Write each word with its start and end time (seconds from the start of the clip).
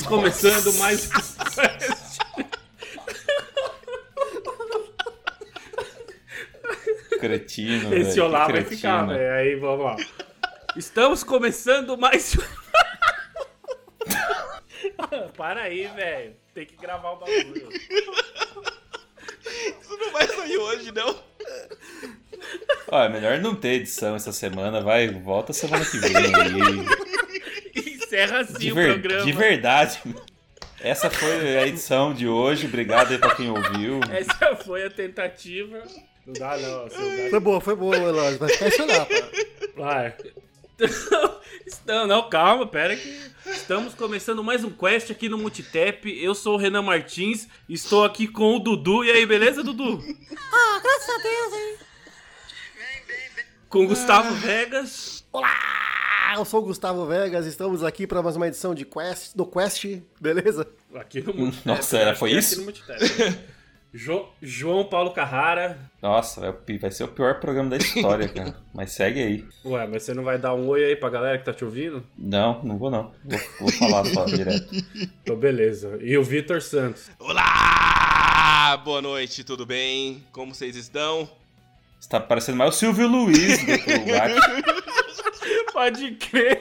Estamos 0.00 0.06
começando 0.06 0.72
mais 0.78 1.10
um 7.14 7.18
Cretino. 7.18 7.94
Esse 7.94 8.10
velho, 8.12 8.24
olá 8.24 8.46
vai 8.46 8.64
cretino. 8.64 8.76
ficar, 8.76 9.06
velho. 9.06 9.32
Aí 9.34 9.56
vamos 9.56 9.84
lá. 9.84 9.96
Estamos 10.74 11.22
começando 11.22 11.98
mais. 11.98 12.34
Para 15.36 15.64
aí, 15.64 15.86
velho. 15.88 16.34
Tem 16.54 16.64
que 16.64 16.76
gravar 16.76 17.10
o 17.10 17.16
bagulho. 17.16 17.68
Isso 19.80 19.96
não 19.98 20.12
vai 20.12 20.26
sair 20.26 20.56
hoje, 20.56 20.92
não. 20.92 21.14
Ó, 22.88 23.04
é 23.04 23.08
melhor 23.10 23.38
não 23.38 23.54
ter 23.54 23.74
edição 23.74 24.16
essa 24.16 24.32
semana, 24.32 24.80
vai, 24.80 25.08
volta 25.08 25.52
semana 25.52 25.84
que 25.84 25.98
vem 25.98 26.16
aí. 26.16 27.09
Encerra 28.10 28.40
assim 28.40 28.58
De, 28.58 28.72
o 28.72 28.74
ver- 28.74 28.92
programa. 29.00 29.24
de 29.24 29.32
verdade. 29.32 30.00
Essa 30.80 31.08
foi 31.08 31.58
a 31.58 31.66
edição 31.68 32.12
de 32.12 32.26
hoje, 32.26 32.66
obrigado 32.66 33.12
aí 33.12 33.18
pra 33.18 33.36
quem 33.36 33.48
ouviu. 33.50 34.00
Essa 34.10 34.56
foi 34.56 34.84
a 34.84 34.90
tentativa. 34.90 35.80
Não 36.26 36.32
dá, 36.32 36.56
não. 36.56 36.88
Foi 37.30 37.38
boa, 37.40 37.60
foi 37.60 37.76
boa, 37.76 37.94
Eloy. 37.96 38.36
Vai 38.36 38.50
lá, 38.50 39.06
pá. 39.06 39.30
Vai. 39.76 40.14
Estamos, 41.66 42.08
não, 42.08 42.28
calma, 42.28 42.66
pera 42.66 42.96
que 42.96 43.30
estamos 43.46 43.94
começando 43.94 44.42
mais 44.42 44.64
um 44.64 44.70
quest 44.70 45.10
aqui 45.12 45.28
no 45.28 45.38
Multitap. 45.38 46.08
Eu 46.20 46.34
sou 46.34 46.54
o 46.54 46.58
Renan 46.58 46.82
Martins, 46.82 47.46
estou 47.68 48.04
aqui 48.04 48.26
com 48.26 48.56
o 48.56 48.58
Dudu. 48.58 49.04
E 49.04 49.10
aí, 49.12 49.24
beleza, 49.26 49.62
Dudu? 49.62 50.02
Ah, 50.52 50.80
graças 50.82 51.10
a 51.10 51.18
Deus, 51.22 51.52
hein? 51.54 51.76
Com 53.68 53.84
o 53.84 53.86
Gustavo 53.86 54.34
Vegas. 54.34 55.24
Olá! 55.30 55.99
Eu 56.36 56.44
sou 56.44 56.60
o 56.60 56.66
Gustavo 56.66 57.04
Vegas, 57.06 57.44
estamos 57.46 57.82
aqui 57.84 58.06
para 58.06 58.22
mais 58.22 58.36
uma 58.36 58.46
edição 58.46 58.74
de 58.74 58.84
Quest, 58.84 59.34
do 59.34 59.44
Quest, 59.44 59.84
beleza? 60.20 60.66
Aqui 60.94 61.20
no 61.20 61.34
Multitap. 61.34 61.66
Nossa, 61.66 61.98
era- 61.98 62.14
foi 62.16 62.30
que 62.30 62.36
é 62.36 62.38
isso? 62.38 62.52
Aqui 62.54 62.60
no 62.60 62.64
Multitap. 62.66 63.38
Jo- 63.92 64.28
João 64.40 64.84
Paulo 64.84 65.10
Carrara. 65.10 65.76
Nossa, 66.00 66.40
vai- 66.40 66.78
vai 66.78 66.90
ser 66.92 67.04
o 67.04 67.08
pior 67.08 67.40
programa 67.40 67.70
da 67.70 67.76
história, 67.76 68.28
cara. 68.30 68.54
Mas 68.72 68.92
segue 68.92 69.20
aí. 69.20 69.44
Ué, 69.64 69.86
mas 69.88 70.04
você 70.04 70.14
não 70.14 70.22
vai 70.22 70.38
dar 70.38 70.54
um 70.54 70.68
oi 70.68 70.84
aí 70.84 70.96
pra 70.96 71.10
galera 71.10 71.36
que 71.38 71.44
tá 71.44 71.52
te 71.52 71.64
ouvindo? 71.64 72.02
Não, 72.16 72.62
não 72.62 72.78
vou 72.78 72.90
não. 72.90 73.12
Vou, 73.24 73.40
vou 73.60 73.72
falar 73.72 74.04
só 74.06 74.24
direto. 74.24 74.70
Então, 75.22 75.36
beleza. 75.36 75.98
E 76.00 76.16
o 76.16 76.22
Vitor 76.22 76.62
Santos. 76.62 77.10
Olá! 77.18 78.76
Boa 78.84 79.02
noite, 79.02 79.42
tudo 79.44 79.66
bem? 79.66 80.24
Como 80.32 80.54
vocês 80.54 80.76
estão? 80.76 81.28
Você 81.98 82.08
tá 82.08 82.18
parecendo 82.20 82.56
mais 82.56 82.74
o 82.74 82.78
Silvio 82.78 83.06
Luiz 83.08 83.58
do 83.58 83.66
que 83.66 83.72
o. 83.92 84.79
Pode 85.80 86.10
crer. 86.16 86.60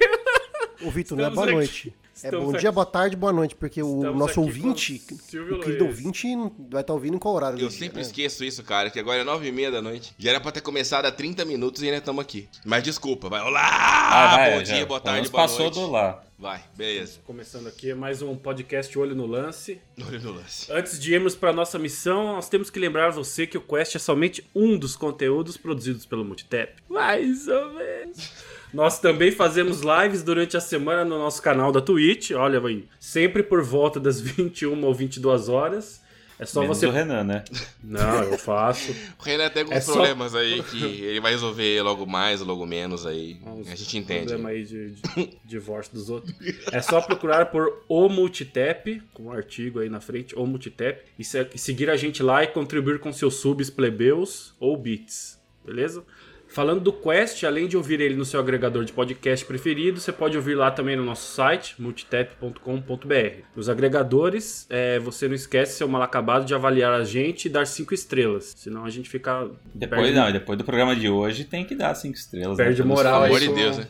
O 0.82 0.90
Vitor, 0.90 1.18
não 1.18 1.26
é 1.26 1.30
boa 1.30 1.44
aqui. 1.46 1.54
noite. 1.54 1.94
É 2.24 2.32
bom 2.32 2.52
aqui. 2.52 2.60
dia, 2.60 2.72
boa 2.72 2.86
tarde, 2.86 3.18
boa 3.18 3.34
noite, 3.34 3.54
porque 3.54 3.84
o 3.84 3.98
Estamos 3.98 4.18
nosso 4.18 4.40
ouvinte, 4.42 5.02
o 5.12 5.60
querido 5.60 5.84
Luiz. 5.84 5.98
ouvinte, 5.98 6.28
vai 6.70 6.80
estar 6.82 6.94
ouvindo 6.94 7.16
em 7.16 7.20
qual 7.20 7.34
horário? 7.36 7.56
Eu 7.60 7.68
dia, 7.68 7.78
sempre 7.80 7.98
né? 7.98 8.02
esqueço 8.02 8.46
isso, 8.46 8.64
cara, 8.64 8.90
que 8.90 8.98
agora 8.98 9.20
é 9.20 9.24
nove 9.26 9.50
e 9.50 9.52
meia 9.52 9.70
da 9.72 9.82
noite. 9.82 10.14
Já 10.18 10.30
era 10.30 10.40
pra 10.40 10.54
ter 10.54 10.62
começado 10.62 11.06
há 11.06 11.12
30 11.12 11.44
minutos 11.44 11.82
e 11.82 11.86
ainda 11.88 11.98
estamos 11.98 12.22
aqui. 12.22 12.48
Mas 12.64 12.82
desculpa, 12.82 13.28
vai. 13.28 13.42
Olá! 13.42 13.62
Ah, 13.62 14.38
vai, 14.38 14.52
bom 14.60 14.64
já- 14.66 14.76
dia, 14.76 14.86
boa 14.86 15.02
tarde, 15.02 15.30
boa 15.30 15.44
passou 15.44 15.66
noite. 15.66 15.76
do 15.80 15.92
lá. 15.92 16.24
Vai, 16.38 16.62
beleza. 16.78 17.20
Começando 17.26 17.68
aqui 17.68 17.94
mais 17.94 18.22
um 18.22 18.38
podcast 18.38 18.98
Olho 18.98 19.16
no 19.16 19.26
Lance. 19.26 19.82
Olha 20.08 20.20
no 20.20 20.32
lance. 20.32 20.72
Antes 20.72 20.98
de 20.98 21.14
irmos 21.14 21.36
para 21.36 21.52
nossa 21.52 21.78
missão, 21.78 22.36
nós 22.36 22.48
temos 22.48 22.70
que 22.70 22.80
lembrar 22.80 23.10
você 23.12 23.46
que 23.46 23.58
o 23.58 23.62
Quest 23.62 23.96
é 23.96 24.00
somente 24.00 24.46
um 24.56 24.78
dos 24.78 24.96
conteúdos 24.96 25.58
produzidos 25.58 26.06
pelo 26.06 26.24
Multitap. 26.24 26.74
Mais 26.90 27.50
ou 27.50 27.74
menos. 27.74 28.32
Nós 28.74 29.00
também 29.00 29.32
fazemos 29.32 29.82
lives 29.82 30.22
durante 30.24 30.56
a 30.56 30.62
semana 30.62 31.04
no 31.04 31.18
nosso 31.18 31.42
canal 31.42 31.72
da 31.72 31.82
Twitch. 31.82 32.32
Olha 32.32 32.60
aí, 32.66 32.86
sempre 33.00 33.42
por 33.44 33.64
volta 33.64 34.00
das 34.00 34.20
21 34.22 34.84
ou 34.86 34.94
22 34.94 35.50
horas. 35.50 36.08
É 36.42 36.46
só 36.46 36.62
Menos 36.62 36.78
você. 36.78 36.86
o 36.86 36.92
Renan, 36.92 37.26
né? 37.26 37.44
Não, 37.84 38.24
eu 38.24 38.38
faço. 38.38 38.96
O 39.20 39.24
Renan 39.24 39.50
tem 39.50 39.64
alguns 39.64 39.76
É 39.78 39.82
só- 39.82 39.92
problemas 39.92 40.34
aí 40.34 40.64
que 40.64 40.82
ele 40.82 41.20
vai 41.20 41.32
resolver 41.34 41.82
logo 41.82 42.06
mais, 42.06 42.40
logo 42.40 42.66
menos 42.66 43.06
aí. 43.06 43.42
A 43.70 43.76
gente 43.76 43.98
entende. 43.98 44.28
Problema 44.28 44.50
aí 44.52 44.64
de, 44.64 44.92
de 44.92 45.02
divórcio 45.44 45.94
dos 45.94 46.10
outros. 46.10 46.34
É 46.72 46.82
só 46.82 47.02
procurar 47.02 47.48
por 47.48 47.84
O 47.90 48.08
Multitap, 48.08 49.02
com 49.14 49.24
um 49.24 49.32
artigo 49.34 49.80
aí 49.80 49.90
na 49.90 50.00
frente, 50.00 50.34
O 50.34 50.46
Multitap, 50.48 51.02
e 51.18 51.26
se- 51.26 51.46
e 51.54 51.58
seguir 51.58 51.90
a 51.90 51.98
gente 51.98 52.24
lá 52.24 52.42
e 52.42 52.48
contribuir 52.48 53.00
com 53.00 53.12
seus 53.12 53.36
subs 53.36 53.70
plebeus 53.70 54.54
ou 54.62 54.78
bits, 54.78 55.38
beleza? 55.66 56.06
Falando 56.52 56.82
do 56.82 56.92
Quest, 56.92 57.44
além 57.44 57.68
de 57.68 57.78
ouvir 57.78 58.02
ele 58.02 58.16
no 58.16 58.26
seu 58.26 58.40
agregador 58.40 58.84
de 58.84 58.92
podcast 58.92 59.46
preferido, 59.46 60.00
você 60.00 60.12
pode 60.12 60.36
ouvir 60.36 60.56
lá 60.56 60.72
também 60.72 60.96
no 60.96 61.06
nosso 61.06 61.32
site, 61.36 61.80
multitap.com.br. 61.80 63.44
Nos 63.56 63.70
agregadores, 63.70 64.66
é, 64.70 64.98
você 65.00 65.28
não 65.28 65.36
esquece, 65.36 65.78
seu 65.78 65.88
mal 65.88 66.02
acabado, 66.02 66.46
de 66.46 66.56
avaliar 66.56 66.94
a 66.94 67.04
gente 67.04 67.46
e 67.46 67.50
dar 67.50 67.68
cinco 67.68 67.94
estrelas. 67.94 68.54
Senão 68.58 68.84
a 68.84 68.90
gente 68.90 69.08
fica. 69.08 69.48
Depois, 69.76 70.02
perde- 70.02 70.18
não, 70.18 70.32
depois 70.32 70.58
do 70.58 70.64
programa 70.64 70.96
de 70.96 71.08
hoje 71.08 71.44
tem 71.46 71.64
que 71.64 71.76
dar 71.76 71.94
cinco 71.94 72.18
estrelas. 72.18 72.58
Perde 72.58 72.82
né? 72.82 72.88
Moral 72.88 73.22
Pelo 73.24 73.26
amor 73.26 73.40
de 73.40 73.54
Deus, 73.54 73.78
né? 73.78 73.88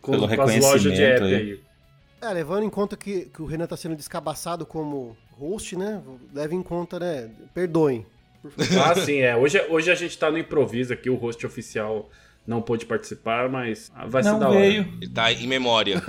com, 0.00 0.12
Pelo 0.12 0.28
com 0.28 0.42
as 0.42 0.58
lojas 0.58 0.82
de 0.92 1.02
app 1.02 1.12
reconhecimento 1.22 1.24
aí. 1.24 1.34
aí. 2.22 2.30
É, 2.30 2.34
levando 2.34 2.64
em 2.64 2.70
conta 2.70 2.96
que, 2.96 3.26
que 3.26 3.40
o 3.40 3.46
Renan 3.46 3.66
tá 3.66 3.76
sendo 3.76 3.94
descabaçado 3.96 4.66
como 4.66 5.16
host, 5.38 5.76
né? 5.76 6.02
Leve 6.34 6.54
em 6.54 6.62
conta, 6.62 6.98
né? 6.98 7.30
Perdoem. 7.54 8.04
Ah, 8.82 8.94
sim, 8.94 9.18
é. 9.18 9.36
Hoje, 9.36 9.60
hoje 9.68 9.90
a 9.90 9.94
gente 9.94 10.16
tá 10.18 10.30
no 10.30 10.38
improviso 10.38 10.92
aqui, 10.92 11.10
o 11.10 11.14
host 11.14 11.44
oficial 11.46 12.10
não 12.46 12.62
pôde 12.62 12.86
participar, 12.86 13.48
mas 13.48 13.90
vai 14.08 14.22
ser 14.22 14.30
da 14.32 14.38
Não 14.38 14.50
hora. 14.50 14.58
veio. 14.60 14.88
Ele 15.00 15.10
tá 15.10 15.32
em 15.32 15.46
memória. 15.46 16.02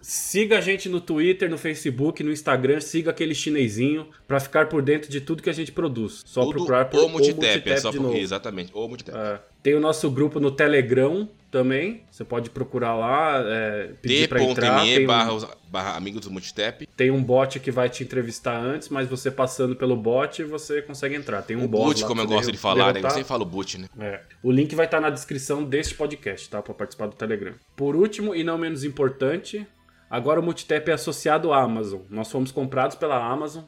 Siga 0.00 0.58
a 0.58 0.60
gente 0.60 0.88
no 0.88 1.00
Twitter, 1.00 1.50
no 1.50 1.58
Facebook, 1.58 2.22
no 2.22 2.30
Instagram, 2.30 2.80
siga 2.80 3.10
aquele 3.10 3.34
chinesinho 3.34 4.06
pra 4.28 4.38
ficar 4.38 4.68
por 4.68 4.80
dentro 4.80 5.10
de 5.10 5.20
tudo 5.20 5.42
que 5.42 5.50
a 5.50 5.52
gente 5.52 5.72
produz. 5.72 6.22
Só 6.24 6.42
Tudo 6.42 6.52
procurar 6.58 6.84
por 6.84 7.00
o 7.02 7.08
Multitap, 7.08 7.40
Multitap 7.44 7.70
é 7.70 7.76
só 7.78 7.90
de 7.90 7.96
porque, 7.96 8.12
novo. 8.12 8.22
exatamente, 8.22 8.70
o 8.72 8.86
Multitap. 8.86 9.18
É. 9.18 9.40
Tem 9.66 9.74
o 9.74 9.80
nosso 9.80 10.08
grupo 10.12 10.38
no 10.38 10.52
Telegram 10.52 11.28
também. 11.50 12.04
Você 12.08 12.22
pode 12.24 12.50
procurar 12.50 12.94
lá, 12.94 13.42
é, 13.44 13.90
pedir 14.00 14.28
pra 14.28 14.40
entrar. 14.40 14.80
Tem 14.84 15.02
um, 15.02 15.06
barra, 15.08 15.32
os- 15.32 15.48
barra 15.68 15.96
amigos 15.96 16.20
do 16.20 16.30
Multitap. 16.30 16.86
tem 16.96 17.10
um 17.10 17.20
bot 17.20 17.58
que 17.58 17.72
vai 17.72 17.88
te 17.88 18.04
entrevistar 18.04 18.56
antes, 18.56 18.88
mas 18.90 19.08
você 19.08 19.28
passando 19.28 19.74
pelo 19.74 19.96
bot, 19.96 20.44
você 20.44 20.80
consegue 20.82 21.16
entrar. 21.16 21.42
Tem 21.42 21.56
um 21.56 21.64
o 21.64 21.68
bot 21.68 21.82
boot, 21.86 22.04
como 22.04 22.20
eu 22.20 22.28
gosto 22.28 22.52
de 22.52 22.58
falar, 22.58 22.94
né? 22.94 23.00
Eu 23.02 23.10
sempre 23.10 23.24
falo 23.24 23.44
boot, 23.44 23.76
né? 23.76 23.88
É. 23.98 24.20
O 24.40 24.52
link 24.52 24.72
vai 24.76 24.86
estar 24.86 25.00
na 25.00 25.10
descrição 25.10 25.64
deste 25.64 25.96
podcast, 25.96 26.48
tá? 26.48 26.62
Pra 26.62 26.72
participar 26.72 27.08
do 27.08 27.16
Telegram. 27.16 27.54
Por 27.74 27.96
último, 27.96 28.36
e 28.36 28.44
não 28.44 28.56
menos 28.56 28.84
importante, 28.84 29.66
agora 30.08 30.38
o 30.38 30.44
Multitap 30.44 30.88
é 30.88 30.94
associado 30.94 31.52
à 31.52 31.60
Amazon. 31.60 32.02
Nós 32.08 32.30
fomos 32.30 32.52
comprados 32.52 32.96
pela 32.96 33.16
Amazon. 33.16 33.64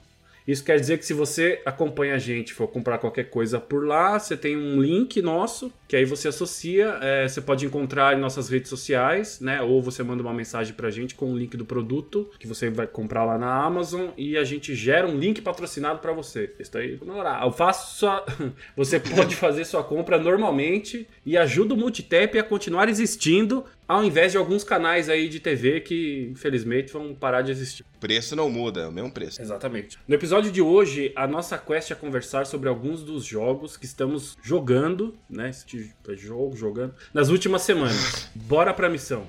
Isso 0.47 0.63
quer 0.65 0.79
dizer 0.79 0.97
que 0.99 1.05
se 1.05 1.13
você 1.13 1.61
acompanha 1.67 2.15
a 2.15 2.19
gente, 2.19 2.55
for 2.55 2.69
comprar 2.69 2.99
qualquer 2.99 3.25
coisa 3.25 3.59
por 3.59 3.85
lá, 3.85 4.17
você 4.17 4.37
tem 4.37 4.57
um 4.57 4.81
link 4.81 5.21
nosso, 5.21 5.71
que 5.89 5.97
aí 5.97 6.05
você 6.05 6.29
associa, 6.29 6.99
é, 7.01 7.27
você 7.27 7.41
pode 7.41 7.65
encontrar 7.65 8.15
em 8.15 8.21
nossas 8.21 8.51
redes 8.51 8.69
sociais, 8.69 9.41
né? 9.41 9.63
Ou 9.63 9.81
você 9.81 10.03
manda 10.03 10.23
uma 10.23 10.35
mensagem 10.35 10.75
pra 10.75 10.91
gente 10.91 11.15
com 11.15 11.33
o 11.33 11.39
link 11.39 11.57
do 11.57 11.65
produto 11.65 12.31
que 12.39 12.47
você 12.47 12.69
vai 12.69 12.87
comprar 12.87 13.25
lá 13.25 13.39
na 13.39 13.65
Amazon 13.65 14.11
e 14.15 14.37
a 14.37 14.45
gente 14.45 14.75
gera 14.75 15.09
um 15.09 15.19
link 15.19 15.41
patrocinado 15.41 16.01
pra 16.01 16.13
você. 16.13 16.53
Isso 16.61 16.77
aí. 16.77 17.01
Eu 17.43 17.51
faço 17.51 18.01
sua... 18.01 18.25
Você 18.77 19.01
pode 19.01 19.35
fazer 19.35 19.65
sua 19.65 19.83
compra 19.83 20.19
normalmente 20.19 21.09
e 21.25 21.37
ajuda 21.37 21.75
o 21.75 21.77
Multitap 21.77 22.39
a 22.39 22.43
continuar 22.43 22.89
existindo, 22.89 23.65
ao 23.87 24.05
invés 24.05 24.33
de 24.33 24.39
alguns 24.39 24.63
canais 24.63 25.09
aí 25.09 25.29
de 25.29 25.41
TV 25.41 25.81
que, 25.81 26.29
infelizmente, 26.31 26.93
vão 26.93 27.15
parar 27.15 27.43
de 27.43 27.51
existir. 27.51 27.85
Preço 27.99 28.37
não 28.37 28.49
muda, 28.49 28.83
é 28.83 28.87
o 28.87 28.93
mesmo 28.93 29.11
preço. 29.11 29.41
Exatamente. 29.41 29.99
No 30.07 30.15
episódio 30.15 30.53
de 30.53 30.61
hoje, 30.61 31.13
a 31.17 31.27
nossa 31.27 31.59
quest 31.59 31.91
é 31.91 31.95
conversar 31.95 32.47
sobre 32.47 32.69
alguns 32.69 33.03
dos 33.03 33.25
jogos 33.25 33.77
que 33.77 33.87
estamos 33.87 34.37
jogando, 34.43 35.17
né? 35.29 35.51
Este 35.51 35.78
jogo, 36.17 36.57
jogando, 36.57 36.95
nas 37.13 37.29
últimas 37.29 37.63
semanas. 37.63 38.31
Bora 38.35 38.73
pra 38.73 38.89
missão. 38.89 39.27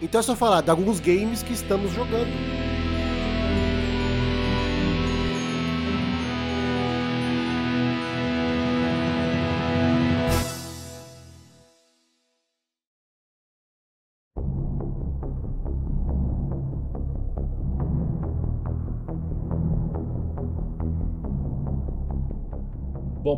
Então 0.00 0.18
é 0.18 0.22
só 0.22 0.34
falar 0.34 0.60
de 0.62 0.70
alguns 0.70 0.98
games 0.98 1.42
que 1.42 1.52
estamos 1.52 1.92
jogando. 1.92 2.71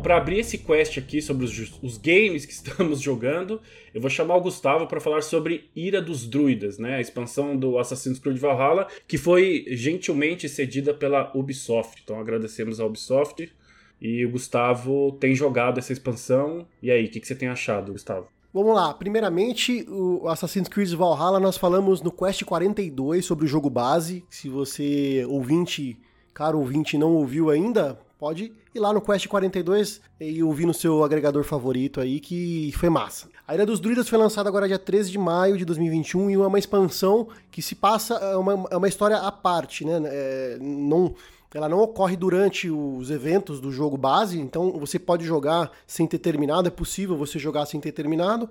Para 0.05 0.17
abrir 0.17 0.37
esse 0.37 0.59
quest 0.59 0.99
aqui 0.99 1.19
sobre 1.19 1.45
os, 1.45 1.79
os, 1.81 1.97
games 1.97 2.45
que 2.45 2.53
estamos 2.53 3.01
jogando, 3.01 3.59
eu 3.91 3.99
vou 3.99 4.07
chamar 4.07 4.35
o 4.35 4.41
Gustavo 4.41 4.85
para 4.85 4.99
falar 4.99 5.23
sobre 5.23 5.67
Ira 5.75 5.99
dos 5.99 6.27
Druidas, 6.27 6.77
né? 6.77 6.97
A 6.97 7.01
expansão 7.01 7.57
do 7.57 7.79
Assassin's 7.79 8.19
Creed 8.19 8.37
Valhalla, 8.37 8.87
que 9.07 9.17
foi 9.17 9.65
gentilmente 9.69 10.47
cedida 10.47 10.93
pela 10.93 11.35
Ubisoft. 11.35 12.03
Então 12.03 12.19
agradecemos 12.19 12.79
à 12.79 12.85
Ubisoft. 12.85 13.51
E 13.99 14.23
o 14.23 14.29
Gustavo 14.29 15.13
tem 15.13 15.33
jogado 15.33 15.79
essa 15.79 15.91
expansão. 15.91 16.67
E 16.83 16.91
aí, 16.91 17.05
o 17.05 17.09
que, 17.09 17.19
que 17.19 17.25
você 17.25 17.33
tem 17.33 17.47
achado, 17.47 17.91
Gustavo? 17.91 18.27
Vamos 18.53 18.75
lá, 18.75 18.93
primeiramente, 18.93 19.87
o 19.89 20.27
Assassin's 20.27 20.67
Creed 20.67 20.93
Valhalla 20.93 21.39
nós 21.39 21.57
falamos 21.57 22.03
no 22.03 22.11
Quest 22.11 22.43
42 22.43 23.25
sobre 23.25 23.45
o 23.45 23.47
jogo 23.47 23.71
base. 23.71 24.23
Se 24.29 24.49
você, 24.49 25.25
ouvinte, 25.27 25.97
caro 26.31 26.59
ouvinte, 26.59 26.95
não 26.95 27.13
ouviu 27.13 27.49
ainda, 27.49 27.99
pode 28.25 28.51
ir 28.73 28.79
lá 28.79 28.91
no 28.91 28.99
Quest 28.99 29.27
42 29.27 30.01
e 30.19 30.41
ouvir 30.41 30.65
no 30.65 30.73
seu 30.73 31.03
agregador 31.03 31.43
favorito 31.43 32.01
aí, 32.01 32.19
que 32.19 32.71
foi 32.75 32.89
massa. 32.89 33.29
A 33.47 33.53
Ilha 33.53 33.67
dos 33.67 33.79
Druidas 33.79 34.09
foi 34.09 34.17
lançada 34.17 34.49
agora 34.49 34.67
dia 34.67 34.79
13 34.79 35.11
de 35.11 35.17
maio 35.19 35.55
de 35.55 35.63
2021 35.63 36.31
e 36.31 36.33
é 36.33 36.37
uma 36.39 36.57
expansão 36.57 37.27
que 37.51 37.61
se 37.61 37.75
passa, 37.75 38.15
é 38.15 38.35
uma, 38.35 38.67
é 38.71 38.77
uma 38.77 38.87
história 38.87 39.17
à 39.17 39.31
parte, 39.31 39.85
né? 39.85 40.01
É, 40.05 40.57
não 40.59 41.13
ela 41.55 41.69
não 41.69 41.79
ocorre 41.79 42.17
durante 42.17 42.69
os 42.69 43.09
eventos 43.09 43.61
do 43.61 43.71
jogo 43.71 43.95
base, 43.95 44.37
então 44.37 44.73
você 44.73 44.99
pode 44.99 45.23
jogar 45.23 45.71
sem 45.87 46.05
ter 46.05 46.19
terminado, 46.19 46.67
é 46.67 46.71
possível 46.71 47.15
você 47.15 47.39
jogar 47.39 47.65
sem 47.65 47.79
ter 47.79 47.93
terminado. 47.93 48.49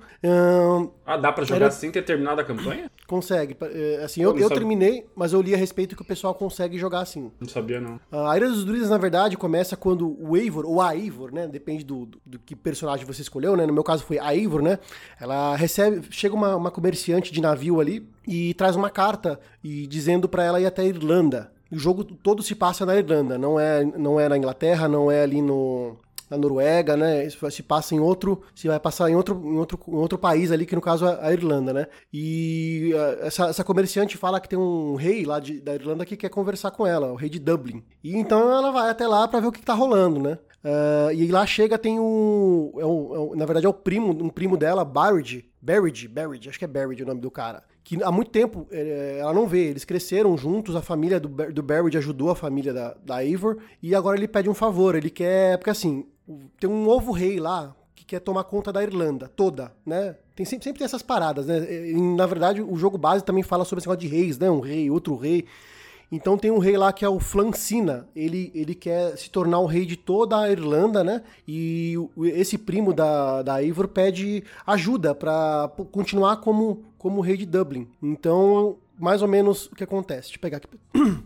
ah, 1.04 1.18
dá 1.18 1.30
para 1.30 1.44
jogar 1.44 1.66
era... 1.66 1.70
sem 1.70 1.90
ter 1.90 2.02
terminado 2.02 2.40
a 2.40 2.44
campanha? 2.44 2.90
Consegue. 3.06 3.54
É, 3.60 4.02
assim, 4.02 4.22
eu, 4.22 4.34
eu, 4.38 4.48
terminei, 4.48 5.04
mas 5.14 5.34
eu 5.34 5.42
li 5.42 5.52
a 5.52 5.56
respeito 5.58 5.94
que 5.94 6.00
o 6.00 6.04
pessoal 6.04 6.34
consegue 6.34 6.78
jogar 6.78 7.00
assim. 7.00 7.30
Não 7.38 7.46
sabia, 7.46 7.78
não. 7.78 8.00
A 8.10 8.34
Ilha 8.38 8.48
dos 8.48 8.64
Druidas, 8.64 8.88
na 8.88 8.96
verdade, 8.96 9.36
começa 9.36 9.76
quando 9.76 10.16
o 10.18 10.34
Eivor, 10.34 10.64
ou 10.64 10.80
a 10.80 10.96
Eivor, 10.96 11.30
né? 11.30 11.46
Depende 11.46 11.84
do, 11.84 12.06
do, 12.06 12.18
do, 12.24 12.38
que 12.38 12.56
personagem 12.56 13.04
você 13.04 13.20
escolheu, 13.20 13.54
né? 13.54 13.66
No 13.66 13.72
meu 13.74 13.84
caso 13.84 14.02
foi 14.02 14.18
a 14.18 14.34
Eivor, 14.34 14.62
né? 14.62 14.78
Ela 15.20 15.54
recebe. 15.56 16.06
Chega 16.08 16.34
uma, 16.34 16.56
uma 16.56 16.70
comerciante 16.70 17.30
de 17.30 17.42
navio 17.42 17.80
ali 17.80 18.08
e 18.26 18.54
traz 18.54 18.74
uma 18.76 18.88
carta 18.88 19.38
e 19.62 19.86
dizendo 19.86 20.26
para 20.26 20.42
ela 20.42 20.58
ir 20.58 20.64
até 20.64 20.80
a 20.80 20.86
Irlanda. 20.86 21.52
O 21.74 21.78
jogo 21.78 22.04
todo 22.04 22.42
se 22.42 22.54
passa 22.54 22.86
na 22.86 22.96
Irlanda, 22.96 23.36
não 23.36 23.58
é, 23.58 23.84
não 23.84 24.20
é 24.20 24.28
na 24.28 24.38
Inglaterra, 24.38 24.86
não 24.86 25.10
é 25.10 25.22
ali 25.22 25.42
no, 25.42 25.96
na 26.30 26.38
Noruega, 26.38 26.96
né? 26.96 27.28
Se 27.28 27.62
passa 27.62 27.94
em 27.94 28.00
outro, 28.00 28.42
se 28.54 28.68
vai 28.68 28.78
passar 28.78 29.10
em 29.10 29.16
outro, 29.16 29.40
em 29.44 29.56
outro, 29.56 29.80
em 29.88 29.96
outro 29.96 30.18
país 30.18 30.52
ali, 30.52 30.66
que 30.66 30.74
no 30.74 30.80
caso 30.80 31.06
é 31.06 31.18
a 31.20 31.32
Irlanda, 31.32 31.72
né? 31.72 31.86
E 32.12 32.92
uh, 32.94 33.26
essa, 33.26 33.46
essa, 33.48 33.64
comerciante 33.64 34.16
fala 34.16 34.40
que 34.40 34.48
tem 34.48 34.58
um 34.58 34.94
rei 34.94 35.24
lá 35.24 35.40
de, 35.40 35.60
da 35.60 35.74
Irlanda 35.74 36.06
que 36.06 36.16
quer 36.16 36.28
conversar 36.28 36.70
com 36.70 36.86
ela, 36.86 37.12
o 37.12 37.16
rei 37.16 37.28
de 37.28 37.38
Dublin. 37.38 37.82
E 38.02 38.16
então 38.16 38.50
ela 38.50 38.70
vai 38.70 38.90
até 38.90 39.06
lá 39.06 39.26
para 39.26 39.40
ver 39.40 39.48
o 39.48 39.52
que, 39.52 39.60
que 39.60 39.66
tá 39.66 39.74
rolando, 39.74 40.20
né? 40.20 40.38
Uh, 40.64 41.12
e 41.12 41.26
lá 41.26 41.44
chega, 41.44 41.76
tem 41.76 42.00
um, 42.00 42.72
é 42.78 42.86
um, 42.86 43.14
é 43.14 43.18
um, 43.18 43.34
Na 43.34 43.44
verdade, 43.44 43.66
é 43.66 43.68
o 43.68 43.74
primo, 43.74 44.10
um 44.10 44.30
primo 44.30 44.56
dela, 44.56 44.84
Barrett. 44.84 45.44
Barrett, 45.60 46.08
Barrett, 46.08 46.48
acho 46.48 46.58
que 46.58 46.64
é 46.64 46.68
Barrett 46.68 47.02
o 47.02 47.06
nome 47.06 47.20
do 47.20 47.30
cara 47.30 47.62
que 47.84 48.02
há 48.02 48.10
muito 48.10 48.30
tempo 48.30 48.66
é, 48.70 49.18
ela 49.20 49.34
não 49.34 49.46
vê. 49.46 49.66
Eles 49.66 49.84
cresceram 49.84 50.36
juntos, 50.38 50.74
a 50.74 50.80
família 50.80 51.20
do, 51.20 51.28
do 51.28 51.62
Barrett 51.62 51.98
ajudou 51.98 52.30
a 52.30 52.34
família 52.34 52.72
da, 52.72 52.96
da 53.04 53.22
Eivor, 53.22 53.58
e 53.82 53.94
agora 53.94 54.16
ele 54.16 54.26
pede 54.26 54.48
um 54.48 54.54
favor. 54.54 54.94
Ele 54.94 55.10
quer. 55.10 55.58
Porque 55.58 55.70
assim, 55.70 56.06
tem 56.58 56.68
um 56.68 56.82
novo 56.82 57.12
rei 57.12 57.38
lá 57.38 57.76
que 57.94 58.04
quer 58.06 58.20
tomar 58.20 58.44
conta 58.44 58.72
da 58.72 58.82
Irlanda 58.82 59.28
toda, 59.28 59.70
né? 59.84 60.16
Tem 60.34 60.46
sempre, 60.46 60.64
sempre 60.64 60.78
tem 60.78 60.86
essas 60.86 61.02
paradas, 61.02 61.46
né? 61.46 61.90
E, 61.90 61.94
na 61.94 62.26
verdade, 62.26 62.62
o 62.62 62.74
jogo 62.76 62.96
base 62.96 63.22
também 63.22 63.42
fala 63.42 63.64
sobre 63.64 63.80
esse 63.80 63.88
negócio 63.88 64.08
de 64.08 64.14
reis, 64.14 64.38
né? 64.38 64.50
Um 64.50 64.60
rei, 64.60 64.90
outro 64.90 65.14
rei. 65.14 65.44
Então 66.14 66.38
tem 66.38 66.48
um 66.48 66.58
rei 66.58 66.76
lá 66.76 66.92
que 66.92 67.04
é 67.04 67.08
o 67.08 67.18
Flancina. 67.18 68.08
Ele, 68.14 68.52
ele 68.54 68.72
quer 68.72 69.18
se 69.18 69.28
tornar 69.28 69.58
o 69.58 69.66
rei 69.66 69.84
de 69.84 69.96
toda 69.96 70.38
a 70.38 70.48
Irlanda, 70.48 71.02
né? 71.02 71.24
E 71.46 71.96
esse 72.18 72.56
primo 72.56 72.92
da, 72.92 73.42
da 73.42 73.60
Eivor 73.60 73.88
pede 73.88 74.44
ajuda 74.64 75.12
para 75.12 75.68
continuar 75.90 76.36
como, 76.36 76.84
como 76.96 77.20
rei 77.20 77.36
de 77.36 77.44
Dublin. 77.44 77.88
Então, 78.00 78.78
mais 78.96 79.22
ou 79.22 79.28
menos 79.28 79.66
o 79.66 79.74
que 79.74 79.82
acontece. 79.82 80.28
Deixa 80.28 80.36
eu 80.36 80.40
pegar 80.40 80.58
aqui. 80.58 80.68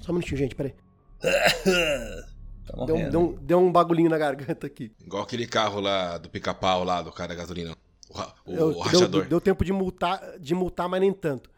Só 0.00 0.12
um 0.12 0.14
minutinho, 0.14 0.38
gente, 0.38 0.54
peraí. 0.54 0.74
Tá 2.70 2.84
deu, 2.84 3.10
deu, 3.10 3.38
deu, 3.42 3.58
um 3.58 3.72
bagulhinho 3.72 4.08
na 4.08 4.16
garganta 4.16 4.64
aqui. 4.64 4.92
Igual 5.04 5.24
aquele 5.24 5.44
carro 5.44 5.80
lá 5.80 6.18
do 6.18 6.30
pica-pau 6.30 6.84
lá, 6.84 7.02
do 7.02 7.10
cara 7.10 7.30
da 7.30 7.34
gasolina. 7.34 7.74
O, 8.08 8.20
o, 8.52 8.54
eu, 8.54 8.68
o 8.68 8.78
rachador. 8.78 9.22
Deu, 9.22 9.30
deu, 9.30 9.40
tempo 9.40 9.64
de 9.64 9.72
multar, 9.72 10.38
de 10.38 10.54
multar, 10.54 10.88
mas 10.88 11.00
nem 11.00 11.12
tanto. 11.12 11.50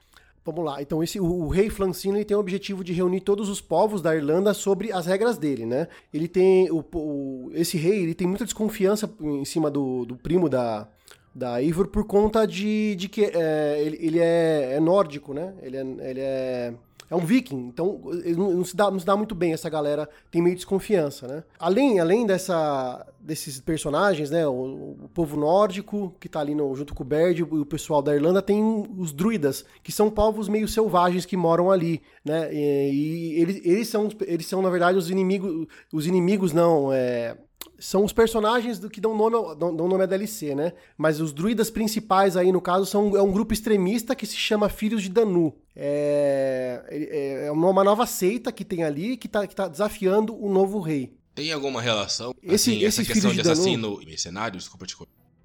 Vamos 0.45 0.65
lá. 0.65 0.83
Então, 0.83 1.03
esse, 1.03 1.21
o, 1.21 1.25
o 1.25 1.49
rei 1.49 1.71
ele 2.07 2.25
tem 2.25 2.37
o 2.37 2.41
objetivo 2.41 2.83
de 2.83 2.93
reunir 2.93 3.21
todos 3.21 3.49
os 3.49 3.61
povos 3.61 4.03
da 4.03 4.15
Irlanda 4.15 4.53
sobre 4.53 4.93
as 4.93 5.07
regras 5.07 5.39
dele, 5.39 5.65
né? 5.65 5.87
Ele 6.13 6.27
tem. 6.27 6.69
O, 6.71 6.85
o 6.95 7.51
esse 7.55 7.77
rei 7.77 8.03
ele 8.03 8.15
tem 8.15 8.27
muita 8.27 8.45
desconfiança 8.45 9.13
em 9.21 9.45
cima 9.45 9.71
do, 9.71 10.05
do 10.05 10.17
primo 10.17 10.49
da, 10.49 10.89
da 11.33 11.63
Ivor 11.63 11.87
por 11.87 12.05
conta 12.05 12.45
de, 12.45 12.97
de 12.97 13.09
que 13.09 13.25
é, 13.25 13.81
ele, 13.81 13.99
ele 14.01 14.19
é, 14.19 14.75
é, 14.75 14.81
nórdico, 14.81 15.33
né? 15.33 15.55
Ele 15.63 15.77
é, 15.77 15.81
ele 15.81 16.21
é 16.21 16.75
é 17.13 17.17
um 17.17 17.27
viking, 17.27 17.69
então 17.69 18.01
não, 18.35 18.55
não, 18.55 18.65
se 18.65 18.75
dá, 18.75 18.91
não 18.91 18.99
se 18.99 19.05
dá 19.05 19.15
muito 19.15 19.35
bem, 19.35 19.53
essa 19.53 19.69
galera 19.69 20.09
tem 20.31 20.41
meio 20.41 20.57
desconfiança, 20.57 21.29
né? 21.29 21.45
Além, 21.59 22.01
além 22.01 22.25
dessa, 22.25 23.07
desses 23.21 23.61
personagens, 23.61 24.31
né, 24.31 24.47
o, 24.47 24.97
o 25.05 25.11
povo 25.13 25.37
nórdico, 25.37 26.17
que 26.19 26.27
tá 26.27 26.41
ali 26.41 26.55
no, 26.55 26.75
junto 26.75 26.95
com 26.95 27.03
o 27.03 27.07
Baird 27.07 27.41
e 27.41 27.43
o 27.43 27.67
pessoal 27.67 28.01
da 28.01 28.15
Irlanda, 28.15 28.41
tem 28.41 28.63
os 28.97 29.13
druidas, 29.13 29.63
que 29.83 29.93
são 29.93 30.11
povos 30.11 30.49
meio 30.49 30.67
selvagens 30.67 31.27
que 31.27 31.37
moram 31.37 31.71
ali, 31.71 32.01
né? 32.25 32.51
E, 32.51 33.35
e 33.35 33.41
eles, 33.43 33.61
eles, 33.63 33.89
são, 33.89 34.09
eles 34.23 34.47
são, 34.47 34.63
na 34.63 34.71
verdade, 34.71 34.97
os 34.97 35.11
inimigos, 35.11 35.67
os 35.93 36.07
inimigos 36.07 36.55
não, 36.55 36.91
é 36.91 37.37
são 37.79 38.05
os 38.05 38.13
personagens 38.13 38.79
do 38.79 38.89
que 38.89 39.01
dão 39.01 39.17
nome, 39.17 39.37
ao, 39.37 39.55
dão, 39.55 39.75
dão 39.75 39.89
nome 39.89 40.05
à 40.05 40.07
DLC, 40.07 40.55
né? 40.55 40.73
Mas 40.97 41.21
os 41.21 41.33
druidas 41.33 41.71
principais 41.71 42.37
aí, 42.37 42.53
no 42.53 42.61
caso, 42.61 42.87
são, 42.87 43.17
é 43.17 43.23
um 43.23 43.33
grupo 43.33 43.53
extremista 43.53 44.15
que 44.15 44.27
se 44.27 44.37
chama 44.37 44.69
Filhos 44.69 45.03
de 45.03 45.09
Danu. 45.09 45.55
É, 45.75 46.85
é, 46.89 47.47
é 47.47 47.53
uma 47.53 47.83
nova 47.83 48.07
seita 48.07 48.53
que 48.53 48.65
tem 48.65 48.85
ali 48.85 49.17
que 49.17 49.27
está 49.27 49.47
que 49.47 49.55
tá 49.55 49.69
desafiando 49.69 50.35
o 50.35 50.53
novo 50.53 50.81
rei. 50.81 51.17
Tem 51.35 51.51
alguma 51.51 51.81
relação? 51.81 52.35
Esse, 52.43 52.73
assim, 52.73 52.85
essa 52.85 53.05
questão 53.05 53.31
de, 53.31 53.37
de 53.37 53.41
assassino 53.41 54.01
e 54.03 54.07
mercenário? 54.07 54.59
Desculpa 54.59 54.87
te 54.87 54.95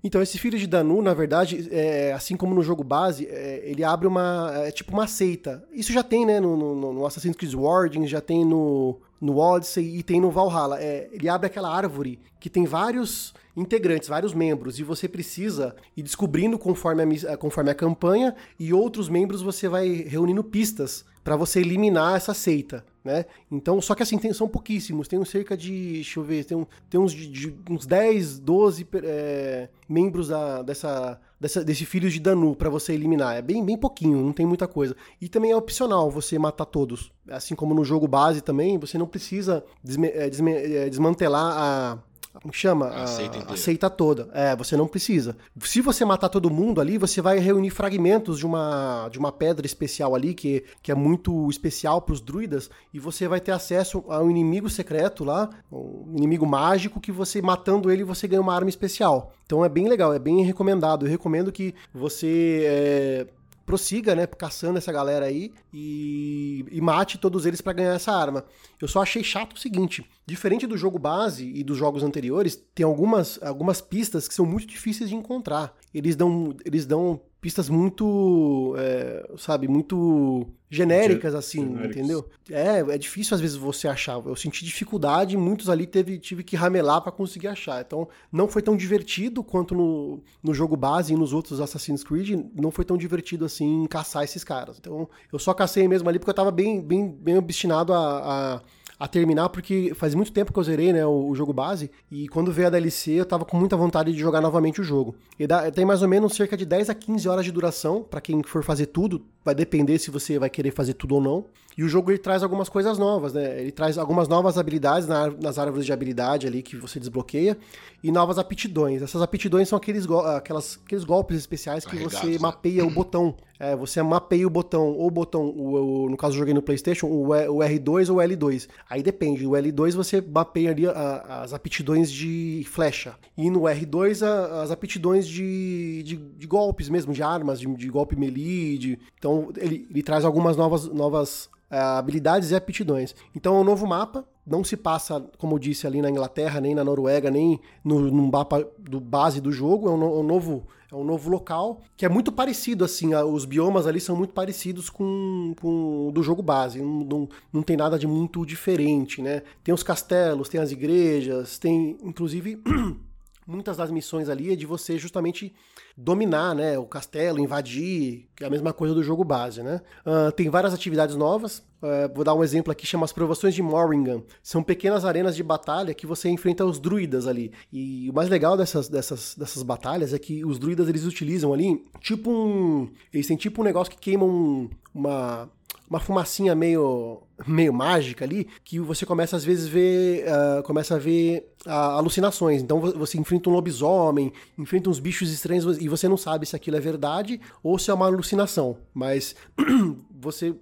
então, 0.04 0.22
esse 0.22 0.38
filho 0.38 0.58
de 0.58 0.68
Danu, 0.68 1.02
na 1.02 1.14
verdade, 1.14 1.68
é, 1.72 2.14
assim 2.14 2.38
como 2.38 2.54
no 2.54 2.62
jogo 2.62 2.84
base, 2.84 3.26
é, 3.26 3.62
ele 3.66 3.84
abre 3.84 4.08
uma. 4.08 4.52
É, 4.56 4.72
tipo 4.72 4.94
uma 4.94 5.08
seita. 5.08 5.68
Isso 5.72 5.92
já 5.92 6.04
tem, 6.04 6.26
né, 6.26 6.40
no, 6.40 6.56
no, 6.56 6.94
no 6.94 7.06
Assassin's 7.06 7.36
Creed 7.36 7.56
Origins, 7.56 8.10
já 8.10 8.22
tem 8.22 8.46
no, 8.46 9.02
no 9.20 9.38
Odyssey 9.38 9.98
e 9.98 10.04
tem 10.04 10.22
no 10.22 10.32
Valhalla. 10.32 10.82
É, 10.82 11.10
ele 11.12 11.28
abre 11.28 11.48
aquela 11.48 11.74
árvore 11.74 12.20
que 12.40 12.50
tem 12.50 12.66
vários 12.66 13.34
integrantes, 13.56 14.08
vários 14.08 14.36
membros, 14.36 14.78
e 14.78 14.84
você 14.84 15.08
precisa 15.08 15.76
ir 15.96 16.04
descobrindo 16.04 16.60
conforme 16.60 17.04
a, 17.28 17.36
conforme 17.36 17.72
a 17.72 17.76
campanha, 17.76 18.36
e 18.60 18.72
outros 18.72 19.10
membros 19.10 19.42
você 19.42 19.68
vai 19.68 19.88
reunindo 19.90 20.44
pistas 20.44 21.04
para 21.24 21.36
você 21.36 21.60
eliminar 21.60 22.16
essa 22.16 22.34
seita, 22.34 22.86
né? 23.04 23.26
Então, 23.52 23.82
só 23.82 23.96
que 23.96 24.04
assim, 24.04 24.18
tem, 24.18 24.32
são 24.32 24.48
pouquíssimos, 24.48 25.08
tem 25.08 25.24
cerca 25.26 25.58
de, 25.58 25.94
deixa 25.94 26.20
eu 26.20 26.24
ver, 26.24 26.46
tem, 26.46 26.68
tem 26.90 27.00
uns, 27.00 27.12
de, 27.12 27.28
de, 27.28 27.56
uns 27.70 27.86
10, 27.86 28.40
12 28.40 28.88
é, 29.04 29.70
membros 29.90 30.28
da, 30.28 30.62
dessa, 30.62 31.20
dessa, 31.40 31.64
desse 31.64 31.86
filho 31.86 32.10
de 32.10 32.20
Danu 32.20 32.56
para 32.56 32.70
você 32.70 32.94
eliminar. 32.94 33.36
É 33.36 33.42
bem, 33.42 33.64
bem 33.64 33.78
pouquinho, 33.78 34.22
não 34.22 34.34
tem 34.34 34.46
muita 34.46 34.68
coisa. 34.68 34.96
E 35.22 35.28
também 35.28 35.52
é 35.52 35.56
opcional 35.56 36.10
você 36.10 36.38
matar 36.38 36.66
todos. 36.66 37.12
Assim 37.30 37.56
como 37.56 37.74
no 37.74 37.84
jogo 37.84 38.08
base 38.08 38.42
também, 38.42 38.78
você 38.78 38.98
não 38.98 39.08
precisa 39.08 39.64
desme, 39.84 40.08
é, 40.08 40.30
desme, 40.30 40.52
é, 40.52 40.90
desmantelar 40.90 41.54
a 41.58 42.00
como 42.42 42.54
chama? 42.54 42.88
A 42.88 43.08
seita, 43.08 43.40
a, 43.48 43.54
a 43.54 43.58
seita 43.58 43.90
toda. 43.90 44.30
É, 44.34 44.56
você 44.56 44.76
não 44.78 44.88
precisa. 44.88 45.36
Se 45.62 45.82
você 45.82 46.06
matar 46.06 46.30
todo 46.30 46.50
mundo 46.50 46.80
ali, 46.82 46.98
você 46.98 47.22
vai 47.22 47.40
reunir 47.40 47.70
fragmentos 47.70 48.40
de 48.40 48.46
uma, 48.46 49.10
de 49.10 49.20
uma 49.20 49.32
pedra 49.32 49.66
especial 49.66 50.16
ali, 50.16 50.34
que, 50.34 50.64
que 50.82 50.92
é 50.92 50.96
muito 50.96 51.50
especial 51.50 52.02
para 52.02 52.14
os 52.14 52.22
druidas, 52.22 52.70
e 52.94 53.00
você 53.00 53.28
vai 53.28 53.40
ter 53.40 53.52
acesso 53.52 54.04
a 54.10 54.22
um 54.22 54.30
inimigo 54.30 54.70
secreto 54.70 55.24
lá, 55.24 55.50
um 55.72 56.16
inimigo 56.18 56.46
mágico, 56.46 57.00
que 57.00 57.12
você, 57.12 57.42
matando 57.42 57.92
ele, 57.92 58.04
você 58.04 58.28
ganha 58.28 58.42
uma 58.42 58.56
arma 58.56 58.70
especial. 58.70 59.34
Então 59.46 59.64
é 59.64 59.70
bem 59.70 59.88
legal, 59.88 60.14
é 60.14 60.20
bem 60.20 60.44
recomendado. 60.44 61.06
Eu 61.06 61.10
recomendo 61.10 61.52
que 61.52 61.74
você 61.94 62.64
é, 62.66 63.28
prossiga, 63.68 64.16
né, 64.16 64.26
caçando 64.26 64.78
essa 64.78 64.94
galera 64.94 65.26
aí 65.26 65.52
e, 65.74 66.66
e 66.72 66.80
mate 66.80 67.18
todos 67.18 67.46
eles 67.46 67.60
para 67.60 67.74
ganhar 67.74 67.94
essa 67.94 68.14
arma. 68.14 68.46
Eu 68.82 68.88
só 68.88 69.02
achei 69.02 69.22
chato 69.22 69.58
o 69.58 69.60
seguinte, 69.60 70.10
diferente 70.26 70.66
do 70.66 70.78
jogo 70.78 70.98
base 70.98 71.52
e 71.54 71.66
dos 71.66 71.78
jogos 71.78 72.02
anteriores, 72.02 72.56
tem 72.74 72.86
algumas, 72.86 73.38
algumas 73.44 73.82
pistas 73.82 74.26
que 74.26 74.34
são 74.34 74.46
muito 74.46 74.68
difíceis 74.68 75.10
de 75.10 75.18
encontrar. 75.18 75.76
Eles 75.94 76.16
dão, 76.16 76.56
eles 76.64 76.86
dão 76.86 77.20
pistas 77.40 77.70
muito, 77.70 78.76
é, 78.78 79.30
sabe, 79.38 79.68
muito 79.68 80.48
genéricas, 80.70 81.34
assim, 81.34 81.62
entendeu? 81.86 82.28
É, 82.50 82.80
é 82.80 82.98
difícil 82.98 83.36
às 83.36 83.42
vezes 83.42 83.56
você 83.56 83.88
achar. 83.88 84.22
Eu 84.26 84.36
senti 84.36 84.66
dificuldade, 84.66 85.38
muitos 85.38 85.70
ali 85.70 85.86
teve, 85.86 86.18
tive 86.20 86.44
que 86.44 86.56
ramelar 86.56 87.02
para 87.02 87.12
conseguir 87.12 87.48
achar. 87.48 87.82
Então, 87.82 88.08
não 88.32 88.48
foi 88.48 88.62
tão 88.62 88.76
divertido 88.76 89.44
quanto 89.44 89.74
no, 89.74 90.22
no 90.44 90.54
jogo 90.54 90.76
base 90.76 91.14
e 91.14 91.16
nos 91.16 91.32
outros 91.32 91.62
Assassin's 91.62 92.04
Creed, 92.04 92.46
não 92.54 92.72
foi 92.72 92.84
tão 92.84 92.98
divertido 92.98 93.46
assim 93.46 93.86
caçar 93.88 94.24
esses 94.24 94.44
caras. 94.44 94.78
Então, 94.80 95.08
eu 95.32 95.40
só 95.40 95.54
cacei 95.54 95.88
mesmo 95.88 96.10
ali 96.10 96.20
porque 96.20 96.32
eu 96.32 96.36
tava 96.36 96.52
bem, 96.52 96.82
bem, 96.82 97.08
bem 97.08 97.38
obstinado 97.38 97.94
a, 97.94 98.56
a 98.56 98.62
a 99.00 99.08
terminar, 99.08 99.50
porque 99.50 99.94
faz 99.96 100.16
muito 100.16 100.32
tempo 100.32 100.52
que 100.52 100.58
eu 100.58 100.64
zerei, 100.64 100.92
né, 100.92 101.06
o, 101.06 101.28
o, 101.30 101.36
jogo 101.36 101.54
base, 101.54 101.92
e 102.12 102.28
quando 102.28 102.52
veio 102.52 102.68
a 102.68 102.72
DLC 102.72 103.12
eu 103.12 103.26
tava 103.26 103.46
com 103.46 103.56
muita 103.58 103.78
vontade 103.78 104.12
de 104.12 104.20
jogar 104.20 104.42
novamente 104.42 104.82
o 104.82 104.84
jogo. 104.84 105.16
E 105.40 105.46
dá, 105.46 105.70
tem 105.70 105.86
mais 105.86 106.02
ou 106.02 106.08
menos 106.08 106.34
cerca 106.34 106.58
de 106.58 106.66
10 106.66 106.90
a 106.90 106.96
15 106.96 107.30
horas 107.30 107.46
de 107.46 107.52
duração, 107.52 108.02
para 108.02 108.20
quem 108.20 108.42
for 108.44 108.64
fazer 108.64 108.88
tudo, 108.88 109.24
vai 109.46 109.54
depender 109.54 110.00
se 110.00 110.10
você 110.10 110.40
vai 110.40 110.50
querer 110.50 110.72
fazer 110.72 110.94
tudo 110.94 111.16
ou 111.16 111.22
não. 111.22 111.46
E 111.78 111.84
o 111.84 111.88
jogo 111.88 112.10
ele 112.10 112.18
traz 112.18 112.42
algumas 112.42 112.70
coisas 112.70 112.98
novas, 112.98 113.34
né? 113.34 113.62
Ele 113.62 113.72
traz 113.72 114.00
algumas 114.00 114.28
novas 114.28 114.58
habilidades 114.58 115.08
na, 115.08 115.30
nas 115.30 115.60
árvores 115.60 115.86
de 115.86 115.94
habilidade 115.94 116.48
ali 116.48 116.64
que 116.64 116.76
você 116.76 117.00
desbloqueia 117.00 117.56
e 118.04 118.12
novas 118.12 118.40
aptidões. 118.40 119.04
Essas 119.04 119.22
aptidões 119.22 119.70
são 119.70 119.78
aqueles, 119.78 120.08
go 120.08 120.20
aquelas, 120.22 120.80
aqueles 120.84 121.04
golpes 121.04 121.38
especiais 121.38 121.86
que 121.86 121.96
você 121.98 122.32
né? 122.32 122.38
mapeia 122.40 122.84
o 122.84 122.90
botão. 122.90 123.36
É, 123.60 123.76
você 123.76 124.02
mapeia 124.04 124.46
o 124.46 124.50
botão, 124.50 124.88
ou 124.90 125.08
o 125.08 125.12
botão, 125.12 125.46
o, 125.46 126.04
o- 126.06 126.10
no 126.10 126.16
caso 126.18 126.36
eu 126.36 126.40
joguei 126.40 126.54
no 126.54 126.62
PlayStation, 126.62 127.08
o, 127.08 127.28
o 127.30 127.58
R2 127.60 128.10
ou 128.10 128.18
o 128.18 128.20
L2. 128.22 128.68
Aí 128.90 129.02
depende. 129.02 129.46
O 129.48 129.52
L2 129.52 129.96
você 129.96 130.22
mapeia 130.22 130.72
ali 130.72 130.86
a- 130.88 131.42
as 131.44 131.54
aptidões 131.54 132.12
de 132.12 132.64
flecha. 132.68 133.16
E 133.38 133.50
no 133.50 133.62
R2 133.62 134.22
a- 134.26 134.62
as 134.62 134.72
aptidões 134.72 135.28
de, 135.28 136.04
de, 136.04 136.16
de 136.18 136.48
golpes 136.48 136.90
mesmo, 136.90 137.14
de 137.14 137.24
armas, 137.24 137.60
de, 137.60 137.68
de 137.76 137.88
golpe 137.90 138.16
melee. 138.16 138.78
de- 138.78 139.00
então 139.18 139.50
ele, 139.58 139.88
ele 139.90 140.04
traz 140.04 140.24
algumas 140.26 140.56
novas, 140.56 140.86
novas 140.88 141.50
é, 141.70 141.78
habilidades 141.80 142.52
e 142.52 142.56
aptidões. 142.56 143.16
Então 143.36 143.58
é 143.58 143.60
um 143.60 143.64
novo 143.64 143.86
mapa, 143.88 144.26
não 144.48 144.64
se 144.64 144.78
passa, 144.78 145.20
como 145.38 145.56
eu 145.56 145.60
disse, 145.60 145.86
ali 145.86 146.02
na 146.02 146.10
Inglaterra, 146.10 146.62
nem 146.62 146.74
na 146.74 146.84
Noruega, 146.84 147.30
nem 147.30 147.60
no, 147.84 148.00
no 148.10 148.32
mapa 148.32 148.66
do 148.80 149.00
base 149.00 149.42
do 149.42 149.52
jogo, 149.52 149.88
é 149.88 149.92
um, 149.92 149.98
no- 149.98 150.20
um 150.20 150.24
novo. 150.24 150.66
É 150.90 150.96
um 150.96 151.04
novo 151.04 151.30
local 151.30 151.82
que 151.98 152.06
é 152.06 152.10
muito 152.10 152.32
parecido, 152.32 152.86
assim, 152.86 153.14
os 153.14 153.44
biomas 153.44 153.86
ali 153.86 154.00
são 154.00 154.16
muito 154.16 154.34
parecidos 154.34 154.90
com, 154.90 155.54
com 155.60 156.08
o 156.08 156.12
do 156.14 156.24
jogo 156.24 156.42
base, 156.42 156.82
não, 156.82 157.00
não, 157.04 157.30
não 157.52 157.62
tem 157.62 157.76
nada 157.76 158.00
de 158.00 158.08
muito 158.08 158.46
diferente, 158.46 159.22
né? 159.22 159.42
Tem 159.66 159.76
os 159.76 159.84
castelos, 159.84 160.48
tem 160.48 160.62
as 160.62 160.72
igrejas, 160.72 161.60
tem, 161.60 161.98
inclusive, 162.02 162.64
muitas 163.48 163.78
das 163.78 163.90
missões 163.90 164.28
ali 164.30 164.52
é 164.52 164.56
de 164.56 164.66
você 164.66 164.98
justamente 164.98 165.54
dominar, 165.96 166.54
né, 166.54 166.78
o 166.78 166.86
castelo, 166.86 167.40
invadir, 167.40 168.28
que 168.36 168.44
é 168.44 168.48
a 168.48 168.50
mesma 168.50 168.74
coisa 168.74 168.94
do 168.94 169.02
jogo 169.02 169.24
base, 169.24 169.64
né? 169.64 169.82
Ah, 170.06 170.32
tem 170.32 170.50
várias 170.50 170.74
atividades 170.74 171.16
novas. 171.16 171.64
Ah, 171.82 172.10
vou 172.14 172.24
dar 172.24 172.34
um 172.36 172.44
exemplo 172.44 172.72
aqui, 172.72 172.86
chama 172.86 173.06
as 173.06 173.14
provações 173.14 173.56
de 173.56 173.62
Morringham. 173.64 174.24
São 174.44 174.62
pequenas 174.62 175.06
arenas 175.06 175.36
de 175.36 175.42
batalha 175.44 175.94
que 175.94 176.06
você 176.06 176.30
enfrenta 176.30 176.66
os 176.66 176.80
druidas 176.80 177.26
ali. 177.26 177.52
E 177.72 178.10
o 178.10 178.14
mais 178.14 178.30
legal 178.30 178.58
dessas, 178.58 178.90
dessas, 178.90 179.34
dessas 179.36 179.64
batalhas 179.64 180.14
é 180.14 180.20
que 180.20 180.44
os 180.46 180.60
druidas 180.60 180.88
eles 180.90 181.06
utilizam 181.06 181.54
ali 181.54 181.84
tipo 182.02 182.30
um, 182.30 182.92
eles 183.14 183.26
têm 183.28 183.38
tipo 183.38 183.62
um 183.62 183.66
negócio 183.66 183.92
que 183.94 184.00
queima 184.00 184.26
um- 184.26 184.70
uma 184.94 185.50
uma 185.90 186.00
fumacinha 186.00 186.54
meio, 186.54 187.22
meio 187.46 187.74
mágica 187.74 188.26
ali, 188.26 188.48
que 188.64 188.80
você 188.80 189.06
começa 189.06 189.36
às 189.38 189.44
vezes 189.44 189.68
ver, 189.68 190.28
ah, 190.28 190.62
começa 190.64 190.96
a 190.96 191.00
ver 191.00 191.50
ah, 191.66 191.94
alucinações. 191.94 192.62
Então 192.62 192.80
vo- 192.80 192.94
você 192.98 193.18
enfrenta 193.18 193.50
um 193.50 193.54
lobisomem, 193.54 194.32
enfrenta 194.58 194.90
uns 194.90 195.00
bichos 195.00 195.32
estranhos 195.32 195.78
e 195.80 195.88
você 195.88 196.08
não 196.08 196.18
sabe 196.18 196.46
se 196.46 196.56
aquilo 196.56 196.78
é 196.78 196.80
verdade 196.80 197.40
ou 197.64 197.78
se 197.80 197.90
é 197.90 197.94
uma 197.94 198.06
alucinação. 198.06 198.78
Mas 198.94 199.36
você 200.20 200.56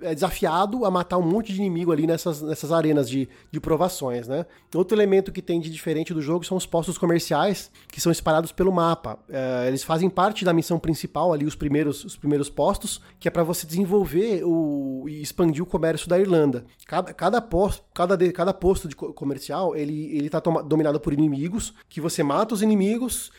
é 0.00 0.14
desafiado 0.14 0.84
a 0.84 0.90
matar 0.90 1.16
um 1.18 1.22
monte 1.22 1.52
de 1.52 1.58
inimigo 1.60 1.90
ali 1.92 2.06
nessas, 2.06 2.42
nessas 2.42 2.70
arenas 2.70 3.08
de, 3.08 3.28
de 3.50 3.58
provações, 3.60 4.28
né? 4.28 4.44
Outro 4.74 4.96
elemento 4.96 5.32
que 5.32 5.40
tem 5.40 5.58
de 5.60 5.70
diferente 5.70 6.12
do 6.12 6.20
jogo 6.20 6.44
são 6.44 6.56
os 6.56 6.66
postos 6.66 6.98
comerciais 6.98 7.70
que 7.88 8.00
são 8.00 8.12
espalhados 8.12 8.52
pelo 8.52 8.70
mapa. 8.70 9.18
É, 9.28 9.66
eles 9.68 9.82
fazem 9.82 10.10
parte 10.10 10.44
da 10.44 10.52
missão 10.52 10.78
principal 10.78 11.32
ali, 11.32 11.46
os 11.46 11.54
primeiros, 11.54 12.04
os 12.04 12.16
primeiros 12.16 12.50
postos, 12.50 13.00
que 13.18 13.26
é 13.26 13.30
para 13.30 13.42
você 13.42 13.66
desenvolver 13.66 14.42
o, 14.44 15.06
e 15.08 15.22
expandir 15.22 15.62
o 15.62 15.66
comércio 15.66 16.08
da 16.08 16.18
Irlanda. 16.18 16.64
Cada, 16.86 17.12
cada, 17.14 17.40
posto, 17.40 17.82
cada, 17.94 18.16
de- 18.16 18.32
cada 18.32 18.52
posto 18.52 18.88
de 18.88 18.94
co- 18.94 19.12
comercial, 19.12 19.74
ele, 19.74 20.14
ele 20.16 20.28
tá 20.28 20.40
toma- 20.40 20.62
dominado 20.62 21.00
por 21.00 21.12
inimigos, 21.12 21.72
que 21.88 22.00
você 22.00 22.22
mata 22.22 22.54
os 22.54 22.62
inimigos, 22.62 23.30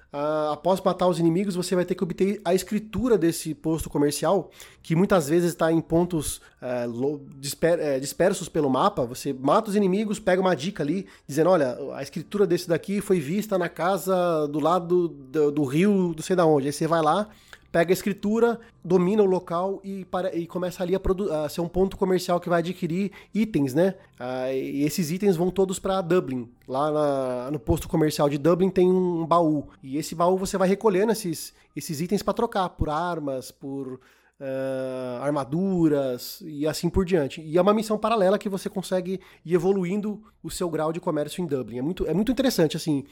após 0.52 0.82
matar 0.82 1.08
os 1.08 1.20
inimigos, 1.20 1.56
você 1.56 1.76
vai 1.76 1.86
ter 1.86 1.96
que 1.96 2.04
obter 2.04 2.42
a 2.44 2.54
escritura 2.56 3.18
desse 3.18 3.54
posto 3.54 3.90
comercial, 3.90 4.50
que 4.82 4.96
muitas 4.96 5.30
vezes 5.30 5.54
está 5.60 5.72
em 5.72 5.82
pontos 5.82 6.42
lo- 6.88 7.22
disper- 7.38 7.80
eh, 7.80 8.00
dispersos 8.00 8.48
pelo 8.48 8.70
mapa. 8.70 9.06
Você 9.06 9.34
mata 9.34 9.70
os 9.70 9.76
inimigos, 9.76 10.20
pega 10.20 10.42
uma 10.42 10.56
dica 10.56 10.82
ali, 10.84 11.06
dizendo: 11.28 11.50
olha, 11.50 11.78
a 11.94 12.02
escritura 12.02 12.48
desse 12.48 12.68
daqui 12.70 13.02
foi 13.02 13.20
vista 13.20 13.58
na 13.58 13.68
casa 13.70 14.48
do 14.48 14.60
lado 14.60 15.10
do, 15.10 15.52
do 15.52 15.64
rio, 15.66 16.14
não 16.16 16.24
sei 16.24 16.36
da 16.36 16.46
onde. 16.46 16.68
Aí 16.68 16.74
você 16.74 16.88
vai 16.88 17.02
lá. 17.02 17.28
Pega 17.72 17.92
a 17.92 17.94
escritura, 17.94 18.60
domina 18.84 19.22
o 19.22 19.28
local 19.28 19.80
e, 19.84 20.04
para- 20.06 20.36
e 20.36 20.48
começa 20.48 20.82
ali 20.82 20.96
a, 20.96 21.46
a 21.46 21.50
ser 21.50 21.62
um 21.62 21.68
ponto 21.68 21.96
comercial 21.98 22.40
que 22.40 22.50
vai 22.50 22.62
adquirir 22.62 23.12
itens, 23.32 23.76
né? 23.76 23.94
Ah, 24.20 24.52
e 24.52 24.82
esses 24.82 25.12
itens 25.12 25.36
vão 25.36 25.52
todos 25.52 25.78
para 25.78 26.02
Dublin. 26.02 26.50
Lá 26.68 26.90
na- 26.90 27.52
no 27.52 27.60
posto 27.60 27.88
comercial 27.88 28.28
de 28.28 28.40
Dublin 28.40 28.72
tem 28.72 28.92
um 28.92 29.24
baú. 29.24 29.68
E 29.84 29.98
esse 29.98 30.16
baú 30.16 30.36
você 30.36 30.58
vai 30.58 30.68
recolhendo 30.68 31.12
esses, 31.12 31.54
esses 31.76 32.02
itens 32.02 32.24
para 32.24 32.34
trocar 32.34 32.70
por 32.70 32.90
armas, 32.90 33.52
por 33.52 34.00
ah, 34.40 35.20
armaduras 35.22 36.42
e 36.46 36.66
assim 36.66 36.90
por 36.90 37.06
diante. 37.06 37.42
E 37.42 37.58
é 37.58 37.62
uma 37.62 37.74
missão 37.74 37.98
paralela 37.98 38.38
que 38.38 38.50
você 38.50 38.70
consegue 38.70 39.20
ir 39.46 39.54
evoluindo 39.54 40.22
o 40.42 40.50
seu 40.50 40.70
grau 40.70 40.94
de 40.94 41.00
comércio 41.00 41.44
em 41.44 41.48
Dublin. 41.48 41.80
É 41.80 41.82
muito, 41.82 42.06
é 42.08 42.14
muito 42.14 42.32
interessante, 42.32 42.78
assim. 42.78 43.04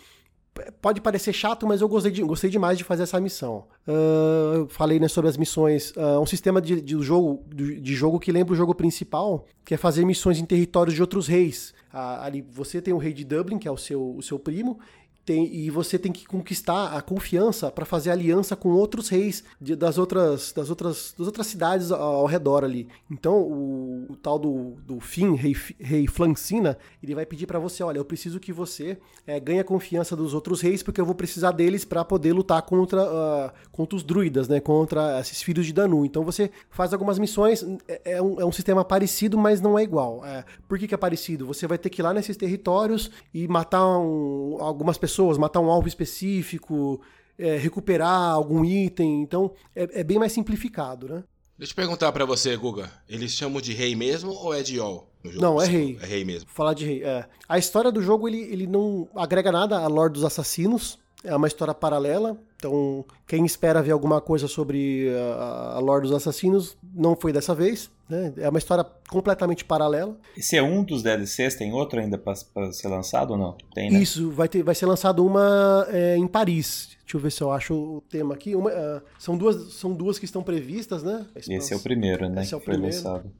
Pode 0.82 1.02
parecer 1.02 1.34
chato, 1.34 1.68
mas 1.68 1.82
eu 1.82 1.88
gostei, 1.88 2.12
de- 2.12 2.24
gostei 2.24 2.50
demais 2.50 2.80
de 2.80 2.84
fazer 2.84 3.04
essa 3.04 3.20
missão. 3.20 3.66
Eu 3.86 4.68
falei 4.70 5.00
né, 5.00 5.08
sobre 5.08 5.30
as 5.30 5.38
missões. 5.38 5.94
Ah, 5.96 6.20
um 6.20 6.26
sistema 6.26 6.60
de, 6.60 6.82
de 6.82 7.00
jogo, 7.00 7.44
de, 7.54 7.94
jogo 7.94 8.20
que 8.20 8.32
lembra 8.32 8.54
o 8.54 8.56
jogo 8.56 8.74
principal, 8.74 9.46
que 9.64 9.76
é 9.76 9.78
fazer 9.78 10.04
missões 10.04 10.40
em 10.40 10.46
territórios 10.46 10.96
de 10.96 11.02
outros 11.02 11.28
reis. 11.28 11.76
Ah, 11.94 12.26
ali 12.26 12.42
você 12.42 12.82
tem 12.82 12.92
o 12.92 12.98
rei 12.98 13.14
de 13.14 13.24
Dublin, 13.24 13.60
que 13.60 13.68
é 13.68 13.72
o 13.72 13.78
seu, 13.78 14.16
o 14.16 14.24
seu 14.24 14.40
primo, 14.40 14.80
tem- 15.28 15.54
e 15.54 15.70
você 15.70 16.00
tem 16.00 16.10
que 16.12 16.26
conquistar 16.26 16.94
a 16.98 17.02
confiança 17.02 17.70
para 17.70 17.84
fazer 17.86 18.12
aliança 18.12 18.56
com 18.56 18.70
outros 18.70 19.10
reis 19.10 19.44
de- 19.60 19.76
das, 19.76 19.98
outras, 19.98 20.54
das, 20.54 20.70
outras, 20.70 21.14
das 21.18 21.28
outras 21.28 21.48
cidades 21.48 21.92
ao, 21.92 22.02
ao 22.22 22.26
redor 22.26 22.64
ali. 22.64 22.88
Então, 23.12 23.36
o, 23.42 24.06
o 24.10 24.16
tal 24.16 24.40
do, 24.40 24.76
do 24.86 25.02
Finn, 25.02 25.34
rei, 25.36 25.54
rei 25.78 26.08
Flancina, 26.08 26.78
ele 27.04 27.14
vai 27.14 27.26
pedir 27.26 27.46
para 27.46 27.60
você: 27.60 27.84
olha, 27.84 27.98
eu 27.98 28.06
preciso 28.06 28.40
que 28.40 28.54
você 28.54 28.98
eh, 29.28 29.38
ganhe 29.40 29.60
a 29.60 29.64
confiança 29.66 30.16
dos 30.16 30.34
outros 30.34 30.62
reis, 30.62 30.82
porque 30.82 31.02
eu 31.02 31.06
vou 31.06 31.14
precisar 31.16 31.52
deles 31.52 31.84
para 31.84 32.06
poder 32.06 32.32
lutar 32.32 32.62
contra, 32.62 33.02
ah, 33.04 33.54
contra 33.72 33.98
os 33.98 34.04
druidas, 34.04 34.48
né? 34.48 34.62
Contra 34.62 35.20
esses 35.20 35.42
filhos 35.42 35.66
de 35.66 35.74
Danu. 35.74 36.06
Então, 36.06 36.24
você 36.24 36.50
faz 36.70 36.94
algumas 36.94 37.20
missões, 37.20 37.66
é, 37.86 38.14
é 38.14 38.22
um, 38.22 38.40
é 38.40 38.46
um 38.46 38.52
sistema 38.54 38.86
parecido, 38.86 39.38
mas 39.38 39.60
não 39.60 39.78
é 39.78 39.84
igual. 39.84 40.26
É, 40.26 40.46
por 40.70 40.80
que, 40.80 40.88
que 40.88 40.94
é 40.94 40.98
parecido? 40.98 41.46
Você 41.48 41.68
vai 41.68 41.78
ter 41.78 41.90
que 41.90 42.02
ir 42.02 42.04
lá 42.04 42.14
nesses 42.14 42.38
territórios 42.38 43.12
e 43.34 43.46
matar 43.46 43.86
um- 44.00 44.58
algumas 44.62 44.98
pessoas, 44.98 45.17
matar 45.38 45.60
um 45.60 45.70
alvo 45.70 45.88
específico, 45.88 47.02
é, 47.38 47.58
recuperar 47.58 48.32
algum 48.32 48.64
item. 48.64 49.22
Então, 49.22 49.54
é, 49.76 50.02
é 50.02 50.04
bem 50.04 50.20
mais 50.20 50.32
simplificado, 50.32 51.08
né? 51.08 51.24
Deixa 51.58 51.72
eu 51.72 51.76
perguntar 51.76 52.12
pra 52.12 52.24
você, 52.24 52.56
Guga. 52.56 52.92
Eles 53.10 53.32
chamam 53.32 53.60
de 53.60 53.74
rei 53.74 53.96
mesmo 53.96 54.32
ou 54.32 54.54
é 54.54 54.62
de 54.62 54.78
Yol? 54.78 55.10
Não, 55.24 55.60
é 55.60 55.66
rei. 55.66 55.98
É 56.02 56.06
rei 56.06 56.24
mesmo. 56.24 56.48
Falar 56.54 56.74
de 56.74 56.86
rei. 56.86 57.04
É. 57.04 57.28
A 57.50 57.58
história 57.58 57.92
do 57.92 58.02
jogo 58.02 58.28
ele, 58.28 58.42
ele 58.42 58.68
não 58.68 59.10
agrega 59.16 59.52
nada 59.52 59.80
à 59.80 59.88
lore 59.88 60.14
dos 60.14 60.24
assassinos. 60.24 61.00
É 61.24 61.36
uma 61.36 61.48
história 61.48 61.74
paralela. 61.74 62.38
Então, 62.58 63.06
quem 63.28 63.46
espera 63.46 63.82
ver 63.82 63.92
alguma 63.92 64.22
coisa 64.22 64.48
sobre 64.48 65.10
a, 65.38 65.74
a 65.76 65.80
lore 65.80 66.04
dos 66.04 66.12
assassinos 66.12 66.78
não 66.94 67.16
foi 67.16 67.32
dessa 67.34 67.54
vez. 67.54 67.90
Né? 68.10 68.34
É 68.38 68.50
uma 68.50 68.58
história 68.58 68.86
completamente 69.10 69.66
paralela. 69.66 70.18
Esse 70.36 70.56
é 70.56 70.64
um 70.64 70.84
dos 70.84 71.04
DLCs, 71.04 71.56
tem 71.56 71.74
outro 71.74 72.00
ainda 72.00 72.18
pra 72.18 72.36
ser 72.72 72.88
lançado 72.88 73.32
ou 73.32 73.38
não? 73.38 73.58
Tem, 73.74 73.92
né? 73.92 74.00
Isso, 74.00 74.32
vai, 74.32 74.48
ter, 74.48 74.64
vai 74.64 74.74
ser 74.74 74.86
lançado 74.86 75.26
uma 75.26 75.86
é, 75.90 76.16
em 76.16 76.28
Paris. 76.28 76.98
Deixa 77.02 77.18
eu 77.18 77.22
ver 77.22 77.32
se 77.32 77.42
eu 77.42 77.52
acho 77.52 77.74
o 77.74 78.02
tema 78.10 78.34
aqui. 78.34 78.56
Uma, 78.56 78.70
ah, 78.70 79.02
são, 79.20 79.38
duas, 79.38 79.74
são 79.74 79.94
duas 79.94 80.18
que 80.18 80.26
estão 80.26 80.42
previstas, 80.42 81.04
né? 81.04 81.26
Esse 81.36 81.74
é 81.74 81.76
o 81.76 81.80
primeiro, 81.80 82.30
né? 82.30 82.44
Esse 82.44 82.54
é 82.54 82.58
o 82.58 82.62
primeiro. 82.62 82.96
lançado. 82.96 83.32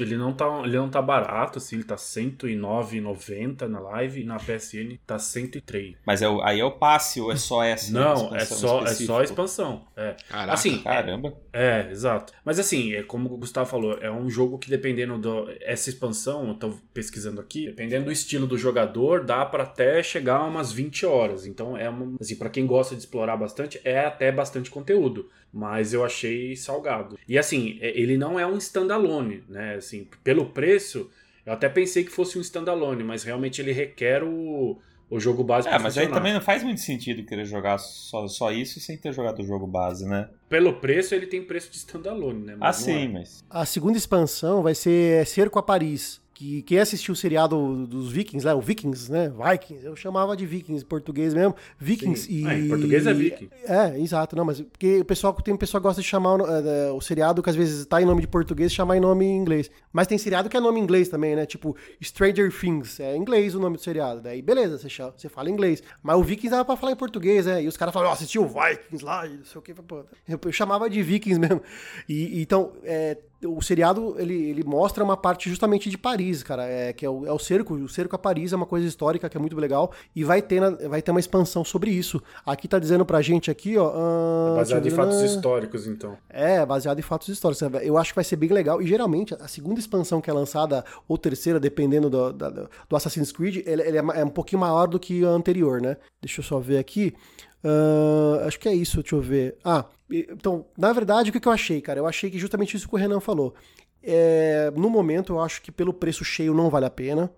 Ele 0.00 0.16
não 0.16 0.32
tá, 0.32 0.46
ele 0.64 0.76
não 0.76 0.88
tá 0.88 1.02
barato, 1.02 1.58
assim, 1.58 1.76
ele 1.76 1.84
tá 1.84 1.96
R$ 1.96 2.00
109,90 2.00 3.68
na 3.68 3.80
live 3.80 4.22
e 4.22 4.24
na 4.24 4.36
PSN 4.38 4.98
tá 5.06 5.18
103. 5.18 5.96
Mas 6.06 6.22
é 6.22 6.28
o- 6.28 6.40
aí 6.42 6.60
é 6.60 6.64
o 6.64 6.70
passe 6.70 7.20
ou 7.20 7.30
é 7.30 7.36
só 7.36 7.62
essa? 7.62 7.92
Não, 7.92 8.34
é 8.34 8.38
expansão 8.42 8.68
só, 8.68 8.84
é 8.84 8.94
só 8.94 9.20
a 9.20 9.24
expansão. 9.24 9.84
É. 9.96 10.16
Caraca. 10.28 10.52
Assim, 10.54 10.78
Caramba. 10.82 11.34
É, 11.52 11.88
exato. 11.90 12.32
Mas 12.44 12.58
assim, 12.58 12.94
é 12.94 13.02
como 13.02 13.32
o 13.32 13.36
Gustavo 13.36 13.68
falou, 13.68 13.98
é 14.00 14.10
um 14.10 14.30
jogo 14.30 14.58
que 14.58 14.70
dependendo 14.70 15.18
do 15.18 15.50
essa 15.60 15.90
expansão, 15.90 16.48
eu 16.48 16.54
tô 16.54 16.70
pesquisando 16.94 17.40
aqui, 17.40 17.66
dependendo 17.66 18.06
do 18.06 18.12
estilo 18.12 18.46
do 18.46 18.56
jogador, 18.56 19.24
dá 19.24 19.44
pra 19.44 19.64
até 19.64 20.02
chegar 20.02 20.36
a 20.38 20.44
umas 20.44 20.72
20 20.72 21.04
horas. 21.04 21.46
Então 21.46 21.76
é 21.76 21.88
uma, 21.88 22.16
assim, 22.20 22.36
para 22.36 22.48
quem 22.50 22.66
gosta 22.66 22.94
de 22.94 23.02
explorar 23.02 23.36
bastante, 23.36 23.80
é 23.84 24.04
até 24.06 24.32
bastante 24.32 24.70
conteúdo, 24.70 25.28
mas 25.52 25.92
eu 25.92 26.04
achei 26.04 26.56
salgado. 26.56 27.18
E 27.28 27.38
assim, 27.38 27.78
é- 27.80 27.98
ele 27.98 28.16
não 28.16 28.38
é 28.40 28.46
um 28.46 28.56
standalone, 28.58 29.44
né? 29.48 29.74
Assim, 29.74 30.08
pelo 30.24 30.46
preço, 30.46 31.10
eu 31.44 31.52
até 31.52 31.68
pensei 31.68 32.04
que 32.04 32.10
fosse 32.10 32.38
um 32.38 32.40
standalone, 32.40 33.04
mas 33.04 33.22
realmente 33.24 33.60
ele 33.60 33.72
requer 33.72 34.22
o 34.24 34.78
o 35.10 35.20
jogo 35.20 35.44
base 35.44 35.68
É, 35.68 35.72
pra 35.72 35.78
mas 35.80 35.98
aí 35.98 36.08
também 36.08 36.32
não 36.32 36.40
faz 36.40 36.62
muito 36.62 36.80
sentido 36.80 37.22
querer 37.26 37.44
jogar 37.44 37.76
só, 37.76 38.26
só 38.26 38.50
isso 38.50 38.80
sem 38.80 38.96
ter 38.96 39.12
jogado 39.12 39.40
o 39.42 39.44
jogo 39.46 39.66
base, 39.66 40.06
né? 40.08 40.30
Pelo 40.48 40.72
preço, 40.80 41.14
ele 41.14 41.26
tem 41.26 41.44
preço 41.44 41.70
de 41.70 41.76
standalone, 41.76 42.46
né? 42.46 42.54
Ah, 42.54 42.56
Mas 42.56 42.78
não 42.78 42.84
sim, 42.86 43.04
é. 43.04 43.08
mas. 43.08 43.44
A 43.50 43.66
segunda 43.66 43.98
expansão 43.98 44.62
vai 44.62 44.74
ser 44.74 45.26
Cerco 45.26 45.58
a 45.58 45.62
Paris, 45.62 46.18
que 46.42 46.52
que 46.52 46.62
quem 46.62 46.78
assistiu 46.78 47.12
o 47.12 47.16
seriado 47.16 47.86
dos 47.86 48.10
Vikings, 48.10 48.44
né? 48.44 48.52
O 48.54 48.60
Vikings, 48.60 49.10
né? 49.12 49.30
Vikings, 49.30 49.86
eu 49.86 49.94
chamava 49.94 50.36
de 50.36 50.44
Vikings 50.44 50.82
em 50.84 50.86
português 50.88 51.32
mesmo. 51.34 51.54
Vikings 51.78 52.22
Sim. 52.26 52.32
e. 52.42 52.46
Ah, 52.46 52.58
em 52.58 52.68
português 52.68 53.06
é 53.06 53.14
Viking. 53.14 53.48
É, 53.64 53.98
exato, 54.00 54.34
não, 54.34 54.44
mas 54.44 54.60
porque 54.60 55.00
o 55.00 55.04
pessoal 55.04 55.32
tem 55.34 55.56
pessoa 55.56 55.80
que 55.80 55.84
gosta 55.84 56.02
de 56.02 56.06
chamar 56.08 56.40
o, 56.40 56.46
é, 56.46 56.90
o 56.92 57.00
seriado 57.00 57.42
que 57.42 57.48
às 57.50 57.54
vezes 57.56 57.86
tá 57.86 58.02
em 58.02 58.04
nome 58.04 58.20
de 58.22 58.26
português 58.26 58.72
e 58.72 58.74
chamar 58.74 58.96
em 58.96 59.00
nome 59.00 59.24
em 59.24 59.36
inglês. 59.36 59.70
Mas 59.92 60.06
tem 60.06 60.18
seriado 60.18 60.48
que 60.48 60.56
é 60.56 60.60
nome 60.60 60.80
em 60.80 60.82
inglês 60.82 61.08
também, 61.08 61.36
né? 61.36 61.46
Tipo, 61.46 61.76
Stranger 62.02 62.52
Things, 62.52 62.98
é 62.98 63.14
em 63.16 63.20
inglês 63.20 63.54
o 63.54 63.60
nome 63.60 63.76
do 63.76 63.82
seriado. 63.82 64.20
Daí 64.20 64.42
beleza, 64.42 64.78
você, 64.78 64.88
chama- 64.88 65.14
você 65.16 65.28
fala 65.28 65.48
inglês. 65.50 65.82
Mas 66.02 66.16
o 66.16 66.22
Vikings 66.24 66.50
dava 66.50 66.64
pra 66.64 66.76
falar 66.76 66.92
em 66.92 66.96
português, 66.96 67.46
né? 67.46 67.62
E 67.62 67.68
os 67.68 67.76
caras 67.76 67.92
falam, 67.94 68.08
ó, 68.10 68.12
assistiu 68.12 68.42
o 68.44 68.48
Vikings 68.48 69.04
lá, 69.04 69.26
e 69.26 69.36
não 69.38 69.44
sei 69.44 69.58
o 69.58 69.62
que. 69.62 69.72
Eu, 69.72 70.40
eu 70.44 70.52
chamava 70.52 70.88
de 70.90 71.02
Vikings 71.02 71.38
mesmo. 71.38 71.62
E 72.08 72.40
então, 72.42 72.72
é, 72.82 73.16
o 73.44 73.60
seriado, 73.60 74.14
ele, 74.18 74.34
ele 74.50 74.64
mostra 74.64 75.02
uma 75.02 75.16
parte 75.16 75.48
justamente 75.48 75.88
de 75.90 75.98
Paris, 75.98 76.42
cara, 76.42 76.64
é, 76.64 76.92
que 76.92 77.04
é 77.04 77.10
o, 77.10 77.26
é 77.26 77.32
o 77.32 77.38
cerco, 77.38 77.74
o 77.74 77.88
cerco 77.88 78.14
a 78.16 78.18
Paris 78.18 78.52
é 78.52 78.56
uma 78.56 78.66
coisa 78.66 78.86
histórica 78.86 79.28
que 79.28 79.36
é 79.36 79.40
muito 79.40 79.56
legal, 79.56 79.92
e 80.14 80.22
vai 80.24 80.40
ter, 80.40 80.60
na- 80.60 80.70
vai 80.88 81.02
ter 81.02 81.10
uma 81.10 81.20
expansão 81.20 81.64
sobre 81.64 81.90
isso. 81.90 82.22
Aqui 82.46 82.68
tá 82.68 82.78
dizendo 82.78 83.04
pra 83.04 83.20
gente 83.22 83.50
aqui, 83.50 83.76
ó... 83.76 83.92
ah, 83.94 84.54
Baseado 84.56 84.86
em 84.86 84.90
fatos 84.90 85.18
né? 85.20 85.26
históricos, 85.26 85.86
então. 85.86 86.16
É, 86.28 86.64
baseado 86.64 86.98
em 86.98 87.02
fatos 87.02 87.28
históricos. 87.28 87.62
Eu 87.82 87.98
acho 87.98 88.10
que 88.12 88.16
vai 88.16 88.24
ser 88.24 88.36
bem 88.36 88.50
legal. 88.50 88.80
E 88.80 88.86
geralmente, 88.86 89.34
a 89.34 89.48
segunda 89.48 89.80
expansão 89.80 90.20
que 90.20 90.30
é 90.30 90.32
lançada, 90.32 90.84
ou 91.08 91.18
terceira, 91.18 91.58
dependendo 91.58 92.08
do, 92.08 92.32
da- 92.32 92.50
do 92.50 92.96
Assassin's 92.96 93.32
Creed, 93.32 93.62
ele, 93.66 93.82
ele 93.82 93.98
é 93.98 94.02
é 94.14 94.24
um 94.24 94.28
pouquinho 94.28 94.60
maior 94.60 94.86
do 94.86 94.98
que 95.00 95.24
a 95.24 95.28
anterior, 95.28 95.80
né? 95.80 95.96
Deixa 96.20 96.40
eu 96.40 96.44
só 96.44 96.58
ver 96.58 96.78
aqui. 96.78 97.14
Ah, 97.64 98.44
acho 98.46 98.58
que 98.58 98.68
é 98.68 98.74
isso, 98.74 99.00
deixa 99.02 99.14
eu 99.14 99.20
ver. 99.20 99.56
Ah, 99.64 99.84
então, 100.10 100.66
na 100.76 100.92
verdade, 100.92 101.30
o 101.30 101.32
que 101.32 101.40
que 101.40 101.48
eu 101.48 101.52
achei, 101.52 101.80
cara? 101.80 102.00
Eu 102.00 102.06
achei 102.06 102.30
que 102.30 102.38
justamente 102.38 102.76
isso 102.76 102.88
que 102.88 102.94
o 102.94 102.98
Renan 102.98 103.20
falou. 103.20 103.54
É, 104.02 104.72
no 104.76 104.90
momento, 104.90 105.34
eu 105.34 105.40
acho 105.40 105.62
que 105.62 105.70
pelo 105.70 105.92
preço 105.92 106.24
cheio 106.24 106.52
não 106.54 106.68
vale 106.68 106.86
a 106.86 106.90
pena. 106.90 107.30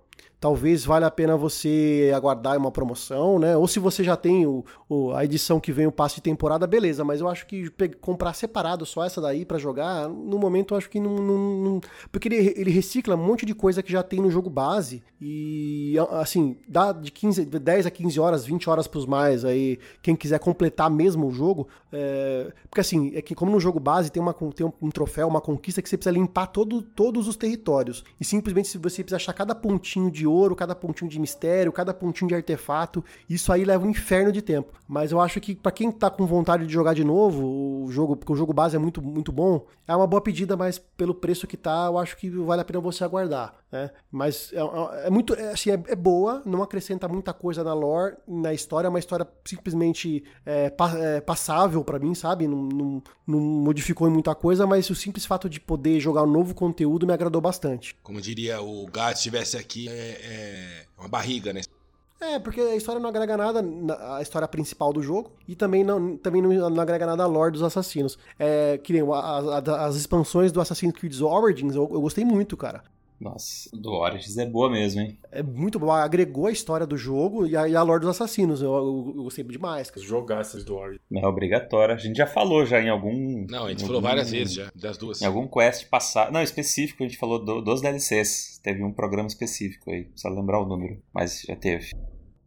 Talvez 0.44 0.84
valha 0.84 1.06
a 1.06 1.10
pena 1.10 1.38
você 1.38 2.12
aguardar 2.14 2.58
uma 2.58 2.70
promoção, 2.70 3.38
né? 3.38 3.56
Ou 3.56 3.66
se 3.66 3.78
você 3.78 4.04
já 4.04 4.14
tem 4.14 4.44
o, 4.44 4.62
o- 4.86 5.10
a 5.12 5.24
edição 5.24 5.58
que 5.58 5.72
vem 5.72 5.86
o 5.86 5.90
passe 5.90 6.16
de 6.16 6.20
temporada, 6.20 6.66
beleza. 6.66 7.02
Mas 7.02 7.22
eu 7.22 7.28
acho 7.28 7.46
que 7.46 7.70
comprar 8.02 8.34
separado 8.34 8.84
só 8.84 9.02
essa 9.06 9.22
daí 9.22 9.46
pra 9.46 9.56
jogar, 9.56 10.06
no 10.06 10.38
momento 10.38 10.74
eu 10.74 10.76
acho 10.76 10.90
que 10.90 11.00
não. 11.00 11.14
não- 11.16 11.38
não- 11.64 11.80
porque 12.12 12.28
ele, 12.28 12.52
ele 12.58 12.70
recicla 12.70 13.14
um 13.14 13.26
monte 13.26 13.46
de 13.46 13.54
coisa 13.54 13.82
que 13.82 13.90
já 13.90 14.02
tem 14.02 14.20
no 14.20 14.30
jogo 14.30 14.50
base. 14.50 15.02
E 15.18 15.94
assim, 16.10 16.58
dá 16.68 16.92
de 16.92 17.10
15, 17.10 17.46
de 17.46 17.58
10 17.58 17.86
a 17.86 17.90
15 17.90 18.20
horas, 18.20 18.44
20 18.44 18.68
horas 18.68 18.86
pros 18.86 19.06
mais 19.06 19.46
aí, 19.46 19.78
quem 20.02 20.14
quiser 20.14 20.38
completar 20.40 20.90
mesmo 20.90 21.26
o 21.26 21.32
jogo. 21.32 21.66
é, 21.90 22.52
porque 22.68 22.80
assim, 22.82 23.12
é 23.14 23.22
que 23.22 23.34
como 23.34 23.50
no 23.50 23.58
jogo 23.60 23.80
base 23.80 24.10
tem, 24.10 24.20
uma, 24.22 24.34
tem 24.54 24.66
um, 24.66 24.72
um 24.82 24.90
troféu, 24.90 25.26
uma 25.26 25.40
conquista 25.40 25.80
que 25.80 25.88
você 25.88 25.96
precisa 25.96 26.12
limpar 26.14 26.48
todo, 26.48 26.82
todos 26.82 27.26
os 27.28 27.36
territórios. 27.36 28.04
E 28.20 28.24
simplesmente 28.26 28.68
se 28.68 28.76
você 28.76 29.02
precisa 29.02 29.16
achar 29.16 29.32
cada 29.32 29.54
pontinho 29.54 30.10
de 30.10 30.26
ouro, 30.34 30.56
cada 30.56 30.74
pontinho 30.74 31.10
de 31.10 31.18
mistério, 31.18 31.72
cada 31.72 31.94
pontinho 31.94 32.28
de 32.28 32.34
artefato, 32.34 33.04
isso 33.28 33.52
aí 33.52 33.64
leva 33.64 33.86
um 33.86 33.90
inferno 33.90 34.32
de 34.32 34.42
tempo. 34.42 34.72
Mas 34.88 35.12
eu 35.12 35.20
acho 35.20 35.40
que 35.40 35.54
pra 35.54 35.72
quem 35.72 35.90
tá 35.90 36.10
com 36.10 36.26
vontade 36.26 36.66
de 36.66 36.72
jogar 36.72 36.94
de 36.94 37.04
novo, 37.04 37.84
o 37.84 37.90
jogo, 37.90 38.16
porque 38.16 38.32
o 38.32 38.36
jogo 38.36 38.52
base 38.52 38.76
é 38.76 38.78
muito, 38.78 39.00
muito 39.00 39.32
bom, 39.32 39.66
é 39.86 39.94
uma 39.94 40.06
boa 40.06 40.20
pedida, 40.20 40.56
mas 40.56 40.78
pelo 40.78 41.14
preço 41.14 41.46
que 41.46 41.56
tá, 41.56 41.86
eu 41.86 41.98
acho 41.98 42.16
que 42.16 42.28
vale 42.30 42.62
a 42.62 42.64
pena 42.64 42.80
você 42.80 43.04
aguardar, 43.04 43.54
né? 43.74 43.90
Mas 44.10 44.52
é, 44.52 44.58
é- 44.60 45.06
é 45.08 45.10
muito, 45.10 45.34
é, 45.34 45.50
assim, 45.50 45.70
é, 45.70 45.74
é 45.88 45.96
boa, 45.96 46.40
não 46.46 46.62
acrescenta 46.62 47.08
muita 47.08 47.32
coisa 47.32 47.64
na 47.64 47.74
lore, 47.74 48.14
na 48.26 48.54
história, 48.54 48.86
é 48.86 48.88
uma 48.90 49.00
história 49.00 49.26
simplesmente 49.44 50.22
é, 50.46 50.70
pa- 50.70 50.96
é, 50.96 51.20
passável 51.20 51.82
pra 51.82 51.98
mim, 51.98 52.14
sabe? 52.14 52.46
Não, 52.46 52.62
não- 52.62 53.02
não 53.26 53.40
modificou 53.40 54.06
em 54.06 54.12
muita 54.12 54.32
coisa, 54.34 54.64
mas 54.66 54.88
o 54.90 54.94
simples 54.94 55.26
fato 55.26 55.48
de 55.48 55.58
poder 55.60 55.98
jogar 55.98 56.22
um 56.22 56.30
novo 56.30 56.54
conteúdo 56.54 57.04
me 57.06 57.12
agradou 57.12 57.40
bastante. 57.40 57.96
Como 58.02 58.20
diria 58.20 58.62
o 58.62 58.86
Gato, 58.86 59.14
se 59.16 59.18
estivesse 59.20 59.56
aqui, 59.56 59.88
é, 59.88 59.92
é 60.22 60.84
uma 60.96 61.08
barriga, 61.08 61.52
né? 61.52 61.60
É, 62.20 62.38
porque 62.38 62.60
a 62.60 62.76
história 62.76 63.00
não 63.00 63.08
agrega 63.10 63.36
nada 63.36 63.60
na 63.60 64.16
a 64.16 64.22
história 64.22 64.46
principal 64.48 64.92
do 64.92 65.02
jogo 65.02 65.32
e 65.48 65.54
também 65.56 65.82
não, 65.84 66.16
também 66.16 66.40
não, 66.40 66.70
não 66.70 66.80
agrega 66.80 67.04
nada 67.04 67.24
à 67.24 67.26
lore 67.26 67.50
dos 67.52 67.62
assassinos. 67.62 68.16
É, 68.38 68.78
que 68.78 68.92
nem 68.92 69.02
a- 69.02 69.58
a- 69.58 69.86
as 69.86 69.96
expansões 69.96 70.50
do 70.52 70.60
Assassin's 70.60 70.92
Creed 70.92 71.20
Origins, 71.20 71.74
eu, 71.74 71.82
eu 71.92 72.00
gostei 72.00 72.24
muito, 72.24 72.56
cara. 72.56 72.82
Nossa, 73.20 73.70
do 73.72 73.92
Origins 73.92 74.36
é 74.36 74.44
boa 74.44 74.68
mesmo, 74.68 75.00
hein? 75.00 75.16
É 75.30 75.42
muito 75.42 75.78
bom, 75.78 75.90
agregou 75.90 76.46
a 76.46 76.52
história 76.52 76.86
do 76.86 76.96
jogo 76.96 77.46
e 77.46 77.56
a, 77.56 77.68
e 77.68 77.74
a 77.76 77.82
lore 77.82 78.00
dos 78.00 78.10
assassinos. 78.10 78.60
Eu, 78.60 78.72
eu- 78.74 79.12
eu 79.16 79.22
gostei 79.24 79.44
demais. 79.44 79.90
cara. 79.90 80.04
Jogar 80.06 80.40
essas 80.40 80.64
do 80.64 80.74
Ori. 80.76 81.00
Não 81.10 81.22
é 81.22 81.26
obrigatório. 81.26 81.94
A 81.94 81.98
gente 81.98 82.16
já 82.16 82.26
falou 82.26 82.66
já 82.66 82.80
em 82.80 82.88
algum. 82.90 83.46
Não, 83.48 83.66
a 83.66 83.68
gente 83.70 83.80
falou 83.82 83.96
algum- 83.96 84.08
várias 84.08 84.30
vezes 84.30 84.54
já, 84.54 84.70
das 84.74 84.98
duas. 84.98 85.22
Em 85.22 85.26
algum 85.26 85.46
quest 85.46 85.88
passado. 85.88 86.32
Não, 86.32 86.42
específico, 86.42 87.02
a 87.02 87.06
gente 87.06 87.18
falou 87.18 87.42
do- 87.42 87.60
dos 87.62 87.80
DLCs. 87.80 88.60
Teve 88.62 88.82
um 88.82 88.92
programa 88.92 89.28
específico 89.28 89.90
aí. 89.90 90.04
Precisa 90.04 90.28
lembrar 90.32 90.60
o 90.60 90.66
número. 90.66 90.98
Mas 91.12 91.42
já 91.46 91.56
teve. 91.56 91.92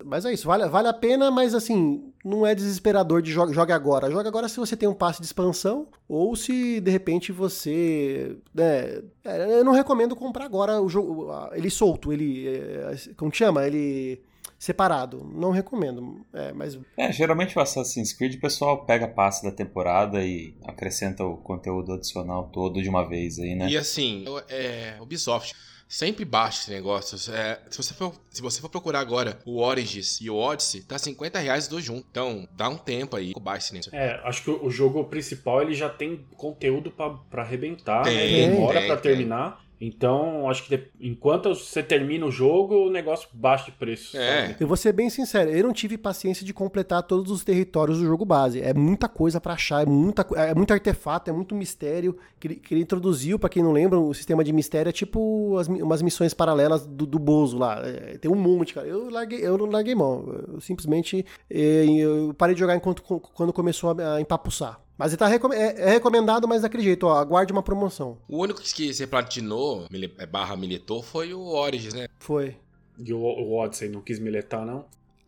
Mas 0.08 0.26
é 0.26 0.34
isso, 0.34 0.48
vale, 0.48 0.68
vale 0.70 0.88
a 0.88 0.94
pena, 0.94 1.30
mas 1.30 1.54
assim, 1.54 2.12
não 2.24 2.46
é 2.48 2.56
desesperador 2.56 3.22
de 3.22 3.32
joga, 3.32 3.54
joga 3.54 3.76
agora. 3.76 4.10
Joga 4.10 4.30
agora 4.30 4.48
se 4.48 4.58
você 4.58 4.76
tem 4.76 4.88
um 4.88 4.94
passe 4.94 5.20
de 5.20 5.26
expansão, 5.28 5.88
ou 6.08 6.36
se 6.36 6.80
de 6.80 6.90
repente 6.90 7.32
você. 7.32 8.38
né, 8.54 9.02
é, 9.26 9.60
eu 9.60 9.64
não 9.64 9.74
recomendo 9.74 10.16
comprar 10.16 10.46
agora 10.46 10.82
o 10.82 10.88
jogo. 10.90 11.28
Ele 11.54 11.70
solto, 11.70 12.12
ele. 12.14 12.48
é, 12.48 12.96
como 13.18 13.30
que 13.32 13.38
chama? 13.38 13.66
Ele. 13.68 14.22
Separado. 14.60 15.24
Não 15.36 15.52
recomendo. 15.52 16.22
É, 16.34 16.52
mas. 16.52 16.80
É, 16.98 17.12
geralmente 17.12 17.56
o 17.56 17.62
Assassin's 17.62 18.12
Creed 18.12 18.36
o 18.36 18.40
pessoal 18.42 18.86
pega 18.86 19.06
a 19.06 19.08
passe 19.10 19.44
da 19.44 19.52
temporada 19.52 20.24
e 20.26 20.56
acrescenta 20.66 21.24
o 21.24 21.38
conteúdo 21.38 21.94
adicional 21.94 22.50
todo 22.52 22.82
de 22.82 22.90
uma 22.90 23.08
vez 23.08 23.38
aí, 23.38 23.54
né? 23.54 23.70
E 23.70 23.78
assim, 23.78 24.24
eu- 24.26 24.40
é, 24.50 24.98
Ubisoft, 25.00 25.54
sempre 25.88 26.26
baixa 26.26 26.62
esse 26.62 26.72
negócio. 26.72 27.16
É, 27.34 27.60
se, 27.70 27.78
você 27.78 27.94
for, 27.94 28.14
se 28.30 28.42
você 28.42 28.60
for 28.62 28.70
procurar 28.70 29.00
agora 29.00 29.40
o 29.46 29.62
Origins 29.62 30.20
e 30.22 30.30
o 30.30 30.36
Odyssey, 30.36 30.82
tá 30.82 30.98
50 30.98 31.40
reais 31.40 31.64
os 31.64 31.70
dois 31.70 31.84
juntos. 31.84 32.06
Então, 32.12 32.48
dá 32.56 32.70
um 32.70 32.78
tempo 32.78 33.16
aí, 33.16 33.34
baixa 33.40 33.78
esse. 33.78 33.96
É, 33.96 34.20
acho 34.24 34.44
que 34.44 34.50
o 34.50 34.70
jogo 34.70 35.04
principal 35.06 35.62
ele 35.62 35.74
já 35.74 35.90
tem 35.90 36.26
conteúdo 36.36 36.92
pra, 36.92 37.10
pra 37.10 37.42
arrebentar, 37.44 38.06
né? 38.06 38.12
Tem, 38.12 38.50
demora 38.50 38.80
tem, 38.80 38.88
pra 38.88 38.98
tem. 38.98 39.12
terminar. 39.12 39.67
Então, 39.80 40.50
acho 40.50 40.64
que 40.66 40.76
de- 40.76 40.88
enquanto 41.00 41.50
você 41.54 41.84
termina 41.84 42.26
o 42.26 42.32
jogo, 42.32 42.88
o 42.88 42.90
negócio 42.90 43.30
baixa 43.34 43.66
de 43.66 43.72
preço. 43.74 44.18
É. 44.18 44.48
sabe? 44.48 44.56
Eu 44.60 44.68
vou 44.68 44.76
ser 44.76 44.92
bem 44.92 45.10
sincero, 45.10 45.52
eu 45.52 45.64
não 45.64 45.72
tive 45.74 45.98
paciência 45.98 46.46
de 46.46 46.54
completar 46.54 47.04
todos 47.04 47.32
os 47.32 47.44
territórios 47.44 48.00
do 48.00 48.06
jogo 48.06 48.26
base. 48.26 48.60
É 48.62 48.74
muita 48.74 49.08
coisa 49.08 49.40
pra 49.40 49.54
achar, 49.54 49.84
é, 49.84 49.86
muita, 49.86 50.26
é 50.36 50.54
muito 50.56 50.74
artefato, 50.74 51.30
é 51.30 51.34
muito 51.34 51.54
mistério. 51.54 52.18
Que 52.40 52.48
ele, 52.48 52.56
que 52.56 52.74
ele 52.74 52.82
introduziu, 52.82 53.38
pra 53.40 53.50
quem 53.50 53.62
não 53.64 53.72
lembra, 53.72 54.00
o 54.00 54.14
sistema 54.14 54.44
de 54.44 54.52
mistério 54.54 54.90
é 54.90 54.94
tipo 54.94 55.58
as 55.58 55.68
umas 55.68 56.02
missões 56.02 56.34
paralelas 56.34 56.86
do, 56.86 57.06
do 57.06 57.20
Bozo 57.20 57.58
lá. 57.58 57.82
É, 57.86 58.18
tem 58.18 58.30
um 58.32 58.36
monte, 58.36 58.74
cara. 58.74 58.88
Eu, 58.88 59.10
larguei, 59.10 59.40
eu 59.46 59.58
não 59.58 59.66
larguei 59.68 59.94
mão. 59.96 60.26
Eu 60.54 60.62
simplesmente 60.62 61.26
eh, 61.50 61.86
eu 62.00 62.34
parei 62.38 62.54
de 62.56 62.60
jogar 62.60 62.76
enquanto 62.76 63.02
quando 63.04 63.54
começou 63.54 63.92
a, 63.92 64.16
a 64.16 64.22
empapuçar. 64.22 64.80
Mas 64.98 65.12
ele 65.12 65.18
tá 65.18 65.28
recom- 65.28 65.54
é, 65.54 65.76
é 65.78 65.90
recomendado, 65.92 66.48
mas 66.48 66.62
daquele 66.64 66.84
jeito, 66.84 67.06
ó, 67.06 67.14
aguarde 67.18 67.52
uma 67.54 67.62
promoção. 67.62 68.18
O 68.28 68.40
único 68.40 68.62
que 68.62 68.94
você 68.94 69.06
platinou, 69.06 69.86
é, 70.18 70.26
barra 70.26 70.56
militou, 70.56 71.04
foi 71.04 71.34
o 71.34 71.42
Origins, 71.42 71.94
né? 71.94 72.08
Foi. 72.20 72.56
E 72.98 73.14
o, 73.14 73.20
o 73.20 73.58
Odyssey 73.60 73.90
não 73.90 74.02
quis 74.02 74.18
miletar, 74.20 74.66
não? 74.66 74.86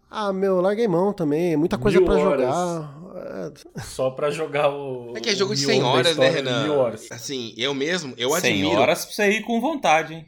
Ah, 0.10 0.34
meu, 0.34 0.60
larguei 0.60 0.88
mão 0.88 1.14
também. 1.14 1.56
Muita 1.56 1.78
coisa 1.78 2.02
horas. 2.02 2.20
jogar. 2.24 3.00
É, 3.76 3.82
Só 3.84 4.10
pra 4.10 4.32
jogar 4.32 4.70
o. 4.70 5.14
É 5.16 5.20
que 5.20 5.30
é 5.30 5.36
jogo 5.36 5.54
de 5.54 5.62
mil 5.68 5.76
100 5.76 5.82
da 5.82 5.88
horas, 5.88 6.18
né, 6.18 6.30
Renan? 6.30 6.64
Mil 6.64 6.74
horas. 6.74 7.08
Assim, 7.12 7.54
eu 7.56 7.76
mesmo, 7.76 8.16
eu 8.18 8.32
100 8.32 8.54
admiro. 8.54 8.82
horas 8.82 9.06
pra 9.06 9.14
você 9.14 9.30
ir 9.30 9.44
com 9.44 9.62
vontade, 9.62 10.16
hein? 10.16 10.26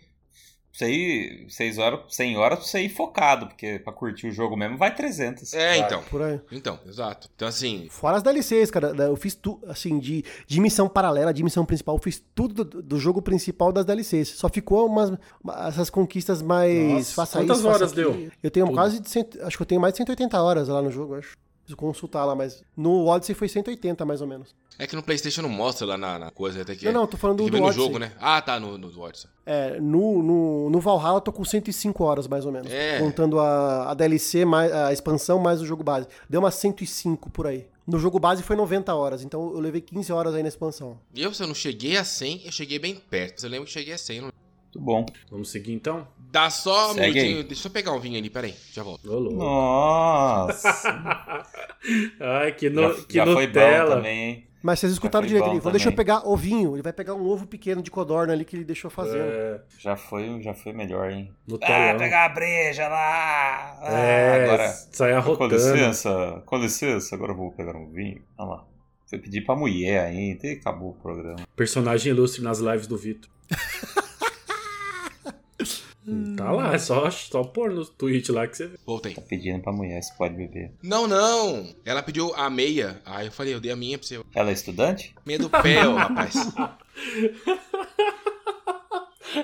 Ir 0.80 1.46
6 1.50 1.78
horas, 1.78 2.00
100 2.10 2.38
horas 2.38 2.60
pra 2.60 2.68
você 2.68 2.82
ir 2.82 2.90
focado, 2.90 3.48
porque 3.48 3.78
pra 3.80 3.92
curtir 3.92 4.28
o 4.28 4.32
jogo 4.32 4.56
mesmo 4.56 4.78
vai 4.78 4.94
300. 4.96 5.54
É, 5.54 5.70
Vai. 5.78 5.80
então. 5.80 6.02
por 6.10 6.22
aí. 6.22 6.40
Então, 6.52 6.80
exato. 6.88 7.30
Então, 7.36 7.48
assim, 7.48 7.88
Fora 7.90 8.18
as 8.18 8.24
DLCs, 8.24 8.72
cara. 8.72 8.88
Eu 9.04 9.16
fiz 9.16 9.36
tudo, 9.36 9.70
assim, 9.70 10.00
de, 10.00 10.24
de 10.48 10.60
missão 10.62 10.88
paralela, 10.88 11.34
de 11.34 11.44
missão 11.44 11.66
principal, 11.66 11.96
eu 11.96 12.02
fiz 12.02 12.24
tudo 12.34 12.64
do, 12.64 12.82
do 12.82 12.98
jogo 13.00 13.22
principal 13.22 13.72
das 13.72 13.86
DLCs. 13.86 14.30
Só 14.30 14.48
ficou 14.50 14.88
umas, 14.88 15.12
uma- 15.44 15.68
essas 15.68 15.90
conquistas 15.90 16.42
mais. 16.42 16.74
Nossa, 16.90 17.14
faça 17.16 17.40
quantas 17.40 17.60
isso, 17.60 17.68
horas 17.68 17.92
deu? 17.92 18.30
Eu 18.42 18.50
tenho 18.50 18.66
Tudo. 18.66 18.76
quase 18.76 19.00
de 19.00 19.10
cento, 19.10 19.42
Acho 19.44 19.58
que 19.58 19.62
eu 19.64 19.68
tenho 19.68 19.82
mais 19.82 19.94
de 19.94 19.98
180 19.98 20.42
horas 20.42 20.68
lá 20.70 20.82
no 20.82 20.90
jogo, 20.90 21.16
acho. 21.16 21.36
Consultar 21.76 22.26
lá, 22.26 22.36
mas. 22.36 22.64
No 22.76 23.06
Odyssey 23.08 23.36
foi 23.36 23.48
180, 23.48 24.06
mais 24.06 24.22
ou 24.22 24.28
menos. 24.28 24.56
é 24.78 24.88
que 24.88 24.96
no 24.96 25.04
PlayStation 25.04 25.42
não 25.42 25.50
mostra 25.50 25.86
lá 25.86 25.98
na, 25.98 26.20
na 26.20 26.32
coisa, 26.32 26.62
até 26.62 26.76
que. 26.76 26.86
Não, 26.86 26.92
não, 26.92 27.08
tô 27.08 27.18
falando 27.18 27.38
do, 27.38 27.50
do 27.50 27.58
no 27.58 27.66
Odyssey. 27.66 27.84
jogo, 27.84 28.00
né? 28.00 28.12
Ah, 28.20 28.42
tá, 28.42 28.60
no, 28.60 28.78
no 28.78 29.02
Odyssey. 29.02 29.30
É, 29.46 29.80
no, 29.80 30.22
no, 30.22 30.70
no 30.70 30.80
Valhalla 30.80 31.18
eu 31.18 31.22
tô 31.22 31.32
com 31.32 31.44
105 31.44 32.04
horas, 32.04 32.28
mais 32.28 32.46
ou 32.46 32.52
menos. 32.52 32.72
É. 32.72 33.00
Contando 33.00 33.40
a, 33.40 33.92
a 33.92 33.94
DLC, 33.94 34.46
mais, 34.46 34.72
a 34.72 34.92
expansão, 34.94 35.40
mais 35.40 35.62
o 35.62 35.66
jogo 35.66 35.84
base. 35.84 36.08
Deu 36.30 36.40
umas 36.40 36.56
105 36.56 37.30
por 37.30 37.48
aí. 37.48 37.68
No 37.86 38.00
jogo 38.00 38.20
base 38.20 38.44
foi 38.44 38.56
90 38.56 38.94
horas, 38.94 39.24
então 39.24 39.52
eu 39.54 39.60
levei 39.60 39.82
15 39.82 40.14
horas 40.14 40.36
aí 40.36 40.44
na 40.44 40.50
expansão. 40.50 41.00
E 41.14 41.22
eu, 41.22 41.34
se 41.34 41.42
eu 41.44 41.48
não 41.48 41.56
cheguei 41.56 41.98
a 41.98 42.04
100, 42.04 42.44
eu 42.46 42.52
cheguei 42.52 42.80
bem 42.80 42.96
perto. 42.96 43.44
Eu 43.44 43.50
lembro 43.50 43.66
que 43.66 43.72
cheguei 43.72 43.94
a 43.94 43.98
100. 43.98 44.22
Não... 44.22 44.32
Muito 44.74 44.80
bom. 44.80 45.06
Vamos 45.30 45.50
seguir 45.52 45.74
então? 45.74 46.08
Dá 46.32 46.50
só 46.50 46.92
um 46.92 46.94
Segue 46.94 47.08
minutinho. 47.14 47.38
aí. 47.40 47.44
Deixa 47.44 47.68
eu 47.68 47.72
pegar 47.72 47.92
um 47.92 48.00
vinho 48.00 48.18
ali, 48.18 48.30
peraí. 48.30 48.56
Já 48.72 48.84
volto. 48.84 49.06
Nossa! 49.34 50.70
Ai, 52.20 52.54
que, 52.54 52.70
no, 52.70 52.82
já 52.96 53.04
que 53.04 53.14
já 53.16 53.26
foi 53.26 53.48
bom 53.48 53.60
Nutella. 53.60 53.96
também, 53.98 54.20
hein? 54.24 54.48
Mas 54.64 54.80
vocês 54.80 54.94
escutaram 54.94 55.26
direito, 55.26 55.50
ele 55.50 55.58
falou, 55.60 55.72
deixa 55.72 55.90
eu 55.90 55.94
pegar 55.94 56.26
ovinho. 56.28 56.76
Ele 56.76 56.84
vai 56.84 56.94
pegar 56.94 57.16
um 57.16 57.26
ovo 57.28 57.48
pequeno 57.48 57.82
de 57.82 57.90
codorna 57.90 58.32
ali 58.32 58.46
que 58.46 58.56
ele 58.56 58.64
deixou 58.64 58.92
fazendo. 58.92 59.24
É, 59.24 59.60
Já 59.80 59.96
foi, 59.98 60.40
já 60.42 60.54
foi 60.54 60.72
melhor, 60.72 61.10
hein? 61.12 61.34
no 61.48 61.56
Ah, 61.56 61.68
telão. 61.68 61.98
pegar 61.98 62.26
a 62.26 62.30
breja 62.30 62.88
lá! 62.88 63.78
Ah, 63.82 63.92
É, 64.00 64.44
agora. 64.46 64.68
sai 64.70 65.12
Com 65.14 65.18
arrotando. 65.18 65.56
licença, 65.56 66.44
com 66.46 66.58
licença, 66.58 67.16
agora 67.16 67.32
eu 67.32 67.36
vou 67.38 67.52
pegar 67.52 67.76
um 67.76 67.90
vinho. 67.90 68.22
Olha 68.38 68.50
lá. 68.50 68.66
Foi 69.08 69.18
pedir 69.18 69.42
pra 69.42 69.56
mulher 69.56 70.06
ainda 70.06 70.46
e 70.48 70.52
acabou 70.52 70.92
o 70.92 70.94
programa. 70.94 71.40
Personagem 71.56 72.12
ilustre 72.14 72.42
nas 72.44 72.60
lives 72.60 72.86
do 72.86 72.96
Vitor. 72.98 73.30
tá 76.36 76.52
lá, 76.52 76.74
é 76.74 76.78
só, 76.78 77.10
só 77.10 77.44
pôr 77.44 77.72
no 77.72 77.86
tweet 77.86 78.32
lá 78.32 78.48
que 78.48 78.58
você 78.58 78.68
vê. 78.68 78.78
Voltei. 78.86 79.14
Tá 79.14 79.22
pedindo 79.22 79.62
pra 79.62 79.72
mulher 79.72 80.02
se 80.02 80.16
pode 80.18 80.36
beber. 80.36 80.72
Não, 80.84 81.08
não. 81.08 81.74
Ela 81.86 82.02
pediu 82.02 82.34
a 82.36 82.50
meia. 82.50 83.02
Aí 83.06 83.28
eu 83.28 83.32
falei, 83.32 83.54
eu 83.54 83.60
dei 83.60 83.72
a 83.72 83.76
minha 83.76 83.98
pra 83.98 84.08
você. 84.08 84.20
Ela 84.36 84.50
é 84.50 84.54
estudante? 84.54 85.14
Meia 85.26 85.40
do 85.40 85.50
pé, 85.50 85.88
ó, 85.88 85.96
rapaz. 85.96 86.34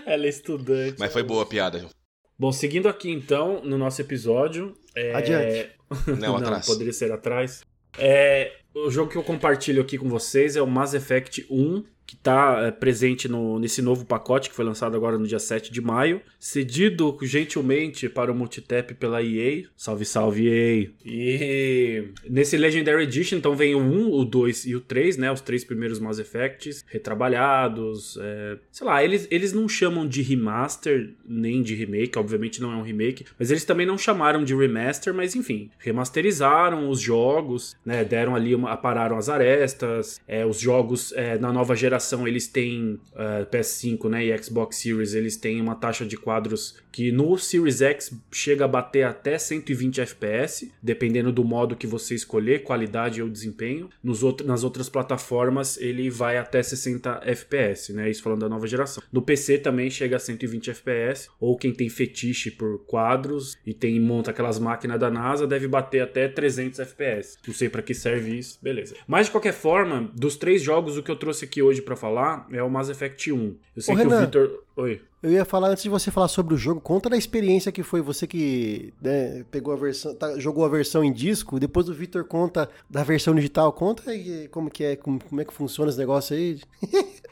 Ela 0.06 0.26
é 0.26 0.30
estudante. 0.30 0.96
Mas 1.00 1.14
foi 1.14 1.24
boa 1.24 1.44
a 1.44 1.46
piada. 1.46 1.80
João. 1.80 1.92
Bom, 2.38 2.52
seguindo 2.52 2.88
aqui 2.88 3.10
então 3.10 3.62
no 3.64 3.78
nosso 3.78 4.02
episódio. 4.02 4.74
é, 4.96 5.14
Adiante. 5.16 5.70
Não, 6.20 6.36
atrás. 6.38 6.66
poderia 6.66 6.94
ser 6.94 7.12
atrás. 7.12 7.64
É, 7.98 8.52
o 8.76 8.92
jogo 8.92 9.10
que 9.12 9.18
eu 9.18 9.24
compartilho 9.24 9.82
aqui 9.82 9.98
com 9.98 10.10
vocês 10.10 10.56
é 10.56 10.62
o 10.62 10.68
Mass 10.68 10.94
Effect 10.94 11.46
1, 11.50 11.84
que 12.08 12.16
está 12.16 12.72
presente 12.72 13.28
no, 13.28 13.60
nesse 13.60 13.82
novo 13.82 14.06
pacote 14.06 14.50
que 14.50 14.56
foi 14.56 14.64
lançado 14.64 14.96
agora 14.96 15.18
no 15.18 15.28
dia 15.28 15.40
7 15.40 15.72
de 15.72 15.82
maio, 15.82 16.22
cedido 16.40 17.18
gentilmente 17.22 18.08
para 18.08 18.32
o 18.32 18.36
Multitap 18.36 18.94
pela 18.94 19.22
EA. 19.22 19.66
Salve, 19.76 20.06
salve 20.06 20.48
EA! 20.48 20.90
E 21.06 22.06
nesse 22.30 22.56
Legendary 22.56 23.04
Edition, 23.04 23.36
então 23.36 23.56
vem 23.56 23.76
o 23.76 23.80
1, 23.80 24.14
o 24.14 24.24
2 24.24 24.68
e 24.68 24.76
o 24.76 24.80
3, 24.80 25.18
né? 25.18 25.30
Os 25.30 25.42
três 25.42 25.66
primeiros 25.66 26.00
Mass 26.00 26.18
Effects, 26.18 26.86
retrabalhados. 26.88 28.18
é, 28.22 28.58
sei 28.72 28.88
lá, 28.88 29.04
eles, 29.04 29.28
eles 29.30 29.52
não 29.52 29.68
chamam 29.68 30.08
de 30.08 30.22
remaster 30.22 31.10
nem 31.28 31.62
de 31.62 31.76
remake, 31.76 32.18
obviamente 32.18 32.62
não 32.62 32.72
é 32.72 32.76
um 32.78 32.84
remake, 32.84 33.26
mas 33.38 33.52
eles 33.52 33.66
também 33.66 33.86
não 33.86 33.98
chamaram 33.98 34.46
de 34.46 34.56
remaster, 34.56 35.14
mas 35.14 35.36
enfim, 35.36 35.70
remasterizaram 35.78 36.90
os 36.90 37.02
jogos, 37.02 37.76
né? 37.86 38.06
Deram 38.06 38.34
ali, 38.34 38.56
uma, 38.56 38.72
apararam 38.72 39.18
as 39.18 39.28
arestas, 39.28 40.22
é, 40.26 40.46
os 40.46 40.58
jogos 40.58 41.12
é, 41.12 41.38
na 41.38 41.52
nova 41.52 41.76
geração 41.76 41.97
eles 42.28 42.48
têm 42.48 43.00
é, 43.16 43.46
PS5 43.46 44.10
né, 44.10 44.26
e 44.26 44.38
Xbox 44.44 44.78
Series, 44.78 45.14
eles 45.14 45.38
têm 45.38 45.62
uma 45.62 45.76
taxa 45.76 46.06
de 46.06 46.18
quadros 46.18 46.78
que 46.92 47.12
no 47.12 47.38
Series 47.38 47.82
X 47.82 48.12
chega 48.32 48.66
a 48.66 48.68
bater 48.68 49.04
até 49.04 49.38
120 49.38 50.02
FPS, 50.02 50.72
dependendo 50.82 51.32
do 51.32 51.44
modo 51.44 51.76
que 51.76 51.86
você 51.86 52.16
escolher, 52.16 52.64
qualidade 52.64 53.22
ou 53.22 53.30
desempenho. 53.30 53.90
Nos 54.04 54.24
outro, 54.24 54.48
nas 54.48 54.64
outras 54.64 54.90
plataformas 54.90 55.78
ele 55.78 56.10
vai 56.10 56.38
até 56.38 56.62
60 56.64 57.22
FPS, 57.24 57.94
né? 57.94 58.10
Isso 58.10 58.24
falando 58.24 58.42
da 58.42 58.50
nova 58.50 58.66
geração. 58.66 59.04
No 59.12 59.22
PC 59.22 59.60
também 59.60 59.90
chega 59.90 60.16
a 60.16 60.20
120 60.20 60.72
FPS, 60.72 61.30
ou 61.40 61.56
quem 61.58 61.72
tem 61.72 61.88
fetiche 61.88 62.50
por 62.50 62.80
quadros 62.86 63.56
e 63.66 63.74
tem 63.74 64.00
monta 64.00 64.32
aquelas 64.32 64.58
máquinas 64.58 65.00
da 65.00 65.10
NASA 65.12 65.46
deve 65.46 65.68
bater 65.68 66.02
até 66.02 66.28
300 66.28 66.80
FPS. 66.80 67.38
Não 67.46 67.54
sei 67.54 67.70
para 67.70 67.82
que 67.82 67.94
serve 67.94 68.38
isso, 68.38 68.58
beleza. 68.62 68.96
Mas 69.08 69.28
de 69.28 69.32
qualquer 69.32 69.54
forma, 69.54 70.10
dos 70.16 70.36
três 70.36 70.62
jogos 70.62 70.98
o 70.98 71.04
que 71.04 71.12
eu 71.12 71.16
trouxe 71.16 71.46
aqui 71.46 71.62
hoje 71.62 71.82
para 71.88 71.96
falar 71.96 72.46
é 72.52 72.62
o 72.62 72.70
Mass 72.70 72.90
Effect 72.90 73.32
1. 73.32 73.56
Eu 73.76 73.82
sei 73.82 73.94
Ô, 73.94 73.98
que 73.98 74.04
Renan. 74.04 74.18
o 74.18 74.22
Victor, 74.22 74.64
oi. 74.76 75.02
Eu 75.24 75.32
ia 75.32 75.46
falar, 75.46 75.70
antes 75.70 75.82
de 75.84 75.90
você 75.90 76.12
falar 76.12 76.28
sobre 76.28 76.54
o 76.54 76.58
jogo, 76.58 76.80
conta 76.80 77.10
da 77.10 77.18
experiência 77.18 77.72
que 77.72 77.82
foi 77.82 78.02
você 78.02 78.28
que 78.28 78.94
né, 79.02 79.44
pegou 79.50 79.74
a 79.74 79.78
versão, 79.78 80.14
tá, 80.14 80.38
jogou 80.38 80.64
a 80.66 80.70
versão 80.70 81.04
em 81.04 81.12
disco, 81.12 81.60
depois 81.60 81.90
o 81.90 81.94
Victor 81.94 82.24
conta 82.26 82.70
da 82.90 83.04
versão 83.04 83.34
digital. 83.34 83.72
Conta 83.74 84.12
aí 84.12 84.48
como 84.50 84.70
que 84.70 84.84
é, 84.84 84.96
como, 84.96 85.20
como 85.24 85.42
é 85.42 85.46
que 85.46 85.54
funciona 85.54 85.90
esse 85.90 85.98
negócio 86.00 86.36
aí. 86.36 86.60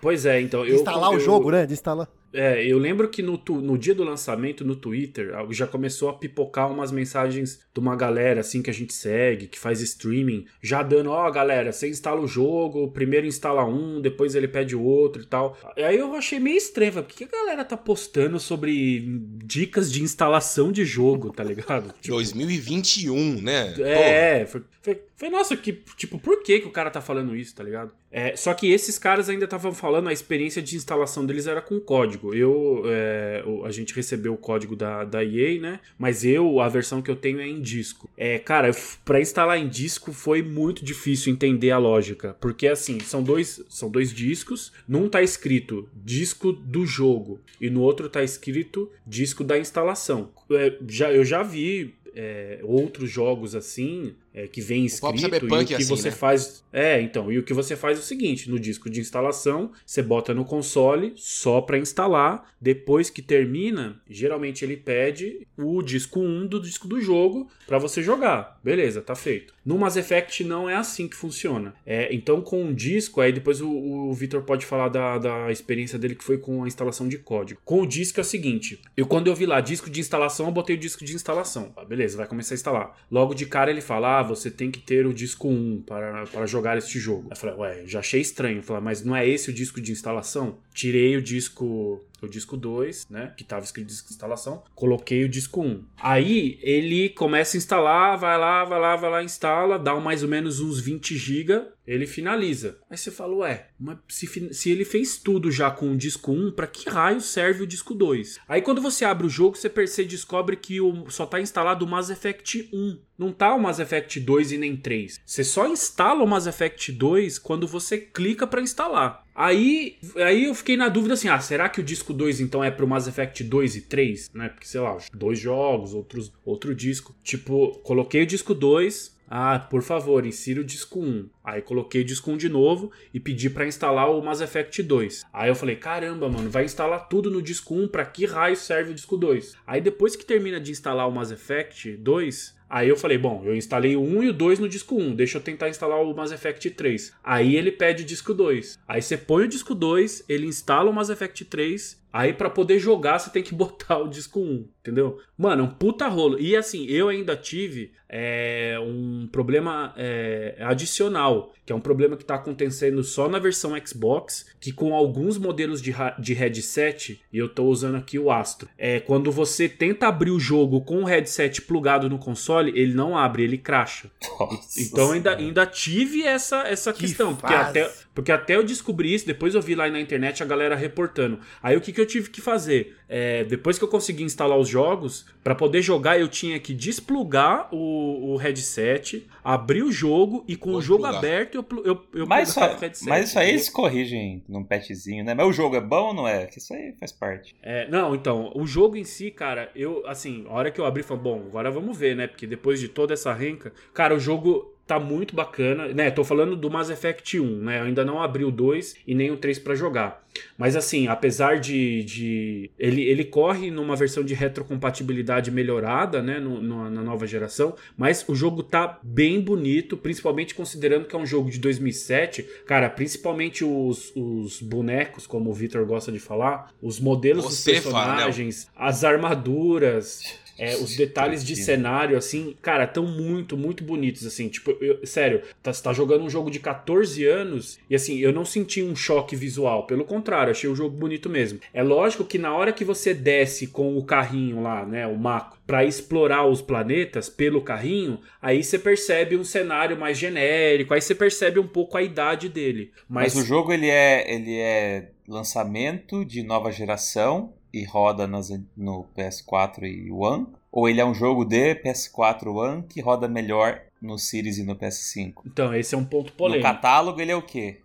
Pois 0.02 0.26
é, 0.26 0.42
então 0.42 0.64
De 0.64 0.72
eu 0.72 0.76
instalar 0.76 1.10
o 1.12 1.16
eu- 1.16 1.20
jogo, 1.20 1.52
né? 1.52 1.66
De 1.66 1.74
instalar. 1.74 2.08
É, 2.36 2.66
eu 2.66 2.78
lembro 2.78 3.08
que 3.10 3.22
no, 3.22 3.38
tu- 3.38 3.62
no 3.62 3.78
dia 3.78 3.96
do 3.96 4.04
lançamento, 4.04 4.64
no 4.66 4.76
Twitter, 4.76 5.32
já 5.52 5.66
começou 5.66 6.10
a 6.10 6.14
pipocar 6.14 6.70
umas 6.72 6.92
mensagens 6.92 7.60
de 7.74 7.80
uma 7.80 7.96
galera 7.96 8.42
assim 8.42 8.62
que 8.62 8.70
a 8.70 8.74
gente 8.74 8.94
segue, 8.94 9.48
que 9.48 9.58
faz 9.60 9.80
streaming, 9.82 10.46
já 10.62 10.84
dando, 10.84 11.10
ó, 11.12 11.30
galera, 11.32 11.72
você 11.72 11.88
instala 11.90 12.20
o 12.22 12.28
jogo, 12.28 12.92
primeiro 12.92 13.26
instala 13.26 13.66
um, 13.66 14.02
depois 14.02 14.36
ele 14.36 14.48
pede 14.48 14.76
o 14.76 14.82
outro 14.84 15.22
e 15.22 15.26
tal. 15.26 15.58
Aí 15.78 15.98
eu 15.98 16.14
achei 16.16 16.40
meio 16.40 16.58
estranho, 16.58 16.94
por 16.94 17.04
que 17.04 17.24
a 17.24 17.28
galera 17.28 17.64
tá 17.66 17.78
postando 17.78 18.40
sobre 18.40 19.06
dicas 19.44 19.92
de 19.92 20.04
instalação 20.04 20.72
de 20.72 20.86
jogo, 20.86 21.32
tá 21.32 21.44
ligado? 21.44 21.94
Tipo, 22.02 22.16
2021, 22.18 23.42
né? 23.42 23.74
é, 23.80 24.46
foi, 24.46 24.62
foi, 24.82 25.02
foi, 25.16 25.30
nossa, 25.30 25.56
que, 25.56 25.74
tipo, 25.98 26.20
por 26.20 26.44
que, 26.44 26.60
que 26.60 26.68
o 26.68 26.72
cara 26.72 26.90
tá 26.92 27.02
falando 27.02 27.36
isso, 27.36 27.56
tá 27.56 27.64
ligado? 27.64 27.92
É, 28.16 28.34
só 28.34 28.54
que 28.54 28.72
esses 28.72 28.98
caras 28.98 29.28
ainda 29.28 29.44
estavam 29.44 29.74
falando, 29.74 30.08
a 30.08 30.14
experiência 30.14 30.62
de 30.62 30.78
instalação 30.78 31.26
deles 31.26 31.48
era 31.48 31.62
com 31.62 31.82
código. 31.82 32.34
Eu, 32.34 32.84
é, 32.86 33.44
a 33.66 33.72
gente 33.72 33.94
recebeu 33.94 34.34
o 34.34 34.38
código 34.38 34.74
da, 34.74 35.04
da 35.04 35.22
EA, 35.22 35.60
né? 35.60 35.82
Mas 36.00 36.24
eu, 36.24 36.62
a 36.62 36.70
versão 36.70 37.02
que 37.02 37.12
eu 37.12 37.16
tenho 37.18 37.42
é 37.42 37.46
em 37.46 37.60
disco. 37.60 38.10
É, 38.16 38.40
cara, 38.40 38.72
pra 39.04 39.20
instalar 39.20 39.60
em 39.60 39.68
disco 39.68 40.14
foi 40.14 40.42
muito 40.42 40.86
difícil 40.86 41.34
entender 41.34 41.72
a 41.72 41.78
lógica. 41.78 42.38
Porque, 42.40 42.70
assim, 42.70 43.02
são 43.02 43.22
dois, 43.22 43.62
são 43.68 43.92
dois 43.92 44.14
discos. 44.14 44.72
Num 44.88 45.10
tá 45.10 45.22
escrito 45.22 45.90
disco 45.94 46.54
do 46.54 46.86
jogo 46.86 47.42
e 47.60 47.70
no 47.70 47.82
outro 47.82 48.08
tá 48.08 48.24
escrito 48.24 48.90
disco 49.06 49.44
da 49.44 49.60
instalação. 49.60 50.32
É, 50.52 50.74
já, 50.88 51.12
eu 51.12 51.26
já 51.26 51.44
vi 51.44 51.94
é, 52.16 52.62
outros 52.64 53.12
jogos 53.12 53.56
assim 53.56 54.16
é, 54.36 54.48
que 54.48 54.60
vem 54.60 54.86
escrito 54.86 55.16
e 55.16 55.18
o 55.18 55.22
Cyberpunk 55.22 55.66
que 55.66 55.74
é 55.74 55.78
assim, 55.78 55.88
você 55.88 56.10
né? 56.10 56.16
faz 56.16 56.64
é 56.74 57.02
então 57.02 57.32
e 57.32 57.40
o 57.40 57.44
que 57.44 57.54
você 57.54 57.76
faz 57.76 57.98
é 57.98 58.02
o 58.02 58.04
seguinte 58.04 58.50
no 58.50 58.60
disco 58.60 58.90
de 58.90 59.00
instalação 59.00 59.72
você 59.86 60.04
bota 60.04 60.34
no 60.34 60.44
console 60.44 61.14
só 61.16 61.62
para 61.62 61.78
instalar 61.78 62.54
depois 62.60 63.10
que 63.10 63.22
termina 63.22 64.02
geralmente 64.10 64.66
ele 64.66 64.76
pede 64.76 65.48
o 65.58 65.82
disco 65.82 66.20
1 66.20 66.48
do 66.48 66.60
disco 66.60 66.88
do 66.88 67.00
jogo 67.00 67.48
para 67.68 67.78
você 67.78 68.02
jogar. 68.02 68.60
Beleza 68.64 69.02
tá 69.02 69.16
feito. 69.16 69.54
No 69.64 69.78
Mass 69.78 69.96
Effect 69.96 70.44
não 70.44 70.70
é 70.70 70.76
assim 70.76 71.08
que 71.08 71.16
funciona. 71.16 71.76
É, 71.86 72.14
então 72.14 72.42
com 72.42 72.64
um 72.64 72.74
disco 72.74 73.22
aí 73.22 73.32
depois 73.32 73.62
o, 73.62 73.70
o 73.70 74.14
Victor 74.14 74.42
pode 74.42 74.66
falar 74.66 74.90
da, 74.90 75.18
da 75.18 75.52
experiência 75.52 75.98
dele 76.00 76.16
que 76.16 76.24
foi 76.24 76.38
com 76.38 76.64
a 76.64 76.68
instalação 76.68 77.08
de 77.08 77.18
código. 77.18 77.62
Com 77.64 77.82
o 77.82 77.86
disco 77.86 78.20
é 78.20 78.22
o 78.22 78.26
seguinte 78.26 78.82
eu 78.98 79.06
quando 79.06 79.28
eu 79.28 79.36
vi 79.36 79.46
lá 79.46 79.62
disco 79.62 79.90
de 79.90 80.00
instalação 80.00 80.48
eu 80.48 80.52
botei 80.52 80.76
o 80.76 80.80
disco 80.80 81.06
de 81.06 81.14
instalação. 81.14 81.72
Ah, 81.78 81.86
beleza 81.86 82.18
vai 82.18 82.28
começar 82.28 82.54
a 82.54 82.58
instalar. 82.58 82.98
Logo 83.12 83.36
de 83.36 83.46
cara 83.46 83.70
ele 83.70 83.82
fala 83.82 84.20
ah, 84.20 84.24
você 84.26 84.52
tem 84.52 84.70
que 84.70 84.80
ter 84.80 85.06
o 85.06 85.14
disco 85.14 85.48
1 85.48 85.84
para, 85.86 86.26
para 86.26 86.46
jogar 86.46 86.78
este 86.78 87.00
jogo. 87.00 87.28
Eu 87.30 87.36
falei, 87.36 87.56
ué, 87.56 87.84
já 87.86 88.00
achei 88.00 88.22
estranho. 88.22 88.58
Eu 88.58 88.64
falei, 88.64 88.84
mas 88.84 89.04
não 89.04 89.16
é 89.16 89.28
esse 89.28 89.50
o 89.50 89.54
disco 89.54 89.80
de 89.80 89.92
instalação? 89.92 90.58
Tirei 90.74 91.16
o 91.16 91.22
disco 91.22 92.04
o 92.26 92.30
disco 92.30 92.58
2, 92.58 93.08
né, 93.10 93.34
que 93.38 93.44
tava 93.44 93.64
escrito 93.64 93.88
disco 93.88 94.08
de 94.08 94.14
instalação, 94.14 94.64
coloquei 94.74 95.24
o 95.24 95.30
disco 95.30 95.62
1. 95.62 95.84
Aí 95.98 96.60
ele 96.62 97.10
começa 97.10 97.56
a 97.56 97.60
instalar, 97.60 98.18
vai 98.18 98.38
lá, 98.38 98.64
vai 98.66 98.80
lá, 98.80 98.96
vai 98.96 99.10
lá, 99.10 99.24
instala, 99.24 99.80
dá 99.80 99.96
mais 99.96 100.24
ou 100.24 100.30
menos 100.30 100.60
uns 100.60 100.80
20 100.80 101.18
GB, 101.18 101.76
ele 101.88 102.08
finaliza. 102.08 102.80
Aí 102.90 102.98
você 102.98 103.12
fala, 103.12 103.36
ué, 103.36 103.68
mas 103.80 103.98
se, 104.08 104.54
se 104.54 104.72
ele 104.72 104.84
fez 104.84 105.18
tudo 105.18 105.52
já 105.52 105.70
com 105.70 105.92
o 105.92 105.98
disco 105.98 106.32
1, 106.32 106.52
pra 106.52 106.68
que 106.68 106.90
raio 106.90 107.22
serve 107.22 107.64
o 107.64 107.68
disco 107.68 107.94
2? 107.94 108.40
Aí 108.48 108.62
quando 108.62 108.82
você 108.82 109.06
abre 109.06 109.28
o 109.28 109.30
jogo, 109.30 109.56
você 109.56 109.70
percebe, 109.70 110.10
descobre 110.10 110.56
que 110.56 110.82
o, 110.82 111.10
só 111.10 111.26
tá 111.26 111.40
instalado 111.40 111.86
o 111.86 111.88
Mass 111.88 112.10
Effect 112.10 112.70
1. 112.74 113.00
Não 113.18 113.32
tá 113.32 113.54
o 113.54 113.60
Mass 113.60 113.80
Effect 113.80 114.20
2 114.20 114.54
e 114.54 114.58
nem 114.58 114.76
3. 114.76 115.22
Você 115.26 115.44
só 115.44 115.68
instala 115.68 116.24
o 116.24 116.28
Mass 116.28 116.48
Effect 116.48 116.92
2 116.92 117.40
quando 117.40 117.68
você 117.68 117.98
clica 117.98 118.46
pra 118.48 118.62
instalar. 118.62 119.25
Aí, 119.36 119.98
aí 120.16 120.46
eu 120.46 120.56
fiquei 120.56 120.78
na 120.78 120.88
dúvida 120.88 121.14
assim, 121.14 121.28
ah, 121.28 121.40
será 121.40 121.68
que 121.68 121.82
o 121.82 121.84
disco 121.84 122.14
2 122.14 122.40
então 122.40 122.64
é 122.64 122.72
pro 122.72 122.88
Mass 122.88 123.06
Effect 123.06 123.44
2 123.44 123.76
e 123.76 123.82
3, 123.82 124.32
né? 124.34 124.48
Porque 124.48 124.66
sei 124.66 124.80
lá, 124.80 124.98
dois 125.14 125.38
jogos, 125.38 125.94
outros, 125.94 126.32
outro 126.46 126.74
disco. 126.74 127.14
Tipo, 127.22 127.78
coloquei 127.80 128.24
o 128.24 128.26
disco 128.26 128.54
2, 128.54 129.16
ah, 129.28 129.60
por 129.60 129.82
favor, 129.82 130.26
insira 130.26 130.62
o 130.62 130.64
disco 130.64 131.00
1. 131.00 131.30
Aí 131.44 131.62
coloquei 131.62 132.02
o 132.02 132.06
disco 132.06 132.32
1 132.32 132.38
de 132.38 132.48
novo 132.50 132.92
e 133.14 133.20
pedi 133.20 133.50
pra 133.50 133.68
instalar 133.68 134.10
o 134.10 134.22
Mass 134.24 134.40
Effect 134.40 134.82
2. 134.82 135.26
Aí 135.34 135.50
eu 135.50 135.56
falei, 135.56 135.76
caramba, 135.76 136.30
mano, 136.30 136.50
vai 136.50 136.64
instalar 136.64 137.10
tudo 137.10 137.30
no 137.30 137.42
disco 137.42 137.76
1, 137.76 137.88
pra 137.88 138.06
que 138.06 138.26
raio 138.26 138.56
serve 138.56 138.92
o 138.92 138.96
disco 138.96 139.18
2? 139.18 139.58
Aí 139.66 139.82
depois 139.82 140.16
que 140.16 140.26
termina 140.26 140.60
de 140.60 140.72
instalar 140.72 141.08
o 141.10 141.12
Mass 141.12 141.32
Effect 141.32 141.98
2, 141.98 142.55
Aí 142.70 142.90
eu 142.90 142.98
falei, 142.98 143.18
bom, 143.18 143.44
eu 143.46 143.56
instalei 143.56 143.96
o 143.96 144.02
1 144.02 144.24
e 144.24 144.30
o 144.30 144.34
2 144.34 144.60
no 144.60 144.70
disco 144.70 144.96
1, 144.96 145.16
deixa 145.16 145.38
eu 145.38 145.42
tentar 145.42 145.70
instalar 145.70 146.02
o 146.02 146.16
Mass 146.16 146.32
Effect 146.32 146.70
3. 146.72 147.14
Aí 147.24 147.56
ele 147.56 147.72
pede 147.72 148.04
o 148.04 148.06
disco 148.06 148.34
2. 148.34 148.80
Aí 148.88 149.02
você 149.02 149.18
põe 149.18 149.46
o 149.46 149.48
disco 149.48 149.76
2, 149.76 150.26
ele 150.28 150.48
instala 150.48 150.90
o 150.90 150.94
Mass 150.94 151.10
Effect 151.10 151.46
3, 151.46 152.05
aí 152.16 152.32
pra 152.32 152.50
poder 152.50 152.80
jogar 152.80 153.20
você 153.20 153.30
tem 153.30 153.44
que 153.44 153.54
botar 153.56 153.98
o 153.98 154.08
disco 154.08 154.40
1, 154.40 154.68
entendeu? 154.80 155.20
Mano, 155.38 155.64
é 155.64 155.66
um 155.66 155.70
puta 155.70 156.08
rolo. 156.08 156.40
E 156.40 156.56
assim, 156.56 156.86
eu 156.86 157.10
ainda 157.10 157.36
tive 157.36 157.92
é, 158.08 158.78
um 158.80 159.28
problema 159.30 159.94
é, 159.98 160.56
adicional, 160.62 161.54
que 161.66 161.74
é 161.74 161.76
um 161.76 161.82
problema 161.82 162.16
que 162.16 162.24
está 162.24 162.36
acontecendo 162.36 163.04
só 163.04 163.28
na 163.28 163.40
versão 163.40 163.74
Xbox, 163.86 164.46
que 164.62 164.72
com 164.72 164.94
alguns 164.94 165.38
modelos 165.38 165.82
de, 165.82 165.94
de 166.20 166.34
headset, 166.34 167.22
e 167.34 167.38
eu 167.38 167.48
estou 167.48 167.68
usando 167.68 167.96
aqui 167.96 168.18
o 168.18 168.32
Astro, 168.32 168.70
é 168.78 169.00
quando 169.00 169.32
você 169.32 169.68
tenta 169.68 170.08
abrir 170.08 170.32
o 170.32 170.40
jogo 170.40 170.82
com 170.82 171.02
o 171.02 171.06
headset 171.06 171.64
plugado 171.64 172.10
no 172.10 172.18
console, 172.18 172.72
ele 172.80 172.94
não 172.94 173.18
abre, 173.18 173.44
ele 173.44 173.58
cracha. 173.58 174.10
Nossa 174.40 174.82
então 174.82 175.12
ainda, 175.12 175.36
ainda 175.36 175.66
tive 175.66 176.24
essa, 176.24 176.66
essa 176.68 176.94
Que 176.94 177.02
questão, 177.02 177.36
porque 177.36 177.54
até, 177.54 177.92
porque 178.14 178.32
até 178.32 178.56
eu 178.56 178.64
descobri 178.64 179.14
isso, 179.14 179.26
depois 179.26 179.56
eu 179.56 179.62
vi 179.62 179.76
lá 179.76 179.90
na 179.90 180.00
internet 180.00 180.42
a 180.42 180.46
galera 180.46 180.76
reportando. 180.76 181.40
Aí 181.62 181.76
o 181.76 181.82
que, 181.82 181.92
que 181.92 182.00
eu 182.00 182.05
tive 182.06 182.30
que 182.30 182.42
fazer? 182.42 182.96
É, 183.08 183.44
depois 183.44 183.78
que 183.78 183.84
eu 183.84 183.88
consegui 183.88 184.24
instalar 184.24 184.58
os 184.58 184.68
jogos, 184.68 185.26
para 185.44 185.54
poder 185.54 185.82
jogar 185.82 186.20
eu 186.20 186.28
tinha 186.28 186.60
que 186.60 186.74
desplugar 186.74 187.70
o, 187.72 188.34
o 188.34 188.38
headset, 188.38 189.28
abrir 189.44 189.84
o 189.84 189.92
jogo 189.92 190.44
e 190.48 190.56
com 190.56 190.72
o 190.72 190.82
jogo 190.82 191.04
plugar. 191.04 191.18
aberto 191.20 191.56
eu, 191.56 191.66
eu, 191.84 192.06
eu 192.14 192.28
Mas 192.28 192.50
isso, 192.50 192.60
o 192.60 192.64
headset. 192.64 193.08
mas 193.08 193.30
isso 193.30 193.40
aí 193.40 193.50
eles 193.50 193.70
corrigem 193.70 194.44
num 194.50 194.64
patchzinho, 194.64 195.24
né? 195.24 195.34
Mas 195.34 195.48
o 195.48 195.54
jogo 195.54 195.76
é 195.76 195.82
bom 195.82 196.08
ou 196.08 196.14
não 196.14 196.28
é? 196.28 196.48
Que 196.48 196.58
isso 196.58 196.74
aí 196.74 196.96
faz 197.00 197.12
parte. 197.12 197.56
É, 197.62 197.88
não, 197.90 198.16
então, 198.16 198.52
o 198.56 198.66
jogo 198.66 198.96
em 198.96 199.04
si, 199.04 199.32
cara, 199.32 199.70
eu, 199.76 200.06
assim, 200.08 200.46
a 200.48 200.54
hora 200.54 200.72
que 200.72 200.80
eu 200.80 200.86
abri, 200.86 201.04
falei, 201.04 201.24
bom, 201.24 201.44
agora 201.48 201.70
vamos 201.70 201.98
ver, 201.98 202.16
né? 202.16 202.28
Porque 202.28 202.48
depois 202.48 202.80
de 202.80 202.88
toda 202.88 203.14
essa 203.14 203.34
renca, 203.34 203.72
cara, 203.94 204.16
o 204.16 204.20
jogo 204.20 204.75
tá 204.88 205.00
muito 205.00 205.36
bacana, 205.36 205.88
né? 205.90 206.12
Tô 206.12 206.24
falando 206.24 206.56
do 206.56 206.70
Mass 206.70 206.90
Effect 206.90 207.40
1, 207.40 207.58
né? 207.64 207.80
Eu 207.80 207.84
ainda 207.86 208.06
não 208.06 208.22
abri 208.22 208.44
o 208.46 208.52
2 208.52 208.96
e 209.08 209.16
nem 209.16 209.32
o 209.32 209.38
3 209.38 209.58
pra 209.60 209.74
jogar. 209.76 210.24
Mas 210.58 210.76
assim, 210.76 211.08
apesar 211.08 211.60
de. 211.60 212.04
de 212.04 212.70
ele, 212.78 213.02
ele 213.04 213.24
corre 213.24 213.72
numa 213.72 213.96
versão 213.96 214.22
de 214.24 214.34
retrocompatibilidade 214.34 215.50
melhorada, 215.50 216.22
né? 216.22 216.40
no- 216.40 216.62
no- 216.62 216.90
na 216.90 217.02
nova 217.02 217.26
geração. 217.26 217.74
Mas 217.98 218.26
o 218.28 218.36
jogo 218.36 218.62
tá 218.62 219.00
bem 219.02 219.40
bonito, 219.40 219.96
principalmente 219.96 220.54
considerando 220.54 221.06
que 221.08 221.16
é 221.16 221.20
um 221.20 221.26
jogo 221.26 221.50
de 221.50 221.58
2007. 221.58 222.44
Cara, 222.66 222.90
principalmente 222.90 223.64
os, 223.64 224.12
os 224.16 224.62
bonecos, 224.62 225.26
como 225.26 225.50
o 225.50 225.54
Victor 225.54 225.86
gosta 225.86 226.12
de 226.12 226.20
falar, 226.20 226.72
os 226.82 227.00
modelos 227.00 227.46
Você 227.46 227.76
dos 227.76 227.84
fala, 227.86 228.00
né? 228.08 228.12
personagens, 228.16 228.70
as 228.76 229.04
armaduras. 229.06 230.22
É, 230.58 230.76
os 230.76 230.96
detalhes 230.96 231.44
de 231.44 231.56
cenário, 231.56 232.18
assim, 232.18 232.56
cara, 232.62 232.88
tão 232.88 233.06
muito, 233.06 233.58
muito 233.58 233.84
bonitos, 233.84 234.26
assim. 234.26 234.48
Tipo, 234.48 234.72
eu- 234.82 235.06
sério, 235.06 235.42
tá, 235.62 235.72
você 235.74 235.84
tá 235.84 235.94
jogando 235.94 236.24
um 236.24 236.30
jogo 236.30 236.50
de 236.50 236.60
14 236.60 237.26
anos 237.26 237.78
e, 237.90 237.96
assim, 237.96 238.18
eu 238.20 238.32
não 238.32 238.46
senti 238.46 238.82
um 238.82 238.96
choque 238.96 239.36
visual. 239.36 239.86
Pelo 239.86 240.06
contrário, 240.06 240.52
achei 240.52 240.70
o 240.70 240.76
jogo 240.76 240.96
bonito 240.96 241.30
mesmo. 241.30 241.60
É 241.74 241.84
lógico 241.84 242.24
que 242.24 242.38
na 242.38 242.56
hora 242.56 242.72
que 242.74 242.86
você 242.86 243.14
desce 243.14 243.68
com 243.68 243.98
o 243.98 244.04
carrinho 244.06 244.62
lá, 244.62 244.86
né, 244.86 245.06
o 245.08 245.16
Mako, 245.18 245.58
pra 245.68 245.84
explorar 245.84 246.46
os 246.48 246.62
planetas 246.62 247.28
pelo 247.28 247.62
carrinho, 247.62 248.20
aí 248.42 248.64
você 248.64 248.78
percebe 248.78 249.36
um 249.36 249.44
cenário 249.44 249.98
mais 249.98 250.18
genérico, 250.18 250.94
aí 250.94 251.02
você 251.02 251.16
percebe 251.16 251.60
um 251.60 251.68
pouco 251.68 251.98
a 251.98 252.04
idade 252.04 252.48
dele. 252.50 252.92
Mas, 253.10 253.34
Mas, 253.34 253.44
o 253.44 253.48
jogo 253.48 253.74
ele 253.74 253.90
é, 253.90 254.32
ele 254.34 254.58
é 254.60 255.10
lançamento 255.28 256.24
de 256.24 256.44
nova 256.44 256.72
geração 256.72 257.54
e 257.76 257.84
roda 257.84 258.26
nas, 258.26 258.50
no 258.78 259.06
PS4 259.18 259.84
e 259.84 260.12
One? 260.12 260.48
Ou 260.72 260.88
ele 260.90 261.02
é 261.02 261.06
um 261.06 261.14
jogo 261.14 261.44
de 261.46 261.76
PS4 261.76 262.48
One 262.48 262.84
que 262.84 263.02
roda 263.02 263.28
melhor 263.28 263.82
no 264.02 264.18
Series 264.20 264.58
e 264.58 264.64
no 264.64 264.76
PS5? 264.76 265.34
então, 265.46 265.74
esse 265.74 265.96
é 265.96 265.98
um 265.98 266.06
ponto 266.06 266.32
No 266.32 266.38
polêmico. 266.38 266.64
catálogo 266.64 267.20
ele 267.22 267.32
é 267.32 267.36
o 267.36 267.42
quê? 267.42 267.80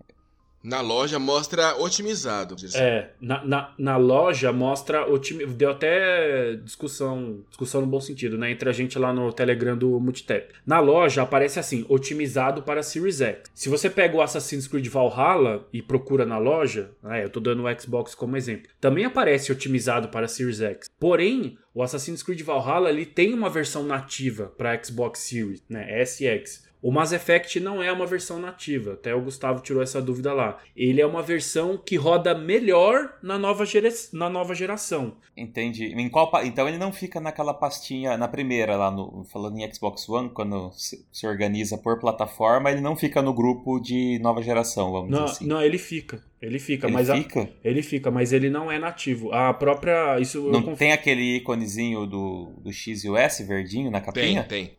Na 0.62 0.80
loja 0.80 1.18
mostra 1.18 1.74
otimizado. 1.76 2.54
É, 2.74 3.10
na, 3.20 3.44
na, 3.44 3.74
na 3.78 3.96
loja 3.96 4.52
mostra 4.52 5.10
otimi... 5.10 5.46
Deu 5.46 5.70
até 5.70 6.54
discussão, 6.56 7.40
discussão 7.48 7.80
no 7.80 7.86
bom 7.86 8.00
sentido, 8.00 8.36
né? 8.36 8.50
Entre 8.50 8.68
a 8.68 8.72
gente 8.72 8.98
lá 8.98 9.12
no 9.12 9.32
Telegram 9.32 9.76
do 9.76 9.98
Multitap. 9.98 10.52
Na 10.66 10.78
loja 10.78 11.22
aparece 11.22 11.58
assim, 11.58 11.86
otimizado 11.88 12.62
para 12.62 12.82
Series 12.82 13.20
X. 13.20 13.50
Se 13.54 13.68
você 13.68 13.88
pega 13.88 14.16
o 14.16 14.20
Assassin's 14.22 14.66
Creed 14.66 14.86
Valhalla 14.88 15.66
e 15.72 15.80
procura 15.80 16.26
na 16.26 16.36
loja, 16.38 16.90
né, 17.02 17.24
eu 17.24 17.30
tô 17.30 17.40
dando 17.40 17.64
o 17.64 17.80
Xbox 17.80 18.14
como 18.14 18.36
exemplo, 18.36 18.70
também 18.80 19.04
aparece 19.04 19.50
otimizado 19.50 20.08
para 20.08 20.28
Series 20.28 20.60
X. 20.60 20.90
Porém, 20.98 21.56
o 21.74 21.82
Assassin's 21.82 22.22
Creed 22.22 22.42
Valhalla 22.42 22.90
ele 22.90 23.06
tem 23.06 23.32
uma 23.32 23.48
versão 23.48 23.82
nativa 23.82 24.52
para 24.58 24.78
Xbox 24.82 25.20
Series, 25.20 25.62
né? 25.68 26.00
S 26.00 26.22
e 26.22 26.26
X. 26.26 26.68
O 26.82 26.90
Mass 26.90 27.12
Effect 27.12 27.60
não 27.60 27.82
é 27.82 27.92
uma 27.92 28.06
versão 28.06 28.38
nativa, 28.38 28.94
até 28.94 29.14
o 29.14 29.20
Gustavo 29.20 29.60
tirou 29.62 29.82
essa 29.82 30.00
dúvida 30.00 30.32
lá. 30.32 30.58
Ele 30.74 31.00
é 31.00 31.06
uma 31.06 31.22
versão 31.22 31.76
que 31.76 31.96
roda 31.96 32.34
melhor 32.34 33.18
na 33.22 33.38
nova, 33.38 33.66
gera- 33.66 33.90
na 34.14 34.30
nova 34.30 34.54
geração. 34.54 35.16
Entendi. 35.36 35.86
Em 35.86 36.08
qual 36.08 36.30
pa- 36.30 36.44
Então 36.44 36.66
ele 36.68 36.78
não 36.78 36.90
fica 36.92 37.20
naquela 37.20 37.52
pastinha, 37.52 38.16
na 38.16 38.26
primeira 38.28 38.76
lá, 38.76 38.90
no, 38.90 39.24
falando 39.24 39.58
em 39.58 39.72
Xbox 39.74 40.08
One, 40.08 40.30
quando 40.30 40.70
se, 40.72 41.04
se 41.12 41.26
organiza 41.26 41.76
por 41.78 41.98
plataforma, 42.00 42.70
ele 42.70 42.80
não 42.80 42.96
fica 42.96 43.20
no 43.20 43.32
grupo 43.34 43.78
de 43.78 44.18
nova 44.20 44.42
geração, 44.42 44.90
vamos 44.90 45.10
Não, 45.10 45.24
dizer 45.24 45.36
assim. 45.36 45.46
não, 45.46 45.62
ele 45.62 45.78
fica. 45.78 46.22
Ele 46.40 46.58
fica, 46.58 46.86
ele 46.86 46.94
mas 46.94 47.10
a- 47.10 47.16
fica? 47.16 47.50
ele 47.62 47.82
fica, 47.82 48.10
mas 48.10 48.32
ele 48.32 48.48
não 48.48 48.72
é 48.72 48.78
nativo. 48.78 49.30
A 49.32 49.52
própria. 49.52 50.18
Isso 50.18 50.38
eu 50.38 50.50
Não 50.52 50.62
conf- 50.62 50.78
tem 50.78 50.92
aquele 50.92 51.36
íconezinho 51.36 52.06
do, 52.06 52.52
do 52.62 52.72
X 52.72 53.04
e 53.04 53.10
o 53.10 53.16
S 53.16 53.44
verdinho 53.44 53.90
na 53.90 54.00
capinha? 54.00 54.42
tem. 54.44 54.66
Tem, 54.66 54.76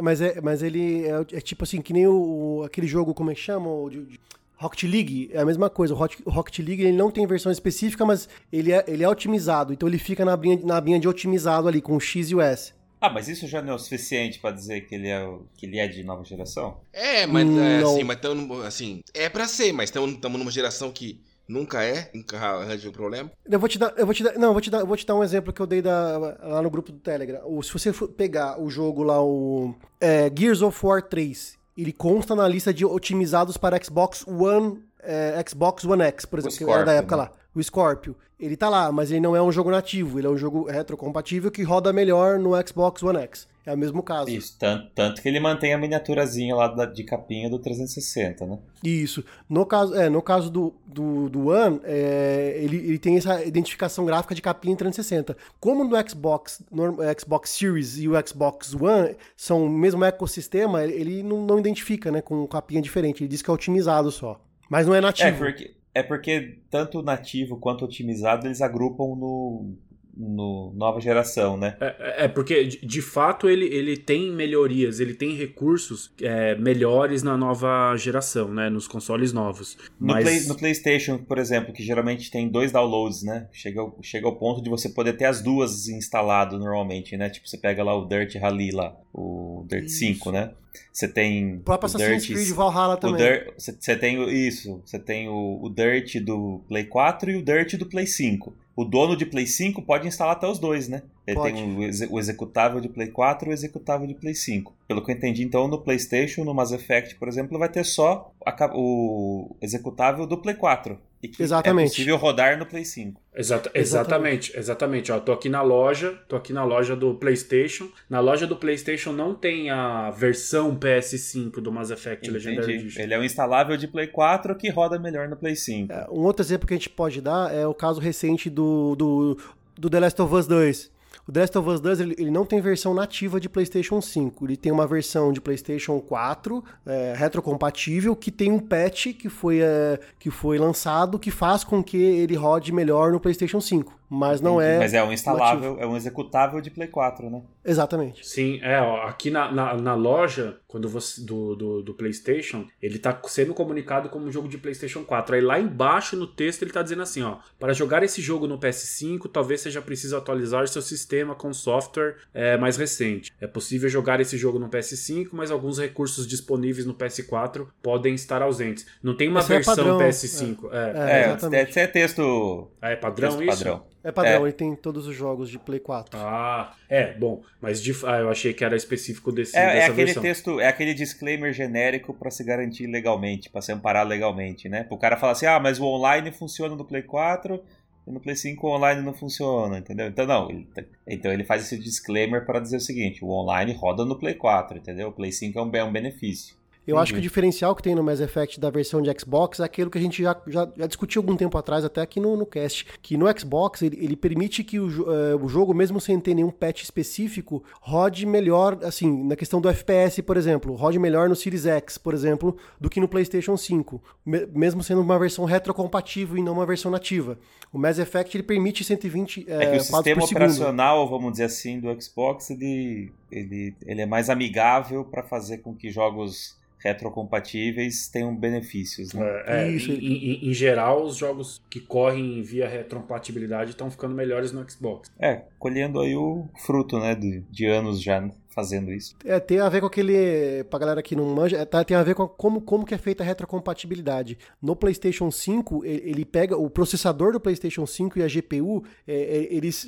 mas, 0.00 0.20
é, 0.20 0.40
mas 0.40 0.62
ele 0.62 1.04
é, 1.06 1.36
é 1.36 1.40
tipo 1.40 1.64
assim, 1.64 1.80
que 1.82 1.92
nem 1.92 2.06
o, 2.06 2.58
o- 2.60 2.62
aquele 2.64 2.86
jogo, 2.86 3.12
como 3.14 3.30
é 3.30 3.34
que 3.34 3.40
chama? 3.40 3.68
O 3.70 3.90
de- 3.90 4.04
de- 4.04 4.20
Rocket 4.56 4.82
League, 4.90 5.30
é 5.32 5.38
a 5.40 5.44
mesma 5.44 5.70
coisa. 5.70 5.94
O 5.94 6.30
Rocket 6.30 6.58
League 6.58 6.82
ele 6.82 6.96
não 6.96 7.10
tem 7.12 7.24
versão 7.26 7.52
específica, 7.52 8.04
mas 8.04 8.28
ele 8.52 8.72
é, 8.72 8.84
ele 8.88 9.04
é 9.04 9.08
otimizado. 9.08 9.72
Então 9.72 9.88
ele 9.88 9.98
fica 9.98 10.24
na 10.24 10.32
abinha, 10.32 10.58
na 10.64 10.76
abinha 10.76 10.98
de 10.98 11.06
otimizado 11.06 11.68
ali, 11.68 11.80
com 11.80 11.94
o 11.96 12.00
X 12.00 12.30
e 12.30 12.34
o 12.34 12.40
S. 12.40 12.72
Ah, 13.00 13.08
mas 13.08 13.28
isso 13.28 13.46
já 13.46 13.62
não 13.62 13.74
é 13.74 13.76
o 13.76 13.78
suficiente 13.78 14.40
pra 14.40 14.50
dizer 14.50 14.80
que 14.80 14.96
ele 14.96 15.06
é, 15.06 15.22
o- 15.24 15.42
que 15.56 15.64
ele 15.66 15.78
é 15.78 15.86
de 15.86 16.02
nova 16.02 16.24
geração? 16.24 16.78
É, 16.92 17.24
mas 17.26 17.46
Hum, 17.46 17.60
é, 17.60 17.80
não. 17.80 17.92
assim, 17.94 18.02
mas 18.02 18.20
tamo, 18.20 18.60
assim, 18.62 19.00
é 19.14 19.28
pra 19.28 19.46
ser, 19.46 19.72
mas 19.72 19.90
estamos 19.90 20.18
numa 20.40 20.50
geração 20.50 20.90
que 20.90 21.20
nunca 21.48 21.82
é, 21.82 22.10
nunca 22.14 22.36
arranja 22.38 22.88
o 22.88 22.92
problema. 22.92 23.30
Eu 23.48 23.58
vou 23.58 23.68
te 23.68 23.78
dar, 23.78 23.94
eu 23.96 24.04
vou 24.04 24.14
te 24.14 24.22
dar, 24.22 24.34
não, 24.38 24.52
vou 24.52 24.60
te 24.60 24.70
dar, 24.70 24.80
eu 24.80 24.86
vou 24.86 24.96
te 24.96 25.06
dar 25.06 25.14
um 25.14 25.24
exemplo 25.24 25.52
que 25.52 25.60
eu 25.60 25.66
dei 25.66 25.80
da- 25.80 26.36
lá 26.42 26.60
no 26.62 26.70
grupo 26.70 26.92
do 26.92 26.98
Telegram. 26.98 27.40
O- 27.44 27.62
se 27.62 27.72
você 27.72 27.92
for 27.92 28.08
pegar 28.08 28.60
o 28.60 28.68
jogo 28.70 29.02
lá, 29.02 29.22
o 29.22 29.74
é, 30.00 30.30
Gears 30.36 30.60
of 30.62 30.78
War 30.84 31.02
3, 31.02 31.56
ele 31.76 31.92
consta 31.92 32.34
na 32.36 32.46
lista 32.46 32.72
de 32.74 32.84
otimizados 32.84 33.56
para 33.56 33.82
Xbox 33.82 34.26
One, 34.26 34.82
é, 35.00 35.42
Xbox 35.48 35.84
One 35.84 36.02
X, 36.02 36.24
por 36.26 36.38
exemplo, 36.40 36.56
que 36.58 36.64
era 36.70 36.84
da 36.84 36.92
época 36.92 37.16
né? 37.16 37.22
lá. 37.22 37.32
O 37.58 37.62
Scorpio. 37.62 38.16
Ele 38.38 38.56
tá 38.56 38.68
lá, 38.68 38.92
mas 38.92 39.10
ele 39.10 39.20
não 39.20 39.34
é 39.34 39.42
um 39.42 39.50
jogo 39.50 39.68
nativo, 39.70 40.18
ele 40.18 40.26
é 40.28 40.30
um 40.30 40.36
jogo 40.38 40.64
retrocompatível 40.70 41.50
que 41.50 41.62
roda 41.64 41.92
melhor 41.92 42.38
no 42.38 42.50
Xbox 42.66 43.02
One 43.02 43.18
X. 43.18 43.48
É 43.66 43.74
o 43.74 43.76
mesmo 43.76 44.02
caso. 44.02 44.30
Isso, 44.30 44.56
tanto, 44.58 44.88
tanto 44.94 45.20
que 45.20 45.28
ele 45.28 45.38
mantém 45.40 45.74
a 45.74 45.78
miniaturazinha 45.78 46.54
lá 46.54 46.68
da- 46.68 46.86
de 46.86 47.02
capinha 47.04 47.50
do 47.50 47.58
360, 47.58 48.46
né? 48.46 48.58
Isso. 48.82 49.22
No 49.46 49.66
caso, 49.66 49.94
é, 49.94 50.08
no 50.08 50.22
caso 50.22 50.48
do, 50.50 50.72
do, 50.86 51.28
do 51.28 51.48
One, 51.48 51.80
é, 51.84 52.58
ele, 52.62 52.76
ele 52.78 52.98
tem 52.98 53.16
essa 53.18 53.44
identificação 53.44 54.06
gráfica 54.06 54.34
de 54.34 54.40
capinha 54.40 54.72
em 54.72 54.76
360. 54.76 55.36
Como 55.60 55.84
no 55.84 56.08
Xbox, 56.08 56.62
no 56.70 56.96
Xbox 57.20 57.50
Series 57.50 57.98
e 57.98 58.08
o 58.08 58.12
Xbox 58.26 58.72
One 58.72 59.16
são 59.36 59.66
o 59.66 59.68
mesmo 59.68 60.02
ecossistema, 60.04 60.82
ele 60.84 61.22
não, 61.22 61.44
não 61.44 61.58
identifica 61.58 62.10
né, 62.10 62.22
com 62.22 62.46
capinha 62.46 62.80
diferente. 62.80 63.22
Ele 63.22 63.28
diz 63.28 63.42
que 63.42 63.50
é 63.50 63.52
otimizado 63.52 64.10
só. 64.10 64.40
Mas 64.70 64.86
não 64.86 64.94
é 64.94 64.98
É 64.98 65.00
nativo. 65.02 65.38
porque, 65.38 65.74
é 65.94 66.02
porque 66.02 66.58
tanto 66.70 67.02
nativo 67.02 67.58
quanto 67.58 67.84
otimizado 67.84 68.46
eles 68.46 68.60
agrupam 68.60 69.16
no, 69.16 69.76
no 70.18 70.72
nova 70.74 71.00
geração, 71.00 71.56
né? 71.56 71.76
É, 71.80 72.24
é, 72.24 72.28
porque 72.28 72.64
de, 72.64 72.84
de 72.84 73.00
fato 73.00 73.48
ele, 73.48 73.66
ele 73.66 73.96
tem 73.96 74.32
melhorias, 74.32 74.98
ele 74.98 75.14
tem 75.14 75.34
recursos 75.36 76.12
é, 76.20 76.56
melhores 76.56 77.22
na 77.22 77.36
nova 77.36 77.94
geração, 77.96 78.52
né? 78.52 78.68
Nos 78.68 78.88
consoles 78.88 79.32
novos. 79.32 79.78
No, 80.00 80.08
Mas 80.14 80.24
Play- 80.24 80.46
no 80.46 80.56
PlayStation, 80.56 81.18
por 81.18 81.38
exemplo, 81.38 81.72
que 81.72 81.82
geralmente 81.82 82.30
tem 82.30 82.48
dois 82.48 82.72
downloads, 82.72 83.22
né? 83.22 83.46
Chega, 83.52 83.80
ao- 83.80 83.96
chega 84.02 84.26
ao 84.26 84.34
ponto 84.36 84.60
de 84.60 84.68
você 84.68 84.88
poder 84.88 85.12
ter 85.16 85.26
as 85.26 85.40
duas 85.40 85.88
instalado 85.88 86.58
normalmente, 86.58 87.16
né? 87.16 87.30
Tipo, 87.30 87.48
você 87.48 87.56
pega 87.56 87.84
lá 87.84 87.94
o 87.94 88.04
Dirt 88.06 88.34
Rally 88.36 88.72
lá, 88.72 88.96
o 89.14 89.64
Dirt 89.68 89.84
Isso. 89.84 89.98
5, 89.98 90.32
né? 90.32 90.50
Você 90.92 91.08
tem 91.08 91.56
O 91.56 91.60
próprio 91.60 91.86
o 91.86 91.96
Assassin's 91.96 92.22
Dirt, 92.26 92.36
Creed 92.36 92.50
Valhalla 92.54 92.96
também. 92.96 93.44
Você 93.56 93.96
tem 93.96 94.46
isso, 94.46 94.80
você 94.84 94.98
tem 94.98 95.28
o, 95.28 95.60
o 95.62 95.68
Dirt 95.70 96.16
do 96.22 96.62
Play 96.68 96.84
4 96.84 97.30
e 97.30 97.36
o 97.36 97.42
Dirt 97.42 97.74
do 97.76 97.86
Play 97.86 98.06
5. 98.06 98.56
O 98.78 98.84
dono 98.84 99.16
de 99.16 99.26
Play 99.26 99.44
5 99.44 99.82
pode 99.82 100.06
instalar 100.06 100.34
até 100.34 100.46
os 100.46 100.60
dois, 100.60 100.86
né? 100.86 101.02
Ele 101.26 101.36
Pode. 101.36 101.52
tem 101.52 101.74
o, 101.74 102.12
o 102.12 102.18
executável 102.20 102.80
de 102.80 102.88
Play 102.88 103.08
4 103.08 103.48
e 103.48 103.50
o 103.50 103.52
executável 103.52 104.06
de 104.06 104.14
Play 104.14 104.36
5. 104.36 104.72
Pelo 104.86 105.04
que 105.04 105.10
eu 105.10 105.16
entendi, 105.16 105.42
então, 105.42 105.66
no 105.66 105.80
PlayStation, 105.80 106.44
no 106.44 106.54
Mass 106.54 106.70
Effect, 106.70 107.16
por 107.16 107.26
exemplo, 107.26 107.58
vai 107.58 107.68
ter 107.68 107.82
só 107.82 108.30
a 108.46 108.70
o 108.72 109.56
executável 109.60 110.28
do 110.28 110.38
Play 110.38 110.54
4. 110.54 110.96
E 111.20 111.26
que 111.26 111.42
Exatamente. 111.42 111.86
é 111.86 111.90
possível 111.90 112.16
rodar 112.16 112.56
no 112.58 112.64
Play 112.64 112.84
5. 112.84 113.20
Exata- 113.34 113.70
exatamente, 113.74 114.56
exatamente. 114.56 115.10
Ó, 115.10 115.18
tô 115.18 115.32
aqui 115.32 115.48
na 115.48 115.62
loja, 115.62 116.16
tô 116.28 116.36
aqui 116.36 116.52
na 116.52 116.62
loja 116.64 116.94
do 116.94 117.12
PlayStation. 117.14 117.88
Na 118.08 118.20
loja 118.20 118.46
do 118.46 118.54
PlayStation 118.56 119.10
não 119.12 119.34
tem 119.34 119.68
a 119.68 120.10
versão 120.12 120.76
PS5 120.76 121.60
do 121.60 121.72
Mass 121.72 121.90
Effect 121.90 122.30
Legendary 122.30 122.66
Entendi. 122.74 122.84
Edition. 122.84 123.02
Ele 123.02 123.14
é 123.14 123.18
um 123.18 123.24
instalável 123.24 123.76
de 123.76 123.88
Play 123.88 124.06
4 124.06 124.54
que 124.56 124.68
roda 124.70 124.96
melhor 124.98 125.28
no 125.28 125.36
Play 125.36 125.56
5. 125.56 125.92
É, 125.92 126.06
Um 126.10 126.20
outro 126.22 126.44
exemplo 126.44 126.66
que 126.68 126.74
a 126.74 126.76
gente 126.76 126.90
pode 126.90 127.20
dar 127.20 127.52
é 127.52 127.66
o 127.66 127.74
caso 127.74 128.00
recente 128.00 128.48
do, 128.48 128.94
do, 128.94 129.38
do 129.76 129.90
The 129.90 130.00
Last 130.00 130.22
of 130.22 130.32
Us 130.34 130.46
2. 130.46 130.90
O 131.28 131.32
The 131.32 131.40
Last 131.40 131.58
of 131.58 131.68
Us 131.68 131.80
2 131.82 132.00
ele, 132.00 132.14
ele 132.18 132.30
não 132.30 132.46
tem 132.46 132.58
versão 132.58 132.94
nativa 132.94 133.38
de 133.38 133.50
PlayStation 133.50 134.00
5. 134.00 134.46
Ele 134.46 134.56
tem 134.56 134.72
uma 134.72 134.86
versão 134.86 135.30
de 135.30 135.42
PlayStation 135.42 136.00
4 136.00 136.64
é, 136.86 137.12
retrocompatível 137.14 138.16
que 138.16 138.30
tem 138.30 138.50
um 138.50 138.58
patch 138.58 139.08
que 139.08 139.28
foi, 139.28 139.60
é, 139.60 140.00
que 140.18 140.30
foi 140.30 140.58
lançado 140.58 141.18
que 141.18 141.30
faz 141.30 141.62
com 141.64 141.84
que 141.84 141.98
ele 141.98 142.34
rode 142.34 142.72
melhor 142.72 143.12
no 143.12 143.20
PlayStation 143.20 143.60
5. 143.60 143.97
Mas 144.08 144.40
não 144.40 144.60
é. 144.60 144.78
Mas 144.78 144.94
é 144.94 145.02
um 145.02 145.12
instalável, 145.12 145.72
nativo. 145.72 145.82
é 145.82 145.86
um 145.86 145.96
executável 145.96 146.60
de 146.60 146.70
Play 146.70 146.88
4, 146.88 147.28
né? 147.28 147.42
Exatamente. 147.64 148.26
Sim, 148.26 148.58
é, 148.62 148.80
ó, 148.80 149.02
aqui 149.02 149.30
na, 149.30 149.52
na, 149.52 149.74
na, 149.74 149.94
loja, 149.94 150.56
quando 150.66 150.88
você 150.88 151.20
do, 151.20 151.54
do, 151.54 151.82
do, 151.82 151.94
PlayStation, 151.94 152.66
ele 152.80 152.98
tá 152.98 153.20
sendo 153.26 153.52
comunicado 153.52 154.08
como 154.08 154.26
um 154.26 154.32
jogo 154.32 154.48
de 154.48 154.56
PlayStation 154.56 155.04
4. 155.04 155.34
Aí 155.34 155.42
lá 155.42 155.60
embaixo 155.60 156.16
no 156.16 156.26
texto 156.26 156.62
ele 156.62 156.70
tá 156.70 156.82
dizendo 156.82 157.02
assim, 157.02 157.22
ó, 157.22 157.36
para 157.58 157.74
jogar 157.74 158.02
esse 158.02 158.22
jogo 158.22 158.46
no 158.46 158.58
PS5, 158.58 159.30
talvez 159.30 159.60
seja 159.60 159.82
preciso 159.82 160.16
atualizar 160.16 160.66
seu 160.66 160.80
sistema 160.80 161.34
com 161.34 161.52
software 161.52 162.16
é, 162.32 162.56
mais 162.56 162.78
recente. 162.78 163.32
É 163.38 163.46
possível 163.46 163.88
jogar 163.90 164.20
esse 164.20 164.38
jogo 164.38 164.58
no 164.58 164.70
PS5, 164.70 165.28
mas 165.32 165.50
alguns 165.50 165.78
recursos 165.78 166.26
disponíveis 166.26 166.86
no 166.86 166.94
PS4 166.94 167.66
podem 167.82 168.14
estar 168.14 168.40
ausentes. 168.40 168.86
Não 169.02 169.14
tem 169.14 169.28
uma 169.28 169.40
Esse 169.40 169.48
versão 169.48 169.74
é 169.74 169.76
padrão, 169.76 169.98
PS5. 169.98 170.58
É, 170.72 170.76
é, 170.76 171.58
é, 171.58 171.58
é, 171.58 171.82
é 171.82 171.86
texto. 171.86 172.70
É 172.80 172.96
padrão 172.96 173.36
texto 173.36 173.42
isso? 173.42 173.64
Padrão. 173.64 173.97
É 174.02 174.12
padrão, 174.12 174.44
é. 174.44 174.48
ele 174.48 174.52
tem 174.52 174.74
todos 174.76 175.06
os 175.06 175.14
jogos 175.14 175.50
de 175.50 175.58
Play 175.58 175.80
4. 175.80 176.18
Ah, 176.18 176.74
é, 176.88 177.12
bom, 177.14 177.42
mas 177.60 177.82
de, 177.82 177.92
ah, 178.06 178.18
eu 178.18 178.30
achei 178.30 178.54
que 178.54 178.64
era 178.64 178.76
específico 178.76 179.32
desse, 179.32 179.56
é, 179.56 179.60
é 179.60 179.66
dessa 179.66 179.78
é 179.78 179.84
aquele 179.90 180.04
versão. 180.06 180.22
texto, 180.22 180.60
é 180.60 180.68
aquele 180.68 180.94
disclaimer 180.94 181.52
genérico 181.52 182.14
para 182.14 182.30
se 182.30 182.44
garantir 182.44 182.86
legalmente, 182.86 183.50
para 183.50 183.60
se 183.60 183.72
amparar 183.72 184.06
legalmente, 184.06 184.68
né? 184.68 184.86
O 184.90 184.96
cara 184.96 185.16
fala 185.16 185.32
assim: 185.32 185.46
"Ah, 185.46 185.58
mas 185.58 185.80
o 185.80 185.84
online 185.84 186.30
funciona 186.30 186.76
no 186.76 186.84
Play 186.84 187.02
4 187.02 187.60
e 188.06 188.10
no 188.10 188.20
Play 188.20 188.36
5 188.36 188.66
o 188.66 188.70
online 188.70 189.02
não 189.02 189.12
funciona", 189.12 189.78
entendeu? 189.78 190.06
Então 190.06 190.26
não, 190.26 190.48
ele, 190.48 190.68
então 191.06 191.32
ele 191.32 191.44
faz 191.44 191.62
esse 191.62 191.76
disclaimer 191.76 192.46
para 192.46 192.60
dizer 192.60 192.76
o 192.76 192.80
seguinte: 192.80 193.24
o 193.24 193.30
online 193.30 193.72
roda 193.72 194.04
no 194.04 194.16
Play 194.16 194.34
4, 194.34 194.78
entendeu? 194.78 195.08
O 195.08 195.12
Play 195.12 195.32
5 195.32 195.58
é 195.58 195.62
um, 195.62 195.70
é 195.74 195.84
um 195.84 195.92
benefício. 195.92 196.57
Eu 196.88 196.96
uhum. 196.96 197.02
acho 197.02 197.12
que 197.12 197.18
o 197.18 197.22
diferencial 197.22 197.76
que 197.76 197.82
tem 197.82 197.94
no 197.94 198.02
Mass 198.02 198.18
Effect 198.18 198.58
da 198.58 198.70
versão 198.70 199.02
de 199.02 199.10
Xbox 199.20 199.60
é 199.60 199.64
aquilo 199.64 199.90
que 199.90 199.98
a 199.98 200.00
gente 200.00 200.22
já, 200.22 200.34
já, 200.46 200.66
já 200.74 200.86
discutiu 200.86 201.20
algum 201.20 201.36
tempo 201.36 201.58
atrás, 201.58 201.84
até 201.84 202.00
aqui 202.00 202.18
no, 202.18 202.34
no 202.34 202.46
cast, 202.46 202.86
que 203.02 203.14
no 203.14 203.26
Xbox 203.38 203.82
ele, 203.82 204.02
ele 204.02 204.16
permite 204.16 204.64
que 204.64 204.80
o, 204.80 204.86
uh, 204.86 205.44
o 205.44 205.50
jogo, 205.50 205.74
mesmo 205.74 206.00
sem 206.00 206.18
ter 206.18 206.32
nenhum 206.32 206.50
patch 206.50 206.84
específico, 206.84 207.62
rode 207.78 208.24
melhor, 208.24 208.78
assim, 208.82 209.22
na 209.24 209.36
questão 209.36 209.60
do 209.60 209.68
FPS, 209.68 210.22
por 210.22 210.38
exemplo, 210.38 210.74
rode 210.74 210.98
melhor 210.98 211.28
no 211.28 211.36
Series 211.36 211.66
X, 211.66 211.98
por 211.98 212.14
exemplo, 212.14 212.56
do 212.80 212.88
que 212.88 213.00
no 213.00 213.06
PlayStation 213.06 213.54
5, 213.54 214.02
me, 214.24 214.46
mesmo 214.46 214.82
sendo 214.82 215.02
uma 215.02 215.18
versão 215.18 215.44
retrocompatível 215.44 216.38
e 216.38 216.42
não 216.42 216.54
uma 216.54 216.64
versão 216.64 216.90
nativa. 216.90 217.38
O 217.70 217.78
Mass 217.78 217.98
Effect 217.98 218.34
ele 218.34 218.44
permite 218.44 218.82
120 218.82 219.44
é, 219.46 219.64
é 219.64 219.70
que 219.72 219.76
o 219.76 219.80
sistema 219.82 220.24
operacional, 220.24 221.06
vamos 221.06 221.32
dizer 221.32 221.44
assim, 221.44 221.78
do 221.78 222.00
Xbox, 222.00 222.48
ele, 222.48 223.12
ele, 223.30 223.74
ele 223.86 224.02
é 224.02 224.06
mais 224.06 224.30
amigável 224.30 225.04
para 225.04 225.22
fazer 225.22 225.58
com 225.58 225.74
que 225.74 225.90
jogos 225.90 226.58
retrocompatíveis 226.78 228.08
tenham 228.08 228.34
benefícios, 228.34 229.12
né? 229.12 229.24
É, 229.46 229.64
é 229.64 229.70
Isso. 229.70 229.90
Em, 229.90 229.96
em, 229.96 230.48
em, 230.48 230.54
geral, 230.54 231.04
os 231.04 231.16
jogos 231.16 231.60
que 231.68 231.80
correm 231.80 232.40
via 232.42 232.68
retrocompatibilidade 232.68 233.70
estão 233.70 233.90
ficando 233.90 234.14
melhores 234.14 234.52
no 234.52 234.68
Xbox. 234.68 235.10
É, 235.18 235.42
colhendo 235.58 236.00
aí 236.00 236.14
o 236.14 236.48
fruto, 236.64 236.98
né, 237.00 237.14
de, 237.14 237.40
de 237.50 237.66
anos 237.66 238.00
já 238.00 238.30
fazendo 238.58 238.92
isso. 238.92 239.14
É, 239.24 239.38
tem 239.38 239.60
a 239.60 239.68
ver 239.68 239.80
com 239.80 239.86
aquele. 239.86 240.64
Pra 240.64 240.80
galera 240.80 241.00
que 241.00 241.14
não 241.14 241.26
manja, 241.32 241.56
é, 241.56 241.64
tá, 241.64 241.84
tem 241.84 241.96
a 241.96 242.02
ver 242.02 242.16
com 242.16 242.26
como, 242.26 242.60
como 242.60 242.84
que 242.84 242.92
é 242.92 242.98
feita 242.98 243.22
a 243.22 243.26
retrocompatibilidade. 243.26 244.36
No 244.60 244.74
PlayStation 244.74 245.30
5, 245.30 245.84
ele 245.84 246.24
pega 246.24 246.56
o 246.56 246.68
processador 246.68 247.32
do 247.32 247.38
PlayStation 247.38 247.86
5 247.86 248.18
e 248.18 248.22
a 248.22 248.26
GPU, 248.26 248.82
é, 249.06 249.14
é, 249.14 249.54
eles 249.54 249.86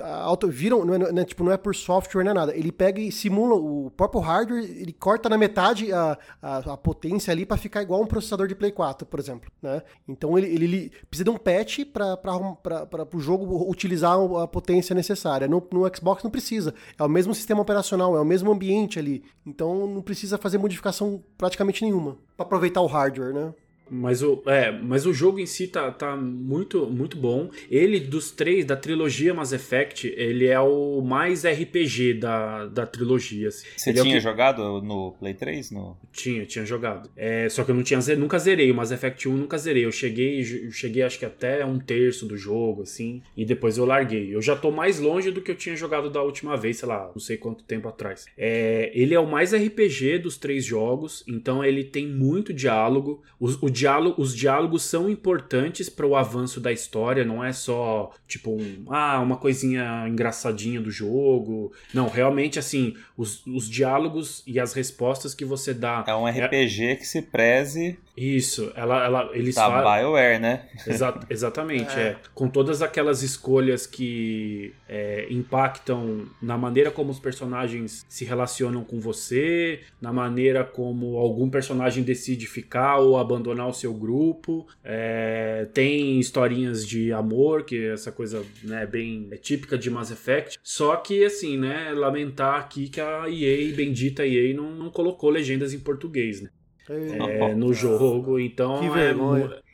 auto, 0.00 0.48
viram, 0.48 0.84
não 0.84 0.94
é, 0.94 0.98
não 1.12 1.22
é, 1.22 1.24
tipo, 1.24 1.44
não 1.44 1.52
é 1.52 1.56
por 1.56 1.74
software, 1.74 2.24
não 2.24 2.32
é 2.32 2.34
nada. 2.34 2.56
Ele 2.56 2.72
pega 2.72 3.00
e 3.00 3.12
simula 3.12 3.54
o 3.54 3.92
próprio 3.96 4.20
hardware, 4.20 4.64
ele 4.64 4.92
corta 4.92 5.28
na 5.28 5.38
metade 5.38 5.92
a, 5.92 6.18
a, 6.42 6.56
a 6.72 6.76
potência 6.76 7.30
ali 7.30 7.46
para 7.46 7.56
ficar 7.56 7.82
igual 7.82 8.02
um 8.02 8.06
processador 8.06 8.48
de 8.48 8.56
Play 8.56 8.72
4, 8.72 9.06
por 9.06 9.20
exemplo. 9.20 9.50
Né? 9.62 9.82
Então 10.08 10.36
ele, 10.36 10.48
ele, 10.48 10.64
ele 10.64 10.92
precisa 11.08 11.24
de 11.24 11.30
um 11.30 11.36
patch 11.36 11.84
para 11.84 13.06
o 13.14 13.20
jogo 13.20 13.70
utilizar 13.70 14.18
a 14.18 14.48
potência 14.48 14.94
necessária. 14.94 15.46
No, 15.46 15.64
no 15.70 15.88
Xbox 15.94 16.24
não 16.24 16.30
precisa. 16.30 16.74
É 16.98 17.04
o 17.04 17.08
mesmo 17.08 17.32
sistema 17.34 17.62
operacional 17.62 17.99
é 18.16 18.20
o 18.20 18.24
mesmo 18.24 18.50
ambiente 18.50 18.98
ali. 18.98 19.22
Então 19.46 19.86
não 19.86 20.02
precisa 20.02 20.38
fazer 20.38 20.58
modificação 20.58 21.22
praticamente 21.36 21.84
nenhuma 21.84 22.16
para 22.36 22.46
aproveitar 22.46 22.80
o 22.80 22.86
hardware, 22.86 23.34
né? 23.34 23.54
Mas 23.90 24.22
o, 24.22 24.40
é, 24.46 24.70
mas 24.70 25.04
o 25.04 25.12
jogo 25.12 25.40
em 25.40 25.46
si 25.46 25.66
tá, 25.66 25.90
tá 25.90 26.16
muito, 26.16 26.86
muito 26.86 27.16
bom. 27.16 27.50
Ele, 27.70 27.98
dos 27.98 28.30
três, 28.30 28.64
da 28.64 28.76
trilogia 28.76 29.34
Mass 29.34 29.52
Effect, 29.52 30.06
ele 30.16 30.46
é 30.46 30.60
o 30.60 31.00
mais 31.02 31.44
RPG 31.44 32.14
da, 32.14 32.66
da 32.66 32.86
trilogia. 32.86 33.48
Assim. 33.48 33.66
Você 33.76 33.90
ele 33.90 34.02
tinha 34.02 34.14
é 34.14 34.18
que... 34.18 34.22
jogado 34.22 34.80
no 34.80 35.12
Play 35.18 35.34
3? 35.34 35.72
No... 35.72 35.96
Tinha, 36.12 36.46
tinha 36.46 36.64
jogado. 36.64 37.10
É, 37.16 37.48
só 37.48 37.64
que 37.64 37.70
eu 37.70 37.74
não 37.74 37.82
tinha, 37.82 38.00
nunca 38.16 38.38
zerei. 38.38 38.70
O 38.70 38.74
Mass 38.74 38.92
Effect 38.92 39.28
1 39.28 39.36
nunca 39.36 39.58
zerei. 39.58 39.84
Eu 39.84 39.92
cheguei, 39.92 40.40
eu 40.40 40.70
cheguei 40.70 41.02
acho 41.02 41.18
que 41.18 41.24
até 41.24 41.64
um 41.64 41.78
terço 41.78 42.26
do 42.26 42.36
jogo, 42.36 42.82
assim, 42.82 43.22
e 43.36 43.44
depois 43.44 43.76
eu 43.76 43.84
larguei. 43.84 44.34
Eu 44.34 44.40
já 44.40 44.54
tô 44.54 44.70
mais 44.70 45.00
longe 45.00 45.30
do 45.30 45.40
que 45.40 45.50
eu 45.50 45.56
tinha 45.56 45.74
jogado 45.74 46.10
da 46.10 46.22
última 46.22 46.56
vez, 46.56 46.78
sei 46.78 46.88
lá, 46.88 47.10
não 47.12 47.20
sei 47.20 47.36
quanto 47.36 47.64
tempo 47.64 47.88
atrás. 47.88 48.26
É, 48.36 48.90
ele 48.94 49.14
é 49.14 49.20
o 49.20 49.26
mais 49.26 49.52
RPG 49.52 50.18
dos 50.18 50.36
três 50.36 50.64
jogos, 50.64 51.24
então 51.26 51.64
ele 51.64 51.82
tem 51.84 52.06
muito 52.06 52.52
diálogo. 52.52 53.22
O, 53.38 53.66
o 53.66 53.70
diálogo, 53.80 54.20
os 54.20 54.36
diálogos 54.36 54.82
são 54.82 55.08
importantes 55.08 55.88
para 55.88 56.06
o 56.06 56.14
avanço 56.14 56.60
da 56.60 56.70
história, 56.70 57.24
não 57.24 57.42
é 57.42 57.52
só 57.52 58.12
tipo 58.28 58.50
um, 58.50 58.84
ah, 58.88 59.18
uma 59.20 59.36
coisinha 59.36 60.06
engraçadinha 60.06 60.80
do 60.80 60.90
jogo. 60.90 61.72
Não, 61.94 62.08
realmente 62.08 62.58
assim, 62.58 62.94
os, 63.16 63.44
os 63.46 63.68
diálogos 63.68 64.42
e 64.46 64.60
as 64.60 64.74
respostas 64.74 65.34
que 65.34 65.44
você 65.44 65.72
dá. 65.72 66.04
É 66.06 66.14
um 66.14 66.26
RPG 66.26 66.84
é... 66.84 66.96
que 66.96 67.06
se 67.06 67.22
preze. 67.22 67.98
Isso, 68.20 68.70
ela, 68.76 69.02
ela, 69.02 69.30
eles 69.32 69.54
da 69.54 69.62
falam. 69.62 70.02
BioWare, 70.02 70.38
né? 70.38 70.68
Exa 70.86 71.18
exatamente, 71.30 71.98
é. 71.98 72.02
é. 72.02 72.16
Com 72.34 72.50
todas 72.50 72.82
aquelas 72.82 73.22
escolhas 73.22 73.86
que 73.86 74.74
é, 74.86 75.26
impactam 75.30 76.26
na 76.42 76.58
maneira 76.58 76.90
como 76.90 77.10
os 77.10 77.18
personagens 77.18 78.04
se 78.10 78.26
relacionam 78.26 78.84
com 78.84 79.00
você, 79.00 79.80
na 80.02 80.12
maneira 80.12 80.62
como 80.62 81.16
algum 81.16 81.48
personagem 81.48 82.04
decide 82.04 82.46
ficar 82.46 82.98
ou 82.98 83.16
abandonar 83.16 83.66
o 83.66 83.72
seu 83.72 83.94
grupo. 83.94 84.66
É, 84.84 85.66
tem 85.72 86.20
historinhas 86.20 86.86
de 86.86 87.14
amor, 87.14 87.64
que 87.64 87.86
é 87.86 87.94
essa 87.94 88.12
coisa 88.12 88.44
né, 88.62 88.84
bem 88.84 89.28
é 89.30 89.38
típica 89.38 89.78
de 89.78 89.88
Mass 89.88 90.10
Effect. 90.10 90.58
Só 90.62 90.94
que, 90.96 91.24
assim, 91.24 91.56
né, 91.56 91.90
lamentar 91.92 92.60
aqui 92.60 92.90
que 92.90 93.00
a 93.00 93.24
EA, 93.30 93.74
bendita 93.74 94.26
EA, 94.26 94.54
não, 94.54 94.70
não 94.72 94.90
colocou 94.90 95.30
legendas 95.30 95.72
em 95.72 95.78
português, 95.78 96.42
né? 96.42 96.50
É, 96.92 97.54
no 97.54 97.72
jogo, 97.72 98.38
então 98.38 98.80
é, 98.96 99.10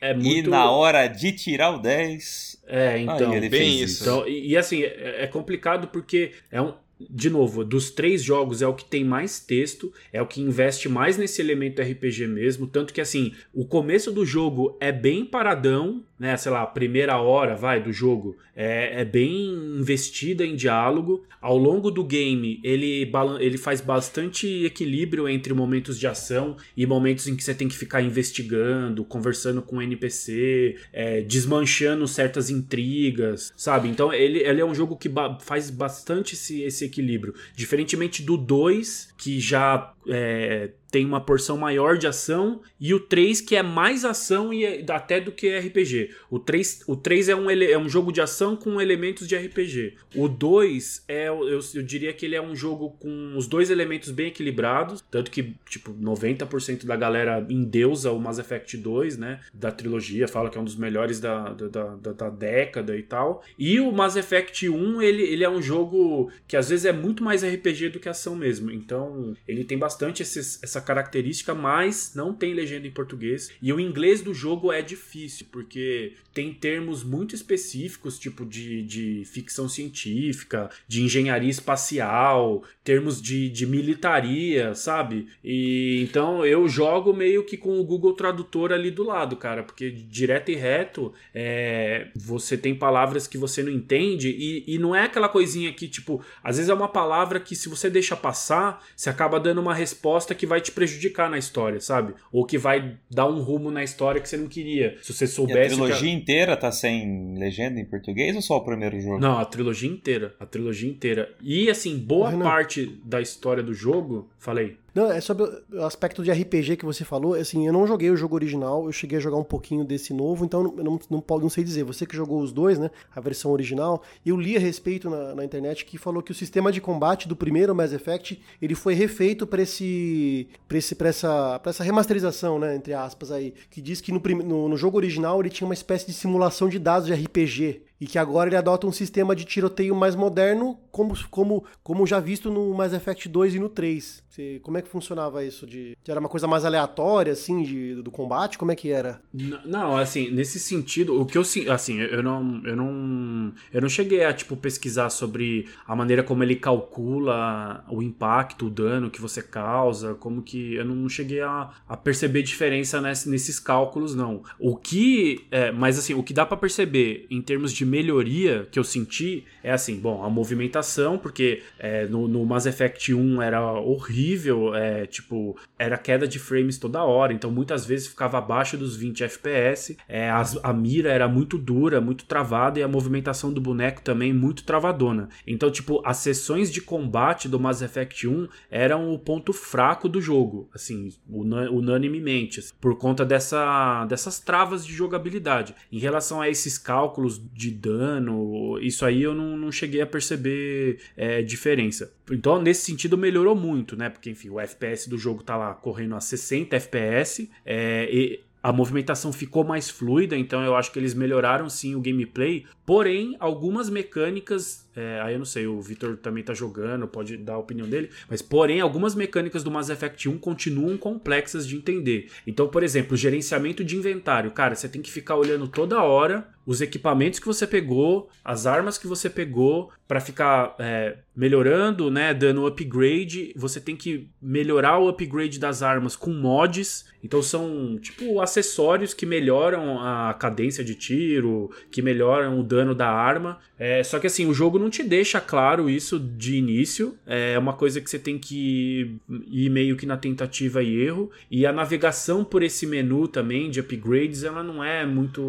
é, 0.09 0.13
muito... 0.13 0.47
E 0.47 0.51
na 0.51 0.69
hora 0.69 1.07
de 1.07 1.31
tirar 1.31 1.71
o 1.71 1.79
10... 1.79 2.61
É, 2.67 2.99
então, 2.99 3.31
bem 3.49 3.79
isso. 3.81 4.03
Então, 4.03 4.27
e, 4.27 4.49
e 4.49 4.57
assim, 4.57 4.83
é, 4.83 5.23
é 5.23 5.27
complicado 5.27 5.87
porque 5.87 6.33
é 6.51 6.61
um, 6.61 6.73
de 6.99 7.29
novo, 7.29 7.63
dos 7.63 7.91
três 7.91 8.23
jogos 8.23 8.61
é 8.61 8.67
o 8.67 8.73
que 8.73 8.85
tem 8.85 9.03
mais 9.03 9.39
texto, 9.39 9.93
é 10.11 10.21
o 10.21 10.25
que 10.25 10.41
investe 10.41 10.89
mais 10.89 11.17
nesse 11.17 11.41
elemento 11.41 11.81
RPG 11.81 12.27
mesmo, 12.27 12.67
tanto 12.67 12.93
que 12.93 13.01
assim, 13.01 13.33
o 13.53 13.65
começo 13.65 14.11
do 14.11 14.25
jogo 14.25 14.75
é 14.79 14.91
bem 14.91 15.25
paradão, 15.25 16.03
né, 16.19 16.35
sei 16.35 16.51
lá, 16.51 16.63
a 16.63 16.67
primeira 16.67 17.17
hora, 17.17 17.55
vai, 17.55 17.81
do 17.81 17.93
jogo, 17.93 18.35
é, 18.55 19.01
é 19.01 19.05
bem 19.05 19.49
investida 19.79 20.43
em 20.43 20.55
diálogo. 20.55 21.23
Ao 21.39 21.55
longo 21.55 21.91
do 21.91 22.03
game, 22.03 22.59
ele, 22.63 23.11
ele 23.39 23.57
faz 23.57 23.79
bastante 23.79 24.65
equilíbrio 24.65 25.29
entre 25.29 25.53
momentos 25.53 25.99
de 25.99 26.07
ação 26.07 26.57
e 26.75 26.85
momentos 26.87 27.27
em 27.27 27.35
que 27.35 27.43
você 27.43 27.53
tem 27.53 27.67
que 27.67 27.77
ficar 27.77 28.01
investigando, 28.01 29.05
conversando 29.05 29.61
com 29.61 29.77
o 29.77 29.81
NPC, 29.81 30.75
é, 30.91 31.21
desmanchando 31.21 32.07
certas 32.07 32.49
intrigas, 32.49 33.53
sabe? 33.55 33.87
Então 33.87 34.11
ele, 34.11 34.39
ele 34.39 34.59
é 34.59 34.65
um 34.65 34.73
jogo 34.73 34.97
que 34.97 35.09
faz 35.41 35.69
bastante 35.69 36.33
esse, 36.33 36.63
esse 36.63 36.86
equilíbrio. 36.87 37.33
Diferentemente 37.55 38.23
do 38.23 38.37
2, 38.37 39.13
que 39.17 39.39
já 39.39 39.93
é, 40.07 40.71
tem 40.89 41.05
uma 41.05 41.21
porção 41.21 41.57
maior 41.57 41.97
de 41.97 42.07
ação, 42.07 42.61
e 42.79 42.93
o 42.93 42.99
3 42.99 43.41
que 43.41 43.55
é 43.55 43.63
mais 43.63 44.05
ação 44.05 44.53
e 44.53 44.65
é, 44.65 44.85
até 44.89 45.19
do 45.19 45.31
que 45.31 45.57
RPG. 45.57 46.11
O 46.29 46.39
3, 46.39 46.83
o 46.87 46.95
3 46.95 47.29
é, 47.29 47.35
um, 47.35 47.49
é 47.49 47.77
um 47.77 47.89
jogo 47.89 48.11
de 48.11 48.21
ação 48.21 48.55
com 48.55 48.79
elementos 48.79 49.27
de 49.27 49.35
RPG. 49.35 49.95
O 50.15 50.27
2 50.27 51.03
é, 51.07 51.27
eu, 51.27 51.59
eu 51.73 51.83
diria 51.83 52.13
que 52.13 52.25
ele 52.25 52.35
é 52.35 52.41
um 52.41 52.55
jogo 52.55 52.91
com 52.99 53.35
os 53.35 53.47
dois 53.47 53.69
elementos 53.69 54.11
bem 54.11 54.27
equilibrados, 54.27 55.03
tanto 55.11 55.31
que, 55.31 55.55
tipo, 55.69 55.93
90% 55.93 56.85
da 56.85 56.95
galera 56.95 57.45
endeusa 57.49 58.11
o 58.11 58.19
Mass 58.19 58.39
Effect 58.39 58.77
2, 58.77 59.17
né, 59.17 59.39
da 59.53 59.71
trilogia, 59.71 60.27
fala 60.27 60.49
que 60.49 60.57
é 60.57 60.61
um 60.61 60.65
dos 60.65 60.75
melhores 60.75 61.19
da, 61.19 61.53
da, 61.53 61.95
da, 61.95 62.13
da 62.13 62.29
década 62.29 62.95
e 62.97 63.03
tal. 63.03 63.43
E 63.57 63.79
o 63.79 63.91
Mass 63.91 64.15
Effect 64.15 64.69
1, 64.69 65.01
ele, 65.01 65.23
ele 65.23 65.43
é 65.43 65.49
um 65.49 65.61
jogo 65.61 66.31
que 66.47 66.55
às 66.55 66.69
vezes 66.69 66.85
é 66.85 66.93
muito 66.93 67.23
mais 67.23 67.43
RPG 67.43 67.89
do 67.89 67.99
que 67.99 68.09
ação 68.09 68.35
mesmo. 68.35 68.71
Então, 68.71 69.35
ele 69.47 69.63
tem 69.63 69.77
bastante 69.77 70.21
esses, 70.21 70.61
essa 70.63 70.76
característica, 70.81 71.53
mas 71.53 72.13
não 72.15 72.33
tem 72.33 72.53
legenda 72.53 72.87
em 72.87 72.91
português. 72.91 73.51
E 73.61 73.71
o 73.71 73.79
inglês 73.79 74.21
do 74.21 74.33
jogo 74.33 74.71
é 74.71 74.81
difícil, 74.81 75.47
porque 75.51 76.13
tem 76.33 76.53
termos 76.53 77.03
muito 77.03 77.33
específicos, 77.33 78.19
tipo 78.19 78.45
de, 78.45 78.83
de 78.83 79.23
ficção 79.25 79.67
científica, 79.67 80.69
de 80.87 81.01
engenharia 81.01 81.49
espacial, 81.49 82.63
termos 82.83 83.21
de, 83.21 83.49
de 83.49 83.65
militaria, 83.65 84.75
sabe? 84.75 85.27
E 85.43 86.01
então 86.03 86.45
eu 86.45 86.67
jogo 86.67 87.13
meio 87.13 87.43
que 87.43 87.57
com 87.57 87.79
o 87.79 87.83
Google 87.83 88.13
Tradutor 88.13 88.71
ali 88.71 88.91
do 88.91 89.03
lado, 89.03 89.35
cara, 89.35 89.63
porque 89.63 89.89
direto 89.89 90.51
e 90.51 90.55
reto 90.55 91.13
é, 91.33 92.07
você 92.15 92.57
tem 92.57 92.75
palavras 92.75 93.27
que 93.27 93.37
você 93.37 93.63
não 93.63 93.71
entende 93.71 94.29
e, 94.29 94.63
e 94.67 94.77
não 94.77 94.95
é 94.95 95.03
aquela 95.03 95.29
coisinha 95.29 95.73
que, 95.73 95.87
tipo, 95.87 96.23
às 96.43 96.57
vezes 96.57 96.69
é 96.69 96.73
uma 96.73 96.87
palavra 96.87 97.39
que 97.39 97.55
se 97.55 97.67
você 97.67 97.89
deixa 97.89 98.15
passar, 98.15 98.83
você 98.95 99.09
acaba 99.09 99.39
dando 99.39 99.61
uma 99.61 99.73
resposta 99.73 100.35
que 100.35 100.45
vai 100.45 100.61
te 100.61 100.66
prejudicar 100.71 101.29
na 101.29 101.37
história, 101.37 101.79
sabe? 101.79 102.13
Ou 102.31 102.45
que 102.45 102.57
vai 102.57 102.97
dar 103.09 103.27
um 103.27 103.41
rumo 103.41 103.71
na 103.71 103.83
história 103.83 104.21
que 104.21 104.29
você 104.29 104.37
não 104.37 104.47
queria. 104.47 104.97
Se 105.01 105.13
você 105.13 105.27
soubesse. 105.27 105.59
E 105.59 105.65
a 105.65 105.67
trilogia 105.69 106.09
que... 106.09 106.15
inteira 106.15 106.57
tá 106.57 106.71
sem 106.71 107.37
legenda 107.37 107.79
em 107.79 107.85
português 107.85 108.35
ou 108.35 108.41
só 108.41 108.57
o 108.57 108.63
primeiro 108.63 108.99
jogo? 108.99 109.19
Não, 109.19 109.37
a 109.37 109.45
trilogia 109.45 109.89
inteira. 109.89 110.35
A 110.39 110.45
trilogia 110.45 110.89
inteira. 110.89 111.33
E 111.41 111.69
assim, 111.69 111.97
boa 111.97 112.31
parte 112.37 112.99
da 113.03 113.21
história 113.21 113.63
do 113.63 113.73
jogo. 113.73 114.29
Falei. 114.37 114.77
Não, 114.97 115.11
é 115.11 115.21
sobre 115.21 115.43
o 115.71 115.83
aspecto 115.83 116.23
de 116.23 116.31
RPG 116.31 116.75
que 116.75 116.85
você 116.85 117.05
falou. 117.05 117.35
Assim, 117.35 117.67
eu 117.67 117.71
não 117.71 117.85
joguei 117.85 118.09
o 118.09 118.17
jogo 118.17 118.33
original, 118.33 118.85
eu 118.85 118.91
cheguei 118.91 119.19
a 119.19 119.21
jogar 119.21 119.37
um 119.37 119.43
pouquinho 119.43 119.85
desse 119.85 120.11
novo, 120.11 120.43
então 120.43 120.63
eu 120.63 120.83
não, 120.83 120.83
não, 120.83 121.21
não, 121.29 121.39
não 121.39 121.49
sei 121.49 121.63
dizer. 121.63 121.83
Você 121.83 122.03
que 122.03 122.15
jogou 122.15 122.41
os 122.41 122.51
dois, 122.51 122.79
né? 122.79 122.89
A 123.15 123.21
versão 123.21 123.51
original, 123.51 124.01
eu 124.25 124.35
li 124.35 124.57
a 124.57 124.59
respeito 124.59 125.07
na, 125.07 125.35
na 125.35 125.45
internet 125.45 125.85
que 125.85 125.99
falou 125.99 126.23
que 126.23 126.31
o 126.31 126.35
sistema 126.35 126.71
de 126.71 126.81
combate 126.81 127.27
do 127.27 127.35
primeiro 127.35 127.75
Mass 127.75 127.93
Effect 127.93 128.41
ele 128.59 128.73
foi 128.73 128.95
refeito 128.95 129.45
para 129.45 129.61
esse, 129.61 130.47
pra 130.67 131.09
essa, 131.09 131.59
pra 131.59 131.69
essa 131.69 131.83
remasterização, 131.83 132.59
né? 132.59 132.75
Entre 132.75 132.93
aspas 132.93 133.31
aí. 133.31 133.53
Que 133.69 133.81
diz 133.81 134.01
que 134.01 134.11
no, 134.11 134.19
no, 134.19 134.69
no 134.69 134.77
jogo 134.77 134.97
original 134.97 135.39
ele 135.39 135.49
tinha 135.49 135.67
uma 135.67 135.73
espécie 135.73 136.05
de 136.05 136.13
simulação 136.13 136.67
de 136.69 136.79
dados 136.79 137.07
de 137.07 137.13
RPG 137.13 137.86
e 137.99 138.05
que 138.05 138.17
agora 138.17 138.49
ele 138.49 138.55
adota 138.55 138.87
um 138.87 138.91
sistema 138.91 139.35
de 139.35 139.45
tiroteio 139.45 139.95
mais 139.95 140.15
moderno, 140.15 140.77
como, 140.91 141.15
como, 141.29 141.65
como 141.83 142.05
já 142.05 142.19
visto 142.19 142.49
no 142.49 142.73
Mass 142.73 142.93
Effect 142.93 143.27
2 143.27 143.55
e 143.55 143.59
no 143.59 143.69
3. 143.69 144.23
Você, 144.37 144.59
como 144.61 144.77
é 144.77 144.83
que 144.83 144.87
funcionava 144.87 145.43
isso? 145.43 145.65
De, 145.65 145.97
era 146.07 146.19
uma 146.19 146.29
coisa 146.29 146.47
mais 146.47 146.63
aleatória, 146.63 147.33
assim, 147.33 147.63
de, 147.63 147.95
do 147.95 148.11
combate? 148.11 148.57
Como 148.57 148.71
é 148.71 148.75
que 148.75 148.91
era? 148.91 149.19
Não, 149.65 149.97
assim, 149.97 150.29
nesse 150.29 150.59
sentido, 150.59 151.19
o 151.19 151.25
que 151.25 151.37
eu 151.37 151.43
assim, 151.71 151.99
eu 151.99 152.21
não, 152.21 152.61
eu 152.63 152.75
não, 152.75 153.53
eu 153.73 153.81
não 153.81 153.89
cheguei 153.89 154.23
a 154.23 154.31
tipo 154.31 154.55
pesquisar 154.55 155.09
sobre 155.09 155.67
a 155.87 155.95
maneira 155.95 156.21
como 156.21 156.43
ele 156.43 156.55
calcula 156.55 157.83
o 157.89 158.03
impacto, 158.03 158.67
o 158.67 158.69
dano 158.69 159.09
que 159.09 159.19
você 159.19 159.41
causa, 159.41 160.13
como 160.13 160.43
que 160.43 160.75
eu 160.75 160.85
não 160.85 161.09
cheguei 161.09 161.41
a, 161.41 161.71
a 161.87 161.97
perceber 161.97 162.43
diferença 162.43 163.01
nesse, 163.01 163.27
nesses 163.27 163.59
cálculos, 163.59 164.13
não. 164.13 164.43
O 164.59 164.75
que, 164.75 165.47
é, 165.49 165.71
mas 165.71 165.97
assim, 165.97 166.13
o 166.13 166.21
que 166.21 166.33
dá 166.33 166.45
para 166.45 166.57
perceber 166.57 167.25
em 167.31 167.41
termos 167.41 167.73
de 167.73 167.86
melhoria 167.87 168.67
que 168.71 168.77
eu 168.77 168.83
senti 168.83 169.45
é 169.63 169.71
assim, 169.71 169.99
bom, 169.99 170.23
a 170.23 170.29
movimentação, 170.29 171.17
porque 171.17 171.61
é, 171.77 172.05
no, 172.05 172.27
no 172.27 172.45
Mass 172.45 172.65
Effect 172.65 173.13
1 173.13 173.41
era 173.41 173.61
horrível, 173.73 174.73
é, 174.73 175.05
tipo, 175.05 175.57
era 175.77 175.97
queda 175.97 176.27
de 176.27 176.39
frames 176.39 176.77
toda 176.77 177.03
hora, 177.03 177.33
então 177.33 177.51
muitas 177.51 177.85
vezes 177.85 178.07
ficava 178.07 178.37
abaixo 178.37 178.77
dos 178.77 178.95
20 178.95 179.25
FPS, 179.25 179.97
é, 180.07 180.29
as, 180.29 180.57
a 180.63 180.71
mira 180.71 181.11
era 181.11 181.27
muito 181.27 181.57
dura, 181.57 181.99
muito 181.99 182.25
travada 182.25 182.79
e 182.79 182.83
a 182.83 182.87
movimentação 182.87 183.51
do 183.51 183.59
boneco 183.59 184.01
também 184.01 184.33
muito 184.33 184.63
travadona. 184.63 185.27
Então, 185.45 185.69
tipo, 185.69 186.01
as 186.05 186.17
sessões 186.17 186.71
de 186.71 186.81
combate 186.81 187.49
do 187.49 187.59
Mass 187.59 187.81
Effect 187.81 188.27
1 188.27 188.47
eram 188.71 189.11
o 189.11 189.19
ponto 189.19 189.51
fraco 189.51 190.07
do 190.07 190.21
jogo, 190.21 190.69
assim, 190.73 191.09
unanimemente, 191.27 192.63
por 192.79 192.97
conta 192.97 193.25
dessa, 193.25 194.05
dessas 194.05 194.39
travas 194.39 194.85
de 194.85 194.93
jogabilidade. 194.93 195.75
Em 195.91 195.99
relação 195.99 196.41
a 196.41 196.49
esses 196.49 196.77
cálculos 196.77 197.41
de 197.53 197.69
dano, 197.77 198.79
isso 198.81 199.05
aí 199.05 199.23
eu 199.23 199.33
não, 199.33 199.57
não 199.57 199.71
cheguei 199.71 200.01
a 200.01 200.07
perceber 200.07 200.99
é, 201.15 201.41
diferença. 201.41 202.11
Então, 202.31 202.61
nesse 202.61 202.81
sentido, 202.85 203.17
melhorou 203.17 203.55
muito, 203.55 203.95
né? 203.95 204.09
Porque, 204.09 204.29
enfim, 204.29 204.49
o 204.49 204.59
FPS 204.59 205.09
do 205.09 205.17
jogo 205.17 205.43
tá 205.43 205.55
lá 205.55 205.73
correndo 205.73 206.15
a 206.15 206.19
60 206.19 206.75
FPS, 206.75 207.49
é, 207.65 208.09
e 208.11 208.39
a 208.61 208.73
movimentação 208.73 209.31
ficou 209.31 209.63
mais 209.63 209.89
fluida, 209.89 210.35
então 210.35 210.61
eu 210.63 210.75
acho 210.75 210.91
que 210.91 210.99
eles 210.99 211.13
melhoraram 211.13 211.69
sim 211.69 211.95
o 211.95 212.01
gameplay. 212.01 212.65
Porém, 212.87 213.35
algumas 213.37 213.89
mecânicas 213.89 214.87
é, 214.97 215.21
aí 215.21 215.33
eu 215.33 215.37
não 215.37 215.45
sei, 215.45 215.67
o 215.67 215.79
Victor 215.79 216.17
também 216.17 216.43
tá 216.43 216.55
jogando, 216.55 217.07
pode 217.07 217.37
dar 217.37 217.53
a 217.53 217.59
opinião 217.59 217.87
dele. 217.87 218.09
Mas, 218.27 218.41
porém, 218.41 218.81
algumas 218.81 219.13
mecânicas 219.13 219.63
do 219.63 219.69
Mass 219.69 219.89
Effect 219.89 220.27
1 220.27 220.39
continuam 220.39 220.97
complexas 220.97 221.67
de 221.67 221.75
entender. 221.75 222.31
Então, 222.47 222.67
por 222.67 222.81
exemplo, 222.81 223.15
gerenciamento 223.15 223.83
de 223.83 223.95
inventário. 223.95 224.49
Cara, 224.49 224.73
você 224.73 224.89
tem 224.89 224.99
que 224.99 225.11
ficar 225.11 225.35
olhando 225.35 225.67
toda 225.67 226.01
hora 226.01 226.49
os 226.65 226.81
equipamentos 226.81 227.39
que 227.39 227.45
você 227.45 227.65
pegou, 227.65 228.29
as 228.43 228.65
armas 228.65 228.97
que 228.97 229.07
você 229.07 229.29
pegou, 229.29 229.89
para 230.05 230.19
ficar 230.19 230.75
é, 230.79 231.15
melhorando, 231.33 232.11
né, 232.11 232.33
dando 232.33 232.65
upgrade. 232.65 233.53
Você 233.55 233.79
tem 233.79 233.95
que 233.95 234.27
melhorar 234.41 234.99
o 234.99 235.07
upgrade 235.07 235.59
das 235.59 235.81
armas 235.81 236.13
com 236.13 236.31
mods. 236.33 237.05
Então 237.23 237.41
são 237.41 237.97
tipo 238.01 238.41
acessórios 238.41 239.13
que 239.13 239.25
melhoram 239.25 239.97
a 240.01 240.33
cadência 240.33 240.83
de 240.83 240.93
tiro, 240.93 241.71
que 241.89 242.01
melhoram 242.01 242.59
o 242.59 242.63
dano 242.63 242.76
da 242.95 243.09
arma. 243.09 243.59
É, 243.79 244.03
só 244.03 244.19
que 244.19 244.27
assim, 244.27 244.45
o 244.45 244.53
jogo 244.53 244.79
não 244.79 244.89
te 244.89 245.03
deixa 245.03 245.39
claro 245.39 245.89
isso 245.89 246.19
de 246.19 246.55
início. 246.55 247.15
É 247.25 247.57
uma 247.57 247.73
coisa 247.73 248.01
que 248.01 248.09
você 248.09 248.17
tem 248.19 248.37
que 248.37 249.15
ir 249.47 249.69
meio 249.69 249.95
que 249.95 250.05
na 250.05 250.17
tentativa 250.17 250.81
e 250.81 251.01
erro. 251.01 251.31
E 251.49 251.65
a 251.65 251.71
navegação 251.71 252.43
por 252.43 252.63
esse 252.63 252.85
menu 252.85 253.27
também 253.27 253.69
de 253.69 253.79
upgrades, 253.79 254.43
ela 254.43 254.63
não 254.63 254.83
é 254.83 255.05
muito, 255.05 255.41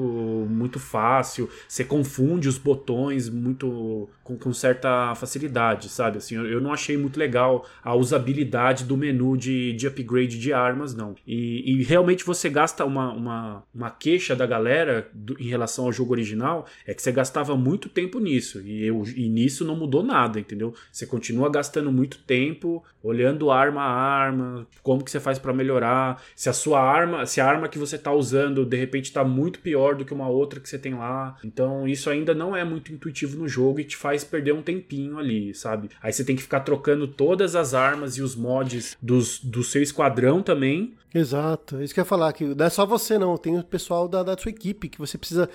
muito 0.51 0.79
fácil. 0.79 1.49
Você 1.67 1.85
confunde 1.85 2.49
os 2.49 2.59
botões 2.59 3.29
muito 3.29 4.09
com, 4.29 4.37
com 4.37 4.53
certa 4.53 5.15
facilidade, 5.15 5.89
sabe? 5.89 6.19
Assim, 6.19 6.35
eu, 6.35 6.47
eu, 6.47 6.61
não 6.61 6.71
achei 6.71 6.99
muito 6.99 7.19
legal 7.19 7.67
a 7.83 7.95
usabilidade 7.95 8.85
do 8.85 8.95
menu 8.95 9.39
de, 9.39 9.73
de 9.73 9.87
upgrade 9.87 10.39
de 10.39 10.53
armas, 10.53 10.95
não. 10.95 11.15
E, 11.27 11.73
e 11.73 11.83
realmente 11.83 12.25
você 12.25 12.51
gasta 12.51 12.85
uma, 12.85 13.11
uma, 13.11 13.63
uma 13.75 13.91
queixa 13.91 14.37
da 14.37 14.45
galera 14.45 15.09
do, 15.15 15.41
em 15.41 15.49
relação 15.49 15.87
ao 15.87 15.93
jogo 15.93 16.13
original, 16.13 16.67
é 16.87 16.93
que 16.93 17.01
você 17.01 17.11
gastava 17.11 17.57
muito 17.57 17.89
tempo 17.89 18.21
nisso. 18.21 18.61
E 18.61 18.85
eu 18.85 19.03
e 19.17 19.31
nisso 19.31 19.65
não 19.65 19.75
mudou 19.75 20.03
nada, 20.03 20.39
entendeu? 20.39 20.75
Você 20.93 21.07
continua 21.07 21.49
gastando 21.49 21.91
muito 21.91 22.19
tempo 22.19 22.85
olhando 23.03 23.51
arma 23.51 23.83
a 23.83 23.91
arma, 23.91 24.67
como 24.83 25.05
que 25.05 25.11
você 25.11 25.21
faz 25.21 25.39
para 25.39 25.53
melhorar, 25.53 26.23
se 26.35 26.49
a 26.49 26.53
sua 26.53 26.81
arma, 26.81 27.25
se 27.27 27.41
a 27.41 27.47
arma 27.47 27.69
que 27.69 27.79
você 27.79 27.97
tá 27.97 28.13
usando 28.13 28.67
de 28.67 28.77
repente 28.77 29.13
tá 29.13 29.25
muito 29.25 29.61
pior 29.61 29.95
do 29.95 30.05
que 30.05 30.13
uma 30.13 30.29
outra 30.29 30.61
que 30.61 30.69
você 30.69 30.79
tem 30.79 30.95
lá. 30.95 31.37
Então 31.45 31.87
isso 31.87 32.11
ainda 32.11 32.35
não 32.35 32.55
é 32.55 32.65
muito 32.65 32.93
intuitivo 32.93 33.39
no 33.39 33.49
jogo 33.49 33.81
e 33.81 33.85
te 33.85 33.97
faz 33.97 34.18
perder 34.27 34.53
um 34.53 34.63
tempinho 34.63 35.19
ali, 35.19 35.55
sabe? 35.55 35.91
Aí 36.03 36.13
você 36.13 36.25
tem 36.25 36.37
que 36.37 36.43
ficar 36.43 36.61
trocando 36.61 37.07
todas 37.07 37.55
as 37.55 37.75
armas 37.75 38.17
e 38.17 38.23
os 38.23 38.35
mods 38.35 38.97
dos, 39.01 39.39
do 39.39 39.63
seu 39.63 39.83
esquadrão 39.83 40.43
também. 40.43 40.95
Exato, 41.15 41.81
isso 41.83 41.95
que 41.95 42.01
eu 42.01 42.03
ia 42.03 42.09
falar, 42.09 42.33
que 42.33 42.45
não 42.45 42.67
é 42.67 42.71
só 42.71 42.85
você 42.85 43.19
não, 43.19 43.37
tem 43.37 43.59
o 43.59 43.65
pessoal 43.65 44.07
da, 44.07 44.23
da 44.23 44.37
sua 44.37 44.51
equipe 44.51 44.89
que 44.89 44.99
você 44.99 45.17
precisa 45.17 45.49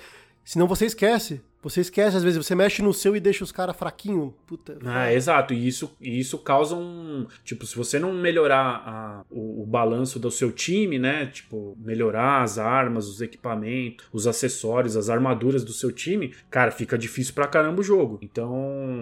Senão 0.44 0.68
você 0.68 0.84
esquece. 0.84 1.40
Você 1.64 1.80
esquece, 1.80 2.14
às 2.14 2.22
vezes, 2.22 2.36
você 2.36 2.54
mexe 2.54 2.82
no 2.82 2.92
seu 2.92 3.16
e 3.16 3.20
deixa 3.20 3.42
os 3.42 3.50
caras 3.50 3.74
fraquinho. 3.74 4.34
Puta. 4.46 4.78
Ah, 4.84 5.10
exato. 5.10 5.54
E 5.54 5.66
isso, 5.66 5.96
isso 5.98 6.36
causa 6.36 6.76
um. 6.76 7.26
Tipo, 7.42 7.64
se 7.64 7.74
você 7.74 7.98
não 7.98 8.12
melhorar 8.12 8.82
a, 8.86 9.24
o, 9.30 9.62
o, 9.62 9.66
balanço 9.66 10.18
do 10.18 10.30
seu 10.30 10.52
time, 10.52 10.98
né? 10.98 11.24
Tipo, 11.24 11.74
melhorar 11.80 12.42
as 12.42 12.58
armas, 12.58 13.08
os 13.08 13.22
equipamentos, 13.22 14.06
os 14.12 14.26
acessórios, 14.26 14.94
as 14.94 15.08
armaduras 15.08 15.64
do 15.64 15.72
seu 15.72 15.90
time, 15.90 16.34
cara, 16.50 16.70
fica 16.70 16.98
difícil 16.98 17.32
pra 17.32 17.46
caramba 17.46 17.80
o 17.80 17.84
jogo. 17.84 18.18
Então, 18.20 18.54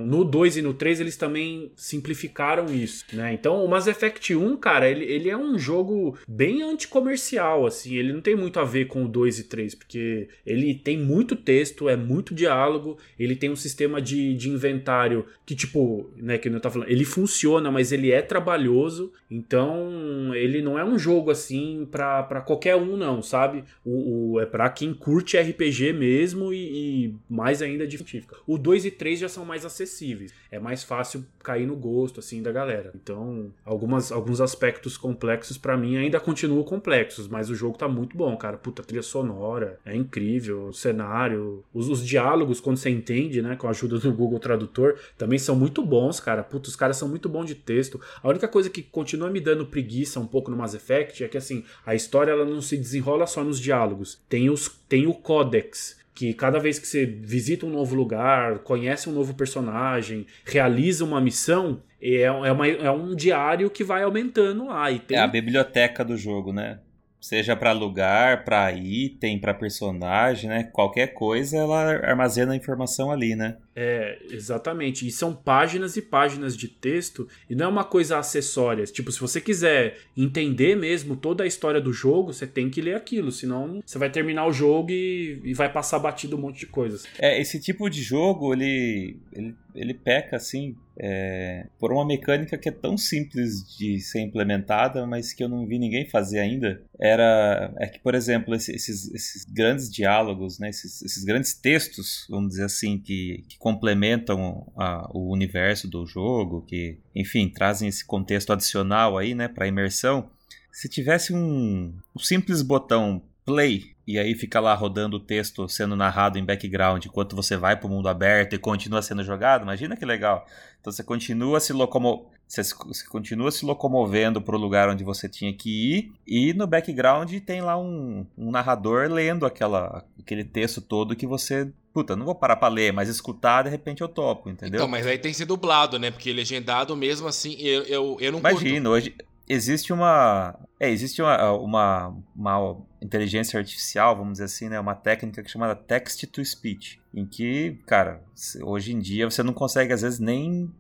no 0.07 0.25
2 0.25 0.59
e 0.59 0.63
no 0.63 0.73
3 0.73 1.01
eles 1.01 1.17
também 1.17 1.73
simplificaram 1.75 2.67
isso, 2.67 3.05
né? 3.13 3.33
Então, 3.35 3.65
o 3.65 3.69
Mass 3.69 3.89
Effect 3.89 4.37
1, 4.37 4.57
cara, 4.59 4.89
ele, 4.89 5.05
ele 5.05 5.29
é 5.29 5.37
um 5.37 5.59
jogo 5.59 6.17
bem 6.29 6.63
anticomercial, 6.63 7.67
assim. 7.67 7.97
Ele 7.97 8.13
não 8.13 8.21
tem 8.21 8.37
muito 8.37 8.61
a 8.61 8.65
ver 8.65 8.85
com 8.87 9.05
o 9.05 9.09
2 9.09 9.41
e 9.41 9.45
3, 9.45 9.75
porque 9.75 10.29
ele 10.47 10.75
tem 10.75 10.97
muito 10.97 11.35
texto, 11.35 11.89
é 11.89 11.97
muito 11.97 12.33
diálogo 12.33 12.52
diálogo, 12.53 12.99
ele 13.19 13.35
tem 13.35 13.51
um 13.51 13.57
sistema 13.57 14.01
de, 14.01 14.35
de 14.35 14.51
inventário 14.51 15.27
que, 15.45 15.55
tipo, 15.55 16.11
né, 16.17 16.39
que 16.39 16.49
eu 16.49 16.61
tá 16.61 16.71
falando, 16.71 16.91
ele 16.91 17.05
funciona, 17.05 17.71
mas 17.71 17.93
ele 17.93 18.13
é 18.13 18.21
trabalhoso, 18.21 19.13
então 19.31 20.35
ele 20.35 20.61
não 20.61 20.79
é 20.79 20.85
um 20.85 20.99
jogo 20.99 21.31
assim 21.31 21.89
para 21.91 22.43
qualquer 22.47 22.77
um, 22.77 22.97
não, 22.97 23.23
sabe? 23.23 23.65
O, 23.85 24.35
o 24.35 24.41
é 24.41 24.47
para 24.47 24.69
quem 24.69 24.93
curte 24.93 25.39
RPG 25.39 25.93
mesmo 25.93 26.53
e, 26.53 27.07
e, 27.07 27.15
mais 27.29 27.63
ainda 27.63 27.87
de 27.87 27.97
científica. 27.97 28.37
O 28.47 28.59
2 28.59 28.87
e 28.87 28.91
3 28.91 29.21
já 29.21 29.29
são 29.29 29.45
mais 29.45 29.65
acessíveis, 29.65 30.33
é 30.51 30.59
mais 30.59 30.85
fácil 30.85 31.25
cair 31.43 31.67
no 31.67 31.75
gosto, 31.75 32.21
assim, 32.21 32.43
da 32.43 32.53
galera. 32.53 32.93
Então, 32.95 33.53
algumas, 33.65 34.13
alguns 34.13 34.41
aspectos 34.41 34.97
complexos 34.97 35.59
para 35.59 35.77
mim 35.77 35.97
ainda 35.97 36.21
continuam 36.21 36.63
complexos, 36.63 37.27
mas 37.27 37.51
o 37.51 37.55
jogo 37.55 37.79
tá 37.79 37.89
muito 37.89 38.17
bom, 38.17 38.37
cara. 38.37 38.57
Puta, 38.57 38.83
trilha 38.83 39.03
sonora, 39.03 39.79
é 39.85 39.95
incrível, 39.95 40.69
o 40.69 40.73
cenário, 40.73 41.65
os, 41.73 41.89
os 41.89 42.07
diálogos 42.07 42.42
diálogos, 42.43 42.61
quando 42.61 42.77
você 42.77 42.91
entende, 42.91 43.41
né, 43.41 43.57
com 43.57 43.67
a 43.67 43.71
ajuda 43.71 43.99
do 43.99 44.13
Google 44.13 44.39
Tradutor, 44.39 44.99
também 45.17 45.39
são 45.39 45.55
muito 45.55 45.85
bons, 45.85 46.21
cara. 46.21 46.43
Putz, 46.43 46.71
os 46.71 46.77
caras 46.77 46.97
são 46.97 47.09
muito 47.09 47.29
bons 47.29 47.47
de 47.47 47.55
texto. 47.55 48.01
A 48.23 48.29
única 48.29 48.49
coisa 48.49 48.69
que 48.69 48.83
continua 48.83 49.31
me 49.31 49.41
dando 49.41 49.67
preguiça 49.67 50.21
um 50.21 50.27
pouco 50.27 50.51
no 50.51 50.57
Mass 50.57 50.75
Effect 50.75 51.25
é 51.25 51.29
que, 51.29 51.39
assim, 51.39 51.65
a 51.87 51.95
história 51.95 52.33
ela 52.33 52.45
não 52.45 52.61
se 52.61 52.77
desenrola 52.77 53.27
só 53.27 53.45
nos 53.45 53.61
diálogos. 53.61 54.21
Tem, 54.29 54.51
os, 54.51 54.69
tem 54.89 55.07
o 55.07 55.15
Codex, 55.15 55.99
que 56.15 56.35
cada 56.35 56.59
vez 56.59 56.79
que 56.79 56.87
você 56.87 57.07
visita 57.07 57.65
um 57.65 57.71
novo 57.71 57.95
lugar, 57.95 58.59
conhece 58.61 59.09
um 59.09 59.13
novo 59.13 59.35
personagem, 59.35 60.27
realiza 60.45 61.05
uma 61.05 61.21
missão, 61.21 61.81
é, 62.01 62.23
é, 62.23 62.53
uma, 62.53 62.67
é 62.67 62.91
um 62.91 63.15
diário 63.15 63.71
que 63.71 63.85
vai 63.85 64.03
aumentando 64.03 64.67
lá. 64.67 64.91
E 64.91 64.99
tem... 64.99 65.17
É 65.17 65.21
a 65.21 65.27
biblioteca 65.27 66.05
do 66.05 66.17
jogo, 66.17 66.53
né? 66.53 66.81
Seja 67.23 67.55
para 67.55 67.71
lugar, 67.71 68.45
para 68.45 68.73
item, 68.73 69.39
para 69.39 69.55
personagem, 69.55 70.51
né? 70.51 70.65
Qualquer 70.65 71.15
coisa 71.15 71.57
ela 71.57 71.93
armazena 72.05 72.53
a 72.53 72.57
informação 72.57 73.13
ali, 73.13 73.37
né? 73.37 73.59
É, 73.75 74.19
exatamente. 74.31 75.07
E 75.07 75.11
são 75.11 75.35
páginas 75.35 75.97
e 75.97 76.03
páginas 76.03 76.57
de 76.57 76.69
texto, 76.69 77.27
e 77.49 77.55
não 77.55 77.67
é 77.67 77.69
uma 77.69 77.85
coisa 77.85 78.19
acessória. 78.19 78.85
Tipo, 78.85 79.11
se 79.11 79.21
você 79.21 79.41
quiser 79.41 79.99
entender 80.17 80.77
mesmo 80.77 81.17
toda 81.17 81.45
a 81.45 81.47
história 81.47 81.81
do 81.81 81.93
jogo, 81.93 82.33
você 82.33 82.47
tem 82.47 82.69
que 82.69 82.81
ler 82.81 82.95
aquilo, 82.95 83.33
senão 83.33 83.83
você 83.85 83.99
vai 83.99 84.11
terminar 84.11 84.47
o 84.47 84.53
jogo 84.53 84.91
e, 84.91 85.41
e 85.45 85.55
vai 85.55 85.73
passar 85.73 85.99
batido 85.99 86.37
um 86.37 86.41
monte 86.41 86.61
de 86.61 86.67
coisas. 86.67 87.05
É, 87.19 87.41
esse 87.41 87.59
tipo 87.59 87.89
de 87.89 88.03
jogo, 88.03 88.53
ele, 88.53 89.17
ele, 89.33 89.55
ele 89.75 89.95
peca, 89.95 90.37
assim, 90.37 90.77
é, 90.99 91.67
por 91.79 91.93
uma 91.93 92.05
mecânica 92.05 92.59
que 92.59 92.69
é 92.69 92.73
tão 92.73 92.97
simples 92.97 93.67
de 93.77 93.99
ser 94.01 94.21
implementada, 94.21 95.07
mas 95.07 95.33
que 95.33 95.43
eu 95.43 95.49
não 95.49 95.67
vi 95.67 95.79
ninguém 95.79 96.09
fazer 96.09 96.41
ainda. 96.41 96.83
Era 97.01 97.73
é 97.79 97.87
que, 97.87 97.99
por 97.99 98.15
exemplo, 98.15 98.55
esses, 98.55 99.13
esses 99.13 99.45
grandes 99.45 99.91
diálogos, 99.91 100.59
né, 100.59 100.69
esses, 100.71 101.03
esses 101.03 101.25
grandes 101.25 101.55
textos, 101.55 102.27
vamos 102.29 102.51
dizer 102.51 102.65
assim, 102.65 102.99
que, 102.99 103.45
que 103.49 103.59
complementam 103.63 104.67
a, 104.77 105.09
o 105.15 105.31
universo 105.31 105.87
do 105.89 106.05
jogo, 106.05 106.63
que, 106.67 106.99
enfim, 107.15 107.49
trazem 107.49 107.89
esse 107.89 108.05
contexto 108.05 108.53
adicional 108.53 109.17
aí, 109.17 109.37
né, 109.37 109.47
para 109.47 109.69
imersão. 109.69 110.29
Se 110.73 110.89
tivesse 110.89 111.33
um, 111.33 111.95
um 112.13 112.19
simples 112.19 112.61
botão 112.61 113.23
play 113.45 113.95
e 114.05 114.19
aí 114.19 114.35
fica 114.35 114.59
lá 114.59 114.75
rodando 114.75 115.17
o 115.17 115.21
texto 115.21 115.69
sendo 115.69 115.95
narrado 115.95 116.41
em 116.41 116.45
background 116.45 117.05
enquanto 117.07 117.37
você 117.37 117.57
vai 117.57 117.77
para 117.77 117.87
o 117.87 117.91
mundo 117.91 118.09
aberto 118.09 118.55
e 118.55 118.59
continua 118.59 119.01
sendo 119.01 119.23
jogado, 119.23 119.63
imagina 119.63 119.97
que 119.97 120.05
legal. 120.05 120.45
Então 120.81 120.93
você 120.93 121.05
continua 121.05 121.61
se 121.61 121.73
locomo 121.73 122.33
você, 122.53 122.75
você 122.87 123.07
continua 123.07 123.51
se 123.51 123.65
locomovendo 123.65 124.43
para 124.43 124.55
o 124.55 124.59
lugar 124.59 124.91
onde 124.91 125.03
você 125.03 125.27
tinha 125.27 125.53
que 125.55 125.71
ir 125.71 126.13
e 126.27 126.53
no 126.53 126.67
background 126.67 127.33
tem 127.47 127.63
lá 127.63 127.79
um, 127.79 128.27
um 128.37 128.51
narrador 128.51 129.11
lendo 129.11 129.47
aquela, 129.47 130.05
aquele 130.19 130.45
texto 130.45 130.81
todo 130.83 131.17
que 131.17 131.27
você 131.27 131.73
puta, 131.95 132.17
não 132.17 132.25
vou 132.25 132.35
parar 132.35 132.57
pra 132.57 132.69
ler, 132.69 132.93
mas 132.93 133.09
escutar, 133.09 133.63
de 133.63 133.71
repente 133.71 134.01
eu 134.01 134.09
topo, 134.09 134.49
entendeu? 134.49 134.79
Então, 134.79 134.89
mas 134.89 135.07
aí 135.07 135.19
tem 135.19 135.31
que 135.31 135.37
ser 135.37 135.45
dublado, 135.45 135.99
né? 135.99 136.11
Porque 136.11 136.33
legendado 136.33 136.97
mesmo 136.97 137.29
assim, 137.29 137.55
eu, 137.59 137.83
eu, 137.83 138.17
eu 138.19 138.33
não 138.33 138.39
Imagina, 138.39 138.89
hoje 138.89 139.15
existe 139.49 139.93
uma. 139.93 140.59
É, 140.81 140.91
existe 140.91 141.21
uma, 141.21 141.53
uma, 141.53 142.17
uma, 142.35 142.77
inteligência 143.01 143.59
artificial, 143.59 144.17
vamos 144.17 144.33
dizer 144.33 144.45
assim, 144.45 144.69
né? 144.69 144.81
Uma 144.81 144.95
técnica 144.95 145.43
que 145.43 145.49
é 145.49 145.51
chamada 145.51 145.77
text 145.77 146.25
to 146.27 146.45
speech. 146.45 147.01
Em 147.15 147.27
que, 147.27 147.79
cara, 147.87 148.23
hoje 148.63 148.95
em 148.95 148.99
dia 148.99 149.31
você 149.31 149.43
não 149.43 149.53
consegue, 149.53 149.93
às 149.93 150.01
vezes, 150.03 150.19
nem 150.19 150.73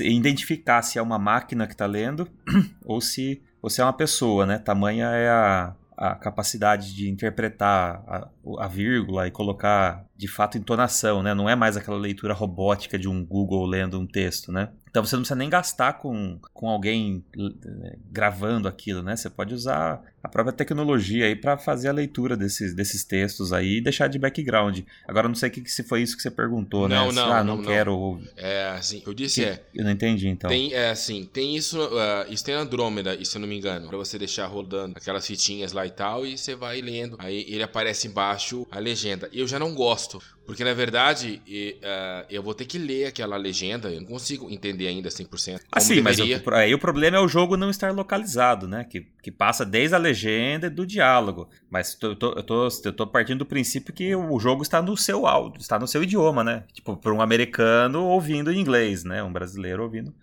identificar 0.00 0.82
se 0.82 0.98
é 0.98 1.02
uma 1.02 1.18
máquina 1.18 1.66
que 1.66 1.74
está 1.74 1.86
lendo 1.86 2.28
ou 2.84 3.00
se, 3.00 3.42
se 3.68 3.80
é 3.80 3.84
uma 3.84 3.92
pessoa, 3.92 4.44
né? 4.44 4.58
Tamanha 4.58 5.06
é 5.06 5.28
a, 5.28 5.74
a 5.96 6.14
capacidade 6.14 6.94
de 6.94 7.08
interpretar 7.08 8.02
a, 8.06 8.28
a, 8.58 8.68
vírgula 8.68 9.26
e 9.26 9.30
colocar 9.30 10.04
de 10.16 10.28
fato 10.28 10.58
entonação, 10.58 11.22
né? 11.22 11.34
Não 11.34 11.48
é 11.48 11.54
mais 11.54 11.76
aquela 11.76 11.96
leitura 11.96 12.34
robótica 12.34 12.98
de 12.98 13.08
um 13.08 13.24
Google 13.24 13.66
lendo 13.66 13.98
um 13.98 14.06
texto, 14.06 14.50
né? 14.50 14.70
Então 14.90 15.04
você 15.04 15.16
não 15.16 15.22
precisa 15.22 15.38
nem 15.38 15.50
gastar 15.50 15.94
com, 15.94 16.38
com 16.52 16.68
alguém 16.68 17.24
eh, 17.36 17.96
gravando 18.10 18.66
aquilo, 18.66 19.02
né? 19.02 19.14
Você 19.16 19.28
pode 19.28 19.54
usar 19.54 20.02
a 20.22 20.28
própria 20.28 20.52
tecnologia 20.52 21.26
aí 21.26 21.36
para 21.36 21.56
fazer 21.56 21.88
a 21.88 21.92
leitura 21.92 22.36
desses, 22.36 22.74
desses 22.74 23.04
textos 23.04 23.52
aí 23.52 23.76
e 23.76 23.80
deixar 23.80 24.08
de 24.08 24.18
background. 24.18 24.80
Agora 25.06 25.28
não 25.28 25.34
sei 25.34 25.50
que, 25.50 25.68
se 25.70 25.82
foi 25.84 26.02
isso 26.02 26.16
que 26.16 26.22
você 26.22 26.30
perguntou, 26.30 26.88
não, 26.88 27.08
né? 27.08 27.12
Não, 27.12 27.32
ah, 27.32 27.44
não, 27.44 27.56
não, 27.56 27.64
quero. 27.64 28.20
É 28.36 28.70
assim, 28.70 29.02
eu 29.06 29.14
disse 29.14 29.42
que, 29.42 29.46
é. 29.46 29.62
Eu 29.74 29.84
não 29.84 29.90
entendi 29.90 30.26
então. 30.26 30.50
Tem, 30.50 30.72
é 30.72 30.90
assim, 30.90 31.28
tem 31.32 31.56
isso, 31.56 31.80
uh, 31.80 32.30
isso 32.30 32.44
tem 32.44 32.54
Andrômeda, 32.54 33.22
se 33.24 33.36
eu 33.36 33.40
não 33.40 33.48
me 33.48 33.56
engano, 33.56 33.88
para 33.88 33.96
você 33.96 34.18
deixar 34.18 34.46
rodando 34.46 34.94
aquelas 34.96 35.26
fitinhas 35.26 35.72
lá 35.72 35.86
e 35.86 35.90
tal 35.90 36.26
e 36.26 36.36
você 36.36 36.54
vai 36.54 36.80
lendo. 36.80 37.16
Aí 37.18 37.44
ele 37.48 37.62
aparece 37.62 38.08
embaixo 38.08 38.37
a 38.70 38.78
legenda. 38.78 39.28
Eu 39.32 39.46
já 39.46 39.58
não 39.58 39.74
gosto, 39.74 40.22
porque 40.46 40.64
na 40.64 40.72
verdade 40.72 41.42
uh, 41.46 42.26
eu 42.30 42.42
vou 42.42 42.54
ter 42.54 42.64
que 42.64 42.78
ler 42.78 43.06
aquela 43.06 43.36
legenda, 43.36 43.90
eu 43.90 44.00
não 44.00 44.08
consigo 44.08 44.50
entender 44.50 44.86
ainda 44.88 45.08
100%. 45.08 45.60
Ah, 45.70 45.80
sim, 45.80 46.00
mas 46.00 46.18
o, 46.18 46.24
aí 46.52 46.74
o 46.74 46.78
problema 46.78 47.16
é 47.16 47.20
o 47.20 47.28
jogo 47.28 47.56
não 47.56 47.70
estar 47.70 47.92
localizado, 47.92 48.66
né? 48.66 48.84
Que, 48.84 49.06
que 49.22 49.30
passa 49.30 49.64
desde 49.64 49.94
a 49.94 49.98
legenda 49.98 50.66
e 50.66 50.70
do 50.70 50.86
diálogo. 50.86 51.48
Mas 51.70 51.96
eu 52.00 52.16
tô, 52.16 52.32
eu, 52.32 52.42
tô, 52.42 52.68
eu 52.84 52.92
tô 52.92 53.06
partindo 53.06 53.38
do 53.38 53.46
princípio 53.46 53.92
que 53.92 54.14
o 54.14 54.38
jogo 54.38 54.62
está 54.62 54.80
no 54.80 54.96
seu 54.96 55.26
áudio, 55.26 55.60
está 55.60 55.78
no 55.78 55.86
seu 55.86 56.02
idioma, 56.02 56.42
né? 56.42 56.64
Tipo, 56.72 56.96
para 56.96 57.12
um 57.12 57.20
americano 57.20 58.04
ouvindo 58.04 58.52
em 58.52 58.60
inglês, 58.60 59.04
né? 59.04 59.22
Um 59.22 59.32
brasileiro 59.32 59.82
ouvindo, 59.82 60.14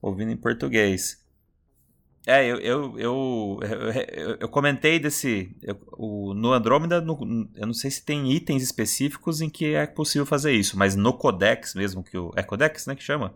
ouvindo 0.00 0.32
em 0.32 0.36
português. 0.36 1.25
É, 2.26 2.44
eu, 2.44 2.58
eu, 2.58 2.96
eu, 2.98 3.60
eu, 4.40 4.48
comentei 4.48 4.98
desse. 4.98 5.48
O, 5.92 6.34
no 6.34 6.52
Andrômeda, 6.52 7.00
no, 7.00 7.48
eu 7.54 7.66
não 7.68 7.72
sei 7.72 7.88
se 7.88 8.04
tem 8.04 8.32
itens 8.32 8.64
específicos 8.64 9.40
em 9.40 9.48
que 9.48 9.74
é 9.74 9.86
possível 9.86 10.26
fazer 10.26 10.52
isso, 10.52 10.76
mas 10.76 10.96
no 10.96 11.12
Codex 11.12 11.74
mesmo, 11.76 12.02
que 12.02 12.18
o. 12.18 12.32
É 12.34 12.42
Codex, 12.42 12.86
né? 12.86 12.96
Que 12.96 13.02
chama? 13.04 13.32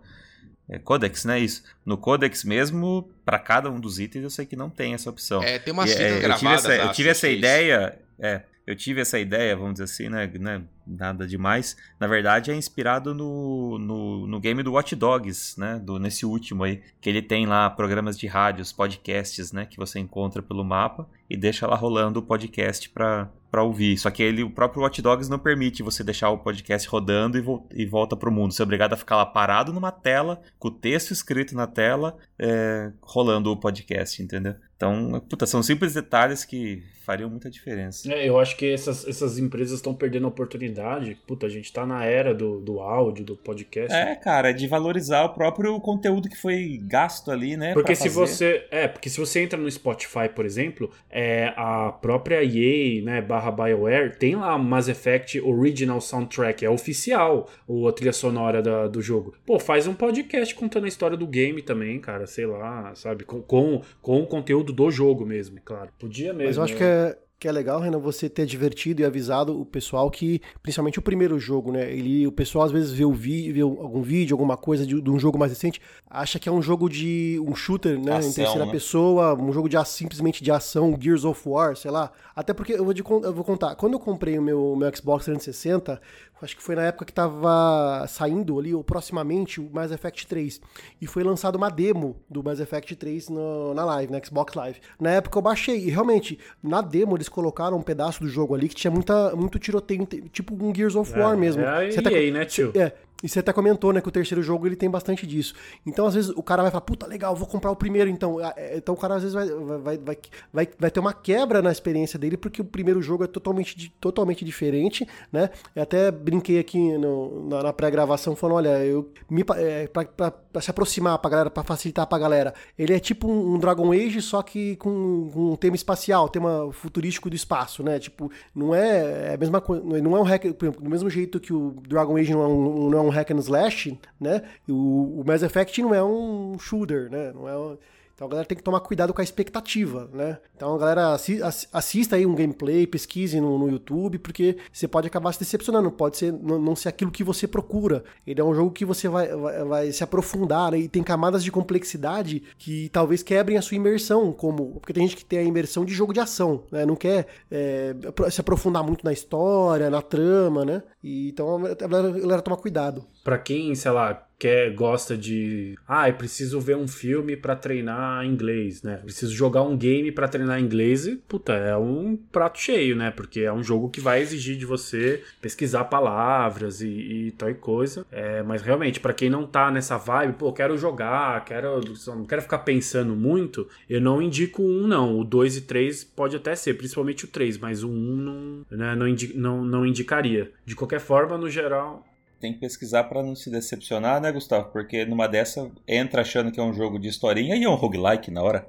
É 0.68 0.76
Codex, 0.76 1.24
né? 1.24 1.38
Isso. 1.38 1.62
No 1.86 1.96
Codex 1.96 2.42
mesmo, 2.42 3.08
para 3.24 3.38
cada 3.38 3.70
um 3.70 3.78
dos 3.78 4.00
itens, 4.00 4.24
eu 4.24 4.30
sei 4.30 4.44
que 4.44 4.56
não 4.56 4.68
tem 4.68 4.92
essa 4.92 5.08
opção. 5.08 5.40
É, 5.40 5.60
tem 5.60 5.72
umas 5.72 5.90
e, 5.90 5.94
fitas 5.94 6.12
é, 6.12 6.20
gravadas. 6.20 6.64
Eu 6.64 6.70
tive 6.70 6.74
essa, 6.74 6.84
eu 6.84 6.92
tive 6.92 7.08
essa 7.10 7.26
é 7.28 7.32
ideia. 7.32 7.98
É, 8.18 8.42
eu 8.70 8.76
tive 8.76 9.00
essa 9.00 9.18
ideia, 9.18 9.56
vamos 9.56 9.74
dizer 9.74 9.84
assim, 9.84 10.08
né? 10.08 10.30
né 10.38 10.62
nada 10.86 11.26
demais. 11.26 11.76
Na 11.98 12.06
verdade, 12.06 12.52
é 12.52 12.54
inspirado 12.54 13.12
no, 13.12 13.78
no, 13.78 14.26
no, 14.28 14.40
game 14.40 14.62
do 14.62 14.72
Watch 14.72 14.94
Dogs, 14.94 15.58
né? 15.58 15.80
Do, 15.82 15.98
nesse 15.98 16.24
último 16.24 16.62
aí. 16.62 16.80
Que 17.00 17.10
ele 17.10 17.20
tem 17.20 17.46
lá 17.46 17.68
programas 17.68 18.16
de 18.16 18.28
rádios, 18.28 18.72
podcasts, 18.72 19.50
né? 19.50 19.66
Que 19.66 19.76
você 19.76 19.98
encontra 19.98 20.40
pelo 20.40 20.64
mapa 20.64 21.08
e 21.28 21.36
deixa 21.36 21.66
lá 21.66 21.74
rolando 21.74 22.20
o 22.20 22.22
podcast 22.22 22.88
para 22.90 23.28
para 23.50 23.64
ouvir. 23.64 23.98
Só 23.98 24.12
que 24.12 24.22
ele, 24.22 24.44
o 24.44 24.50
próprio 24.50 24.82
Watch 24.82 25.02
Dogs 25.02 25.28
não 25.28 25.38
permite 25.38 25.82
você 25.82 26.04
deixar 26.04 26.30
o 26.30 26.38
podcast 26.38 26.88
rodando 26.88 27.36
e, 27.36 27.40
vo 27.40 27.66
e 27.74 27.84
volta 27.84 28.16
pro 28.16 28.30
mundo. 28.30 28.52
Você 28.52 28.62
é 28.62 28.64
obrigado 28.64 28.92
a 28.92 28.96
ficar 28.96 29.16
lá 29.16 29.26
parado 29.26 29.72
numa 29.72 29.90
tela, 29.90 30.40
com 30.56 30.68
o 30.68 30.70
texto 30.70 31.10
escrito 31.10 31.56
na 31.56 31.66
tela, 31.66 32.16
é, 32.38 32.92
rolando 33.02 33.50
o 33.50 33.56
podcast, 33.56 34.22
entendeu? 34.22 34.54
Então, 34.80 35.22
puta, 35.28 35.44
são 35.44 35.62
simples 35.62 35.92
detalhes 35.92 36.42
que 36.42 36.82
fariam 37.04 37.28
muita 37.28 37.50
diferença. 37.50 38.10
É, 38.10 38.26
eu 38.26 38.38
acho 38.38 38.56
que 38.56 38.72
essas, 38.72 39.06
essas 39.06 39.36
empresas 39.36 39.76
estão 39.76 39.92
perdendo 39.92 40.24
a 40.24 40.28
oportunidade. 40.28 41.18
Puta, 41.26 41.44
a 41.44 41.48
gente 41.50 41.70
tá 41.70 41.84
na 41.84 42.04
era 42.06 42.32
do, 42.32 42.60
do 42.60 42.80
áudio, 42.80 43.22
do 43.22 43.36
podcast. 43.36 43.92
É, 43.92 44.14
cara, 44.14 44.52
de 44.52 44.66
valorizar 44.66 45.24
o 45.24 45.30
próprio 45.30 45.78
conteúdo 45.80 46.30
que 46.30 46.36
foi 46.36 46.80
gasto 46.82 47.30
ali, 47.30 47.58
né? 47.58 47.74
Porque 47.74 47.94
se 47.94 48.08
você. 48.08 48.66
É, 48.70 48.88
porque 48.88 49.10
se 49.10 49.20
você 49.20 49.40
entra 49.40 49.58
no 49.58 49.70
Spotify, 49.70 50.30
por 50.34 50.46
exemplo, 50.46 50.90
é, 51.10 51.52
a 51.56 51.92
própria 51.92 52.42
EA, 52.42 53.02
né, 53.02 53.20
barra 53.20 53.50
BioWare, 53.50 54.16
tem 54.16 54.36
lá 54.36 54.56
Mass 54.56 54.88
Effect 54.88 55.40
Original 55.40 56.00
Soundtrack, 56.00 56.64
é 56.64 56.70
oficial 56.70 57.50
a 57.86 57.92
trilha 57.92 58.14
sonora 58.14 58.62
da, 58.62 58.88
do 58.88 59.02
jogo. 59.02 59.34
Pô, 59.44 59.58
faz 59.58 59.86
um 59.86 59.94
podcast 59.94 60.54
contando 60.54 60.84
a 60.84 60.88
história 60.88 61.18
do 61.18 61.26
game 61.26 61.60
também, 61.60 61.98
cara, 61.98 62.26
sei 62.26 62.46
lá, 62.46 62.94
sabe? 62.94 63.24
Com, 63.24 63.42
com, 63.42 63.82
com 64.00 64.22
o 64.22 64.26
conteúdo 64.70 64.72
do 64.72 64.90
jogo 64.90 65.26
mesmo, 65.26 65.58
claro. 65.64 65.90
Podia 65.98 66.32
mesmo. 66.32 66.46
Mas 66.46 66.56
eu 66.56 66.62
acho 66.62 66.72
né? 66.74 66.78
que 66.78 66.84
é, 66.84 67.18
que 67.38 67.48
é 67.48 67.52
legal, 67.52 67.80
Renan, 67.80 67.98
você 67.98 68.28
ter 68.28 68.46
divertido 68.46 69.02
e 69.02 69.04
avisado 69.04 69.58
o 69.58 69.64
pessoal 69.64 70.10
que, 70.10 70.40
principalmente 70.62 70.98
o 70.98 71.02
primeiro 71.02 71.38
jogo, 71.38 71.72
né? 71.72 71.90
Ele, 71.92 72.26
o 72.26 72.32
pessoal 72.32 72.64
às 72.64 72.72
vezes 72.72 72.92
vê, 72.92 73.04
o 73.04 73.12
vi, 73.12 73.52
vê 73.52 73.60
algum 73.62 74.02
vídeo, 74.02 74.34
alguma 74.34 74.56
coisa 74.56 74.86
de, 74.86 75.00
de, 75.00 75.10
um 75.10 75.18
jogo 75.18 75.38
mais 75.38 75.52
recente, 75.52 75.80
acha 76.08 76.38
que 76.38 76.48
é 76.48 76.52
um 76.52 76.62
jogo 76.62 76.88
de 76.88 77.40
um 77.46 77.54
shooter, 77.54 77.98
né? 77.98 78.16
Ação, 78.16 78.30
em 78.30 78.34
terceira 78.34 78.66
né? 78.66 78.72
pessoa, 78.72 79.34
um 79.34 79.52
jogo 79.52 79.68
de 79.68 79.76
simplesmente 79.86 80.42
de 80.44 80.50
ação, 80.50 80.96
Gears 81.00 81.24
of 81.24 81.40
War, 81.48 81.76
sei 81.76 81.90
lá. 81.90 82.12
Até 82.34 82.52
porque 82.52 82.74
eu 82.74 82.84
vou, 82.84 82.92
de, 82.92 83.02
eu 83.02 83.32
vou 83.32 83.44
contar, 83.44 83.74
quando 83.74 83.94
eu 83.94 84.00
comprei 84.00 84.38
o 84.38 84.42
meu, 84.42 84.76
meu 84.76 84.94
Xbox 84.94 85.24
360, 85.24 86.00
acho 86.42 86.56
que 86.56 86.62
foi 86.62 86.74
na 86.74 86.82
época 86.82 87.04
que 87.04 87.12
tava 87.12 88.06
saindo 88.08 88.58
ali, 88.58 88.74
ou 88.74 88.82
proximamente, 88.82 89.60
o 89.60 89.68
Mass 89.72 89.90
Effect 89.90 90.26
3. 90.26 90.60
E 91.00 91.06
foi 91.06 91.22
lançado 91.22 91.56
uma 91.56 91.70
demo 91.70 92.16
do 92.28 92.42
Mass 92.42 92.60
Effect 92.60 92.96
3 92.96 93.28
no, 93.28 93.74
na 93.74 93.84
live, 93.84 94.12
na 94.12 94.20
Xbox 94.22 94.54
Live. 94.54 94.80
Na 94.98 95.10
época 95.10 95.38
eu 95.38 95.42
baixei, 95.42 95.86
e 95.86 95.90
realmente, 95.90 96.38
na 96.62 96.80
demo 96.80 97.16
eles 97.16 97.28
colocaram 97.28 97.76
um 97.76 97.82
pedaço 97.82 98.20
do 98.20 98.28
jogo 98.28 98.54
ali 98.54 98.68
que 98.68 98.74
tinha 98.74 98.90
muita, 98.90 99.34
muito 99.36 99.58
tiroteio, 99.58 100.06
tipo 100.32 100.54
um 100.54 100.74
Gears 100.74 100.94
of 100.94 101.12
War 101.18 101.34
é, 101.34 101.36
mesmo. 101.36 101.62
É 101.62 101.90
você 101.90 101.98
EA, 101.98 102.02
tá, 102.02 102.38
né, 102.38 102.44
tio? 102.44 102.72
É, 102.74 102.92
E 103.22 103.28
você 103.28 103.40
até 103.40 103.52
comentou, 103.52 103.92
né, 103.92 104.00
que 104.00 104.08
o 104.08 104.12
terceiro 104.12 104.42
jogo 104.42 104.66
ele 104.66 104.76
tem 104.76 104.90
bastante 104.90 105.26
disso. 105.26 105.54
Então, 105.84 106.06
às 106.06 106.14
vezes, 106.14 106.30
o 106.30 106.42
cara 106.42 106.62
vai 106.62 106.70
falar, 106.70 106.80
puta, 106.82 107.06
legal, 107.06 107.34
vou 107.36 107.46
comprar 107.46 107.70
o 107.70 107.76
primeiro, 107.76 108.08
então. 108.08 108.38
É, 108.40 108.76
então 108.76 108.94
o 108.94 108.98
cara 108.98 109.16
às 109.16 109.22
vezes 109.22 109.34
vai, 109.34 109.46
vai, 109.48 109.98
vai, 109.98 110.18
vai, 110.52 110.68
vai 110.78 110.90
ter 110.90 111.00
uma 111.00 111.12
quebra 111.12 111.60
na 111.60 111.70
experiência 111.70 112.18
dele, 112.18 112.36
porque 112.36 112.62
o 112.62 112.64
primeiro 112.64 113.02
jogo 113.02 113.24
é 113.24 113.26
totalmente, 113.26 113.90
totalmente 114.00 114.44
diferente, 114.44 115.06
né? 115.32 115.50
Eu 115.74 115.82
até 115.82 116.10
brinquei 116.10 116.58
aqui 116.58 116.96
no, 116.98 117.48
na, 117.48 117.62
na 117.64 117.72
pré-gravação 117.72 118.34
falando, 118.34 118.56
olha, 118.56 118.84
eu 118.84 119.10
me, 119.28 119.44
é, 119.56 119.86
pra, 119.88 120.04
pra, 120.04 120.30
pra, 120.30 120.60
se 120.60 120.70
aproximar 120.70 121.18
pra 121.18 121.30
galera, 121.30 121.50
pra 121.50 121.62
facilitar 121.62 122.06
pra 122.06 122.18
galera, 122.18 122.54
ele 122.78 122.94
é 122.94 122.98
tipo 122.98 123.28
um, 123.28 123.54
um 123.54 123.58
Dragon 123.58 123.92
Age, 123.92 124.22
só 124.22 124.42
que 124.42 124.76
com, 124.76 125.30
com, 125.32 125.52
um 125.52 125.56
tema 125.56 125.76
espacial, 125.76 126.28
tema 126.28 126.70
futurístico 126.72 127.28
do 127.28 127.36
espaço, 127.36 127.82
né? 127.82 127.98
Tipo, 127.98 128.30
não 128.54 128.74
é, 128.74 129.30
é 129.30 129.34
a 129.34 129.36
mesma 129.36 129.60
coisa, 129.60 129.82
não 130.00 130.16
é 130.16 130.20
um 130.20 130.24
hack, 130.24 130.44
do 130.44 130.90
mesmo 130.90 131.10
jeito 131.10 131.38
que 131.38 131.52
o 131.52 131.76
Dragon 131.86 132.16
Age 132.16 132.32
não 132.32 132.42
é 132.42 132.46
um, 132.46 132.90
não 132.90 132.98
é 132.98 133.02
um 133.02 133.09
hack 133.10 133.30
and 133.30 133.38
slash, 133.38 133.98
né? 134.20 134.42
O, 134.68 135.20
o 135.20 135.24
Mass 135.26 135.42
Effect 135.42 135.80
não 135.82 135.94
é 135.94 136.02
um 136.02 136.58
shooter, 136.58 137.10
né? 137.10 137.32
Não 137.32 137.48
é 137.48 137.56
um, 137.56 137.78
então 138.20 138.28
a 138.28 138.30
galera 138.32 138.46
tem 138.46 138.58
que 138.58 138.62
tomar 138.62 138.80
cuidado 138.80 139.14
com 139.14 139.20
a 139.22 139.24
expectativa, 139.24 140.10
né? 140.12 140.38
Então 140.54 140.74
a 140.74 140.78
galera 140.78 141.14
assi 141.14 141.40
assista 141.72 142.16
aí 142.16 142.26
um 142.26 142.34
gameplay, 142.34 142.86
pesquise 142.86 143.40
no, 143.40 143.58
no, 143.58 143.70
YouTube, 143.70 144.18
porque 144.18 144.58
você 144.70 144.86
pode 144.86 145.06
acabar 145.06 145.32
se 145.32 145.38
decepcionando, 145.38 145.90
pode 145.90 146.18
ser 146.18 146.30
não, 146.30 146.76
ser 146.76 146.90
aquilo 146.90 147.10
que 147.10 147.24
você 147.24 147.48
procura. 147.48 148.04
Ele 148.26 148.38
é 148.38 148.44
um 148.44 148.54
jogo 148.54 148.72
que 148.72 148.84
você 148.84 149.08
vai, 149.08 149.34
vai, 149.34 149.64
vai 149.64 149.92
se 149.92 150.04
aprofundar 150.04 150.72
né? 150.72 150.80
e 150.80 150.86
tem 150.86 151.02
camadas 151.02 151.42
de 151.42 151.50
complexidade 151.50 152.42
que 152.58 152.90
talvez 152.90 153.22
quebrem 153.22 153.56
a 153.56 153.62
sua 153.62 153.78
imersão, 153.78 154.32
como 154.32 154.74
porque 154.74 154.92
tem 154.92 155.08
gente 155.08 155.16
que 155.16 155.24
tem 155.24 155.38
a 155.38 155.42
imersão 155.42 155.82
de 155.82 155.94
jogo 155.94 156.12
de 156.12 156.20
ação, 156.20 156.64
né? 156.70 156.84
Não 156.84 156.96
quer 156.96 157.26
é, 157.50 157.94
se 158.30 158.42
aprofundar 158.42 158.84
muito 158.84 159.02
na 159.02 159.14
história, 159.14 159.88
na 159.88 160.02
trama, 160.02 160.62
né? 160.62 160.82
E, 161.02 161.30
então 161.30 161.56
a 161.56 161.74
galera, 161.74 162.08
a 162.08 162.20
galera 162.20 162.42
toma 162.42 162.58
cuidado. 162.58 163.02
Para 163.24 163.38
quem, 163.38 163.74
sei 163.74 163.92
lá, 163.92 164.26
quer 164.40 164.72
gosta 164.72 165.18
de, 165.18 165.76
ah, 165.86 166.08
eu 166.08 166.14
preciso 166.14 166.58
ver 166.58 166.74
um 166.74 166.88
filme 166.88 167.36
para 167.36 167.54
treinar 167.54 168.24
inglês, 168.24 168.82
né? 168.82 168.96
Preciso 168.96 169.34
jogar 169.34 169.62
um 169.62 169.76
game 169.76 170.10
para 170.10 170.26
treinar 170.26 170.58
inglês, 170.58 171.06
e, 171.06 171.16
puta, 171.16 171.52
é 171.52 171.76
um 171.76 172.16
prato 172.16 172.58
cheio, 172.58 172.96
né? 172.96 173.10
Porque 173.10 173.40
é 173.40 173.52
um 173.52 173.62
jogo 173.62 173.90
que 173.90 174.00
vai 174.00 174.22
exigir 174.22 174.56
de 174.56 174.64
você 174.64 175.22
pesquisar 175.42 175.84
palavras 175.84 176.80
e, 176.80 176.88
e 176.88 177.30
tal 177.32 177.50
e 177.50 177.54
coisa. 177.54 178.06
É, 178.10 178.42
mas 178.42 178.62
realmente, 178.62 178.98
para 178.98 179.12
quem 179.12 179.28
não 179.28 179.46
tá 179.46 179.70
nessa 179.70 179.98
vibe, 179.98 180.38
pô, 180.38 180.50
quero 180.54 180.78
jogar, 180.78 181.44
quero, 181.44 181.82
não 182.06 182.24
quero 182.24 182.40
ficar 182.40 182.60
pensando 182.60 183.14
muito, 183.14 183.68
eu 183.90 184.00
não 184.00 184.22
indico 184.22 184.62
um 184.62 184.86
não. 184.86 185.18
O 185.18 185.24
2 185.24 185.58
e 185.58 185.60
3 185.60 186.02
pode 186.02 186.34
até 186.34 186.54
ser, 186.54 186.78
principalmente 186.78 187.26
o 187.26 187.28
3, 187.28 187.58
mas 187.58 187.82
o 187.82 187.90
1 187.90 187.92
um 187.92 188.16
não, 188.16 188.66
né, 188.70 188.96
não, 188.96 189.06
indi 189.06 189.34
não, 189.36 189.62
não 189.62 189.84
indicaria. 189.84 190.50
De 190.64 190.74
qualquer 190.74 191.00
forma, 191.00 191.36
no 191.36 191.50
geral, 191.50 192.06
tem 192.40 192.54
que 192.54 192.60
pesquisar 192.60 193.04
para 193.04 193.22
não 193.22 193.36
se 193.36 193.50
decepcionar, 193.50 194.20
né, 194.20 194.32
Gustavo? 194.32 194.70
Porque 194.72 195.04
numa 195.04 195.28
dessa 195.28 195.70
entra 195.86 196.22
achando 196.22 196.50
que 196.50 196.58
é 196.58 196.62
um 196.62 196.72
jogo 196.72 196.98
de 196.98 197.08
historinha 197.08 197.54
e 197.54 197.64
é 197.64 197.68
um 197.68 197.74
roguelike 197.74 198.30
na 198.30 198.42
hora. 198.42 198.66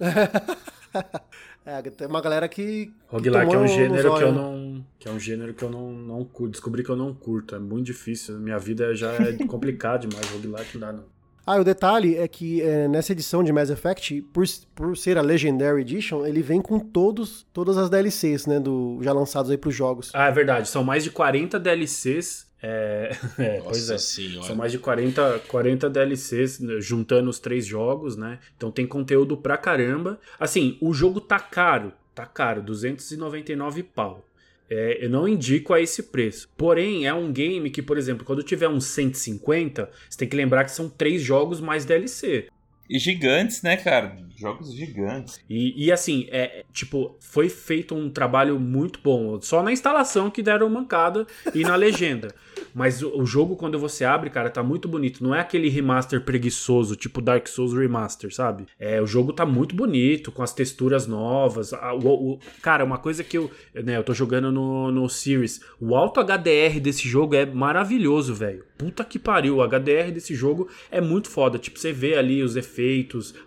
é, 1.64 1.80
tem 1.82 2.08
uma 2.08 2.20
galera 2.20 2.48
que. 2.48 2.92
Roguelike 3.06 3.48
que 3.48 3.54
é 3.54 3.58
um 3.58 3.68
gênero 3.68 4.16
que 4.16 4.22
eu 4.22 4.32
não. 4.32 4.84
Que 4.98 5.08
é 5.08 5.12
um 5.12 5.20
gênero 5.20 5.54
que 5.54 5.62
eu 5.62 5.70
não, 5.70 5.92
não 5.92 6.24
curto. 6.24 6.50
Descobri 6.52 6.82
que 6.82 6.90
eu 6.90 6.96
não 6.96 7.14
curto. 7.14 7.54
É 7.54 7.58
muito 7.58 7.86
difícil. 7.86 8.38
Minha 8.40 8.58
vida 8.58 8.94
já 8.94 9.12
é 9.12 9.32
complicada 9.46 10.06
demais. 10.06 10.28
Roguelike 10.30 10.76
não 10.76 10.80
dá, 10.80 10.92
não. 10.92 11.14
Ah, 11.46 11.56
o 11.56 11.64
detalhe 11.64 12.16
é 12.16 12.26
que 12.26 12.62
é, 12.62 12.88
nessa 12.88 13.12
edição 13.12 13.44
de 13.44 13.52
Mass 13.52 13.68
Effect, 13.68 14.22
por, 14.32 14.46
por 14.74 14.96
ser 14.96 15.18
a 15.18 15.20
Legendary 15.20 15.82
Edition, 15.82 16.24
ele 16.24 16.40
vem 16.40 16.62
com 16.62 16.78
todos, 16.78 17.46
todas 17.52 17.76
as 17.76 17.90
DLCs, 17.90 18.46
né, 18.46 18.58
do, 18.58 18.98
já 19.02 19.12
lançados 19.12 19.50
aí 19.50 19.58
pros 19.58 19.74
jogos. 19.74 20.10
Ah, 20.14 20.28
é 20.28 20.32
verdade. 20.32 20.68
São 20.68 20.82
mais 20.82 21.04
de 21.04 21.10
40 21.10 21.60
DLCs 21.60 22.46
é, 22.66 23.10
é, 23.38 23.60
pois 23.62 23.90
é. 23.90 23.98
Senhora. 23.98 24.46
São 24.46 24.56
mais 24.56 24.72
de 24.72 24.78
40, 24.78 25.40
40 25.48 25.90
DLCs 25.90 26.58
juntando 26.78 27.28
os 27.28 27.38
três 27.38 27.66
jogos, 27.66 28.16
né? 28.16 28.38
Então 28.56 28.70
tem 28.70 28.86
conteúdo 28.86 29.36
pra 29.36 29.58
caramba. 29.58 30.18
Assim, 30.40 30.78
o 30.80 30.94
jogo 30.94 31.20
tá 31.20 31.38
caro, 31.38 31.92
tá 32.14 32.24
caro, 32.24 32.62
299 32.62 33.82
pau. 33.82 34.26
É, 34.70 35.04
eu 35.04 35.10
não 35.10 35.28
indico 35.28 35.74
a 35.74 35.80
esse 35.80 36.04
preço. 36.04 36.48
Porém, 36.56 37.06
é 37.06 37.12
um 37.12 37.30
game 37.30 37.68
que, 37.68 37.82
por 37.82 37.98
exemplo, 37.98 38.24
quando 38.24 38.42
tiver 38.42 38.66
uns 38.66 38.86
150, 38.86 39.90
você 40.08 40.18
tem 40.18 40.26
que 40.26 40.36
lembrar 40.36 40.64
que 40.64 40.70
são 40.70 40.88
três 40.88 41.20
jogos 41.20 41.60
mais 41.60 41.84
DLC. 41.84 42.48
E 42.88 42.98
gigantes, 42.98 43.62
né, 43.62 43.76
cara? 43.76 44.16
Jogos 44.36 44.74
gigantes. 44.74 45.40
E, 45.48 45.86
e 45.86 45.92
assim, 45.92 46.26
é, 46.30 46.64
tipo, 46.72 47.16
foi 47.20 47.48
feito 47.48 47.94
um 47.94 48.10
trabalho 48.10 48.58
muito 48.58 49.00
bom. 49.02 49.40
Só 49.40 49.62
na 49.62 49.72
instalação 49.72 50.30
que 50.30 50.42
deram 50.42 50.68
mancada 50.68 51.26
e 51.54 51.62
na 51.62 51.76
legenda. 51.76 52.34
Mas 52.74 53.02
o, 53.02 53.20
o, 53.20 53.24
jogo, 53.26 53.56
quando 53.56 53.78
você 53.78 54.04
abre, 54.04 54.30
cara, 54.30 54.50
tá 54.50 54.62
muito 54.62 54.88
bonito. 54.88 55.22
Não 55.22 55.34
é 55.34 55.40
aquele 55.40 55.68
remaster 55.68 56.20
preguiçoso, 56.20 56.96
tipo 56.96 57.22
Dark 57.22 57.46
Souls 57.46 57.72
Remaster, 57.72 58.34
sabe? 58.34 58.66
É, 58.78 59.00
o 59.00 59.06
jogo 59.06 59.32
tá 59.32 59.46
muito 59.46 59.74
bonito, 59.76 60.32
com 60.32 60.42
as 60.42 60.52
texturas 60.52 61.06
novas. 61.06 61.72
A, 61.72 61.94
o, 61.94 62.32
o, 62.32 62.38
cara, 62.60 62.84
uma 62.84 62.98
coisa 62.98 63.22
que 63.22 63.38
eu. 63.38 63.50
Né, 63.72 63.96
eu 63.96 64.02
tô 64.02 64.12
jogando 64.12 64.50
no, 64.50 64.90
no 64.90 65.08
Series. 65.08 65.60
O 65.80 65.94
alto 65.94 66.20
HDR 66.20 66.80
desse 66.80 67.08
jogo 67.08 67.34
é 67.34 67.46
maravilhoso, 67.46 68.34
velho. 68.34 68.64
Puta 68.76 69.04
que 69.04 69.18
pariu. 69.18 69.58
O 69.58 69.62
HDR 69.62 70.10
desse 70.12 70.34
jogo 70.34 70.68
é 70.90 71.00
muito 71.00 71.30
foda. 71.30 71.58
Tipo, 71.58 71.78
você 71.78 71.92
vê 71.92 72.16
ali 72.16 72.42
os 72.42 72.56
efeitos, 72.56 72.73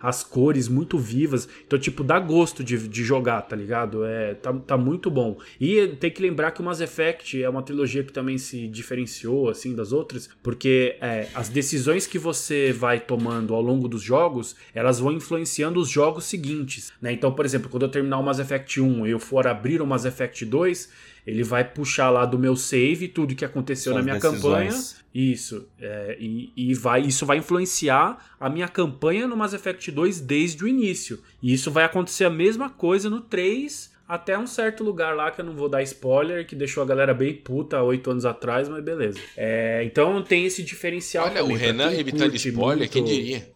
as 0.00 0.22
cores 0.22 0.68
muito 0.68 0.98
vivas. 0.98 1.48
Então, 1.66 1.78
tipo, 1.78 2.02
dá 2.02 2.18
gosto 2.18 2.62
de, 2.64 2.88
de 2.88 3.04
jogar, 3.04 3.42
tá 3.42 3.54
ligado? 3.54 4.04
É, 4.04 4.34
tá, 4.34 4.52
tá 4.52 4.76
muito 4.76 5.10
bom. 5.10 5.38
E 5.60 5.86
tem 6.00 6.10
que 6.10 6.22
lembrar 6.22 6.50
que 6.52 6.60
o 6.60 6.64
Mass 6.64 6.80
Effect 6.80 7.42
é 7.42 7.48
uma 7.48 7.62
trilogia 7.62 8.02
que 8.02 8.12
também 8.12 8.38
se 8.38 8.66
diferenciou 8.68 9.48
assim 9.48 9.74
das 9.74 9.92
outras, 9.92 10.28
porque 10.42 10.96
é, 11.00 11.28
as 11.34 11.48
decisões 11.48 12.06
que 12.06 12.18
você 12.18 12.72
vai 12.72 13.00
tomando 13.00 13.54
ao 13.54 13.62
longo 13.62 13.88
dos 13.88 14.02
jogos, 14.02 14.56
elas 14.74 14.98
vão 14.98 15.12
influenciando 15.12 15.80
os 15.80 15.88
jogos 15.88 16.24
seguintes, 16.24 16.92
né? 17.00 17.12
Então, 17.12 17.32
por 17.32 17.44
exemplo, 17.44 17.68
quando 17.68 17.84
eu 17.84 17.88
terminar 17.88 18.18
o 18.18 18.22
Mass 18.22 18.38
Effect 18.38 18.80
1 18.80 19.06
e 19.06 19.10
eu 19.10 19.18
for 19.18 19.46
abrir 19.46 19.80
o 19.82 19.86
Mass 19.86 20.04
Effect 20.04 20.44
2, 20.44 20.88
ele 21.28 21.42
vai 21.42 21.62
puxar 21.62 22.08
lá 22.08 22.24
do 22.24 22.38
meu 22.38 22.56
save 22.56 23.06
tudo 23.06 23.34
que 23.34 23.44
aconteceu 23.44 23.92
São 23.92 23.98
na 23.98 24.02
minha 24.02 24.18
decisões. 24.18 24.40
campanha. 24.42 24.98
Isso. 25.14 25.68
É, 25.78 26.16
e, 26.18 26.52
e 26.56 26.74
vai, 26.74 27.02
isso 27.02 27.26
vai 27.26 27.36
influenciar 27.36 28.34
a 28.40 28.48
minha 28.48 28.66
campanha 28.66 29.26
no 29.26 29.36
Mass 29.36 29.52
Effect 29.52 29.90
2 29.90 30.20
desde 30.20 30.64
o 30.64 30.68
início. 30.68 31.22
E 31.42 31.52
isso 31.52 31.70
vai 31.70 31.84
acontecer 31.84 32.24
a 32.24 32.30
mesma 32.30 32.70
coisa 32.70 33.10
no 33.10 33.20
3 33.20 33.92
até 34.08 34.38
um 34.38 34.46
certo 34.46 34.82
lugar 34.82 35.14
lá 35.14 35.30
que 35.30 35.42
eu 35.42 35.44
não 35.44 35.52
vou 35.52 35.68
dar 35.68 35.82
spoiler, 35.82 36.46
que 36.46 36.56
deixou 36.56 36.82
a 36.82 36.86
galera 36.86 37.12
bem 37.12 37.34
puta 37.34 37.82
oito 37.82 38.10
anos 38.10 38.24
atrás, 38.24 38.66
mas 38.66 38.82
beleza. 38.82 39.20
É, 39.36 39.82
então 39.84 40.22
tem 40.22 40.46
esse 40.46 40.62
diferencial. 40.62 41.26
Olha, 41.26 41.42
também, 41.42 41.56
o 41.56 41.58
Renan 41.58 41.92
evitando 41.92 42.34
spoiler, 42.36 42.78
muito... 42.78 42.90
quem 42.90 43.04
diria? 43.04 43.50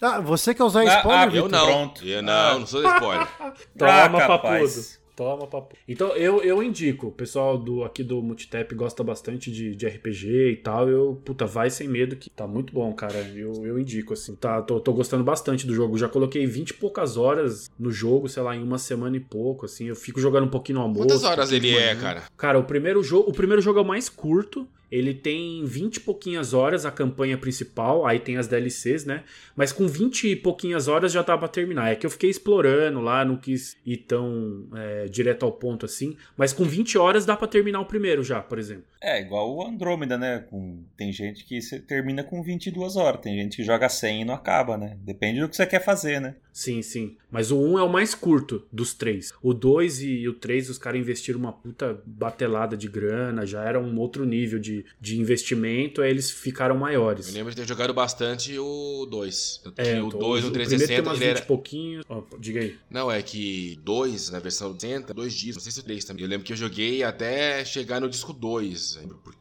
Ah, 0.00 0.20
você 0.20 0.54
quer 0.54 0.62
usar 0.62 0.82
ah, 0.82 0.98
spoiler? 0.98 1.32
Ah, 1.32 1.36
eu 1.36 1.48
não. 1.48 1.66
Pronto. 1.66 2.06
Eu 2.06 2.22
não, 2.22 2.32
ah. 2.32 2.58
não 2.60 2.66
sou 2.66 2.80
spoiler. 2.80 3.26
Toma, 3.76 4.24
ah, 4.24 4.28
papudo. 4.28 4.97
Toma, 5.18 5.48
papo. 5.48 5.74
Então 5.88 6.10
eu, 6.10 6.44
eu 6.44 6.62
indico, 6.62 7.08
o 7.08 7.10
pessoal 7.10 7.58
do, 7.58 7.82
aqui 7.82 8.04
do 8.04 8.22
Multitap 8.22 8.72
gosta 8.76 9.02
bastante 9.02 9.50
de, 9.50 9.74
de 9.74 9.84
RPG 9.84 10.50
e 10.52 10.56
tal. 10.58 10.88
Eu, 10.88 11.20
puta, 11.24 11.44
vai 11.44 11.70
sem 11.70 11.88
medo 11.88 12.14
que 12.14 12.30
tá 12.30 12.46
muito 12.46 12.72
bom, 12.72 12.92
cara. 12.92 13.18
Eu, 13.34 13.66
eu 13.66 13.80
indico, 13.80 14.12
assim. 14.12 14.36
Tá, 14.36 14.62
tô, 14.62 14.78
tô 14.78 14.92
gostando 14.92 15.24
bastante 15.24 15.66
do 15.66 15.74
jogo. 15.74 15.98
Já 15.98 16.08
coloquei 16.08 16.46
20 16.46 16.70
e 16.70 16.74
poucas 16.74 17.16
horas 17.16 17.68
no 17.76 17.90
jogo, 17.90 18.28
sei 18.28 18.44
lá, 18.44 18.54
em 18.54 18.62
uma 18.62 18.78
semana 18.78 19.16
e 19.16 19.20
pouco, 19.20 19.66
assim. 19.66 19.86
Eu 19.86 19.96
fico 19.96 20.20
jogando 20.20 20.44
um 20.44 20.50
pouquinho 20.50 20.78
no 20.78 20.84
almoço. 20.84 21.08
Quantas 21.08 21.24
horas 21.24 21.50
ele 21.50 21.74
é, 21.74 21.96
cara? 21.96 22.22
Cara, 22.36 22.56
o 22.56 22.62
primeiro 22.62 23.02
jogo, 23.02 23.28
o 23.28 23.32
primeiro 23.32 23.60
jogo 23.60 23.80
é 23.80 23.82
o 23.82 23.84
mais 23.84 24.08
curto. 24.08 24.68
Ele 24.90 25.12
tem 25.12 25.64
20 25.64 25.96
e 25.96 26.00
pouquinhas 26.00 26.54
horas 26.54 26.86
a 26.86 26.90
campanha 26.90 27.36
principal, 27.36 28.06
aí 28.06 28.18
tem 28.18 28.36
as 28.36 28.46
DLCs, 28.46 29.04
né? 29.04 29.24
Mas 29.54 29.72
com 29.72 29.86
20 29.86 30.28
e 30.28 30.36
pouquinhas 30.36 30.88
horas 30.88 31.12
já 31.12 31.22
dá 31.22 31.36
pra 31.36 31.48
terminar. 31.48 31.90
É 31.90 31.94
que 31.94 32.06
eu 32.06 32.10
fiquei 32.10 32.30
explorando 32.30 33.00
lá, 33.00 33.24
não 33.24 33.36
quis 33.36 33.76
ir 33.84 33.98
tão 33.98 34.66
é, 34.74 35.06
direto 35.06 35.44
ao 35.44 35.52
ponto 35.52 35.84
assim. 35.84 36.16
Mas 36.36 36.52
com 36.52 36.64
20 36.64 36.96
horas 36.98 37.26
dá 37.26 37.36
para 37.36 37.48
terminar 37.48 37.80
o 37.80 37.86
primeiro 37.86 38.22
já, 38.22 38.40
por 38.40 38.58
exemplo. 38.58 38.84
É, 39.00 39.20
igual 39.20 39.54
o 39.54 39.64
Andrômeda, 39.64 40.18
né? 40.18 40.44
Com... 40.50 40.84
Tem 40.96 41.12
gente 41.12 41.44
que 41.44 41.60
termina 41.80 42.24
com 42.24 42.42
22 42.42 42.96
horas, 42.96 43.20
tem 43.20 43.36
gente 43.36 43.56
que 43.56 43.64
joga 43.64 43.88
100 43.88 44.22
e 44.22 44.24
não 44.24 44.34
acaba, 44.34 44.76
né? 44.76 44.96
Depende 45.00 45.40
do 45.40 45.48
que 45.48 45.56
você 45.56 45.66
quer 45.66 45.84
fazer, 45.84 46.20
né? 46.20 46.34
Sim, 46.52 46.82
sim. 46.82 47.16
Mas 47.30 47.52
o 47.52 47.56
1 47.56 47.78
é 47.78 47.82
o 47.84 47.88
mais 47.88 48.16
curto 48.16 48.66
dos 48.72 48.92
três. 48.92 49.32
O 49.40 49.54
2 49.54 50.02
e 50.02 50.28
o 50.28 50.34
3, 50.34 50.70
os 50.70 50.78
caras 50.78 51.00
investiram 51.00 51.38
uma 51.38 51.52
puta 51.52 52.02
batelada 52.04 52.76
de 52.76 52.88
grana, 52.88 53.46
já 53.46 53.62
era 53.62 53.80
um 53.80 53.96
outro 53.98 54.24
nível 54.24 54.58
de, 54.58 54.84
de 55.00 55.20
investimento, 55.20 56.02
aí 56.02 56.10
eles 56.10 56.32
ficaram 56.32 56.76
maiores. 56.76 57.28
Eu 57.28 57.34
lembro 57.34 57.50
de 57.50 57.56
ter 57.60 57.68
jogado 57.68 57.94
bastante 57.94 58.58
o 58.58 59.06
2. 59.08 59.62
É, 59.76 60.02
o 60.02 60.08
2 60.08 60.44
no 60.44 60.50
360 60.50 61.14
ele 61.14 61.24
era... 61.24 61.42
pouquinho. 61.42 62.02
Oh, 62.08 62.24
diga 62.40 62.60
aí. 62.60 62.76
Não, 62.90 63.08
é 63.08 63.22
que 63.22 63.78
2 63.84 64.30
na 64.30 64.40
versão 64.40 64.72
60, 64.76 65.14
2 65.14 65.32
discos, 65.32 65.56
não 65.56 65.62
sei 65.62 65.72
se 65.72 65.80
o 65.80 65.84
3 65.84 66.04
também. 66.04 66.24
Eu 66.24 66.28
lembro 66.28 66.44
que 66.44 66.52
eu 66.52 66.56
joguei 66.56 67.04
até 67.04 67.64
chegar 67.64 68.00
no 68.00 68.08
disco 68.08 68.32
2. 68.32 68.87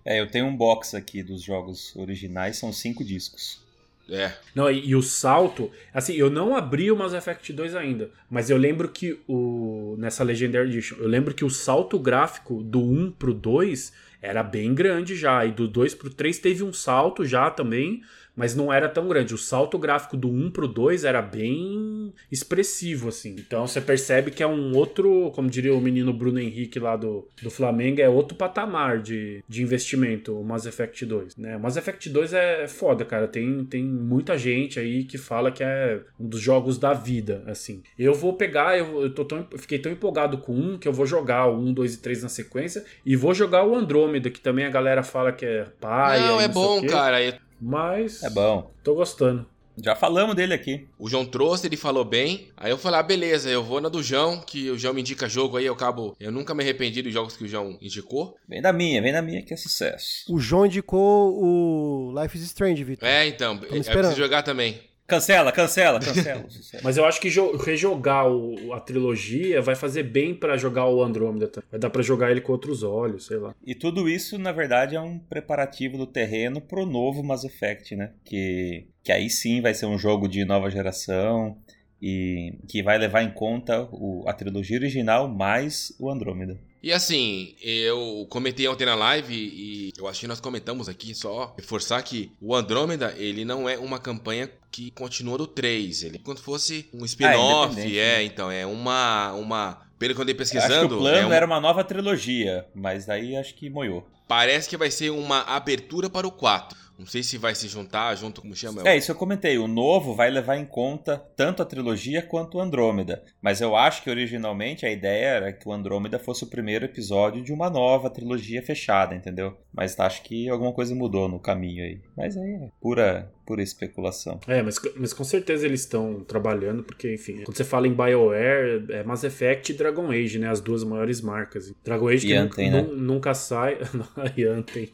É, 0.04 0.20
eu 0.20 0.28
tenho 0.28 0.46
um 0.46 0.56
box 0.56 0.96
aqui 0.96 1.22
dos 1.24 1.42
jogos 1.42 1.96
originais, 1.96 2.58
são 2.58 2.72
5 2.74 3.04
discos. 3.04 3.66
É. 4.10 4.34
Não, 4.56 4.72
e, 4.72 4.88
e, 4.88 4.96
o 4.96 5.02
salto, 5.02 5.70
assim, 5.94 6.14
eu 6.14 6.30
não 6.30 6.56
abri 6.56 6.90
o 6.92 6.96
Mass 6.96 7.14
Effect 7.14 7.52
2 7.52 7.76
ainda, 7.76 8.10
mas 8.30 8.50
eu 8.50 8.58
lembro 8.58 8.88
que 8.88 9.20
o 9.28 9.96
nessa 9.98 10.24
Legendary 10.24 10.70
Edition, 10.70 10.96
eu 10.98 11.08
lembro 11.08 11.34
que 11.34 11.44
o 11.44 11.50
salto 11.50 12.00
gráfico 12.00 12.64
do 12.64 12.82
1 12.82 13.12
pro 13.12 13.34
2 13.34 13.92
era 14.22 14.44
bem 14.44 14.74
grande 14.74 15.16
já. 15.16 15.46
E 15.46 15.52
do 15.52 15.68
2 15.68 15.96
pro 15.96 16.10
3 16.10 16.40
teve 16.40 16.64
um 16.64 16.74
salto 16.74 17.26
já 17.26 17.50
também, 17.50 18.02
mas 18.38 18.56
não 18.56 18.72
era 18.72 18.88
tão 18.88 19.08
grande. 19.08 19.34
O 19.34 19.38
salto 19.38 19.80
gráfico 19.80 20.16
do 20.16 20.30
1 20.30 20.52
pro 20.52 20.68
2 20.68 21.04
era 21.04 21.24
bem 21.24 22.14
expressivo, 22.32 23.10
assim. 23.10 23.36
Então 23.40 23.66
você 23.66 23.82
percebe 23.82 24.30
que 24.30 24.44
é 24.44 24.48
um 24.48 24.76
outro, 24.76 25.32
como 25.34 25.50
diria 25.50 25.74
o 25.74 25.82
menino 25.82 26.14
Bruno 26.14 26.40
Henrique 26.40 26.80
lá 26.80 26.96
do, 26.96 27.28
do 27.42 27.50
Flamengo, 27.50 28.00
é 28.00 28.08
outro 28.08 28.38
patamar 28.38 29.02
de, 29.02 29.44
de 29.50 29.64
investimento, 29.64 30.40
o 30.40 30.44
Mass 30.44 30.68
Effect 30.68 31.04
2. 31.04 31.36
Né? 31.36 31.58
O 31.58 31.60
Mass 31.60 31.78
Effect 31.78 32.10
2 32.10 32.34
é 32.34 32.68
foda, 32.68 33.04
cara. 33.04 33.28
Tem, 33.28 33.66
tem 33.66 33.84
muita 33.84 34.38
gente 34.38 34.80
aí 34.80 35.04
que 35.04 35.18
fala 35.18 35.52
que 35.52 35.64
é 35.64 36.02
um 36.20 36.28
dos 36.28 36.40
jogos 36.40 36.78
da 36.78 36.94
vida, 36.94 37.44
assim. 37.48 37.82
Eu 37.98 38.14
vou 38.14 38.34
pegar, 38.34 38.78
eu, 38.78 39.02
eu, 39.02 39.14
tô 39.14 39.26
tão, 39.26 39.48
eu 39.52 39.58
fiquei 39.58 39.80
tão 39.80 39.92
empolgado 39.92 40.38
com 40.38 40.54
um 40.54 40.78
que 40.78 40.88
eu 40.88 40.94
vou 40.94 41.08
jogar 41.08 41.48
o 41.48 41.58
1, 41.58 41.74
2 41.74 41.96
e 41.96 41.98
3 41.98 42.24
na 42.24 42.30
sequência 42.30 42.86
e 43.04 43.16
vou 43.16 43.34
jogar 43.34 43.66
o 43.66 43.76
Andrômeda, 43.76 44.30
que 44.30 44.40
também 44.40 44.66
a 44.66 44.70
galera 44.70 45.02
fala 45.02 45.32
que 45.32 45.46
é 45.46 45.66
pai. 45.82 46.20
Não, 46.20 46.40
é 46.40 46.48
bom, 46.48 46.86
cara. 46.86 47.18
Mas. 47.60 48.24
É 48.24 48.30
bom. 48.30 48.72
Tô 48.84 48.96
gostando. 48.96 49.46
Já 49.80 49.96
falamos 49.96 50.36
dele 50.36 50.54
aqui. 50.54 50.88
O 50.98 51.08
João 51.08 51.24
trouxe, 51.24 51.68
ele 51.68 51.78
falou 51.78 52.04
bem. 52.04 52.50
Aí 52.58 52.72
eu 52.72 52.78
falei, 52.80 53.00
ah, 53.00 53.04
beleza, 53.04 53.48
eu 53.48 53.64
vou 53.64 53.80
na 53.80 53.90
do 53.90 54.02
João, 54.02 54.40
que 54.40 54.72
o 54.72 54.78
João 54.78 54.94
me 54.94 55.02
indica 55.02 55.30
jogo 55.30 55.56
aí, 55.56 55.66
eu 55.66 55.74
acabo. 55.74 56.16
Eu 56.20 56.32
nunca 56.32 56.56
me 56.56 56.64
arrependi 56.64 57.02
dos 57.04 57.14
jogos 57.14 57.38
que 57.38 57.44
o 57.44 57.48
João 57.48 57.78
indicou. 57.80 58.36
Vem 58.50 58.60
da 58.60 58.74
minha, 58.74 59.02
vem 59.02 59.14
da 59.14 59.22
minha 59.22 59.44
que 59.44 59.54
é 59.54 59.58
sucesso. 59.58 60.26
O 60.30 60.40
João 60.40 60.66
indicou 60.66 61.32
o 61.40 62.20
Life 62.20 62.36
is 62.36 62.44
Strange, 62.46 62.84
Vitor. 62.84 63.08
É, 63.08 63.28
então, 63.28 63.60
eu 63.70 63.84
preciso 63.84 64.16
jogar 64.16 64.42
também. 64.42 64.82
Cancela, 65.08 65.54
cancela, 65.54 66.00
cancela. 66.02 66.46
Mas 66.84 66.98
eu 66.98 67.06
acho 67.06 67.22
que 67.22 67.30
rejogar 67.64 68.30
o, 68.30 68.74
a 68.74 68.80
trilogia 68.80 69.62
vai 69.62 69.74
fazer 69.74 70.04
bem 70.04 70.36
para 70.36 70.58
jogar 70.58 70.86
o 70.88 71.02
Andrômeda. 71.02 71.50
Vai 71.72 71.80
dar 71.80 71.90
para 71.90 72.04
jogar 72.04 72.30
ele 72.30 72.42
com 72.42 72.52
outros 72.52 72.84
olhos, 72.84 73.26
sei 73.26 73.38
lá. 73.38 73.56
E 73.66 73.74
tudo 73.74 74.10
isso, 74.10 74.38
na 74.38 74.52
verdade, 74.52 74.98
é 74.98 75.02
um 75.02 75.18
preparativo 75.18 75.98
do 75.98 76.06
terreno 76.06 76.60
pro 76.60 76.86
novo 76.86 77.24
Mass 77.24 77.46
Effect, 77.46 77.96
né? 77.96 78.12
Que, 78.26 78.86
que 79.02 79.14
aí 79.14 79.30
sim 79.30 79.62
vai 79.62 79.74
ser 79.74 79.86
um 79.86 79.98
jogo 79.98 80.28
de 80.28 80.44
nova 80.44 80.70
geração 80.70 81.58
e 82.02 82.54
que 82.68 82.84
vai 82.84 82.98
levar 82.98 83.24
em 83.24 83.32
conta 83.32 83.88
o, 83.92 84.24
a 84.28 84.34
trilogia 84.34 84.78
original 84.78 85.30
mais 85.30 85.96
o 86.00 86.12
Andrômeda. 86.12 86.60
E 86.82 86.94
assim, 86.94 87.56
eu 87.62 88.26
comentei 88.30 88.68
ontem 88.68 88.86
na 88.86 88.96
live 88.96 89.34
e 89.34 89.92
eu 89.98 90.08
acho 90.08 90.22
que 90.22 90.28
nós 90.28 90.40
comentamos 90.40 90.88
aqui 90.88 91.14
só 91.16 91.54
reforçar 91.58 92.02
que 92.04 92.32
o 92.40 92.56
Andrômeda, 92.56 93.16
ele 93.18 93.44
não 93.44 93.68
é 93.68 93.78
uma 93.78 94.00
campanha 94.00 94.50
que 94.78 94.92
continua 94.92 95.40
do 95.40 95.48
3, 95.48 96.04
ele 96.04 96.18
é 96.18 96.20
como 96.20 96.38
se 96.38 96.44
fosse 96.44 96.88
um 96.94 97.04
spin-off, 97.04 97.76
ah, 97.80 97.84
é, 97.84 97.98
é, 97.98 98.24
então 98.24 98.52
é 98.52 98.64
uma 98.64 99.34
uma 99.34 99.82
pelo 99.98 100.14
que 100.14 100.20
eu 100.20 100.24
andei 100.24 100.36
pesquisando, 100.36 100.74
acho 100.74 100.88
que 100.88 100.94
o 100.94 100.98
plano 101.00 101.18
é 101.18 101.26
um... 101.26 101.34
era 101.34 101.46
uma 101.48 101.60
nova 101.60 101.84
trilogia, 101.84 102.68
mas 102.76 103.10
aí 103.10 103.36
acho 103.36 103.56
que 103.56 103.72
moiou. 103.72 104.08
Parece 104.28 104.70
que 104.70 104.78
vai 104.78 104.92
ser 104.92 105.10
uma 105.10 105.42
abertura 105.42 106.12
para 106.12 106.28
o 106.28 106.32
4. 106.32 106.78
Não 106.98 107.06
sei 107.06 107.22
se 107.22 107.38
vai 107.38 107.54
se 107.54 107.68
juntar 107.68 108.16
junto, 108.16 108.42
como 108.42 108.56
chama? 108.56 108.88
É, 108.88 108.98
isso 108.98 109.12
eu 109.12 109.16
comentei. 109.16 109.58
O 109.58 109.68
novo 109.68 110.16
vai 110.16 110.30
levar 110.30 110.58
em 110.58 110.66
conta 110.66 111.18
tanto 111.36 111.62
a 111.62 111.66
trilogia 111.66 112.22
quanto 112.22 112.58
o 112.58 112.62
Andrômeda. 112.62 113.24
Mas 113.42 113.62
eu 113.62 113.76
acho 113.76 114.04
que 114.04 114.10
originalmente 114.10 114.86
a 114.86 114.92
ideia 114.92 115.26
era 115.26 115.54
que 115.54 115.68
o 115.68 115.72
Andrômeda 115.72 116.18
fosse 116.18 116.44
o 116.44 116.48
primeiro 116.48 116.86
episódio 116.86 117.44
de 117.44 117.54
uma 117.54 117.70
nova 117.70 118.10
trilogia 118.10 118.64
fechada, 118.64 119.16
entendeu? 119.16 119.56
Mas 119.74 120.00
acho 120.00 120.24
que 120.24 120.50
alguma 120.50 120.74
coisa 120.74 120.96
mudou 120.96 121.30
no 121.30 121.40
caminho 121.40 121.84
aí. 121.84 122.02
Mas 122.16 122.36
aí 122.36 122.54
é 122.54 122.70
pura, 122.82 123.32
pura 123.46 123.62
especulação. 123.62 124.40
É, 124.48 124.64
mas, 124.64 124.80
mas 124.96 125.14
com 125.14 125.24
certeza 125.24 125.66
eles 125.66 125.82
estão 125.82 126.24
trabalhando, 126.24 126.84
porque, 126.84 127.14
enfim, 127.14 127.44
quando 127.44 127.56
você 127.56 127.64
fala 127.64 127.88
em 127.88 127.94
BioWare, 127.94 128.86
é 128.90 129.04
Mass 129.04 129.24
Effect 129.24 129.72
e 129.72 129.76
Dragon 129.76 130.10
Age, 130.10 130.40
né? 130.40 130.50
As 130.50 130.60
duas 130.60 130.84
maiores 130.84 131.22
marcas. 131.22 131.72
Dragon 131.84 132.08
Age 132.08 132.26
e 132.26 132.30
que 132.30 132.36
Anthem, 132.36 132.72
nunca, 132.72 132.92
né? 132.92 132.98
nunca 132.98 133.34
sai. 133.34 133.78
e 134.36 134.44
Anthem. 134.44 134.90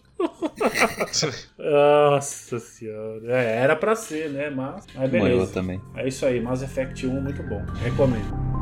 Nossa 1.57 2.59
senhora. 2.59 3.21
É, 3.25 3.57
era 3.57 3.75
pra 3.75 3.95
ser, 3.95 4.29
né? 4.29 4.49
Mas, 4.49 4.85
mas 4.95 5.09
beleza. 5.09 5.53
também. 5.53 5.81
É 5.95 6.07
isso 6.07 6.25
aí, 6.25 6.39
Mass 6.39 6.61
Effect 6.61 7.05
1 7.05 7.21
muito 7.21 7.43
bom. 7.43 7.63
Recomendo. 7.81 8.52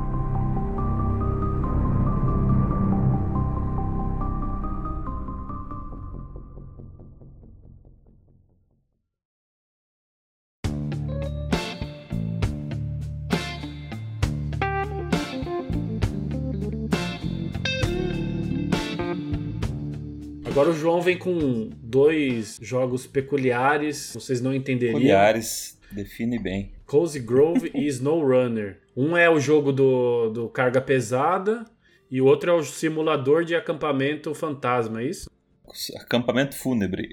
João 20.81 20.99
vem 20.99 21.15
com 21.15 21.69
dois 21.77 22.57
jogos 22.59 23.05
peculiares, 23.05 24.13
vocês 24.15 24.41
não 24.41 24.51
entenderiam. 24.51 24.95
Peculiares, 24.95 25.77
define 25.91 26.39
bem. 26.39 26.71
Cozy 26.87 27.19
Grove 27.19 27.69
e 27.75 27.85
Snow 27.87 28.19
Runner. 28.19 28.79
Um 28.97 29.15
é 29.15 29.29
o 29.29 29.39
jogo 29.39 29.71
do, 29.71 30.29
do 30.29 30.49
carga 30.49 30.81
pesada 30.81 31.65
e 32.09 32.19
o 32.19 32.25
outro 32.25 32.49
é 32.49 32.53
o 32.55 32.63
simulador 32.63 33.45
de 33.45 33.53
acampamento 33.53 34.33
fantasma, 34.33 35.03
é 35.03 35.05
isso? 35.05 35.29
Acampamento 35.97 36.55
fúnebre. 36.57 37.09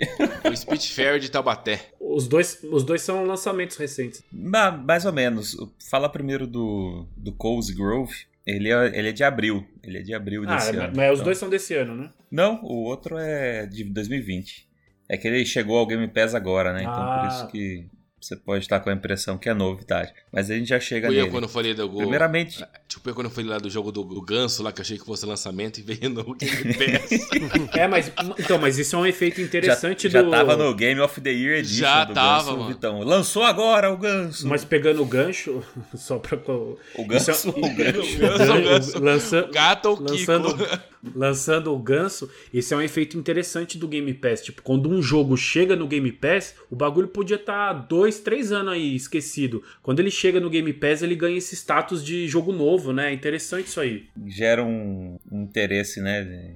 O 0.51 0.57
Spitfire 0.57 1.21
de 1.21 1.31
Taubaté. 1.31 1.91
Os 2.01 2.27
dois, 2.27 2.61
os 2.65 2.83
dois 2.83 3.03
são 3.03 3.25
lançamentos 3.25 3.77
recentes. 3.77 4.25
mais 4.73 5.05
ou 5.05 5.13
menos. 5.13 5.57
Fala 5.91 6.09
primeiro 6.09 6.47
do, 6.47 7.07
do 7.17 7.33
Cozy 7.33 7.75
Grove. 7.75 8.15
Ele 8.49 8.73
é, 8.73 8.99
ele 8.99 9.09
é 9.11 9.13
de 9.13 9.23
abril. 9.23 9.63
Ele 9.85 9.99
é 9.99 10.03
de 10.03 10.15
abril 10.15 10.45
ah, 10.47 10.55
desse 10.55 10.73
mas, 10.73 10.77
ano. 10.77 10.93
Mas 10.97 11.05
então. 11.05 11.13
os 11.13 11.21
dois 11.21 11.37
são 11.37 11.51
desse 11.51 11.75
ano, 11.75 11.95
né? 11.95 12.11
Não, 12.31 12.63
o 12.63 12.83
outro 12.85 13.19
é 13.19 13.67
de 13.67 13.85
2020. 13.85 14.67
É 15.07 15.19
que 15.19 15.29
ele 15.29 15.45
chegou 15.45 15.77
ao 15.77 15.87
Game 15.87 16.09
Pass 16.09 16.35
agora, 16.35 16.73
né? 16.73 16.81
Então 16.81 16.95
ah. 16.95 17.19
por 17.19 17.29
isso 17.29 17.47
que 17.49 17.87
você 18.21 18.37
pode 18.37 18.65
estar 18.65 18.81
com 18.81 18.91
a 18.91 18.93
impressão 18.93 19.39
que 19.39 19.49
é 19.49 19.55
novidade. 19.55 20.13
Mas 20.33 20.51
a 20.51 20.55
gente 20.55 20.69
já 20.69 20.81
chega 20.81 21.09
nele. 21.09 21.23
Eu 21.23 21.31
quando 21.31 21.49
falei 21.49 21.75
do 21.75 21.89
Primeiramente... 21.89 22.65
Tipo, 22.89 23.11
eu 23.11 23.15
quando 23.15 23.31
falei 23.31 23.51
lá 23.51 23.59
do 23.59 23.71
jogo 23.71 23.93
do, 23.93 24.03
do 24.03 24.21
Ganso, 24.23 24.63
lá 24.63 24.73
que 24.73 24.81
eu 24.81 24.83
achei 24.83 24.99
que 24.99 25.05
fosse 25.05 25.25
lançamento 25.25 25.79
e 25.79 25.83
veio 25.83 26.11
no 26.11 26.35
Game 26.35 26.75
Pass. 26.75 27.77
é, 27.77 27.87
mas... 27.87 28.11
Então, 28.39 28.59
mas 28.59 28.79
isso 28.79 28.97
é 28.97 28.99
um 28.99 29.07
efeito 29.07 29.41
interessante 29.41 30.09
já, 30.09 30.23
do... 30.23 30.31
Já 30.31 30.37
tava 30.39 30.57
no 30.57 30.75
Game 30.75 31.01
of 31.01 31.21
the 31.21 31.31
Year 31.31 31.59
Edition 31.59 31.81
Já 31.81 32.05
do 32.05 32.15
tava, 32.15 32.45
Ganso, 32.45 32.57
mano. 32.57 32.69
Vitão. 32.69 33.01
Lançou 33.03 33.45
agora 33.45 33.93
o 33.93 33.97
Ganso. 33.97 34.49
Mas 34.49 34.65
pegando 34.65 35.03
o 35.03 35.07
gancho, 35.07 35.63
só 35.95 36.19
pra... 36.19 36.39
O 36.39 37.07
Ganso? 37.07 37.31
Isso, 37.31 37.51
o 37.51 37.75
Gancho. 37.75 38.17
O 38.17 38.19
Ganso, 38.19 38.53
o 38.53 38.63
Ganso. 38.63 38.99
Lança, 38.99 39.41
O 39.45 39.53
gato 39.53 39.89
ou 39.91 40.01
lançando, 40.01 40.55
Kiko? 40.57 40.79
lançando 41.15 41.73
o 41.73 41.79
ganso, 41.79 42.31
esse 42.53 42.75
é 42.75 42.77
um 42.77 42.83
efeito 42.83 43.17
interessante 43.17 43.79
do 43.79 43.89
Game 43.89 44.13
Pass. 44.15 44.43
Tipo, 44.43 44.63
quando 44.63 44.89
um 44.89 45.03
jogo 45.03 45.37
chega 45.37 45.77
no 45.77 45.87
Game 45.87 46.11
Pass, 46.13 46.55
o 46.71 46.77
bagulho 46.77 47.09
podia 47.09 47.37
estar 47.37 47.75
tá 47.75 47.81
dois, 47.81 48.08
três 48.17 48.51
anos 48.51 48.73
aí 48.73 48.97
esquecido. 48.97 49.63
Quando 49.83 50.01
ele 50.01 50.11
chega 50.11 50.41
no 50.41 50.49
Game 50.49 50.73
Pass, 50.73 51.03
ele 51.03 51.15
ganha 51.15 51.37
esse 51.37 51.55
status 51.55 52.03
de 52.03 52.27
jogo 52.27 52.53
novo, 52.53 52.93
né? 52.93 53.11
É 53.11 53.13
interessante 53.13 53.67
isso 53.67 53.81
aí. 53.81 54.07
Gera 54.27 54.65
um, 54.65 55.19
interesse, 55.31 56.01
né? 56.01 56.55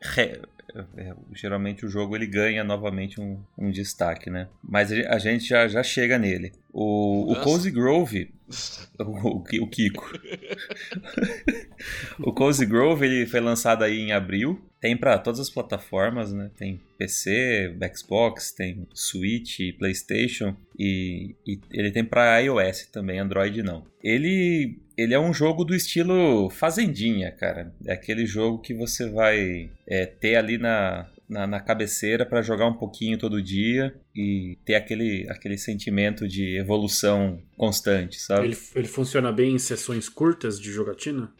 Re, 0.00 0.40
é, 0.96 1.14
geralmente 1.34 1.84
o 1.84 1.88
jogo 1.88 2.16
ele 2.16 2.26
ganha 2.26 2.64
novamente 2.64 3.20
um, 3.20 3.38
um, 3.58 3.70
destaque, 3.70 4.30
né? 4.30 4.48
Mas 4.62 4.90
a 4.90 5.18
gente 5.18 5.46
já, 5.46 5.68
já 5.68 5.82
chega 5.82 6.18
nele. 6.18 6.52
O, 6.72 7.32
o 7.32 7.40
Cozy 7.40 7.70
Grove, 7.70 8.32
o, 8.98 9.38
o 9.38 9.66
Kiko. 9.68 10.12
o 12.20 12.32
Cozy 12.32 12.66
Grove 12.66 13.06
ele 13.06 13.26
foi 13.26 13.40
lançado 13.40 13.82
aí 13.82 13.98
em 13.98 14.12
abril. 14.12 14.60
Tem 14.80 14.96
para 14.96 15.18
todas 15.18 15.38
as 15.38 15.48
plataformas, 15.48 16.32
né? 16.32 16.50
Tem 16.56 16.80
PC, 16.98 17.74
Xbox, 17.94 18.50
tem 18.50 18.86
Switch, 18.92 19.60
PlayStation 19.78 20.56
e, 20.78 21.36
e 21.46 21.60
ele 21.72 21.92
tem 21.92 22.04
para 22.04 22.38
iOS 22.40 22.86
também, 22.86 23.20
Android 23.20 23.62
não. 23.62 23.84
Ele 24.02 24.76
ele 24.96 25.14
é 25.14 25.18
um 25.18 25.32
jogo 25.32 25.64
do 25.64 25.74
estilo 25.74 26.50
fazendinha, 26.50 27.30
cara. 27.30 27.72
É 27.86 27.92
aquele 27.92 28.26
jogo 28.26 28.58
que 28.58 28.74
você 28.74 29.08
vai 29.08 29.70
é, 29.86 30.04
ter 30.04 30.36
ali 30.36 30.58
na, 30.58 31.08
na, 31.32 31.46
na 31.46 31.60
cabeceira 31.60 32.26
para 32.26 32.42
jogar 32.42 32.66
um 32.66 32.74
pouquinho 32.74 33.18
todo 33.18 33.42
dia 33.42 33.94
e 34.14 34.58
ter 34.64 34.74
aquele, 34.74 35.26
aquele 35.30 35.56
sentimento 35.56 36.28
de 36.28 36.58
evolução 36.58 37.40
constante, 37.56 38.20
sabe? 38.20 38.48
Ele, 38.48 38.58
ele 38.74 38.88
funciona 38.88 39.32
bem 39.32 39.54
em 39.54 39.58
sessões 39.58 40.08
curtas 40.08 40.60
de 40.60 40.70
jogatina? 40.70 41.32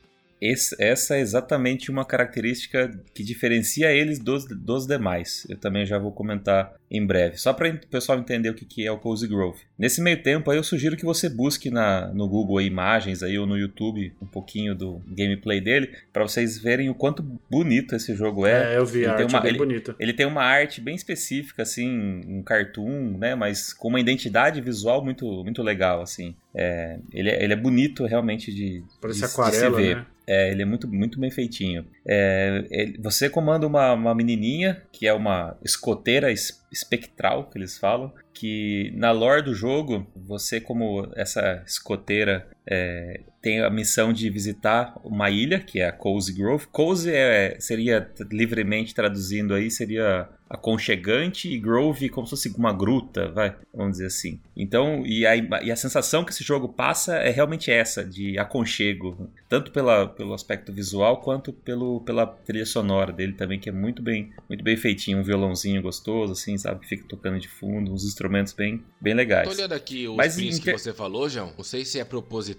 Esse, 0.43 0.75
essa 0.83 1.15
é 1.15 1.21
exatamente 1.21 1.89
uma 1.89 2.05
característica 2.05 2.91
que 3.15 3.23
diferencia 3.23 3.93
eles 3.93 4.19
dos, 4.19 4.45
dos 4.45 4.89
demais. 4.89 5.47
Eu 5.49 5.57
também 5.57 5.87
já 5.87 6.01
vou 6.01 6.11
comentar 6.11 6.75
em 6.91 7.07
breve. 7.07 7.37
Só 7.39 7.53
para 7.53 7.69
o 7.69 7.87
pessoal 7.87 8.19
entender 8.19 8.51
o 8.51 8.55
que, 8.55 8.65
que 8.65 8.85
é 8.85 8.91
o 8.91 8.99
Cozy 8.99 9.29
Grove. 9.29 9.61
Nesse 9.79 10.03
meio 10.03 10.21
tempo 10.21 10.51
aí 10.51 10.59
eu 10.59 10.65
sugiro 10.65 10.97
que 10.97 11.05
você 11.05 11.29
busque 11.29 11.71
na, 11.71 12.09
no 12.09 12.27
Google 12.27 12.59
aí, 12.59 12.67
imagens 12.67 13.23
aí 13.23 13.39
ou 13.39 13.47
no 13.47 13.57
YouTube 13.57 14.13
um 14.21 14.27
pouquinho 14.27 14.75
do 14.75 15.01
gameplay 15.07 15.61
dele 15.61 15.95
para 16.13 16.25
vocês 16.25 16.59
verem 16.59 16.91
o 16.91 16.95
quanto 16.95 17.23
bonito 17.49 17.95
esse 17.95 18.13
jogo 18.17 18.45
é. 18.45 18.75
É, 18.75 18.79
eu 18.79 18.85
vi 18.85 19.03
ele 19.03 19.07
a 19.11 19.15
tem 19.15 19.25
arte 19.25 19.35
uma, 19.35 19.41
bem 19.41 19.51
ele, 19.51 19.59
bonita. 19.59 19.97
ele 19.97 20.13
tem 20.13 20.27
uma 20.27 20.43
arte 20.43 20.81
bem 20.81 20.97
específica, 20.97 21.63
assim, 21.63 22.21
um 22.27 22.43
cartoon, 22.43 23.17
né? 23.17 23.37
Mas 23.37 23.73
com 23.73 23.87
uma 23.87 24.01
identidade 24.01 24.61
visual 24.61 25.05
muito, 25.05 25.25
muito 25.45 25.63
legal, 25.63 26.03
assim. 26.03 26.35
É, 26.53 26.99
ele, 27.13 27.31
é, 27.31 27.45
ele 27.45 27.53
é 27.53 27.57
bonito 27.57 28.05
realmente 28.05 28.53
de, 28.53 28.83
Parece 29.01 29.21
de, 29.21 29.27
de 29.27 29.33
aquarela, 29.33 29.77
se 29.77 29.83
ver. 29.83 29.97
né? 29.97 30.07
É, 30.27 30.51
ele 30.51 30.63
é 30.63 30.65
muito, 30.65 30.87
muito 30.89 31.19
bem 31.19 31.31
feitinho. 31.31 31.85
É, 32.07 32.65
ele- 32.71 32.99
você 33.03 33.29
comanda 33.29 33.67
uma, 33.67 33.93
uma 33.93 34.15
menininha, 34.15 34.83
que 34.93 35.07
é 35.07 35.13
uma 35.13 35.57
escoteira 35.65 36.31
es- 36.31 36.63
espectral, 36.73 37.51
que 37.51 37.59
eles 37.59 37.77
falam, 37.77 38.13
que 38.33 38.93
na 38.97 39.11
lore 39.11 39.43
do 39.43 39.55
jogo, 39.55 40.07
você 40.17 40.61
como 40.61 41.11
essa 41.17 41.63
escoteira 41.67 42.49
é, 42.67 43.21
tem 43.41 43.61
a 43.61 43.69
missão 43.69 44.13
de 44.13 44.31
visitar 44.31 44.95
uma 45.05 45.31
ilha, 45.31 45.59
que 45.59 45.81
é 45.81 45.87
a 45.87 45.93
Cozy 45.93 46.33
Grove. 46.33 46.67
Cozy 46.69 47.11
é, 47.11 47.57
seria, 47.59 48.09
livremente 48.31 48.95
traduzindo 48.95 49.53
aí, 49.53 49.71
seria 49.71 50.29
aconchegante 50.53 51.49
e 51.49 51.59
Grove 51.59 52.11
como 52.11 52.27
se 52.27 52.31
fosse 52.31 52.49
uma 52.51 52.75
gruta, 52.75 53.31
vai, 53.31 53.57
vamos 53.75 53.93
dizer 53.93 54.07
assim. 54.07 54.39
Então, 54.55 55.03
e 55.07 55.25
a, 55.25 55.35
e 55.35 55.73
a 55.73 55.77
sensação 55.77 56.25
que 56.25 56.31
esse 56.31 56.45
jogo 56.45 56.69
passa 56.69 57.17
é 57.17 57.31
realmente 57.31 57.71
essa, 57.71 58.05
de 58.05 58.39
aconchego, 58.39 59.31
tanto 59.49 59.73
pela, 59.73 60.07
pelo 60.07 60.35
aspecto 60.35 60.71
visual 60.71 61.23
quanto 61.23 61.55
pelo, 61.55 62.03
pela 62.03 62.27
trilha 62.27 62.67
sonora 62.67 63.15
dele 63.15 63.33
também, 63.33 63.59
que 63.59 63.71
é 63.71 63.73
muito 63.73 64.03
bem, 64.03 64.31
muito 64.47 64.63
bem 64.63 64.77
feitinho, 64.77 65.19
um 65.19 65.23
violãozinho 65.23 65.81
gostoso, 65.81 66.35
assim, 66.35 66.59
sabe, 66.59 66.81
que 66.81 66.87
fica 66.87 67.09
tocando 67.09 67.41
de 67.41 67.49
fundo, 67.49 67.91
uns 67.91 68.05
instrumentos 68.05 68.53
bem, 68.53 68.85
bem 69.01 69.15
legais. 69.15 69.49
Tô 69.49 69.55
olhando 69.55 69.73
aqui 69.73 70.07
os 70.07 70.17
Mas 70.17 70.37
que 70.37 70.73
você 70.73 70.93
falou, 70.93 71.31
João. 71.31 71.51
Não 71.57 71.65
sei 71.65 71.83
se 71.87 71.99
é 71.99 72.05
proposital, 72.05 72.52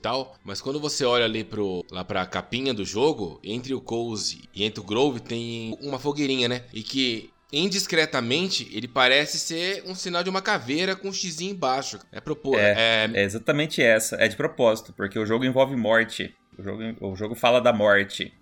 mas 0.43 0.61
quando 0.61 0.79
você 0.79 1.05
olha 1.05 1.25
ali 1.25 1.43
pro, 1.43 1.85
lá 1.91 2.03
pra 2.03 2.25
capinha 2.25 2.73
do 2.73 2.85
jogo, 2.85 3.39
entre 3.43 3.73
o 3.73 3.81
Cozy 3.81 4.43
e 4.53 4.63
entre 4.63 4.79
o 4.79 4.83
Grove 4.83 5.19
tem 5.19 5.77
uma 5.81 5.99
fogueirinha, 5.99 6.47
né? 6.47 6.63
E 6.73 6.83
que 6.83 7.29
indiscretamente 7.51 8.67
ele 8.73 8.87
parece 8.87 9.37
ser 9.37 9.83
um 9.85 9.93
sinal 9.93 10.23
de 10.23 10.29
uma 10.29 10.41
caveira 10.41 10.95
com 10.95 11.09
um 11.09 11.13
xizinho 11.13 11.51
embaixo. 11.51 11.99
É 12.11 12.19
propor. 12.19 12.59
É, 12.59 12.73
É 13.13 13.23
exatamente 13.23 13.81
essa, 13.81 14.15
é 14.15 14.27
de 14.27 14.35
propósito, 14.35 14.91
porque 14.93 15.19
o 15.19 15.25
jogo 15.25 15.45
envolve 15.45 15.75
morte, 15.75 16.33
o 16.57 16.63
jogo, 16.63 16.81
o 16.99 17.15
jogo 17.15 17.35
fala 17.35 17.61
da 17.61 17.71
morte. 17.71 18.33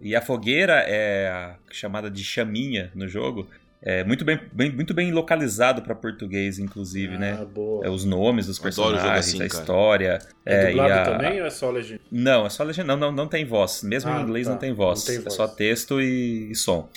E 0.00 0.14
a 0.16 0.20
fogueira 0.20 0.84
é 0.86 1.28
a 1.28 1.56
chamada 1.70 2.10
de 2.10 2.24
chaminha 2.24 2.90
no 2.94 3.06
jogo, 3.08 3.48
é 3.82 4.04
muito 4.04 4.24
bem, 4.24 4.38
bem- 4.52 4.70
muito 4.72 4.94
bem 4.94 5.10
localizado 5.12 5.82
para 5.82 5.94
português, 5.94 6.58
inclusive, 6.58 7.18
né? 7.18 7.38
Ah, 7.40 7.44
boa. 7.44 7.84
É, 7.86 7.90
os 7.90 8.04
nomes 8.04 8.46
dos 8.46 8.58
personagens, 8.58 9.04
assim, 9.28 9.42
a 9.42 9.46
história. 9.46 10.18
É, 10.46 10.54
é, 10.54 10.68
e 10.68 10.70
dublado 10.70 10.92
a- 10.94 11.04
também 11.18 11.40
ou 11.40 11.46
é 11.46 11.50
só 11.50 11.70
legenda? 11.70 12.00
Não, 12.10 12.46
é 12.46 12.50
só 12.50 12.62
legenda. 12.62 12.96
Não, 12.96 13.10
não, 13.10 13.12
não 13.12 13.26
tem 13.28 13.44
voz. 13.44 13.82
Mesmo 13.82 14.10
Ah, 14.10 14.20
em 14.20 14.22
inglês 14.22 14.46
tá. 14.46 14.52
não 14.52 14.58
tem 14.58 14.72
voz. 14.72 15.00
Não 15.00 15.06
tem 15.06 15.16
É 15.16 15.20
voz. 15.20 15.34
só 15.34 15.48
texto 15.48 16.00
e, 16.00 16.50
e 16.50 16.54
som. 16.54 16.88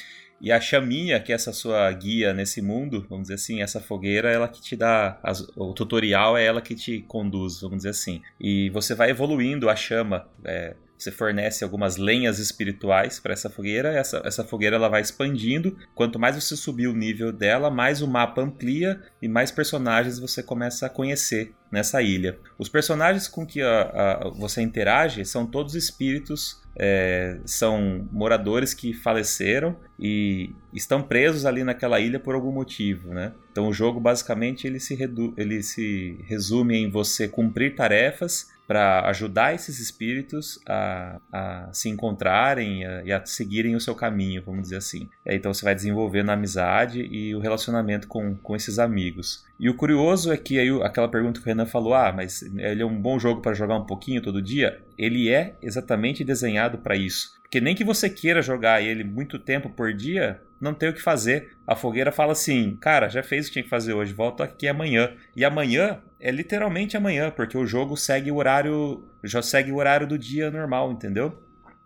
E 0.41 0.51
a 0.51 0.59
chaminha, 0.59 1.17
que 1.19 1.31
é 1.31 1.35
essa 1.35 1.53
sua 1.53 1.89
guia 1.93 2.33
nesse 2.33 2.61
mundo, 2.61 3.05
vamos 3.09 3.23
dizer 3.23 3.35
assim, 3.35 3.61
essa 3.61 3.79
fogueira, 3.79 4.29
ela 4.29 4.47
que 4.47 4.61
te 4.61 4.75
dá. 4.75 5.17
as- 5.23 5.47
o 5.55 5.73
tutorial 5.73 6.37
é 6.37 6.45
ela 6.45 6.61
que 6.61 6.75
te 6.75 6.99
conduz, 7.07 7.61
vamos 7.61 7.77
dizer 7.77 7.89
assim. 7.89 8.21
E 8.39 8.69
você 8.69 8.93
vai 8.93 9.09
evoluindo 9.09 9.69
a 9.69 9.75
chama. 9.75 10.27
é, 10.43 10.75
você 10.97 11.11
fornece 11.11 11.63
algumas 11.63 11.97
lenhas 11.97 12.39
espirituais 12.39 13.19
para 13.19 13.33
essa 13.33 13.49
fogueira. 13.49 13.89
Essa, 13.93 14.21
essa 14.25 14.43
fogueira 14.43 14.75
ela 14.77 14.87
vai 14.89 15.01
expandindo. 15.01 15.77
Quanto 15.93 16.17
mais 16.19 16.35
você 16.35 16.55
subir 16.55 16.87
o 16.87 16.93
nível 16.95 17.31
dela, 17.31 17.69
mais 17.69 18.01
o 18.01 18.07
mapa 18.07 18.41
amplia 18.41 19.01
e 19.21 19.27
mais 19.27 19.51
personagens 19.51 20.19
você 20.19 20.41
começa 20.41 20.85
a 20.85 20.89
conhecer 20.89 21.53
nessa 21.71 22.01
ilha. 22.01 22.39
Os 22.57 22.69
personagens 22.69 23.27
com 23.27 23.45
que 23.45 23.61
a- 23.61 23.81
a- 23.81 24.29
você 24.29 24.61
interage 24.61 25.25
são 25.25 25.45
todos 25.45 25.75
espíritos, 25.75 26.61
é, 26.77 27.37
são 27.45 28.07
moradores 28.11 28.73
que 28.73 28.93
faleceram 28.93 29.75
e 29.99 30.51
estão 30.73 31.01
presos 31.01 31.45
ali 31.45 31.63
naquela 31.63 31.99
ilha 31.99 32.19
por 32.19 32.35
algum 32.35 32.51
motivo, 32.51 33.13
né? 33.13 33.33
Então 33.51 33.67
o 33.67 33.73
jogo 33.73 33.99
basicamente 33.99 34.67
ele 34.67 34.79
se, 34.79 34.97
ele 35.37 35.63
se 35.63 36.17
resume 36.27 36.77
em 36.77 36.89
você 36.89 37.27
cumprir 37.27 37.75
tarefas 37.75 38.53
para 38.67 39.07
ajudar 39.09 39.53
esses 39.53 39.79
espíritos 39.79 40.59
a, 40.67 41.19
a 41.31 41.69
se 41.71 41.89
encontrarem 41.89 42.83
e 43.03 43.11
a, 43.11 43.17
a 43.17 43.25
seguirem 43.25 43.75
o 43.75 43.81
seu 43.81 43.95
caminho, 43.95 44.43
vamos 44.45 44.63
dizer 44.63 44.77
assim. 44.77 45.09
É, 45.25 45.35
Então 45.35 45.53
você 45.53 45.63
vai 45.63 45.75
desenvolvendo 45.75 46.29
a 46.29 46.33
amizade 46.33 47.01
e 47.01 47.35
o 47.35 47.39
relacionamento 47.39 48.07
com, 48.07 48.35
com 48.35 48.55
esses 48.55 48.79
amigos. 48.79 49.45
E 49.59 49.69
o 49.69 49.75
curioso 49.75 50.31
é 50.31 50.37
que 50.37 50.59
aí 50.59 50.69
aquela 50.83 51.07
pergunta 51.07 51.39
que 51.39 51.45
o 51.45 51.49
Renan 51.49 51.65
falou, 51.65 51.93
ah, 51.93 52.11
mas 52.11 52.41
ele 52.41 52.81
é 52.81 52.85
um 52.85 52.99
bom 52.99 53.17
jogo 53.19 53.41
para 53.41 53.53
jogar 53.53 53.77
um 53.77 53.85
pouquinho 53.85 54.21
todo 54.21 54.41
dia? 54.41 54.81
Ele 54.97 55.29
é 55.29 55.55
exatamente 55.61 56.23
desenhado 56.23 56.79
para 56.79 56.95
isso. 56.95 57.35
Porque 57.41 57.61
nem 57.61 57.75
que 57.75 57.83
você 57.83 58.09
queira 58.09 58.41
jogar 58.41 58.81
ele 58.81 59.03
muito 59.03 59.39
tempo 59.39 59.69
por 59.69 59.93
dia, 59.93 60.41
não 60.59 60.73
tem 60.73 60.89
o 60.89 60.93
que 60.93 61.01
fazer. 61.01 61.55
A 61.65 61.75
fogueira 61.75 62.11
fala 62.11 62.31
assim, 62.31 62.75
cara, 62.75 63.07
já 63.07 63.23
fez 63.23 63.45
o 63.45 63.47
que 63.47 63.53
tinha 63.53 63.63
que 63.63 63.69
fazer 63.69 63.93
hoje, 63.93 64.13
volta 64.13 64.43
aqui 64.43 64.67
amanhã. 64.67 65.13
E 65.35 65.45
amanhã 65.45 66.01
é 66.25 66.31
literalmente 66.31 66.97
amanhã, 66.97 67.29
porque 67.29 67.55
o 67.55 67.67
jogo 67.67 67.95
segue 67.95 68.31
o 68.31 68.37
horário, 68.37 69.07
já 69.23 69.43
segue 69.43 69.71
o 69.71 69.75
horário 69.75 70.07
do 70.07 70.17
dia 70.17 70.49
normal, 70.49 70.91
entendeu? 70.91 71.39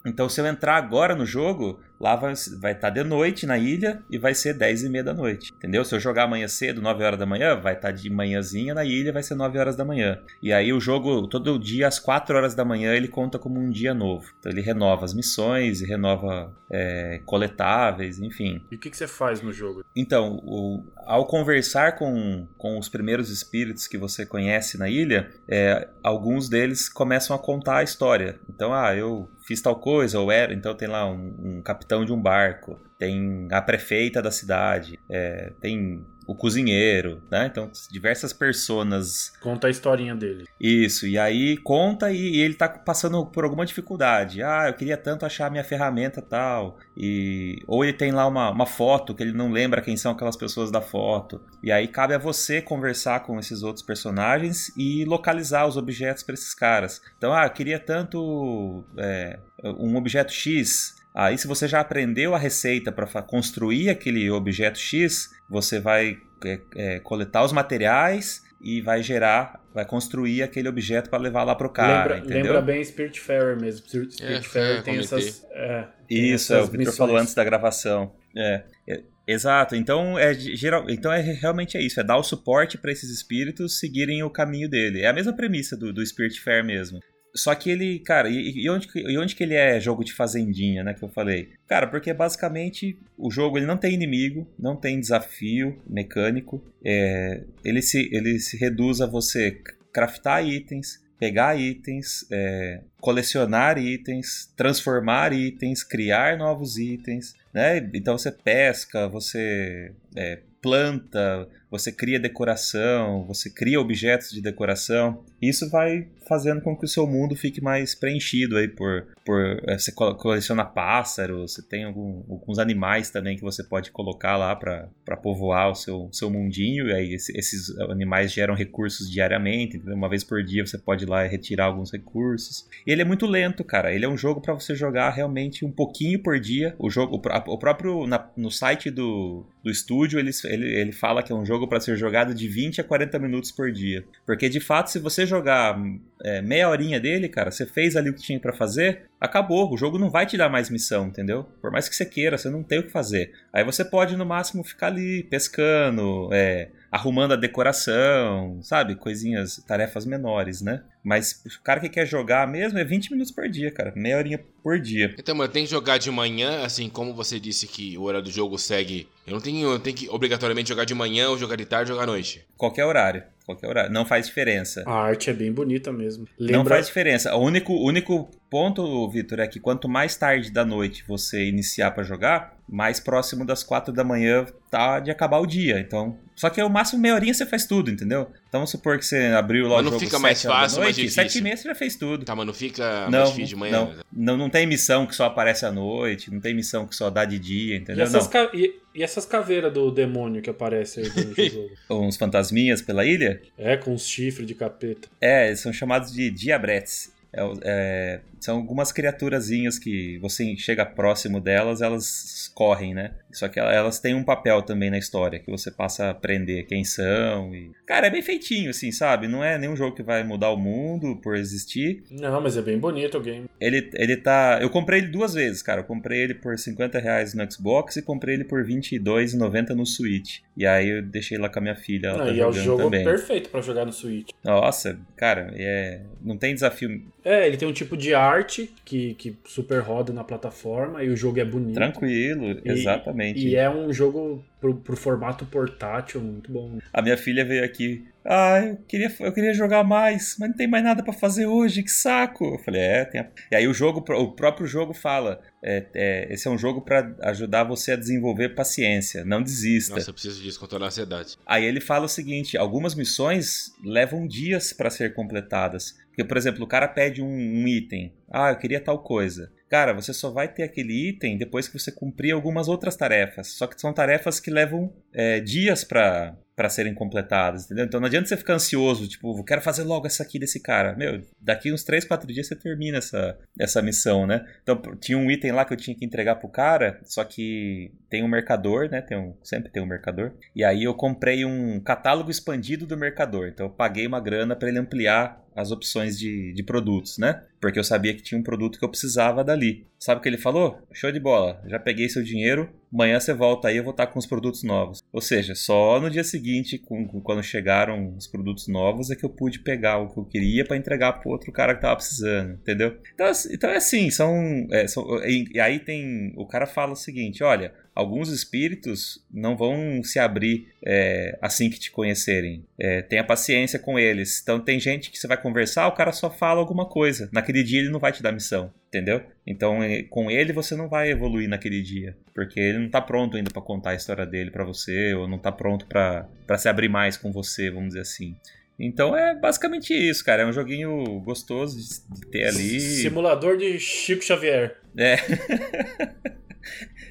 Então, 0.05 0.29
se 0.29 0.39
eu 0.39 0.47
entrar 0.47 0.77
agora 0.77 1.13
no 1.13 1.25
jogo, 1.25 1.81
lá 1.99 2.15
vai 2.15 2.31
estar 2.33 2.89
de 2.89 3.03
noite 3.03 3.45
na 3.45 3.57
ilha 3.57 4.01
e 4.09 4.17
vai 4.17 4.33
ser 4.33 4.53
10 4.53 4.83
e 4.83 4.89
meia 4.89 5.03
da 5.03 5.13
noite, 5.13 5.51
entendeu? 5.55 5.83
Se 5.83 5.93
eu 5.93 5.99
jogar 5.99 6.23
amanhã 6.23 6.47
cedo, 6.47 6.81
9 6.81 7.03
horas 7.03 7.19
da 7.19 7.25
manhã, 7.25 7.55
vai 7.59 7.73
estar 7.73 7.91
de 7.91 8.09
manhãzinha 8.09 8.73
na 8.73 8.85
ilha 8.85 9.11
vai 9.11 9.23
ser 9.23 9.35
9 9.35 9.57
horas 9.57 9.75
da 9.75 9.83
manhã. 9.85 10.19
E 10.41 10.53
aí 10.53 10.71
o 10.71 10.79
jogo, 10.79 11.27
todo 11.27 11.57
dia 11.59 11.87
às 11.87 11.99
4 11.99 12.35
horas 12.35 12.55
da 12.55 12.63
manhã, 12.63 12.93
ele 12.93 13.07
conta 13.07 13.37
como 13.39 13.59
um 13.59 13.69
dia 13.69 13.93
novo. 13.93 14.25
Então 14.39 14.51
ele 14.51 14.61
renova 14.61 15.03
as 15.05 15.13
missões 15.13 15.81
e 15.81 15.85
renova 15.85 16.53
é, 16.71 17.21
coletáveis, 17.25 18.19
enfim. 18.19 18.61
E 18.71 18.75
o 18.75 18.79
que, 18.79 18.89
que 18.89 18.97
você 18.97 19.07
faz 19.07 19.41
no 19.41 19.51
jogo? 19.51 19.83
Então, 19.95 20.39
o- 20.43 20.83
ao 21.05 21.25
conversar 21.25 21.97
com, 21.97 22.47
com 22.57 22.77
os 22.77 22.87
primeiros 22.87 23.29
espíritos 23.29 23.87
que 23.87 23.97
você 23.97 24.25
conhece 24.25 24.77
na 24.77 24.87
ilha, 24.89 25.31
é, 25.47 25.87
alguns 26.03 26.47
deles 26.47 26.87
começam 26.87 27.35
a 27.35 27.39
contar 27.39 27.77
a 27.77 27.83
história. 27.83 28.39
Então, 28.49 28.73
ah, 28.73 28.95
eu 28.95 29.29
fiz 29.49 29.61
tal 29.63 29.75
coisa, 29.77 30.19
ou 30.19 30.31
era. 30.31 30.53
Então, 30.53 30.75
tem 30.75 30.87
lá 30.87 31.09
um, 31.09 31.33
um 31.43 31.61
capitão 31.63 32.05
de 32.05 32.13
um 32.13 32.21
barco, 32.21 32.79
tem 32.99 33.47
a 33.51 33.59
prefeita 33.59 34.21
da 34.21 34.29
cidade, 34.29 34.99
é, 35.09 35.51
tem 35.59 36.05
o 36.29 36.35
cozinheiro, 36.35 37.23
né? 37.31 37.47
Então, 37.47 37.71
diversas 37.89 38.31
personas 38.31 39.33
Conta 39.41 39.65
a 39.65 39.69
historinha 39.71 40.15
dele. 40.15 40.45
isso, 40.61 41.07
e 41.07 41.17
aí 41.17 41.57
conta 41.57 42.11
e, 42.11 42.35
e 42.35 42.41
ele 42.41 42.53
tá 42.53 42.69
passando 42.69 43.25
por 43.25 43.43
alguma 43.43 43.65
dificuldade. 43.65 44.43
Ah, 44.43 44.65
eu 44.67 44.75
queria 44.75 44.95
tanto 44.95 45.25
achar 45.25 45.49
minha 45.49 45.63
ferramenta 45.63 46.21
tal. 46.21 46.77
E 46.95 47.63
ou 47.65 47.83
ele 47.83 47.93
tem 47.93 48.11
lá 48.11 48.27
uma, 48.27 48.51
uma 48.51 48.67
foto 48.67 49.15
que 49.15 49.23
ele 49.23 49.33
não 49.33 49.51
lembra 49.51 49.81
quem 49.81 49.97
são 49.97 50.11
aquelas 50.11 50.37
pessoas 50.37 50.69
da 50.69 50.81
foto. 50.81 51.41
E 51.63 51.71
aí 51.71 51.87
cabe 51.87 52.13
a 52.13 52.19
você 52.19 52.61
conversar 52.61 53.21
com 53.21 53.39
esses 53.39 53.63
outros 53.63 53.83
personagens 53.83 54.71
e 54.77 55.05
localizar 55.05 55.65
os 55.65 55.77
objetos 55.77 56.21
para 56.21 56.35
esses 56.35 56.53
caras. 56.53 57.01
Então, 57.17 57.33
ah, 57.33 57.45
eu 57.45 57.49
queria 57.49 57.79
tanto 57.79 58.85
é, 58.97 59.39
um 59.63 59.95
objeto 59.95 60.31
X. 60.31 60.98
Aí, 61.13 61.37
se 61.37 61.47
você 61.47 61.67
já 61.67 61.79
aprendeu 61.79 62.35
a 62.35 62.37
receita 62.37 62.91
para 62.91 63.21
construir 63.21 63.89
aquele 63.89 64.29
objeto 64.29 64.77
X, 64.77 65.29
você 65.49 65.79
vai 65.79 66.17
é, 66.45 66.59
é, 66.75 66.99
coletar 66.99 67.43
os 67.43 67.51
materiais 67.51 68.43
e 68.61 68.81
vai 68.81 69.01
gerar, 69.01 69.63
vai 69.73 69.85
construir 69.85 70.43
aquele 70.43 70.67
objeto 70.67 71.09
para 71.09 71.19
levar 71.19 71.43
lá 71.43 71.55
pro 71.55 71.69
cara, 71.69 72.15
lembra, 72.15 72.17
entendeu? 72.19 72.53
lembra 72.53 72.61
bem 72.61 72.83
Spiritfarer 72.83 73.59
mesmo. 73.59 73.87
Spirit 73.87 74.23
É, 74.23 74.41
Spiritfarer 74.41 74.77
é, 74.77 74.81
tem 74.81 74.97
essas. 74.97 75.45
É, 75.51 75.87
tem 76.07 76.33
Isso, 76.33 76.53
é, 76.53 76.57
o 76.57 76.59
essas 76.59 76.71
Victor 76.71 76.93
falou 76.93 77.17
antes 77.17 77.33
da 77.33 77.43
gravação. 77.43 78.13
É, 78.35 78.63
é, 78.87 79.03
exato. 79.25 79.75
Então 79.75 80.19
é 80.19 80.33
geral, 80.33 80.89
então 80.89 81.11
é 81.11 81.21
realmente 81.21 81.77
é 81.77 81.81
isso, 81.81 81.99
é 81.99 82.03
dar 82.03 82.17
o 82.17 82.23
suporte 82.23 82.77
para 82.77 82.91
esses 82.91 83.09
espíritos 83.09 83.79
seguirem 83.79 84.21
o 84.23 84.29
caminho 84.29 84.69
dele. 84.69 85.01
É 85.01 85.07
a 85.07 85.13
mesma 85.13 85.33
premissa 85.33 85.77
do, 85.77 85.93
do 85.93 86.05
Spirit 86.05 86.39
Fair 86.41 86.63
mesmo. 86.63 86.99
Só 87.35 87.53
que 87.55 87.69
ele, 87.69 87.99
cara, 87.99 88.29
e, 88.29 88.63
e 88.63 88.69
onde, 88.69 88.87
e 88.95 89.17
onde 89.17 89.35
que 89.35 89.43
ele 89.43 89.53
é 89.53 89.79
jogo 89.79 90.03
de 90.03 90.13
fazendinha, 90.13 90.83
né, 90.83 90.93
que 90.93 91.03
eu 91.03 91.09
falei? 91.09 91.49
Cara, 91.67 91.87
porque 91.87 92.13
basicamente 92.13 92.97
o 93.17 93.29
jogo 93.29 93.57
ele 93.57 93.65
não 93.65 93.77
tem 93.77 93.93
inimigo, 93.93 94.47
não 94.57 94.75
tem 94.75 94.99
desafio 94.99 95.79
mecânico, 95.87 96.63
é, 96.83 97.43
ele, 97.63 97.81
se, 97.81 98.09
ele 98.11 98.39
se 98.39 98.57
reduz 98.57 99.01
a 99.01 99.05
você 99.05 99.61
craftar 99.93 100.45
itens, 100.45 101.03
pegar 101.19 101.59
itens, 101.59 102.25
é, 102.31 102.81
colecionar 103.01 103.77
itens, 103.77 104.51
transformar 104.55 105.33
itens, 105.33 105.83
criar 105.83 106.37
novos 106.37 106.77
itens, 106.77 107.35
né? 107.53 107.77
Então 107.93 108.17
você 108.17 108.31
pesca, 108.31 109.07
você 109.07 109.91
é, 110.15 110.39
planta, 110.61 111.47
você 111.69 111.91
cria 111.91 112.19
decoração, 112.19 113.25
você 113.25 113.49
cria 113.49 113.79
objetos 113.79 114.31
de 114.31 114.41
decoração. 114.41 115.23
Isso 115.41 115.69
vai 115.69 116.07
fazendo 116.27 116.61
com 116.61 116.75
que 116.75 116.85
o 116.85 116.87
seu 116.87 117.07
mundo 117.07 117.35
fique 117.35 117.59
mais 117.59 117.95
preenchido 117.95 118.55
aí 118.55 118.67
por, 118.67 119.07
por 119.25 119.39
é, 119.67 119.77
você 119.77 119.91
coleciona 119.91 120.63
pássaros, 120.63 121.53
você 121.53 121.61
tem 121.61 121.85
algum, 121.85 122.23
alguns 122.29 122.59
animais 122.59 123.09
também 123.09 123.35
que 123.35 123.41
você 123.41 123.63
pode 123.63 123.89
colocar 123.89 124.37
lá 124.37 124.55
para 124.55 125.17
povoar 125.23 125.71
o 125.71 125.75
seu, 125.75 126.07
seu 126.11 126.29
mundinho, 126.29 126.87
e 126.87 126.93
aí 126.93 127.13
esses 127.13 127.75
animais 127.79 128.31
geram 128.31 128.53
recursos 128.53 129.09
diariamente, 129.09 129.77
entendeu? 129.77 129.95
uma 129.95 130.07
vez 130.07 130.23
por 130.23 130.43
dia 130.43 130.65
você 130.65 130.77
pode 130.77 131.05
ir 131.05 131.09
lá 131.09 131.25
e 131.25 131.29
retirar 131.29 131.65
alguns 131.65 131.91
recursos. 131.91 132.67
E 132.85 132.91
ele 132.91 133.01
é 133.01 133.05
muito 133.05 133.25
lento, 133.25 133.63
cara. 133.63 133.93
Ele 133.93 134.05
é 134.05 134.09
um 134.09 134.17
jogo 134.17 134.39
para 134.39 134.53
você 134.53 134.75
jogar 134.75 135.09
realmente 135.09 135.65
um 135.65 135.71
pouquinho 135.71 136.21
por 136.21 136.39
dia. 136.39 136.75
O 136.77 136.89
jogo, 136.91 137.15
o 137.15 137.57
próprio 137.57 138.05
na, 138.05 138.29
no 138.37 138.51
site 138.51 138.91
do, 138.91 139.45
do 139.63 139.71
estúdio, 139.71 140.19
ele, 140.19 140.31
ele, 140.45 140.75
ele 140.75 140.91
fala 140.91 141.23
que 141.23 141.31
é 141.31 141.35
um 141.35 141.45
jogo 141.45 141.58
para 141.67 141.79
ser 141.79 141.97
jogado 141.97 142.33
de 142.33 142.47
20 142.47 142.81
a 142.81 142.83
40 142.83 143.19
minutos 143.19 143.51
por 143.51 143.71
dia. 143.71 144.03
Porque 144.25 144.49
de 144.49 144.59
fato, 144.59 144.89
se 144.89 144.99
você 144.99 145.25
jogar 145.25 145.79
é, 146.23 146.41
meia 146.41 146.69
horinha 146.69 146.99
dele, 146.99 147.27
cara, 147.29 147.51
você 147.51 147.65
fez 147.65 147.95
ali 147.95 148.09
o 148.09 148.13
que 148.13 148.21
tinha 148.21 148.39
para 148.39 148.53
fazer, 148.53 149.08
acabou. 149.19 149.71
O 149.71 149.77
jogo 149.77 149.99
não 149.99 150.09
vai 150.09 150.25
te 150.25 150.37
dar 150.37 150.49
mais 150.49 150.69
missão, 150.69 151.07
entendeu? 151.07 151.43
Por 151.61 151.71
mais 151.71 151.89
que 151.89 151.95
você 151.95 152.05
queira, 152.05 152.37
você 152.37 152.49
não 152.49 152.63
tem 152.63 152.79
o 152.79 152.83
que 152.83 152.91
fazer. 152.91 153.31
Aí 153.51 153.63
você 153.63 153.83
pode, 153.83 154.15
no 154.15 154.25
máximo, 154.25 154.63
ficar 154.63 154.87
ali 154.87 155.23
pescando, 155.23 156.29
é, 156.31 156.69
arrumando 156.91 157.33
a 157.33 157.37
decoração, 157.37 158.59
sabe? 158.61 158.95
Coisinhas, 158.95 159.57
tarefas 159.67 160.05
menores, 160.05 160.61
né? 160.61 160.83
Mas 161.03 161.43
o 161.45 161.61
cara 161.61 161.79
que 161.79 161.89
quer 161.89 162.05
jogar 162.05 162.47
mesmo 162.47 162.77
é 162.77 162.83
20 162.83 163.11
minutos 163.11 163.31
por 163.31 163.47
dia, 163.49 163.71
cara. 163.71 163.93
Meia 163.95 164.17
horinha 164.17 164.39
por 164.63 164.79
dia. 164.79 165.13
Então, 165.17 165.35
mas 165.35 165.49
tem 165.49 165.63
que 165.63 165.71
jogar 165.71 165.97
de 165.97 166.11
manhã, 166.11 166.63
assim, 166.63 166.89
como 166.89 167.13
você 167.13 167.39
disse 167.39 167.67
que 167.67 167.97
o 167.97 168.03
horário 168.03 168.25
do 168.25 168.31
jogo 168.31 168.57
segue. 168.57 169.07
Eu 169.25 169.33
não 169.33 169.41
tenho, 169.41 169.71
eu 169.71 169.79
tenho 169.79 169.95
que 169.95 170.09
obrigatoriamente 170.09 170.69
jogar 170.69 170.85
de 170.85 170.93
manhã 170.93 171.29
ou 171.29 171.37
jogar 171.37 171.55
de 171.55 171.65
tarde 171.65 171.91
ou 171.91 171.95
jogar 171.97 172.09
à 172.09 172.11
noite. 172.11 172.45
Qualquer 172.57 172.85
horário 172.85 173.23
qualquer 173.49 173.67
horário. 173.67 173.91
Não 173.91 174.05
faz 174.05 174.27
diferença. 174.27 174.83
A 174.85 174.93
arte 174.93 175.29
é 175.29 175.33
bem 175.33 175.51
bonita 175.51 175.91
mesmo. 175.91 176.27
Lembra... 176.37 176.57
Não 176.57 176.65
faz 176.65 176.87
diferença. 176.87 177.35
O 177.35 177.39
único, 177.39 177.73
único 177.73 178.29
ponto, 178.49 179.09
Vitor, 179.09 179.39
é 179.39 179.47
que 179.47 179.59
quanto 179.59 179.89
mais 179.89 180.15
tarde 180.15 180.51
da 180.51 180.63
noite 180.63 181.03
você 181.07 181.45
iniciar 181.45 181.91
para 181.91 182.03
jogar, 182.03 182.57
mais 182.67 182.99
próximo 182.99 183.45
das 183.45 183.63
quatro 183.63 183.93
da 183.93 184.03
manhã 184.03 184.45
tá 184.69 184.99
de 184.99 185.09
acabar 185.09 185.39
o 185.39 185.47
dia. 185.47 185.79
Então, 185.79 186.17
só 186.39 186.49
que 186.49 186.61
é 186.61 186.63
o 186.63 186.69
máximo 186.69 187.01
meia 187.01 187.15
horinha 187.15 187.33
você 187.33 187.45
faz 187.45 187.65
tudo, 187.65 187.91
entendeu? 187.91 188.21
Então 188.47 188.61
vamos 188.61 188.69
supor 188.69 188.97
que 188.97 189.05
você 189.05 189.25
abriu 189.37 189.67
lá 189.67 189.75
mas 189.75 189.81
o 189.81 189.83
jogo 189.83 189.95
não 189.95 189.99
fica 189.99 190.19
mais 190.19 190.41
fácil, 190.41 190.79
mais 190.79 190.95
difícil. 190.95 191.21
Sete 191.21 191.39
e 191.39 191.41
meia 191.41 191.57
você 191.57 191.67
já 191.67 191.75
fez 191.75 191.97
tudo. 191.97 192.23
Tá, 192.23 192.33
mas 192.33 192.47
não 192.47 192.53
fica 192.53 193.09
não, 193.09 193.19
mais 193.19 193.29
difícil 193.31 193.47
de 193.47 193.55
manhã. 193.57 193.71
Não, 193.73 193.95
não, 194.09 194.37
não 194.37 194.49
tem 194.49 194.65
missão 194.65 195.05
que 195.05 195.13
só 195.13 195.25
aparece 195.25 195.65
à 195.65 195.71
noite, 195.71 196.31
não 196.31 196.39
tem 196.39 196.53
missão 196.53 196.87
que 196.87 196.95
só 196.95 197.09
dá 197.09 197.25
de 197.25 197.37
dia, 197.37 197.75
entendeu? 197.75 198.05
E 198.05 198.07
essas, 198.07 198.25
ca... 198.25 198.49
e, 198.53 198.73
e 198.95 199.03
essas 199.03 199.25
caveiras 199.25 199.73
do 199.73 199.91
demônio 199.91 200.41
que 200.41 200.49
aparecem 200.49 201.03
aí 201.03 201.09
durante 201.09 201.41
o 201.41 201.51
jogo? 201.89 202.05
Uns 202.07 202.15
fantasminhas 202.15 202.81
pela 202.81 203.03
ilha? 203.03 203.41
É, 203.57 203.75
com 203.75 203.93
uns 203.93 204.07
chifres 204.07 204.47
de 204.47 204.55
capeta. 204.55 205.09
É, 205.19 205.47
eles 205.47 205.59
são 205.59 205.73
chamados 205.73 206.09
de 206.13 206.31
diabretes. 206.31 207.11
É, 207.31 207.41
é, 207.63 208.21
são 208.39 208.55
algumas 208.55 208.91
criaturazinhas 208.91 209.77
que 209.77 210.17
você 210.19 210.55
chega 210.57 210.85
próximo 210.85 211.39
delas, 211.39 211.81
elas 211.81 212.49
correm, 212.55 212.93
né? 212.93 213.11
Só 213.31 213.47
que 213.47 213.59
elas 213.59 213.99
têm 213.99 214.15
um 214.15 214.23
papel 214.23 214.61
também 214.61 214.89
na 214.89 214.97
história, 214.97 215.39
que 215.39 215.51
você 215.51 215.69
passa 215.69 216.05
a 216.05 216.09
aprender 216.09 216.63
quem 216.63 216.83
são. 216.83 217.53
E... 217.53 217.71
Cara, 217.85 218.07
é 218.07 218.09
bem 218.09 218.21
feitinho, 218.21 218.69
assim, 218.69 218.91
sabe? 218.91 219.27
Não 219.27 219.43
é 219.43 219.57
nenhum 219.57 219.75
jogo 219.75 219.95
que 219.95 220.03
vai 220.03 220.23
mudar 220.23 220.49
o 220.49 220.57
mundo 220.57 221.15
por 221.21 221.35
existir. 221.35 222.03
Não, 222.11 222.41
mas 222.41 222.57
é 222.57 222.61
bem 222.61 222.77
bonito 222.77 223.17
o 223.17 223.21
game. 223.21 223.45
Ele, 223.59 223.89
ele 223.93 224.17
tá. 224.17 224.59
Eu 224.61 224.69
comprei 224.69 224.99
ele 224.99 225.07
duas 225.07 225.33
vezes, 225.33 225.61
cara. 225.61 225.81
Eu 225.81 225.85
comprei 225.85 226.21
ele 226.21 226.33
por 226.33 226.57
50 226.57 226.99
reais 226.99 227.33
no 227.33 227.51
Xbox 227.51 227.97
e 227.97 228.01
comprei 228.01 228.35
ele 228.35 228.43
por 228.43 228.63
R$22,90 228.63 229.69
no 229.69 229.85
Switch. 229.85 230.39
E 230.57 230.65
aí 230.65 230.89
eu 230.89 231.01
deixei 231.01 231.37
lá 231.37 231.49
com 231.49 231.59
a 231.59 231.61
minha 231.61 231.75
filha. 231.75 232.07
Ela 232.07 232.25
tá 232.25 232.31
e 232.31 232.39
é 232.39 232.47
o 232.47 232.51
jogo 232.51 232.83
também. 232.83 233.03
perfeito 233.03 233.49
para 233.49 233.61
jogar 233.61 233.85
no 233.85 233.93
Switch. 233.93 234.29
Nossa, 234.43 234.99
cara, 235.15 235.53
é... 235.55 236.01
não 236.21 236.37
tem 236.37 236.53
desafio. 236.53 237.01
É, 237.23 237.45
ele 237.45 237.57
tem 237.57 237.67
um 237.67 237.73
tipo 237.73 237.95
de 237.95 238.13
arte 238.13 238.71
que, 238.83 239.13
que 239.15 239.37
super 239.45 239.81
roda 239.81 240.11
na 240.11 240.23
plataforma 240.23 241.03
e 241.03 241.09
o 241.09 241.15
jogo 241.15 241.39
é 241.39 241.45
bonito. 241.45 241.75
Tranquilo, 241.75 242.59
e, 242.65 242.71
exatamente. 242.71 243.18
E 243.39 243.55
é 243.55 243.69
um 243.69 243.91
jogo 243.91 244.43
pro, 244.59 244.75
pro 244.75 244.95
formato 244.95 245.45
portátil 245.45 246.21
muito 246.21 246.51
bom. 246.51 246.79
A 246.93 247.01
minha 247.01 247.17
filha 247.17 247.45
veio 247.45 247.63
aqui. 247.63 248.05
Ah, 248.25 248.59
eu 248.59 248.77
queria, 248.87 249.11
eu 249.21 249.31
queria 249.31 249.53
jogar 249.53 249.83
mais, 249.83 250.35
mas 250.39 250.49
não 250.49 250.55
tem 250.55 250.67
mais 250.67 250.83
nada 250.83 251.01
para 251.01 251.13
fazer 251.13 251.47
hoje, 251.47 251.81
que 251.81 251.89
saco. 251.89 252.45
Eu 252.45 252.59
falei, 252.59 252.81
é, 252.81 253.05
tem 253.05 253.21
a... 253.21 253.27
E 253.51 253.55
aí 253.55 253.67
o 253.67 253.73
jogo, 253.73 254.03
o 254.13 254.31
próprio 254.33 254.67
jogo 254.67 254.93
fala: 254.93 255.41
é, 255.63 255.85
é, 255.93 256.33
esse 256.33 256.47
é 256.47 256.51
um 256.51 256.57
jogo 256.57 256.81
para 256.81 257.15
ajudar 257.23 257.63
você 257.63 257.93
a 257.93 257.95
desenvolver 257.95 258.49
paciência, 258.49 259.25
não 259.25 259.41
desista. 259.41 259.95
Nossa, 259.95 260.09
eu 260.09 260.13
preciso 260.13 260.41
disso, 260.41 260.59
controlar 260.59 260.85
a 260.85 260.89
ansiedade. 260.89 261.37
Aí 261.45 261.65
ele 261.65 261.79
fala 261.79 262.05
o 262.05 262.09
seguinte: 262.09 262.57
algumas 262.57 262.93
missões 262.93 263.73
levam 263.83 264.27
dias 264.27 264.73
para 264.73 264.89
ser 264.89 265.13
completadas. 265.13 265.97
Porque, 266.09 266.23
por 266.23 266.37
exemplo, 266.37 266.63
o 266.65 266.67
cara 266.67 266.87
pede 266.87 267.21
um, 267.21 267.27
um 267.27 267.67
item. 267.67 268.13
Ah, 268.29 268.49
eu 268.49 268.57
queria 268.57 268.81
tal 268.81 268.99
coisa. 268.99 269.51
Cara, 269.69 269.93
você 269.93 270.13
só 270.13 270.31
vai 270.31 270.47
ter 270.47 270.63
aquele 270.63 271.09
item 271.09 271.37
depois 271.37 271.67
que 271.67 271.77
você 271.77 271.91
cumprir 271.91 272.31
algumas 272.31 272.67
outras 272.67 272.95
tarefas. 272.95 273.49
Só 273.49 273.67
que 273.67 273.79
são 273.79 273.93
tarefas 273.93 274.39
que 274.39 274.49
levam 274.49 274.91
é, 275.13 275.39
dias 275.39 275.83
para 275.83 276.35
para 276.59 276.67
serem 276.67 276.93
completadas, 276.93 277.63
entendeu? 277.63 277.85
Então 277.85 278.01
não 278.01 278.07
adianta 278.07 278.27
você 278.27 278.35
ficar 278.35 278.55
ansioso, 278.55 279.07
tipo, 279.07 279.41
quero 279.45 279.61
fazer 279.61 279.83
logo 279.83 280.05
essa 280.05 280.23
aqui 280.23 280.37
desse 280.37 280.59
cara. 280.59 280.93
Meu, 280.93 281.21
daqui 281.39 281.71
uns 281.71 281.85
3, 281.85 282.03
4 282.03 282.27
dias 282.33 282.47
você 282.47 282.55
termina 282.55 282.97
essa, 282.97 283.39
essa 283.57 283.81
missão, 283.81 284.27
né? 284.27 284.45
Então 284.61 284.75
tinha 284.99 285.17
um 285.17 285.31
item 285.31 285.53
lá 285.53 285.63
que 285.63 285.71
eu 285.71 285.77
tinha 285.77 285.95
que 285.95 286.03
entregar 286.03 286.35
pro 286.35 286.49
cara, 286.49 286.99
só 287.05 287.23
que 287.23 287.93
tem 288.09 288.25
um 288.25 288.27
mercador, 288.27 288.89
né? 288.89 289.01
Tem 289.01 289.17
um, 289.17 289.37
sempre 289.41 289.71
tem 289.71 289.81
um 289.81 289.85
mercador. 289.85 290.33
E 290.53 290.61
aí 290.61 290.83
eu 290.83 290.93
comprei 290.93 291.45
um 291.45 291.79
catálogo 291.79 292.29
expandido 292.29 292.85
do 292.85 292.97
mercador. 292.97 293.47
Então 293.47 293.67
eu 293.67 293.71
paguei 293.71 294.05
uma 294.05 294.19
grana 294.19 294.53
para 294.53 294.67
ele 294.67 294.79
ampliar 294.79 295.41
as 295.55 295.71
opções 295.71 296.17
de, 296.17 296.53
de 296.53 296.63
produtos, 296.63 297.17
né? 297.17 297.43
Porque 297.59 297.77
eu 297.77 297.83
sabia 297.83 298.13
que 298.13 298.21
tinha 298.21 298.39
um 298.39 298.43
produto 298.43 298.79
que 298.79 298.85
eu 298.85 298.89
precisava 298.89 299.43
dali. 299.43 299.85
Sabe 299.99 300.19
o 300.19 300.23
que 300.23 300.29
ele 300.29 300.37
falou? 300.37 300.81
Show 300.93 301.11
de 301.11 301.19
bola, 301.19 301.61
já 301.67 301.77
peguei 301.77 302.07
seu 302.07 302.23
dinheiro, 302.23 302.69
amanhã 302.93 303.19
você 303.19 303.33
volta 303.33 303.67
aí, 303.67 303.77
eu 303.77 303.83
vou 303.83 303.91
estar 303.91 304.07
com 304.07 304.17
os 304.17 304.25
produtos 304.25 304.63
novos. 304.63 305.03
Ou 305.11 305.21
seja, 305.21 305.53
só 305.55 305.99
no 305.99 306.09
dia 306.09 306.23
seguinte, 306.23 306.77
com, 306.77 307.05
com, 307.05 307.19
quando 307.19 307.43
chegaram 307.43 308.15
os 308.15 308.25
produtos 308.25 308.67
novos, 308.69 309.11
é 309.11 309.15
que 309.15 309.25
eu 309.25 309.29
pude 309.29 309.59
pegar 309.59 309.97
o 309.97 310.07
que 310.07 310.17
eu 310.17 310.25
queria 310.25 310.63
para 310.63 310.77
entregar 310.77 311.13
pro 311.13 311.31
outro 311.31 311.51
cara 311.51 311.75
que 311.75 311.81
tava 311.81 311.97
precisando, 311.97 312.53
entendeu? 312.53 312.97
Então, 313.13 313.27
então 313.51 313.69
é 313.69 313.75
assim, 313.75 314.09
são, 314.09 314.67
é, 314.71 314.87
são. 314.87 315.05
E 315.25 315.59
aí 315.59 315.79
tem. 315.79 316.33
O 316.37 316.45
cara 316.45 316.65
fala 316.65 316.93
o 316.93 316.95
seguinte: 316.95 317.43
olha, 317.43 317.73
alguns 317.99 318.29
espíritos 318.29 319.21
não 319.29 319.57
vão 319.57 320.01
se 320.03 320.19
abrir 320.19 320.69
é, 320.85 321.37
assim 321.41 321.69
que 321.69 321.77
te 321.77 321.91
conhecerem. 321.91 322.65
É, 322.79 323.01
tenha 323.01 323.23
paciência 323.23 323.77
com 323.77 323.99
eles. 323.99 324.39
Então 324.41 324.59
tem 324.59 324.79
gente 324.79 325.11
que 325.11 325.17
você 325.17 325.27
vai 325.27 325.39
conversar, 325.39 325.87
o 325.87 325.91
cara 325.91 326.13
só 326.13 326.31
fala 326.31 326.59
alguma 326.59 326.85
coisa. 326.85 327.29
Naquele 327.33 327.61
dia 327.61 327.79
ele 327.79 327.89
não 327.89 327.99
vai 327.99 328.13
te 328.13 328.23
dar 328.23 328.31
missão, 328.31 328.73
entendeu? 328.87 329.21
Então 329.45 329.83
é, 329.83 330.03
com 330.03 330.31
ele 330.31 330.53
você 330.53 330.75
não 330.75 330.87
vai 330.87 331.11
evoluir 331.11 331.49
naquele 331.49 331.81
dia, 331.81 332.15
porque 332.33 332.59
ele 332.59 332.79
não 332.79 332.89
tá 332.89 333.01
pronto 333.01 333.35
ainda 333.35 333.51
para 333.51 333.61
contar 333.61 333.91
a 333.91 333.95
história 333.95 334.25
dele 334.25 334.49
para 334.49 334.63
você, 334.63 335.13
ou 335.13 335.27
não 335.27 335.37
tá 335.37 335.51
pronto 335.51 335.85
para 335.85 336.57
se 336.57 336.69
abrir 336.69 336.89
mais 336.89 337.17
com 337.17 337.31
você, 337.31 337.69
vamos 337.69 337.89
dizer 337.89 338.01
assim. 338.01 338.35
Então 338.79 339.15
é 339.15 339.35
basicamente 339.35 339.93
isso, 339.93 340.23
cara. 340.23 340.43
É 340.43 340.45
um 340.45 340.53
joguinho 340.53 341.19
gostoso 341.19 341.77
de, 341.77 342.21
de 342.21 342.27
ter 342.27 342.45
ali. 342.47 342.79
Simulador 342.79 343.57
de 343.57 343.77
Chico 343.77 344.23
Xavier. 344.23 344.77
É. 344.97 345.17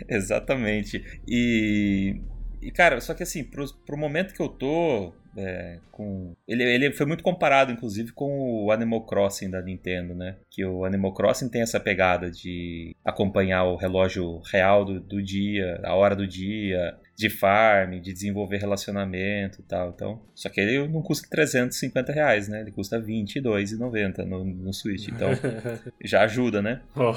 Exatamente. 0.08 1.02
E, 1.26 2.20
e, 2.60 2.70
cara, 2.70 3.00
só 3.00 3.14
que 3.14 3.22
assim, 3.22 3.44
pro, 3.44 3.64
pro 3.84 3.96
momento 3.96 4.34
que 4.34 4.42
eu 4.42 4.48
tô. 4.48 5.12
É, 5.36 5.78
com 5.92 6.34
ele, 6.48 6.64
ele 6.64 6.92
foi 6.92 7.06
muito 7.06 7.22
comparado, 7.22 7.70
inclusive, 7.70 8.10
com 8.10 8.64
o 8.64 8.72
Animal 8.72 9.06
Crossing 9.06 9.48
da 9.48 9.62
Nintendo, 9.62 10.12
né? 10.12 10.36
Que 10.50 10.64
o 10.64 10.84
Animal 10.84 11.14
Crossing 11.14 11.48
tem 11.48 11.62
essa 11.62 11.78
pegada 11.78 12.28
de 12.28 12.96
acompanhar 13.04 13.62
o 13.64 13.76
relógio 13.76 14.40
real 14.50 14.84
do, 14.84 14.98
do 14.98 15.22
dia, 15.22 15.80
a 15.84 15.94
hora 15.94 16.16
do 16.16 16.26
dia, 16.26 16.98
de 17.18 17.28
farm, 17.28 18.00
de 18.00 18.12
desenvolver 18.12 18.58
relacionamento 18.58 19.60
e 19.60 19.64
tal. 19.64 19.90
Então, 19.90 20.22
só 20.34 20.48
que 20.48 20.60
ele 20.60 20.88
não 20.88 21.02
custa 21.02 21.28
350 21.28 22.12
reais, 22.12 22.48
né? 22.48 22.60
Ele 22.60 22.70
custa 22.70 22.96
R$22,90 22.98 24.24
no, 24.24 24.44
no 24.44 24.72
Switch. 24.72 25.08
Então, 25.08 25.30
já 26.02 26.22
ajuda, 26.22 26.62
né? 26.62 26.80
Oh. 26.96 27.12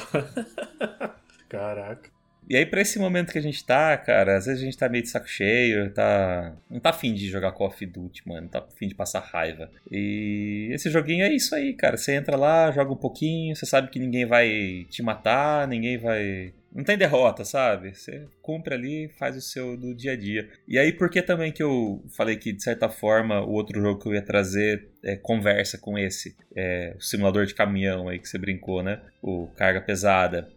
Caraca. 1.47 2.09
E 2.52 2.58
aí, 2.58 2.66
pra 2.66 2.82
esse 2.82 2.99
momento 2.99 3.32
que 3.32 3.38
a 3.38 3.41
gente 3.41 3.64
tá, 3.64 3.95
cara, 3.95 4.36
às 4.36 4.45
vezes 4.45 4.62
a 4.62 4.66
gente 4.66 4.78
tá 4.78 4.89
meio 4.89 5.02
de 5.02 5.10
saco 5.10 5.26
cheio, 5.26 5.89
tá. 5.89 6.54
Não 6.70 6.82
tá 6.82 6.89
afim 6.89 7.14
de 7.14 7.30
jogar 7.30 7.54
Call 7.54 7.68
of 7.68 7.86
Duty, 7.86 8.28
mano. 8.28 8.41
Não 8.41 8.49
tá 8.49 8.60
afim 8.60 8.89
de 8.89 8.93
passar 8.93 9.22
raiva. 9.22 9.72
E 9.89 10.68
esse 10.74 10.89
joguinho 10.89 11.24
é 11.24 11.32
isso 11.34 11.56
aí, 11.56 11.72
cara. 11.74 11.95
Você 11.95 12.14
entra 12.14 12.36
lá, 12.36 12.70
joga 12.70 12.91
um 12.91 12.97
pouquinho, 12.97 13.56
você 13.56 13.66
sabe 13.66 13.89
que 13.89 13.97
ninguém 13.97 14.26
vai 14.26 14.86
te 14.89 15.02
matar, 15.02 15.66
ninguém 15.66 15.97
vai. 15.97 16.54
Não 16.76 16.84
tem 16.84 16.97
derrota, 16.97 17.45
sabe? 17.45 17.95
Você 17.95 18.28
cumpre 18.41 18.74
ali, 18.74 19.10
faz 19.18 19.38
o 19.38 19.41
seu 19.41 19.78
do 19.78 19.95
dia 19.95 20.12
a 20.12 20.18
dia. 20.18 20.49
E 20.68 20.78
aí, 20.78 20.91
por 20.91 21.10
que 21.10 21.22
também 21.22 21.54
que 21.54 21.64
eu 21.64 22.04
falei 22.18 22.36
que, 22.36 22.52
de 22.52 22.62
certa 22.62 22.89
forma, 22.89 23.39
o 23.39 23.52
outro 23.52 23.80
jogo 23.80 23.97
que 23.97 24.10
eu 24.10 24.14
ia 24.14 24.22
trazer 24.22 24.89
é, 25.02 25.16
conversa 25.16 25.78
com 25.78 25.97
esse? 25.97 26.36
É, 26.54 26.95
o 26.97 27.02
simulador 27.02 27.45
de 27.45 27.56
caminhão 27.56 28.10
aí 28.10 28.20
que 28.20 28.28
você 28.28 28.38
brincou, 28.38 28.84
né? 28.84 28.99
O 29.22 29.47
carga 29.56 29.80
pesada. 29.80 30.49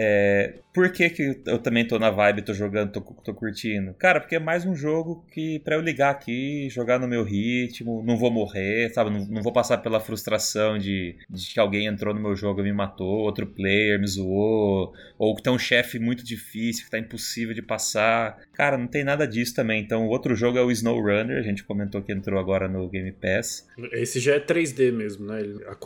É, 0.00 0.54
por 0.78 0.92
que, 0.92 1.10
que 1.10 1.40
eu 1.44 1.58
também 1.58 1.84
tô 1.84 1.98
na 1.98 2.08
vibe, 2.08 2.42
tô 2.42 2.54
jogando, 2.54 2.92
tô, 2.92 3.00
tô 3.00 3.34
curtindo? 3.34 3.92
Cara, 3.94 4.20
porque 4.20 4.36
é 4.36 4.38
mais 4.38 4.64
um 4.64 4.76
jogo 4.76 5.26
que 5.32 5.58
para 5.58 5.74
eu 5.74 5.80
ligar 5.80 6.10
aqui, 6.10 6.68
jogar 6.70 7.00
no 7.00 7.08
meu 7.08 7.24
ritmo, 7.24 8.00
não 8.06 8.16
vou 8.16 8.30
morrer, 8.30 8.88
sabe? 8.90 9.10
Não, 9.10 9.26
não 9.26 9.42
vou 9.42 9.52
passar 9.52 9.78
pela 9.78 9.98
frustração 9.98 10.78
de, 10.78 11.16
de, 11.28 11.52
que 11.52 11.58
alguém 11.58 11.88
entrou 11.88 12.14
no 12.14 12.20
meu 12.20 12.36
jogo 12.36 12.60
e 12.60 12.62
me 12.62 12.72
matou, 12.72 13.08
outro 13.08 13.44
player 13.44 13.98
me 13.98 14.06
zoou, 14.06 14.92
ou 15.18 15.34
que 15.34 15.42
tem 15.42 15.52
um 15.52 15.58
chefe 15.58 15.98
muito 15.98 16.24
difícil, 16.24 16.84
que 16.84 16.92
tá 16.92 16.98
impossível 17.00 17.56
de 17.56 17.62
passar. 17.62 18.38
Cara, 18.52 18.78
não 18.78 18.86
tem 18.86 19.02
nada 19.02 19.26
disso 19.26 19.56
também. 19.56 19.82
Então, 19.82 20.06
o 20.06 20.10
outro 20.10 20.36
jogo 20.36 20.58
é 20.58 20.62
o 20.62 20.70
Snow 20.70 21.00
Runner, 21.02 21.38
a 21.38 21.42
gente 21.42 21.64
comentou 21.64 22.02
que 22.02 22.12
entrou 22.12 22.38
agora 22.38 22.68
no 22.68 22.88
Game 22.88 23.10
Pass. 23.10 23.66
Esse 23.90 24.20
já 24.20 24.36
é 24.36 24.38
3D 24.38 24.92
mesmo, 24.92 25.26
né? 25.26 25.42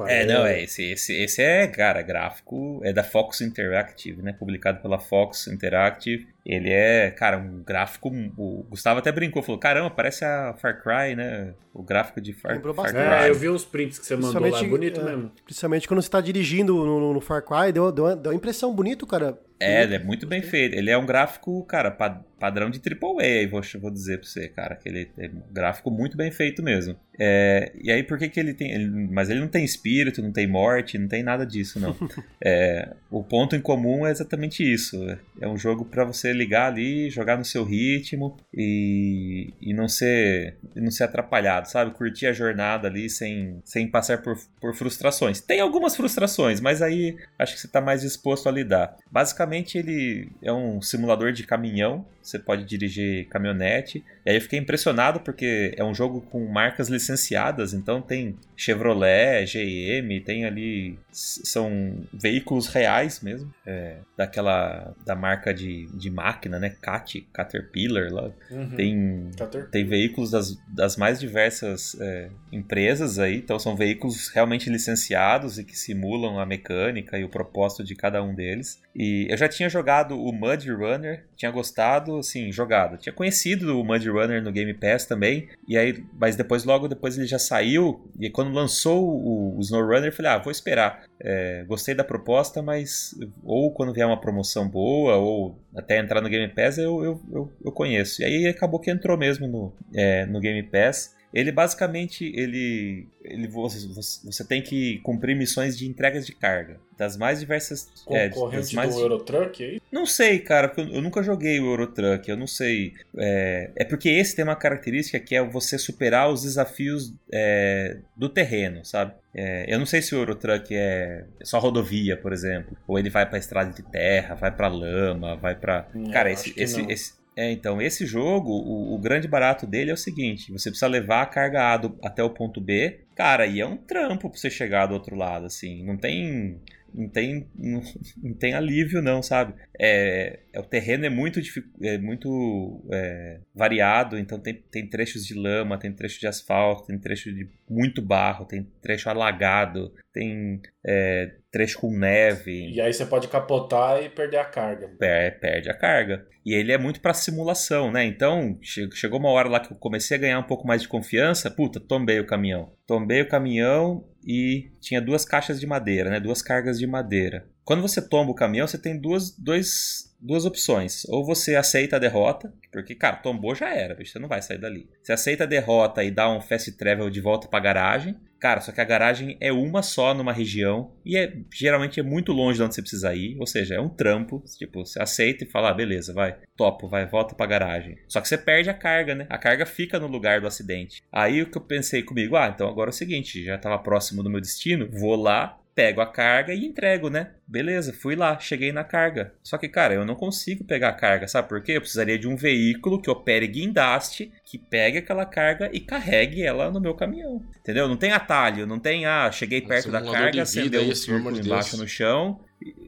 É, 0.09 0.27
não, 0.27 0.45
é. 0.45 0.65
Esse, 0.65 0.85
esse, 0.93 1.15
esse 1.15 1.41
é, 1.41 1.67
cara, 1.67 2.03
gráfico, 2.03 2.83
é 2.85 2.93
da 2.93 3.03
Fox 3.03 3.41
Interactive, 3.41 4.21
né? 4.21 4.35
Publicado 4.35 4.82
pela 4.83 4.99
Fox 4.99 5.47
Interactive. 5.47 6.32
Ele 6.45 6.71
é, 6.71 7.11
cara, 7.11 7.39
um 7.39 7.63
gráfico. 7.63 8.09
O 8.37 8.67
Gustavo 8.69 8.99
até 8.99 9.13
brincou, 9.13 9.43
falou: 9.43 9.61
caramba, 9.61 9.91
parece 9.91 10.25
a 10.25 10.55
Far 10.55 10.83
Cry, 10.83 11.15
né? 11.15 11.55
O 11.73 11.83
gráfico 11.83 12.21
de 12.21 12.33
Far, 12.33 12.61
Far 12.75 12.91
Cry. 12.91 12.99
É, 12.99 13.31
eu 13.31 13.35
vi 13.35 13.49
uns 13.49 13.65
prints 13.65 13.99
que 13.99 14.07
você 14.07 14.17
mandou 14.17 14.51
lá, 14.51 14.63
bonito 14.65 15.01
é, 15.01 15.05
mesmo. 15.05 15.33
Principalmente 15.45 15.87
quando 15.87 16.03
você 16.03 16.11
tá 16.11 16.21
dirigindo 16.21 16.75
no, 16.75 17.15
no 17.15 17.21
Far 17.21 17.43
Cry, 17.43 17.73
deu, 17.73 17.93
deu, 17.93 18.17
deu 18.17 18.33
uma 18.33 18.37
impressão 18.37 18.75
bonito, 18.75 19.07
cara. 19.07 19.39
É, 19.63 19.85
ele 19.85 19.95
é 19.95 19.99
muito 20.01 20.27
bem 20.27 20.43
feito. 20.43 20.75
Ele 20.75 20.91
é 20.91 20.99
um 20.99 21.07
gráfico, 21.07 21.65
cara, 21.67 21.91
padrão 21.93 22.69
de 22.69 22.81
AAA, 22.81 23.49
vou, 23.49 23.63
vou 23.81 23.91
dizer 23.93 24.19
pra 24.19 24.29
você, 24.29 24.49
cara. 24.49 24.75
Que 24.75 24.89
ele 24.89 25.11
é 25.17 25.29
um 25.29 25.43
gráfico 25.53 25.89
muito 25.89 26.17
bem 26.17 26.33
feito 26.33 26.63
mesmo. 26.63 26.97
É, 27.17 27.71
e 27.81 27.93
aí, 27.93 28.03
por 28.03 28.19
que, 28.19 28.29
que 28.29 28.41
ele 28.41 28.53
tem. 28.53 28.73
Ele, 28.73 28.89
mas 28.89 29.31
ele 29.31 29.39
não 29.39 29.47
tem 29.47 29.65
espírito, 29.65 30.21
não 30.21 30.33
tem 30.33 30.49
morte, 30.49 30.99
não 30.99 31.07
tem 31.07 31.23
nada 31.23 31.47
disso, 31.47 31.79
não. 31.79 31.97
é, 32.45 32.89
o 33.09 33.23
ponto 33.23 33.55
em 33.55 33.61
comum 33.61 34.05
é 34.05 34.11
exatamente 34.11 34.65
isso. 34.65 34.99
É 35.41 35.47
um 35.47 35.57
jogo 35.57 35.85
para 35.85 36.05
você 36.05 36.32
ligar 36.33 36.71
ali, 36.71 37.11
jogar 37.11 37.37
no 37.37 37.45
seu 37.45 37.65
ritmo 37.65 38.37
e, 38.53 39.53
e 39.61 39.73
não 39.73 39.89
ser 39.89 40.57
não 40.75 40.91
ser 40.91 41.05
atrapalhado, 41.05 41.69
sabe? 41.69 41.93
Curtir 41.93 42.27
a 42.27 42.33
jornada 42.33 42.89
ali 42.89 43.09
sem, 43.09 43.61
sem 43.65 43.89
passar 43.89 44.23
por, 44.23 44.37
por 44.61 44.75
frustrações. 44.75 45.41
Tem 45.41 45.61
algumas 45.61 45.97
frustrações, 45.97 46.61
mas 46.61 46.83
aí 46.83 47.17
acho 47.39 47.55
que 47.55 47.61
você 47.61 47.69
tá 47.69 47.81
mais 47.81 48.03
disposto 48.03 48.49
a 48.49 48.53
lidar. 48.53 48.97
Basicamente, 49.11 49.79
ele 49.79 50.31
é 50.43 50.53
um 50.53 50.81
simulador 50.81 51.33
de 51.33 51.45
caminhão 51.45 52.05
você 52.23 52.39
pode 52.39 52.65
dirigir 52.65 53.29
caminhonete. 53.29 54.05
E 54.25 54.31
aí 54.31 54.37
eu 54.37 54.41
fiquei 54.41 54.59
impressionado 54.59 55.21
porque 55.21 55.75
é 55.77 55.85
um 55.85 55.95
jogo 55.95 56.21
com 56.21 56.47
marcas 56.47 56.89
licenciadas, 56.89 57.75
então 57.75 58.01
tem 58.01 58.37
Chevrolet, 58.57 59.45
GM, 59.45 60.21
tem 60.25 60.45
ali 60.45 60.99
são 61.11 62.07
veículos 62.13 62.69
reais 62.69 63.21
mesmo, 63.21 63.53
é, 63.67 63.97
daquela 64.17 64.95
da 65.05 65.15
marca 65.15 65.53
de, 65.53 65.87
de 65.95 66.11
máquina, 66.11 66.59
né? 66.59 66.71
Cat, 66.81 67.21
Caterpillar 67.33 68.13
lá. 68.13 68.31
Uhum. 68.51 68.71
Tem 68.71 69.31
Caterpillar. 69.37 69.71
tem 69.71 69.85
veículos 69.85 70.31
das, 70.31 70.57
das 70.69 70.97
mais 70.97 71.19
diversas 71.21 71.97
é, 72.01 72.29
empresas 72.51 73.19
aí, 73.19 73.37
então 73.37 73.59
são 73.59 73.77
veículos 73.77 74.29
realmente 74.29 74.71
licenciados 74.71 75.59
e 75.59 75.65
que 75.65 75.77
simulam 75.77 76.39
a 76.39 76.47
mecânica 76.47 77.19
e 77.19 77.25
o 77.25 77.29
propósito 77.29 77.85
de 77.85 77.95
cada 77.95 78.23
um 78.23 78.35
deles. 78.35 78.81
E 78.95 79.27
eu 79.29 79.37
já 79.37 79.49
tinha 79.49 79.69
jogado 79.69 80.21
o 80.21 80.33
Mud 80.33 80.71
Runner, 80.71 81.25
tinha 81.37 81.51
gostado, 81.51 82.12
assim, 82.19 82.53
jogado. 82.53 82.97
Tinha 82.97 83.13
conhecido 83.13 83.81
o 83.81 83.85
Mud 83.85 84.09
Runner 84.09 84.43
no 84.43 84.53
Game 84.53 84.73
Pass 84.75 85.07
também, 85.07 85.49
e 85.67 85.77
aí, 85.77 86.05
mas 86.19 86.37
depois, 86.37 86.65
logo 86.65 86.89
depois 86.89 87.17
ele 87.17 87.27
já 87.27 87.39
saiu, 87.39 88.11
e 88.19 88.31
quando 88.31 88.53
lançou 88.53 89.05
o, 89.05 89.59
o 89.59 89.61
Snow 89.61 89.83
Runner, 89.83 90.07
eu 90.07 90.13
falei, 90.13 90.33
ah, 90.33 90.39
vou 90.39 90.51
esperar. 90.51 91.05
É, 91.25 91.65
gostei 91.69 91.95
da 91.95 92.03
proposta, 92.03 92.61
mas 92.61 93.15
ou 93.45 93.73
quando 93.73 93.93
vier 93.93 94.07
uma 94.07 94.21
promoção 94.21 94.69
boa, 94.69 95.17
ou 95.17 95.59
até 95.77 95.99
entrar 95.99 96.21
no 96.21 96.29
Game 96.29 96.53
Pass, 96.53 96.79
eu, 96.79 97.03
eu, 97.05 97.21
eu, 97.33 97.53
eu 97.65 97.73
conheço. 97.73 98.23
E 98.23 98.25
aí 98.25 98.47
acabou 98.47 98.81
que 98.81 98.91
entrou 98.91 99.17
mesmo 99.17 99.47
no, 99.47 99.73
é, 99.95 100.27
no 100.27 100.41
Game 100.41 100.63
Pass. 100.65 101.15
Ele 101.33 101.51
basicamente 101.51 102.33
ele, 102.37 103.07
ele 103.25 103.49
você, 103.49 103.89
você 104.25 104.45
tem 104.45 104.61
que 104.61 104.99
cumprir 104.99 105.37
missões 105.37 105.77
de 105.77 105.89
entregas 105.89 106.27
de 106.27 106.33
carga 106.33 106.79
das 106.97 107.17
mais 107.17 107.41
diversas 107.41 107.91
concorrente 108.05 108.55
é, 108.55 108.57
das 108.59 108.73
mais... 108.73 108.95
do 108.95 109.01
Eurotruck 109.01 109.65
aí? 109.65 109.83
Não 109.91 110.07
sei, 110.07 110.39
cara, 110.39 110.69
porque 110.69 110.95
eu, 110.95 111.03
nunca 111.03 111.23
joguei 111.23 111.59
o 111.59 111.67
Eurotruck, 111.67 112.29
eu 112.29 112.37
não 112.37 112.47
sei. 112.47 112.93
É, 113.17 113.71
é 113.77 113.85
porque 113.85 114.09
esse 114.09 114.37
tem 114.37 114.45
uma 114.45 114.55
característica 114.55 115.19
que 115.19 115.35
é 115.35 115.43
você 115.43 115.79
superar 115.79 116.31
os 116.31 116.43
desafios 116.43 117.13
é, 117.33 117.97
do 118.17 118.29
terreno, 118.29 118.85
sabe? 118.85 119.15
É, 119.35 119.65
eu 119.73 119.79
não 119.79 119.87
sei 119.87 120.03
se 120.03 120.15
o 120.15 120.19
Eurotruck 120.19 120.75
é 120.75 121.25
só 121.43 121.59
rodovia, 121.59 122.17
por 122.17 122.33
exemplo, 122.33 122.77
ou 122.87 122.99
ele 122.99 123.09
vai 123.11 123.27
para 123.27 123.39
estrada 123.39 123.73
de 123.73 123.83
terra, 123.83 124.35
vai 124.35 124.55
para 124.55 124.69
lama, 124.69 125.37
vai 125.37 125.55
para 125.55 125.89
hum, 125.95 126.11
cara, 126.11 126.31
esse, 126.31 126.53
esse, 126.57 126.83
esse, 126.83 127.15
é, 127.35 127.51
então, 127.51 127.81
esse 127.81 128.05
jogo, 128.05 128.51
o, 128.51 128.95
o, 128.95 128.99
grande 128.99 129.27
barato 129.27 129.67
dele 129.67 129.91
é 129.91 129.95
o 129.95 129.97
seguinte: 129.97 130.53
você 130.53 130.69
precisa 130.69 130.87
levar 130.87 131.23
a 131.23 131.27
carga 131.27 131.73
A 131.73 131.77
do, 131.79 131.99
até 132.03 132.23
o 132.23 132.31
ponto 132.31 132.61
B. 132.61 133.01
Cara, 133.15 133.47
e 133.47 133.61
é 133.61 133.67
um 133.67 133.77
trampo 133.77 134.29
pra 134.29 134.39
você 134.39 134.51
chegar 134.51 134.87
do 134.87 134.95
outro 134.95 135.17
lado, 135.17 135.47
assim. 135.47 135.83
Não 135.83 135.97
tem 135.97 136.61
não 136.95 137.09
tem, 137.09 137.47
não, 137.57 137.83
não, 138.23 138.35
tem 138.35 138.55
alívio 138.55 139.01
não, 139.01 139.23
sabe? 139.23 139.55
É, 139.79 140.41
o 140.57 140.63
terreno 140.63 141.07
é 141.07 141.11
muito, 141.11 141.41
é 141.83 141.99
muito 141.99 142.85
é, 142.93 143.41
variado, 143.55 144.19
então 144.19 144.39
tem, 144.39 144.55
tem 144.55 144.89
trechos 144.89 145.25
de 145.25 145.35
lama, 145.35 145.79
tem 145.79 145.93
trecho 145.93 146.21
de 146.21 146.27
asfalto, 146.27 146.87
tem 146.87 146.99
trecho 146.99 147.33
de 147.33 147.49
muito 147.69 148.03
barro, 148.03 148.45
tem 148.45 148.65
trecho 148.83 149.09
alagado, 149.09 149.93
tem 150.13 150.61
é, 150.87 151.33
trecho 151.51 151.79
com 151.79 151.91
neve. 151.91 152.71
E 152.71 152.81
aí 152.81 152.93
você 152.93 153.07
pode 153.07 153.29
capotar 153.29 154.03
e 154.03 154.09
perder 154.09 154.39
a 154.39 154.45
carga. 154.45 154.91
É, 155.01 155.31
perde 155.31 155.71
a 155.71 155.75
carga. 155.75 156.27
E 156.45 156.55
ele 156.55 156.73
é 156.73 156.79
muito 156.79 157.01
para 157.01 157.15
simulação, 157.15 157.93
né? 157.93 158.05
Então, 158.05 158.59
chegou 158.63 159.19
uma 159.19 159.31
hora 159.31 159.49
lá 159.49 159.61
que 159.61 159.73
eu 159.73 159.77
comecei 159.77 160.17
a 160.17 160.21
ganhar 160.21 160.39
um 160.39 160.47
pouco 160.47 160.67
mais 160.67 160.83
de 160.83 160.89
confiança, 160.89 161.51
puta, 161.51 161.79
tombei 161.79 162.19
o 162.19 162.27
caminhão. 162.27 162.73
Tombei 162.87 163.23
o 163.23 163.29
caminhão 163.29 164.05
e 164.27 164.73
tinha 164.81 165.01
duas 165.01 165.25
caixas 165.25 165.61
de 165.61 165.67
madeira, 165.67 166.11
né? 166.11 166.19
Duas 166.19 166.43
cargas 166.43 166.79
de 166.79 166.87
madeira. 166.87 167.47
Quando 167.65 167.83
você 167.83 168.03
tomba 168.03 168.33
o 168.33 168.35
caminhão, 168.35 168.67
você 168.67 168.79
tem 168.79 169.01
duas, 169.01 169.37
dois, 169.39 170.12
duas 170.23 170.47
opções. 170.47 171.05
Ou 171.09 171.25
você 171.25 171.57
aceita 171.57 171.97
a 171.97 171.99
derrota, 171.99 172.55
porque, 172.71 172.95
cara, 172.95 173.17
tombou 173.17 173.55
já 173.55 173.75
era, 173.75 173.95
bicho, 173.95 174.13
você 174.13 174.19
não 174.19 174.29
vai 174.29 174.41
sair 174.41 174.59
dali. 174.59 174.89
Você 175.03 175.13
aceita 175.13 175.45
a 175.45 175.47
derrota 175.47 176.03
e 176.05 176.11
dá 176.11 176.31
um 176.31 176.41
fast 176.41 176.71
travel 176.73 177.11
de 177.11 177.21
volta 177.21 177.49
pra 177.49 177.61
garagem. 177.61 178.17
Cara, 178.39 178.61
só 178.61 178.73
que 178.73 178.81
a 178.81 178.85
garagem 178.85 179.37
é 179.41 179.53
uma 179.53 179.83
só 179.83 180.13
numa 180.13 180.33
região 180.33 180.93
e 181.05 181.17
é, 181.17 181.33
geralmente 181.55 182.01
é 182.01 182.03
muito 182.03 182.33
longe 182.33 182.57
de 182.57 182.65
onde 182.65 182.75
você 182.75 182.83
precisa 182.83 183.15
ir, 183.15 183.37
ou 183.39 183.47
seja, 183.47 183.77
é 183.77 183.81
um 183.81 183.89
trampo. 183.89 184.43
Tipo, 184.59 184.85
você 184.85 185.01
aceita 185.01 185.45
e 185.45 185.49
fala, 185.49 185.71
ah, 185.71 185.75
beleza, 185.75 186.13
vai, 186.13 186.37
topo, 186.57 186.89
vai, 186.89 187.07
volta 187.07 187.37
pra 187.37 187.47
garagem. 187.47 187.97
Só 188.09 188.21
que 188.21 188.27
você 188.27 188.37
perde 188.37 188.69
a 188.69 188.75
carga, 188.75 189.15
né? 189.15 189.27
A 189.29 189.39
carga 189.39 189.65
fica 189.65 190.01
no 190.01 190.09
lugar 190.09 190.41
do 190.41 190.49
acidente. 190.49 191.01
Aí 191.13 191.41
o 191.41 191.51
que 191.51 191.57
eu 191.57 191.63
pensei 191.63 192.03
comigo, 192.03 192.35
ah, 192.35 192.51
então 192.53 192.69
agora 192.69 192.91
é 192.91 192.93
o 192.93 192.95
seguinte, 192.95 193.45
já 193.45 193.57
tava 193.57 193.79
próximo 193.79 194.25
do 194.25 194.31
meu 194.31 194.41
destino, 194.41 194.89
vou 194.91 195.15
lá, 195.15 195.57
pego 195.75 196.01
a 196.01 196.07
carga 196.07 196.53
e 196.53 196.65
entrego, 196.65 197.09
né? 197.09 197.31
Beleza, 197.47 197.93
fui 197.93 198.15
lá, 198.15 198.39
cheguei 198.39 198.73
na 198.73 198.85
carga. 198.85 199.33
Só 199.43 199.57
que, 199.57 199.69
cara, 199.69 199.95
eu 199.95 200.05
não 200.05 200.15
consigo 200.15 200.65
pegar 200.65 200.91
a 200.91 200.95
carga, 200.95 201.27
sabe 201.27 201.49
por 201.49 201.63
quê? 201.63 201.73
Eu 201.73 201.81
precisaria 201.81 202.19
de 202.19 202.29
um 202.29 202.37
veículo 202.37 203.01
que 203.01 203.11
opere 203.11 203.47
guindaste, 203.47 204.31
que 204.45 204.59
pegue 204.59 204.99
aquela 204.99 205.25
carga 205.25 205.71
e 205.73 205.81
carregue 205.81 206.43
ela 206.43 206.71
no 206.71 206.81
meu 206.81 206.95
caminhão. 206.95 207.43
Entendeu? 207.61 207.89
Não 207.89 207.97
tem 207.97 208.13
atalho, 208.13 208.67
não 208.67 208.79
tem, 208.79 209.07
ah, 209.07 209.31
cheguei 209.33 209.61
perto 209.61 209.91
da 209.91 210.03
carga, 210.03 210.43
acendeu 210.43 210.83
um 210.83 210.95
círculo 210.95 211.39
embaixo 211.39 211.77
no 211.77 211.89
chão 211.89 212.41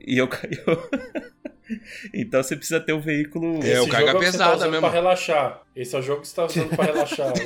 e 0.07 0.18
eu 0.18 0.28
caí. 0.28 0.59
então 2.12 2.43
você 2.43 2.55
precisa 2.57 2.80
ter 2.80 2.93
um 2.93 3.01
veículo. 3.01 3.64
É, 3.64 3.80
o 3.80 3.89
carga 3.89 4.11
é 4.11 4.18
pesada 4.18 4.59
tá 4.59 4.66
mesmo. 4.66 4.80
Pra 4.80 4.91
relaxar. 4.91 5.62
Esse 5.74 5.97
é 5.97 5.99
o 5.99 6.03
jogo 6.03 6.20
que 6.20 6.28
você 6.28 6.37
tá 6.37 6.45
usando 6.45 6.68
pra 6.76 6.85
relaxar. 6.85 7.32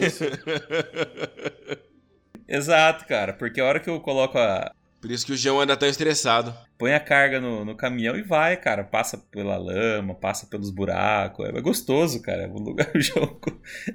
Exato, 2.49 3.05
cara, 3.07 3.35
porque 3.35 3.61
a 3.61 3.65
hora 3.65 3.79
que 3.79 3.91
eu 3.91 4.01
coloco 4.01 4.39
a, 4.39 4.73
por 5.01 5.11
isso 5.11 5.25
que 5.25 5.33
o 5.33 5.37
João 5.37 5.61
anda 5.61 5.77
tão 5.77 5.89
estressado. 5.89 6.55
Põe 6.77 6.93
a 6.93 7.01
carga 7.01 7.41
no, 7.41 7.65
no 7.65 7.77
caminhão 7.77 8.17
e 8.17 8.23
vai, 8.23 8.57
cara. 8.57 8.83
Passa 8.83 9.17
pela 9.17 9.57
lama, 9.57 10.15
passa 10.15 10.47
pelos 10.47 10.71
buracos. 10.71 11.47
É, 11.47 11.61
gostoso, 11.61 12.21
cara. 12.21 12.49
O, 12.49 12.59
lugar, 12.59 12.91
o 12.95 13.01
jogo 13.01 13.41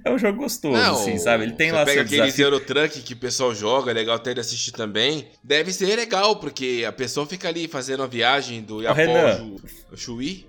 é 0.04 0.12
um 0.12 0.18
jogo 0.18 0.40
gostoso, 0.40 0.78
Não, 0.78 0.96
assim, 0.96 1.18
sabe? 1.18 1.44
Ele 1.44 1.54
tem 1.54 1.72
lá 1.72 1.86
pega 1.86 2.02
aquele 2.02 2.30
Zero 2.32 2.60
Truck 2.60 3.02
que 3.02 3.14
o 3.14 3.18
pessoal 3.18 3.54
joga, 3.54 3.92
é 3.92 3.94
legal 3.94 4.16
até 4.16 4.34
de 4.34 4.40
assistir 4.40 4.72
também. 4.72 5.28
Deve 5.44 5.74
ser 5.74 5.96
legal, 5.96 6.38
porque 6.38 6.86
a 6.88 6.92
pessoa 6.92 7.26
fica 7.26 7.48
ali 7.48 7.68
fazendo 7.68 8.04
a 8.04 8.08
viagem 8.08 8.62
do 8.62 8.82
Iapó 8.82 9.02
ao 9.92 9.98
Chuí. 9.98 10.46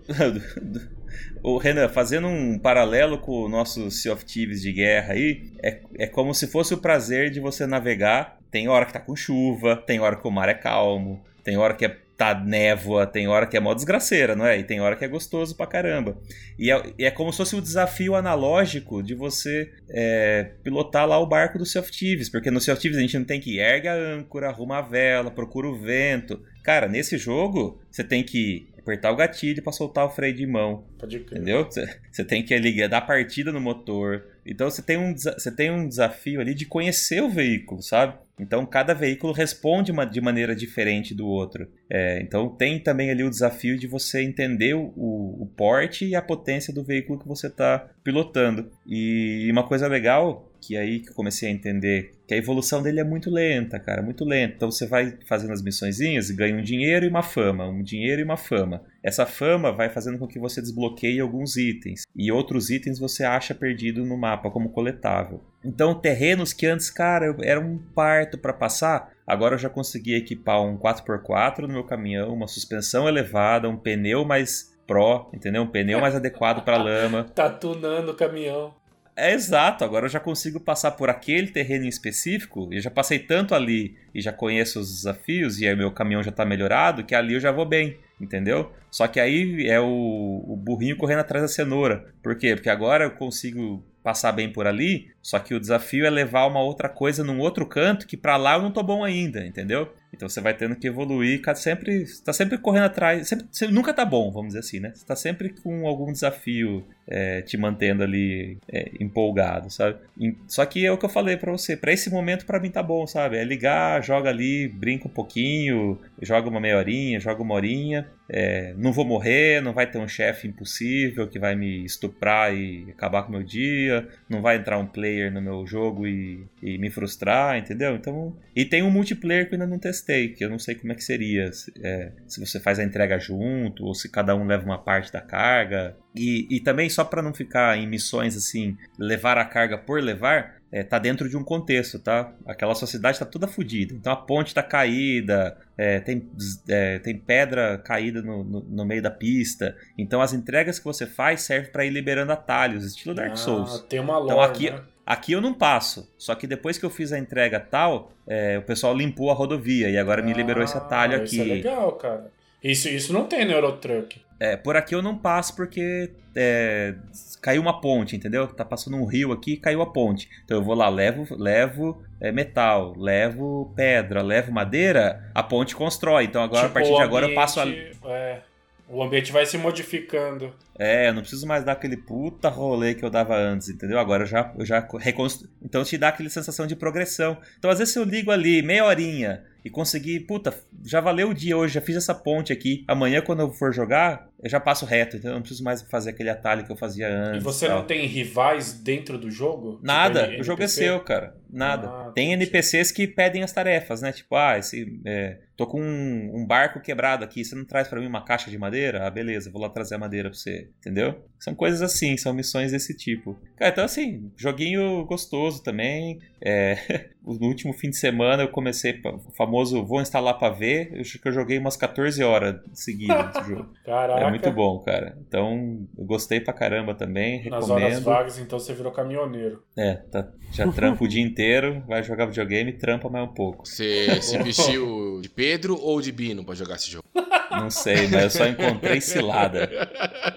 O 1.42 1.58
Renan, 1.58 1.88
fazendo 1.88 2.26
um 2.26 2.58
paralelo 2.58 3.18
com 3.18 3.42
o 3.42 3.48
nosso 3.48 3.90
Sea 3.90 4.12
of 4.12 4.24
Thieves 4.24 4.62
de 4.62 4.72
guerra 4.72 5.14
aí, 5.14 5.52
é, 5.62 5.80
é 5.98 6.06
como 6.06 6.34
se 6.34 6.46
fosse 6.46 6.74
o 6.74 6.78
prazer 6.78 7.30
de 7.30 7.40
você 7.40 7.66
navegar 7.66 8.38
tem 8.54 8.68
hora 8.68 8.86
que 8.86 8.92
tá 8.92 9.00
com 9.00 9.16
chuva, 9.16 9.74
tem 9.74 9.98
hora 9.98 10.14
que 10.14 10.28
o 10.28 10.30
mar 10.30 10.48
é 10.48 10.54
calmo, 10.54 11.20
tem 11.42 11.56
hora 11.56 11.74
que 11.74 11.84
é, 11.84 11.96
tá 12.16 12.40
névoa, 12.40 13.04
tem 13.04 13.26
hora 13.26 13.48
que 13.48 13.56
é 13.56 13.60
mó 13.60 13.74
desgraceira, 13.74 14.36
não 14.36 14.46
é? 14.46 14.56
E 14.56 14.62
tem 14.62 14.80
hora 14.80 14.94
que 14.94 15.04
é 15.04 15.08
gostoso 15.08 15.56
pra 15.56 15.66
caramba. 15.66 16.16
E 16.56 16.70
é, 16.70 16.92
e 16.96 17.04
é 17.04 17.10
como 17.10 17.32
se 17.32 17.38
fosse 17.38 17.56
o 17.56 17.58
um 17.58 17.60
desafio 17.60 18.14
analógico 18.14 19.02
de 19.02 19.12
você 19.12 19.72
é, 19.90 20.52
pilotar 20.62 21.04
lá 21.04 21.18
o 21.18 21.26
barco 21.26 21.58
do 21.58 21.66
Self 21.66 21.90
Thieves, 21.90 22.28
porque 22.28 22.48
no 22.48 22.60
Self 22.60 22.80
Thieves 22.80 22.96
a 22.96 23.00
gente 23.00 23.18
não 23.18 23.24
tem 23.24 23.40
que 23.40 23.58
ergue 23.58 23.88
a 23.88 23.94
âncora, 23.94 24.50
arruma 24.50 24.78
a 24.78 24.82
vela, 24.82 25.32
procura 25.32 25.66
o 25.66 25.76
vento. 25.76 26.40
Cara, 26.62 26.86
nesse 26.86 27.18
jogo 27.18 27.82
você 27.90 28.04
tem 28.04 28.22
que 28.22 28.68
apertar 28.84 29.10
o 29.10 29.16
gatilho 29.16 29.62
para 29.62 29.72
soltar 29.72 30.04
o 30.04 30.10
freio 30.10 30.34
de 30.34 30.46
mão. 30.46 30.84
Pode 30.98 31.18
crer. 31.20 31.40
Entendeu? 31.40 31.66
Você 32.12 32.24
tem 32.24 32.42
que 32.42 32.56
ligar, 32.58 32.88
dar 32.88 33.00
partida 33.00 33.50
no 33.50 33.60
motor. 33.60 34.26
Então 34.46 34.70
você 34.70 34.82
tem, 34.82 34.98
um, 34.98 35.14
você 35.14 35.50
tem 35.50 35.70
um 35.70 35.88
desafio 35.88 36.40
ali 36.40 36.54
de 36.54 36.66
conhecer 36.66 37.22
o 37.22 37.30
veículo, 37.30 37.82
sabe? 37.82 38.18
Então 38.38 38.66
cada 38.66 38.92
veículo 38.92 39.32
responde 39.32 39.90
uma, 39.90 40.04
de 40.04 40.20
maneira 40.20 40.54
diferente 40.54 41.14
do 41.14 41.26
outro. 41.26 41.66
É, 41.90 42.20
então 42.20 42.48
tem 42.48 42.78
também 42.78 43.10
ali 43.10 43.24
o 43.24 43.30
desafio 43.30 43.78
de 43.78 43.86
você 43.86 44.22
entender 44.22 44.74
o, 44.74 44.90
o 44.94 45.50
porte 45.56 46.06
e 46.06 46.14
a 46.14 46.20
potência 46.20 46.72
do 46.72 46.84
veículo 46.84 47.18
que 47.18 47.28
você 47.28 47.46
está 47.46 47.78
pilotando. 48.02 48.70
E 48.86 49.48
uma 49.50 49.66
coisa 49.66 49.88
legal 49.88 50.52
que 50.66 50.76
aí 50.76 51.00
que 51.00 51.10
eu 51.10 51.14
comecei 51.14 51.48
a 51.48 51.52
entender 51.52 52.14
que 52.26 52.32
a 52.32 52.38
evolução 52.38 52.82
dele 52.82 53.00
é 53.00 53.04
muito 53.04 53.30
lenta, 53.30 53.78
cara, 53.78 54.02
muito 54.02 54.24
lenta. 54.24 54.54
Então 54.56 54.70
você 54.70 54.86
vai 54.86 55.18
fazendo 55.26 55.52
as 55.52 55.62
missõezinhas 55.62 56.30
e 56.30 56.34
ganha 56.34 56.56
um 56.56 56.62
dinheiro 56.62 57.04
e 57.04 57.08
uma 57.08 57.22
fama, 57.22 57.66
um 57.66 57.82
dinheiro 57.82 58.22
e 58.22 58.24
uma 58.24 58.36
fama. 58.36 58.82
Essa 59.02 59.26
fama 59.26 59.70
vai 59.70 59.90
fazendo 59.90 60.18
com 60.18 60.26
que 60.26 60.38
você 60.38 60.62
desbloqueie 60.62 61.20
alguns 61.20 61.56
itens 61.56 62.02
e 62.16 62.32
outros 62.32 62.70
itens 62.70 62.98
você 62.98 63.24
acha 63.24 63.54
perdido 63.54 64.04
no 64.04 64.16
mapa 64.16 64.50
como 64.50 64.70
coletável. 64.70 65.42
Então 65.62 65.94
terrenos 65.94 66.52
que 66.54 66.66
antes, 66.66 66.88
cara, 66.88 67.36
era 67.42 67.60
um 67.60 67.76
parto 67.76 68.38
para 68.38 68.52
passar, 68.52 69.12
agora 69.26 69.54
eu 69.54 69.58
já 69.58 69.68
consegui 69.68 70.14
equipar 70.14 70.62
um 70.62 70.78
4x4 70.78 71.60
no 71.60 71.68
meu 71.68 71.84
caminhão, 71.84 72.32
uma 72.32 72.48
suspensão 72.48 73.06
elevada, 73.06 73.68
um 73.68 73.76
pneu 73.76 74.24
mais 74.24 74.72
Pro, 74.86 75.30
entendeu? 75.32 75.62
Um 75.62 75.66
pneu 75.66 76.00
mais 76.00 76.14
adequado 76.14 76.62
para 76.62 76.76
lama. 76.76 77.26
Tá 77.34 77.48
tunando 77.48 78.12
o 78.12 78.14
caminhão. 78.14 78.74
É 79.16 79.32
exato, 79.32 79.84
agora 79.84 80.06
eu 80.06 80.10
já 80.10 80.18
consigo 80.18 80.58
passar 80.58 80.90
por 80.92 81.08
aquele 81.08 81.46
terreno 81.48 81.84
em 81.84 81.88
específico, 81.88 82.68
eu 82.72 82.80
já 82.80 82.90
passei 82.90 83.20
tanto 83.20 83.54
ali 83.54 83.96
e 84.12 84.20
já 84.20 84.32
conheço 84.32 84.80
os 84.80 84.90
desafios 84.90 85.60
e 85.60 85.68
aí 85.68 85.76
meu 85.76 85.92
caminhão 85.92 86.22
já 86.22 86.30
está 86.30 86.44
melhorado 86.44 87.04
que 87.04 87.14
ali 87.14 87.34
eu 87.34 87.40
já 87.40 87.52
vou 87.52 87.64
bem, 87.64 87.96
entendeu? 88.20 88.72
Só 88.90 89.06
que 89.06 89.20
aí 89.20 89.68
é 89.68 89.78
o, 89.78 90.44
o 90.48 90.56
burrinho 90.56 90.96
correndo 90.96 91.20
atrás 91.20 91.42
da 91.42 91.48
cenoura. 91.48 92.12
Por 92.22 92.36
quê? 92.36 92.56
Porque 92.56 92.68
agora 92.68 93.04
eu 93.04 93.12
consigo 93.12 93.84
passar 94.04 94.32
bem 94.32 94.52
por 94.52 94.66
ali, 94.66 95.10
só 95.22 95.38
que 95.38 95.54
o 95.54 95.60
desafio 95.60 96.04
é 96.04 96.10
levar 96.10 96.46
uma 96.46 96.60
outra 96.60 96.90
coisa 96.90 97.24
num 97.24 97.38
outro 97.38 97.64
canto 97.64 98.06
que 98.06 98.18
para 98.18 98.36
lá 98.36 98.56
eu 98.56 98.62
não 98.62 98.70
tô 98.70 98.82
bom 98.82 99.02
ainda, 99.02 99.46
entendeu? 99.46 99.94
Então 100.12 100.28
você 100.28 100.42
vai 100.42 100.52
tendo 100.52 100.76
que 100.76 100.86
evoluir, 100.86 101.40
sempre, 101.56 102.02
está 102.02 102.30
sempre 102.32 102.58
correndo 102.58 102.84
atrás, 102.84 103.26
sempre, 103.26 103.46
você 103.50 103.66
nunca 103.66 103.94
tá 103.94 104.04
bom, 104.04 104.30
vamos 104.30 104.48
dizer 104.48 104.60
assim, 104.60 104.78
né? 104.78 104.92
Você 104.94 105.06
tá 105.06 105.16
sempre 105.16 105.48
com 105.48 105.86
algum 105.86 106.12
desafio 106.12 106.86
é, 107.06 107.42
te 107.42 107.56
mantendo 107.56 108.02
ali 108.02 108.58
é, 108.68 108.90
empolgado, 109.00 109.70
sabe? 109.70 109.98
Só 110.46 110.64
que 110.64 110.86
é 110.86 110.92
o 110.92 110.96
que 110.96 111.04
eu 111.04 111.10
falei 111.10 111.36
para 111.36 111.52
você, 111.52 111.76
para 111.76 111.92
esse 111.92 112.10
momento 112.10 112.46
para 112.46 112.60
mim 112.60 112.70
tá 112.70 112.82
bom, 112.82 113.06
sabe? 113.06 113.36
É 113.36 113.44
ligar, 113.44 114.02
joga 114.02 114.30
ali, 114.30 114.68
brinca 114.68 115.06
um 115.06 115.10
pouquinho, 115.10 115.98
joga 116.22 116.48
uma 116.48 116.60
meia 116.60 116.78
horinha, 116.78 117.20
joga 117.20 117.42
uma 117.42 117.54
horinha, 117.54 118.06
é, 118.28 118.74
não 118.78 118.92
vou 118.92 119.04
morrer, 119.04 119.60
não 119.60 119.72
vai 119.72 119.86
ter 119.90 119.98
um 119.98 120.08
chefe 120.08 120.48
impossível 120.48 121.28
que 121.28 121.38
vai 121.38 121.54
me 121.54 121.84
estuprar 121.84 122.54
e 122.54 122.86
acabar 122.90 123.22
com 123.22 123.28
o 123.28 123.32
meu 123.32 123.42
dia, 123.42 124.08
não 124.28 124.40
vai 124.40 124.56
entrar 124.56 124.78
um 124.78 124.86
player 124.86 125.32
no 125.32 125.42
meu 125.42 125.66
jogo 125.66 126.06
e, 126.06 126.46
e 126.62 126.78
me 126.78 126.90
frustrar, 126.90 127.58
entendeu? 127.58 127.94
Então, 127.94 128.34
e 128.56 128.64
tem 128.64 128.82
um 128.82 128.90
multiplayer 128.90 129.48
que 129.48 129.54
eu 129.54 129.60
ainda 129.60 129.70
não 129.70 129.78
testei, 129.78 130.28
que 130.28 130.44
eu 130.44 130.48
não 130.48 130.58
sei 130.58 130.74
como 130.74 130.92
é 130.92 130.94
que 130.94 131.04
seria, 131.04 131.52
se, 131.52 131.72
é, 131.82 132.12
se 132.26 132.40
você 132.40 132.58
faz 132.58 132.78
a 132.78 132.84
entrega 132.84 133.18
junto 133.18 133.84
ou 133.84 133.94
se 133.94 134.08
cada 134.08 134.34
um 134.34 134.46
leva 134.46 134.64
uma 134.64 134.78
parte 134.78 135.12
da 135.12 135.20
carga. 135.20 135.96
E, 136.14 136.46
e 136.48 136.60
também, 136.60 136.88
só 136.94 137.04
para 137.04 137.22
não 137.22 137.34
ficar 137.34 137.76
em 137.76 137.86
missões 137.86 138.36
assim, 138.36 138.76
levar 138.98 139.36
a 139.38 139.44
carga 139.44 139.76
por 139.76 140.02
levar, 140.02 140.56
é, 140.74 140.82
tá 140.82 140.98
dentro 140.98 141.28
de 141.28 141.36
um 141.36 141.44
contexto, 141.44 142.00
tá? 142.00 142.32
Aquela 142.44 142.74
sociedade 142.74 143.16
tá 143.16 143.24
toda 143.24 143.46
fodida. 143.46 143.94
Então 143.94 144.12
a 144.12 144.16
ponte 144.16 144.52
tá 144.52 144.60
caída, 144.60 145.56
é, 145.78 146.00
tem, 146.00 146.28
é, 146.68 146.98
tem 146.98 147.16
pedra 147.16 147.78
caída 147.78 148.20
no, 148.20 148.42
no, 148.42 148.60
no, 148.60 148.84
meio 148.84 149.00
da 149.00 149.10
pista. 149.10 149.76
Então 149.96 150.20
as 150.20 150.32
entregas 150.32 150.80
que 150.80 150.84
você 150.84 151.06
faz 151.06 151.42
servem 151.42 151.70
para 151.70 151.84
ir 151.84 151.90
liberando 151.90 152.32
atalhos, 152.32 152.84
estilo 152.84 153.14
Dark 153.14 153.34
ah, 153.34 153.36
Souls. 153.36 153.84
Tem 153.88 154.00
uma 154.00 154.18
lore, 154.18 154.32
então 154.32 154.40
aqui, 154.42 154.70
né? 154.70 154.80
aqui 155.06 155.32
eu 155.32 155.40
não 155.40 155.54
passo. 155.54 156.12
Só 156.18 156.34
que 156.34 156.44
depois 156.44 156.76
que 156.76 156.84
eu 156.84 156.90
fiz 156.90 157.12
a 157.12 157.18
entrega 157.20 157.60
tal, 157.60 158.10
é, 158.26 158.58
o 158.58 158.62
pessoal 158.62 158.96
limpou 158.96 159.30
a 159.30 159.34
rodovia 159.34 159.88
e 159.88 159.96
agora 159.96 160.22
me 160.22 160.32
liberou 160.32 160.64
esse 160.64 160.76
atalho 160.76 161.18
aqui. 161.18 161.36
Isso 161.36 161.42
é 161.42 161.44
legal, 161.44 161.92
cara. 161.92 162.32
Isso, 162.64 162.88
isso 162.88 163.12
não 163.12 163.26
tem 163.26 163.44
no 163.44 163.52
Eurotruck. 163.52 164.24
É, 164.40 164.56
por 164.56 164.74
aqui 164.74 164.94
eu 164.94 165.02
não 165.02 165.16
passo 165.16 165.54
porque 165.54 166.10
é, 166.34 166.94
caiu 167.42 167.60
uma 167.60 167.78
ponte, 167.80 168.16
entendeu? 168.16 168.46
Tá 168.48 168.64
passando 168.64 168.96
um 168.96 169.04
rio 169.04 169.32
aqui 169.32 169.58
caiu 169.58 169.82
a 169.82 169.92
ponte. 169.92 170.28
Então 170.44 170.56
eu 170.56 170.64
vou 170.64 170.74
lá, 170.74 170.88
levo, 170.88 171.26
levo 171.36 172.02
é, 172.20 172.32
metal, 172.32 172.94
levo 172.96 173.70
pedra, 173.76 174.22
levo 174.22 174.50
madeira, 174.50 175.30
a 175.34 175.42
ponte 175.42 175.76
constrói. 175.76 176.24
Então 176.24 176.42
agora, 176.42 176.66
tipo, 176.66 176.70
a 176.70 176.80
partir 176.80 176.96
de 176.96 177.02
agora, 177.02 177.26
eu 177.26 177.34
passo 177.34 177.60
a. 177.60 177.68
É, 177.68 178.40
o 178.88 179.02
ambiente 179.02 179.30
vai 179.30 179.44
se 179.44 179.58
modificando. 179.58 180.52
É, 180.78 181.08
eu 181.08 181.14
não 181.14 181.20
preciso 181.20 181.46
mais 181.46 181.64
dar 181.64 181.72
aquele 181.72 181.96
puta 181.96 182.48
rolê 182.48 182.94
que 182.94 183.04
eu 183.04 183.10
dava 183.10 183.36
antes, 183.36 183.68
entendeu? 183.68 183.98
Agora 183.98 184.24
eu 184.24 184.26
já, 184.26 184.52
eu 184.58 184.64
já 184.64 184.86
reconstruo. 184.98 185.48
Então 185.62 185.84
te 185.84 185.96
dá 185.96 186.08
aquela 186.08 186.28
sensação 186.28 186.66
de 186.66 186.74
progressão. 186.74 187.38
Então 187.58 187.70
às 187.70 187.78
vezes 187.78 187.94
eu 187.94 188.04
ligo 188.04 188.30
ali 188.30 188.62
meia 188.62 188.84
horinha 188.84 189.44
e 189.64 189.70
consegui, 189.70 190.20
puta, 190.20 190.54
já 190.84 191.00
valeu 191.00 191.30
o 191.30 191.34
dia 191.34 191.56
hoje, 191.56 191.74
já 191.74 191.80
fiz 191.80 191.96
essa 191.96 192.14
ponte 192.14 192.52
aqui. 192.52 192.84
Amanhã, 192.86 193.22
quando 193.22 193.40
eu 193.40 193.50
for 193.50 193.72
jogar, 193.72 194.28
eu 194.42 194.50
já 194.50 194.60
passo 194.60 194.84
reto, 194.84 195.16
então 195.16 195.30
eu 195.30 195.36
não 195.36 195.40
preciso 195.40 195.64
mais 195.64 195.80
fazer 195.80 196.10
aquele 196.10 196.28
atalho 196.28 196.66
que 196.66 196.70
eu 196.70 196.76
fazia 196.76 197.08
antes. 197.08 197.40
E 197.40 197.44
você 197.44 197.66
tal. 197.66 197.78
não 197.78 197.86
tem 197.86 198.06
rivais 198.06 198.74
dentro 198.74 199.16
do 199.16 199.30
jogo? 199.30 199.80
Nada, 199.82 200.28
tipo, 200.28 200.42
o 200.42 200.44
jogo 200.44 200.62
é 200.62 200.68
seu, 200.68 201.00
cara. 201.00 201.34
Nada. 201.50 201.88
Ah, 201.88 202.12
tem 202.14 202.32
NPCs 202.32 202.92
que 202.92 203.06
pedem 203.06 203.42
as 203.42 203.52
tarefas, 203.52 204.02
né? 204.02 204.12
Tipo, 204.12 204.36
ah, 204.36 204.58
esse, 204.58 205.00
é, 205.06 205.38
tô 205.56 205.66
com 205.66 205.80
um, 205.80 206.42
um, 206.42 206.46
barco 206.46 206.80
quebrado 206.80 207.24
aqui, 207.24 207.42
você 207.42 207.54
não 207.54 207.64
traz 207.64 207.88
para 207.88 208.00
mim 208.00 208.06
uma 208.06 208.22
caixa 208.22 208.50
de 208.50 208.58
madeira? 208.58 209.06
Ah, 209.06 209.10
beleza, 209.10 209.50
vou 209.50 209.62
lá 209.62 209.70
trazer 209.70 209.94
a 209.94 209.98
madeira 209.98 210.28
pra 210.28 210.38
você, 210.38 210.68
entendeu? 210.78 211.24
São 211.44 211.54
coisas 211.54 211.82
assim, 211.82 212.16
são 212.16 212.32
missões 212.32 212.72
desse 212.72 212.96
tipo. 212.96 213.36
Cara, 213.54 213.70
então 213.70 213.84
assim, 213.84 214.32
joguinho 214.34 215.04
gostoso 215.04 215.62
também. 215.62 216.18
É, 216.40 217.10
no 217.22 217.46
último 217.46 217.74
fim 217.74 217.90
de 217.90 217.98
semana 217.98 218.44
eu 218.44 218.48
comecei 218.48 218.98
o 219.04 219.30
famoso 219.36 219.84
vou 219.84 220.00
instalar 220.00 220.38
pra 220.38 220.48
ver. 220.48 220.94
Eu 220.94 221.02
acho 221.02 221.18
que 221.18 221.28
eu 221.28 221.32
joguei 221.32 221.58
umas 221.58 221.76
14 221.76 222.24
horas 222.24 222.62
seguidas 222.72 223.36
esse 223.36 223.44
jogo. 223.50 223.68
Caraca. 223.84 224.22
É 224.22 224.30
muito 224.30 224.50
bom, 224.52 224.78
cara. 224.78 225.18
Então, 225.28 225.86
eu 225.98 226.04
gostei 226.06 226.40
pra 226.40 226.54
caramba 226.54 226.94
também. 226.94 227.40
Recomendo. 227.40 227.60
Nas 227.60 227.70
horas 227.70 228.02
vagas, 228.02 228.38
então 228.38 228.58
você 228.58 228.72
virou 228.72 228.90
caminhoneiro. 228.90 229.62
É, 229.76 229.96
tá, 229.96 230.26
já 230.50 230.66
trampa 230.72 231.04
o 231.04 231.08
dia 231.08 231.22
inteiro, 231.22 231.84
vai 231.86 232.02
jogar 232.02 232.24
videogame, 232.24 232.72
trampa 232.72 233.10
mais 233.10 233.28
um 233.28 233.34
pouco. 233.34 233.68
Você 233.68 234.22
se 234.22 234.38
vestiu 234.42 235.20
de 235.20 235.28
Pedro 235.28 235.78
ou 235.78 236.00
de 236.00 236.10
Bino 236.10 236.42
pra 236.42 236.54
jogar 236.54 236.76
esse 236.76 236.90
jogo? 236.90 237.04
Não 237.50 237.70
sei, 237.70 238.08
mas 238.08 238.24
eu 238.24 238.30
só 238.30 238.46
encontrei 238.46 239.00
cilada. 239.00 239.68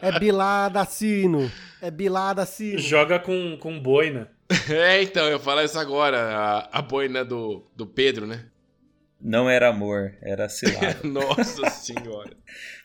É 0.01 0.17
bilada 0.19 0.83
sino. 0.85 1.51
É 1.81 1.91
bilada 1.91 2.45
sino. 2.45 2.79
Joga 2.79 3.19
com, 3.19 3.57
com 3.57 3.79
boina. 3.79 4.29
É, 4.69 5.01
então, 5.01 5.27
eu 5.27 5.39
falo 5.39 5.61
isso 5.61 5.77
agora, 5.77 6.17
a, 6.17 6.79
a 6.79 6.81
boina 6.81 7.25
do, 7.25 7.65
do 7.75 7.85
Pedro, 7.85 8.25
né? 8.25 8.45
Não 9.19 9.49
era 9.49 9.67
amor, 9.67 10.13
era 10.21 10.47
cilada. 10.47 10.99
Nossa 11.03 11.69
senhora. 11.69 12.31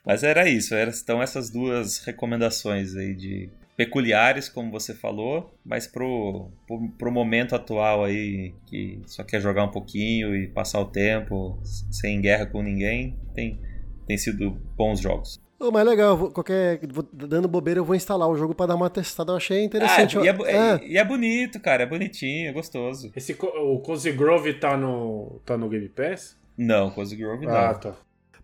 Mas 0.05 0.25
era 0.25 0.49
isso, 0.49 0.75
eram 0.75 0.93
então 0.93 1.23
essas 1.23 1.51
duas 1.51 1.99
recomendações 1.99 2.97
aí 2.97 3.15
de 3.15 3.49
peculiares, 3.77 4.49
como 4.49 4.71
você 4.71 4.95
falou, 4.95 5.55
mas 5.65 5.87
pro, 5.87 6.51
pro, 6.67 6.89
pro, 6.91 7.13
momento 7.13 7.55
atual 7.55 8.05
aí, 8.05 8.55
que 8.67 9.01
só 9.07 9.25
quer 9.25 9.41
jogar 9.41 9.65
um 9.65 9.71
pouquinho 9.71 10.37
e 10.37 10.47
passar 10.47 10.81
o 10.81 10.87
tempo 10.87 11.59
sem 11.91 12.21
guerra 12.21 12.47
com 12.47 12.63
ninguém, 12.63 13.17
tem, 13.35 13.61
tem 14.07 14.17
sido 14.17 14.51
bons 14.77 15.01
jogos. 15.01 15.41
Oh, 15.65 15.71
mas 15.71 15.87
legal, 15.87 16.17
vou, 16.17 16.31
qualquer. 16.33 16.81
Vou, 16.89 17.07
dando 17.13 17.47
bobeira, 17.47 17.79
eu 17.79 17.85
vou 17.85 17.95
instalar 17.95 18.29
o 18.29 18.37
jogo 18.37 18.53
para 18.53 18.67
dar 18.67 18.75
uma 18.75 18.91
testada. 18.91 19.31
Eu 19.31 19.37
achei 19.37 19.63
interessante. 19.63 20.19
Ah, 20.19 20.25
e, 20.25 20.29
é, 20.29 20.31
é. 20.31 20.81
e, 20.89 20.99
é, 20.99 21.05
bonito, 21.05 21.61
cara. 21.61 21.85
É 21.85 21.87
bonitinho, 21.87 22.49
é 22.49 22.53
gostoso. 22.53 23.13
Esse, 23.15 23.37
o 23.41 23.79
Cozy 23.79 24.11
Grove 24.11 24.55
tá 24.55 24.77
no, 24.77 25.41
tá 25.47 25.57
no 25.57 25.69
Game 25.69 25.89
Pass? 25.89 26.37
Não, 26.59 26.91
Cozy 26.91 27.15
Grove 27.15 27.47
não. 27.47 27.55
Ah, 27.55 27.75
tá. 27.75 27.95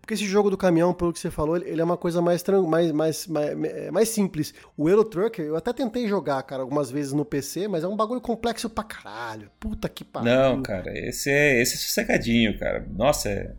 Porque 0.09 0.13
esse 0.13 0.25
jogo 0.25 0.49
do 0.49 0.57
caminhão, 0.57 0.93
pelo 0.93 1.13
que 1.13 1.19
você 1.19 1.29
falou, 1.29 1.57
ele 1.57 1.79
é 1.79 1.83
uma 1.83 1.97
coisa 1.97 2.19
mais, 2.21 2.41
mais, 2.43 2.91
mais, 2.91 3.27
mais, 3.27 3.91
mais 3.91 4.09
simples. 4.09 4.53
O 4.75 4.89
Euro 4.89 5.03
Trucker, 5.03 5.45
eu 5.45 5.55
até 5.55 5.71
tentei 5.71 6.07
jogar, 6.07 6.41
cara, 6.41 6.63
algumas 6.63 6.89
vezes 6.89 7.13
no 7.13 7.23
PC, 7.23 7.67
mas 7.67 7.83
é 7.83 7.87
um 7.87 7.95
bagulho 7.95 8.19
complexo 8.19 8.69
pra 8.69 8.83
caralho. 8.83 9.51
Puta 9.59 9.87
que 9.87 10.03
pariu. 10.03 10.33
Não, 10.33 10.63
cara, 10.63 10.97
esse 10.97 11.29
é, 11.29 11.61
esse 11.61 11.75
é 11.75 11.77
sossegadinho, 11.77 12.57
cara. 12.57 12.87
Nossa, 12.89 13.29
é. 13.29 13.53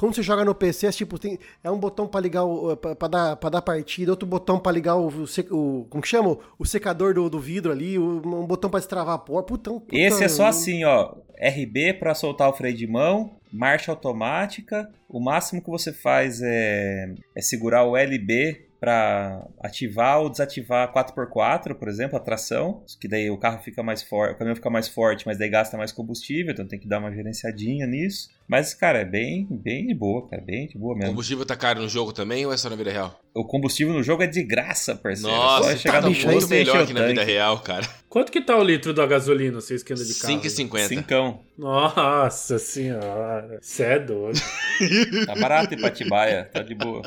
Quando 0.00 0.14
você 0.14 0.22
joga 0.22 0.46
no 0.46 0.54
PC, 0.54 0.86
é 0.86 0.92
tipo, 0.92 1.18
tem, 1.18 1.38
é 1.62 1.70
um 1.70 1.76
botão 1.76 2.08
para 2.08 2.22
ligar 2.22 2.42
o. 2.42 2.74
Pra, 2.74 3.06
dar, 3.06 3.36
pra 3.36 3.50
dar 3.50 3.60
partida, 3.60 4.10
outro 4.10 4.26
botão 4.26 4.58
para 4.58 4.72
ligar 4.72 4.96
o, 4.96 5.08
o, 5.08 5.86
Como 5.90 6.00
que 6.02 6.08
chama? 6.08 6.38
O 6.58 6.64
secador 6.64 7.12
do, 7.12 7.28
do 7.28 7.38
vidro 7.38 7.70
ali, 7.70 7.98
um 7.98 8.46
botão 8.46 8.70
para 8.70 8.80
destravar 8.80 9.16
a 9.16 9.18
porta. 9.18 9.48
Putão, 9.48 9.78
puta, 9.78 9.94
Esse 9.94 10.24
é 10.24 10.28
só 10.28 10.46
assim, 10.46 10.84
ó. 10.84 11.16
RB 11.38 11.92
para 11.92 12.14
soltar 12.14 12.48
o 12.48 12.54
freio 12.54 12.74
de 12.74 12.86
mão, 12.86 13.32
marcha 13.52 13.92
automática. 13.92 14.90
O 15.06 15.20
máximo 15.20 15.60
que 15.60 15.68
você 15.68 15.92
faz 15.92 16.40
é, 16.40 17.12
é 17.36 17.42
segurar 17.42 17.84
o 17.84 17.94
LB 17.94 18.69
para 18.80 19.46
ativar 19.60 20.20
ou 20.20 20.30
desativar 20.30 20.90
4x4, 20.92 21.74
por 21.74 21.86
exemplo, 21.86 22.16
a 22.16 22.20
tração, 22.20 22.82
que 22.98 23.06
daí 23.06 23.30
o 23.30 23.36
carro 23.36 23.62
fica 23.62 23.82
mais 23.82 24.02
forte, 24.02 24.32
o 24.32 24.38
caminhão 24.38 24.56
fica 24.56 24.70
mais 24.70 24.88
forte, 24.88 25.26
mas 25.26 25.38
daí 25.38 25.50
gasta 25.50 25.76
mais 25.76 25.92
combustível, 25.92 26.52
então 26.52 26.66
tem 26.66 26.78
que 26.78 26.88
dar 26.88 26.98
uma 26.98 27.12
gerenciadinha 27.12 27.86
nisso. 27.86 28.30
Mas, 28.48 28.72
cara, 28.74 29.00
é 29.00 29.04
bem, 29.04 29.46
bem 29.48 29.86
de 29.86 29.94
boa, 29.94 30.26
cara, 30.28 30.42
bem 30.42 30.66
de 30.66 30.76
boa 30.78 30.94
O 30.94 30.96
mesmo. 30.96 31.10
combustível 31.10 31.44
tá 31.46 31.54
caro 31.54 31.82
no 31.82 31.88
jogo 31.88 32.12
também 32.12 32.44
ou 32.46 32.52
é 32.52 32.56
só 32.56 32.68
na 32.70 32.74
vida 32.74 32.90
real? 32.90 33.20
O 33.34 33.44
combustível 33.44 33.92
no 33.92 34.02
jogo 34.02 34.22
é 34.22 34.26
de 34.26 34.42
graça, 34.42 34.96
parceiro. 34.96 35.36
Nossa, 35.36 35.70
Só 35.70 35.76
chegar 35.76 36.00
tá 36.00 36.08
no 36.08 36.16
muito 36.16 36.48
melhor 36.48 36.82
o 36.82 36.86
que 36.86 36.92
na 36.94 37.06
vida 37.06 37.22
real, 37.22 37.60
cara. 37.60 37.86
Quanto 38.08 38.32
que 38.32 38.40
tá 38.40 38.56
o 38.56 38.64
litro 38.64 38.92
da 38.92 39.06
gasolina, 39.06 39.60
você 39.60 39.74
esquenta 39.76 40.02
de 40.04 40.14
carro? 40.14 40.40
5,50. 40.40 40.88
Cincão. 40.88 41.40
Nossa 41.56 42.58
senhora. 42.58 43.58
Cê 43.62 43.84
é 43.84 43.98
doido. 44.00 44.40
Tá 45.26 45.34
barato 45.36 45.74
em 45.74 45.80
Patibaia, 45.80 46.44
tá 46.52 46.62
de 46.62 46.74
boa. 46.74 47.02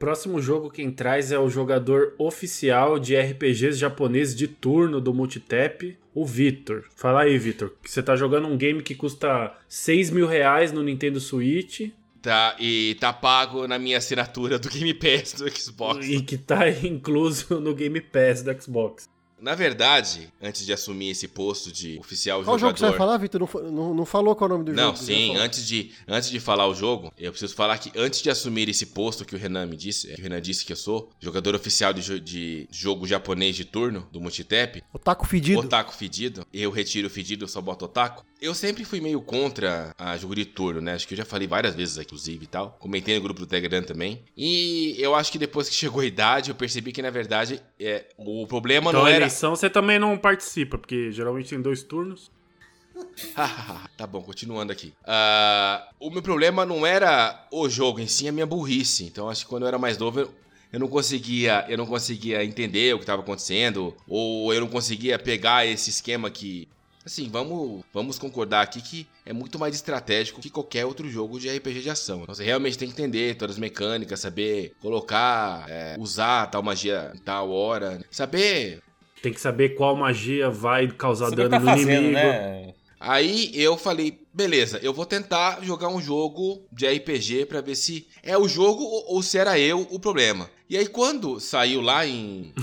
Próximo 0.00 0.40
jogo 0.40 0.70
quem 0.70 0.90
traz 0.90 1.30
é 1.30 1.38
o 1.38 1.50
jogador 1.50 2.14
oficial 2.16 2.98
de 2.98 3.14
RPGs 3.14 3.78
japoneses 3.78 4.34
de 4.34 4.48
turno 4.48 4.98
do 4.98 5.12
Multitap, 5.12 5.94
o 6.14 6.24
Vitor. 6.24 6.84
Fala 6.96 7.20
aí, 7.24 7.36
Vitor, 7.36 7.74
que 7.82 7.90
você 7.90 8.02
tá 8.02 8.16
jogando 8.16 8.48
um 8.48 8.56
game 8.56 8.82
que 8.82 8.94
custa 8.94 9.54
6 9.68 10.08
mil 10.08 10.26
reais 10.26 10.72
no 10.72 10.82
Nintendo 10.82 11.20
Switch 11.20 11.90
Tá, 12.22 12.56
e 12.58 12.96
tá 12.98 13.12
pago 13.12 13.68
na 13.68 13.78
minha 13.78 13.98
assinatura 13.98 14.58
do 14.58 14.70
Game 14.70 14.94
Pass 14.94 15.34
do 15.34 15.50
Xbox. 15.50 16.08
e 16.08 16.22
que 16.22 16.38
tá 16.38 16.68
incluso 16.70 17.60
no 17.60 17.74
Game 17.74 18.00
Pass 18.00 18.42
do 18.42 18.58
Xbox. 18.58 19.06
Na 19.40 19.54
verdade, 19.54 20.32
antes 20.40 20.64
de 20.64 20.72
assumir 20.72 21.10
esse 21.10 21.26
posto 21.28 21.72
de 21.72 21.98
oficial 21.98 22.42
Qual 22.42 22.58
jogo 22.58 22.58
jogador... 22.58 22.74
que 22.74 22.80
você 22.80 22.86
vai 22.86 22.98
falar, 22.98 23.16
Vitor? 23.18 23.40
Não, 23.40 23.70
não, 23.70 23.94
não 23.94 24.04
falou 24.04 24.34
qual 24.36 24.50
é 24.50 24.52
o 24.52 24.56
nome 24.56 24.70
do 24.70 24.72
Não, 24.74 24.86
jogo. 24.86 24.98
você 24.98 25.14
sim, 25.14 25.36
antes 25.36 25.66
de, 25.66 25.92
antes 26.06 26.30
de 26.30 26.38
falar 26.40 26.66
o 26.66 26.74
jogo, 26.74 27.12
eu 27.18 27.30
preciso 27.30 27.54
falar 27.54 27.78
que 27.78 27.90
antes 27.98 28.22
de 28.22 28.30
assumir 28.30 28.68
esse 28.68 28.86
posto 28.86 29.24
que 29.24 29.34
o 29.34 29.38
Renan 29.38 29.66
me 29.66 29.76
disse, 29.76 30.08
que 30.08 30.20
o 30.20 30.22
Renan 30.22 30.40
disse 30.40 30.64
que 30.64 30.72
eu 30.72 30.76
sou, 30.76 31.10
jogador 31.20 31.54
oficial 31.54 31.92
de, 31.92 32.20
de 32.20 32.68
jogo 32.70 33.06
japonês 33.06 33.56
de 33.56 33.64
turno 33.64 34.06
do 34.12 34.20
Multitap, 34.20 34.82
Otaku 34.92 35.26
fedido. 35.26 35.60
Otaku 35.60 35.94
fedido, 35.94 36.46
eu 36.52 36.70
retiro 36.70 37.06
o 37.06 37.10
fedido, 37.10 37.44
eu 37.44 37.48
só 37.48 37.60
boto 37.60 37.84
otaku. 37.84 38.24
Eu 38.40 38.54
sempre 38.54 38.84
fui 38.84 39.02
meio 39.02 39.20
contra 39.20 39.94
a 39.98 40.16
jogo 40.16 40.34
de 40.34 40.46
turno, 40.46 40.80
né? 40.80 40.94
Acho 40.94 41.06
que 41.06 41.12
eu 41.12 41.18
já 41.18 41.26
falei 41.26 41.46
várias 41.46 41.74
vezes, 41.74 41.98
aqui, 41.98 42.06
inclusive 42.06 42.44
e 42.44 42.46
tal. 42.46 42.76
Comentei 42.80 43.14
no 43.14 43.20
grupo 43.20 43.40
do 43.40 43.46
Telegram 43.46 43.82
também. 43.82 44.22
E 44.34 44.96
eu 44.98 45.14
acho 45.14 45.30
que 45.30 45.38
depois 45.38 45.68
que 45.68 45.74
chegou 45.74 46.00
a 46.00 46.06
idade, 46.06 46.48
eu 46.50 46.54
percebi 46.54 46.90
que 46.90 47.02
na 47.02 47.10
verdade 47.10 47.62
é, 47.78 48.06
o 48.16 48.46
problema 48.46 48.90
Então 48.90 49.02
não 49.02 49.08
era. 49.08 49.29
Você 49.30 49.70
também 49.70 49.98
não 49.98 50.16
participa, 50.16 50.78
porque 50.78 51.10
geralmente 51.12 51.50
tem 51.50 51.60
dois 51.60 51.82
turnos. 51.82 52.30
tá 53.96 54.06
bom, 54.06 54.22
continuando 54.22 54.72
aqui. 54.72 54.92
Ah, 55.04 55.88
o 55.98 56.10
meu 56.10 56.22
problema 56.22 56.66
não 56.66 56.86
era 56.86 57.46
o 57.50 57.68
jogo 57.68 58.00
em 58.00 58.06
si, 58.06 58.28
a 58.28 58.32
minha 58.32 58.46
burrice. 58.46 59.04
Então 59.04 59.28
acho 59.28 59.44
que 59.44 59.50
quando 59.50 59.62
eu 59.62 59.68
era 59.68 59.78
mais 59.78 59.96
novo, 59.96 60.20
eu, 60.20 60.34
eu 60.72 60.80
não 60.80 60.88
conseguia, 60.88 61.64
eu 61.68 61.78
não 61.78 61.86
conseguia 61.86 62.44
entender 62.44 62.94
o 62.94 62.98
que 62.98 63.04
estava 63.04 63.22
acontecendo, 63.22 63.94
ou 64.06 64.52
eu 64.52 64.60
não 64.60 64.68
conseguia 64.68 65.18
pegar 65.18 65.66
esse 65.66 65.90
esquema 65.90 66.30
que 66.30 66.68
Assim, 67.04 67.30
vamos, 67.30 67.82
vamos 67.94 68.18
concordar 68.18 68.60
aqui 68.60 68.82
que 68.82 69.06
é 69.24 69.32
muito 69.32 69.58
mais 69.58 69.74
estratégico 69.74 70.40
que 70.40 70.50
qualquer 70.50 70.84
outro 70.84 71.08
jogo 71.08 71.40
de 71.40 71.48
RPG 71.48 71.80
de 71.80 71.90
ação. 71.90 72.22
Então, 72.22 72.34
você 72.34 72.44
realmente 72.44 72.76
tem 72.76 72.88
que 72.88 72.92
entender 72.92 73.36
todas 73.36 73.56
as 73.56 73.60
mecânicas, 73.60 74.20
saber 74.20 74.74
colocar, 74.80 75.64
é, 75.68 75.96
usar 75.98 76.46
tal 76.48 76.62
magia 76.62 77.10
em 77.14 77.18
tal 77.18 77.50
hora, 77.50 78.04
saber 78.10 78.82
Tem 79.22 79.32
que 79.32 79.40
saber 79.40 79.70
qual 79.70 79.96
magia 79.96 80.48
vai 80.48 80.88
causar 80.88 81.26
Saber 81.30 81.48
dano 81.48 81.50
tá 81.50 81.58
no 81.60 81.66
fazendo, 81.66 81.90
inimigo. 81.90 82.12
né? 82.12 82.74
Aí 82.98 83.50
eu 83.54 83.78
falei, 83.78 84.20
beleza, 84.32 84.78
eu 84.82 84.92
vou 84.92 85.06
tentar 85.06 85.62
jogar 85.62 85.88
um 85.88 86.02
jogo 86.02 86.62
de 86.70 86.86
RPG 86.86 87.46
pra 87.46 87.62
ver 87.62 87.74
se 87.74 88.06
é 88.22 88.36
o 88.36 88.46
jogo 88.46 88.82
ou, 88.82 89.14
ou 89.14 89.22
se 89.22 89.38
era 89.38 89.58
eu 89.58 89.86
o 89.90 89.98
problema. 89.98 90.50
E 90.68 90.76
aí 90.76 90.86
quando 90.86 91.40
saiu 91.40 91.80
lá 91.80 92.06
em 92.06 92.52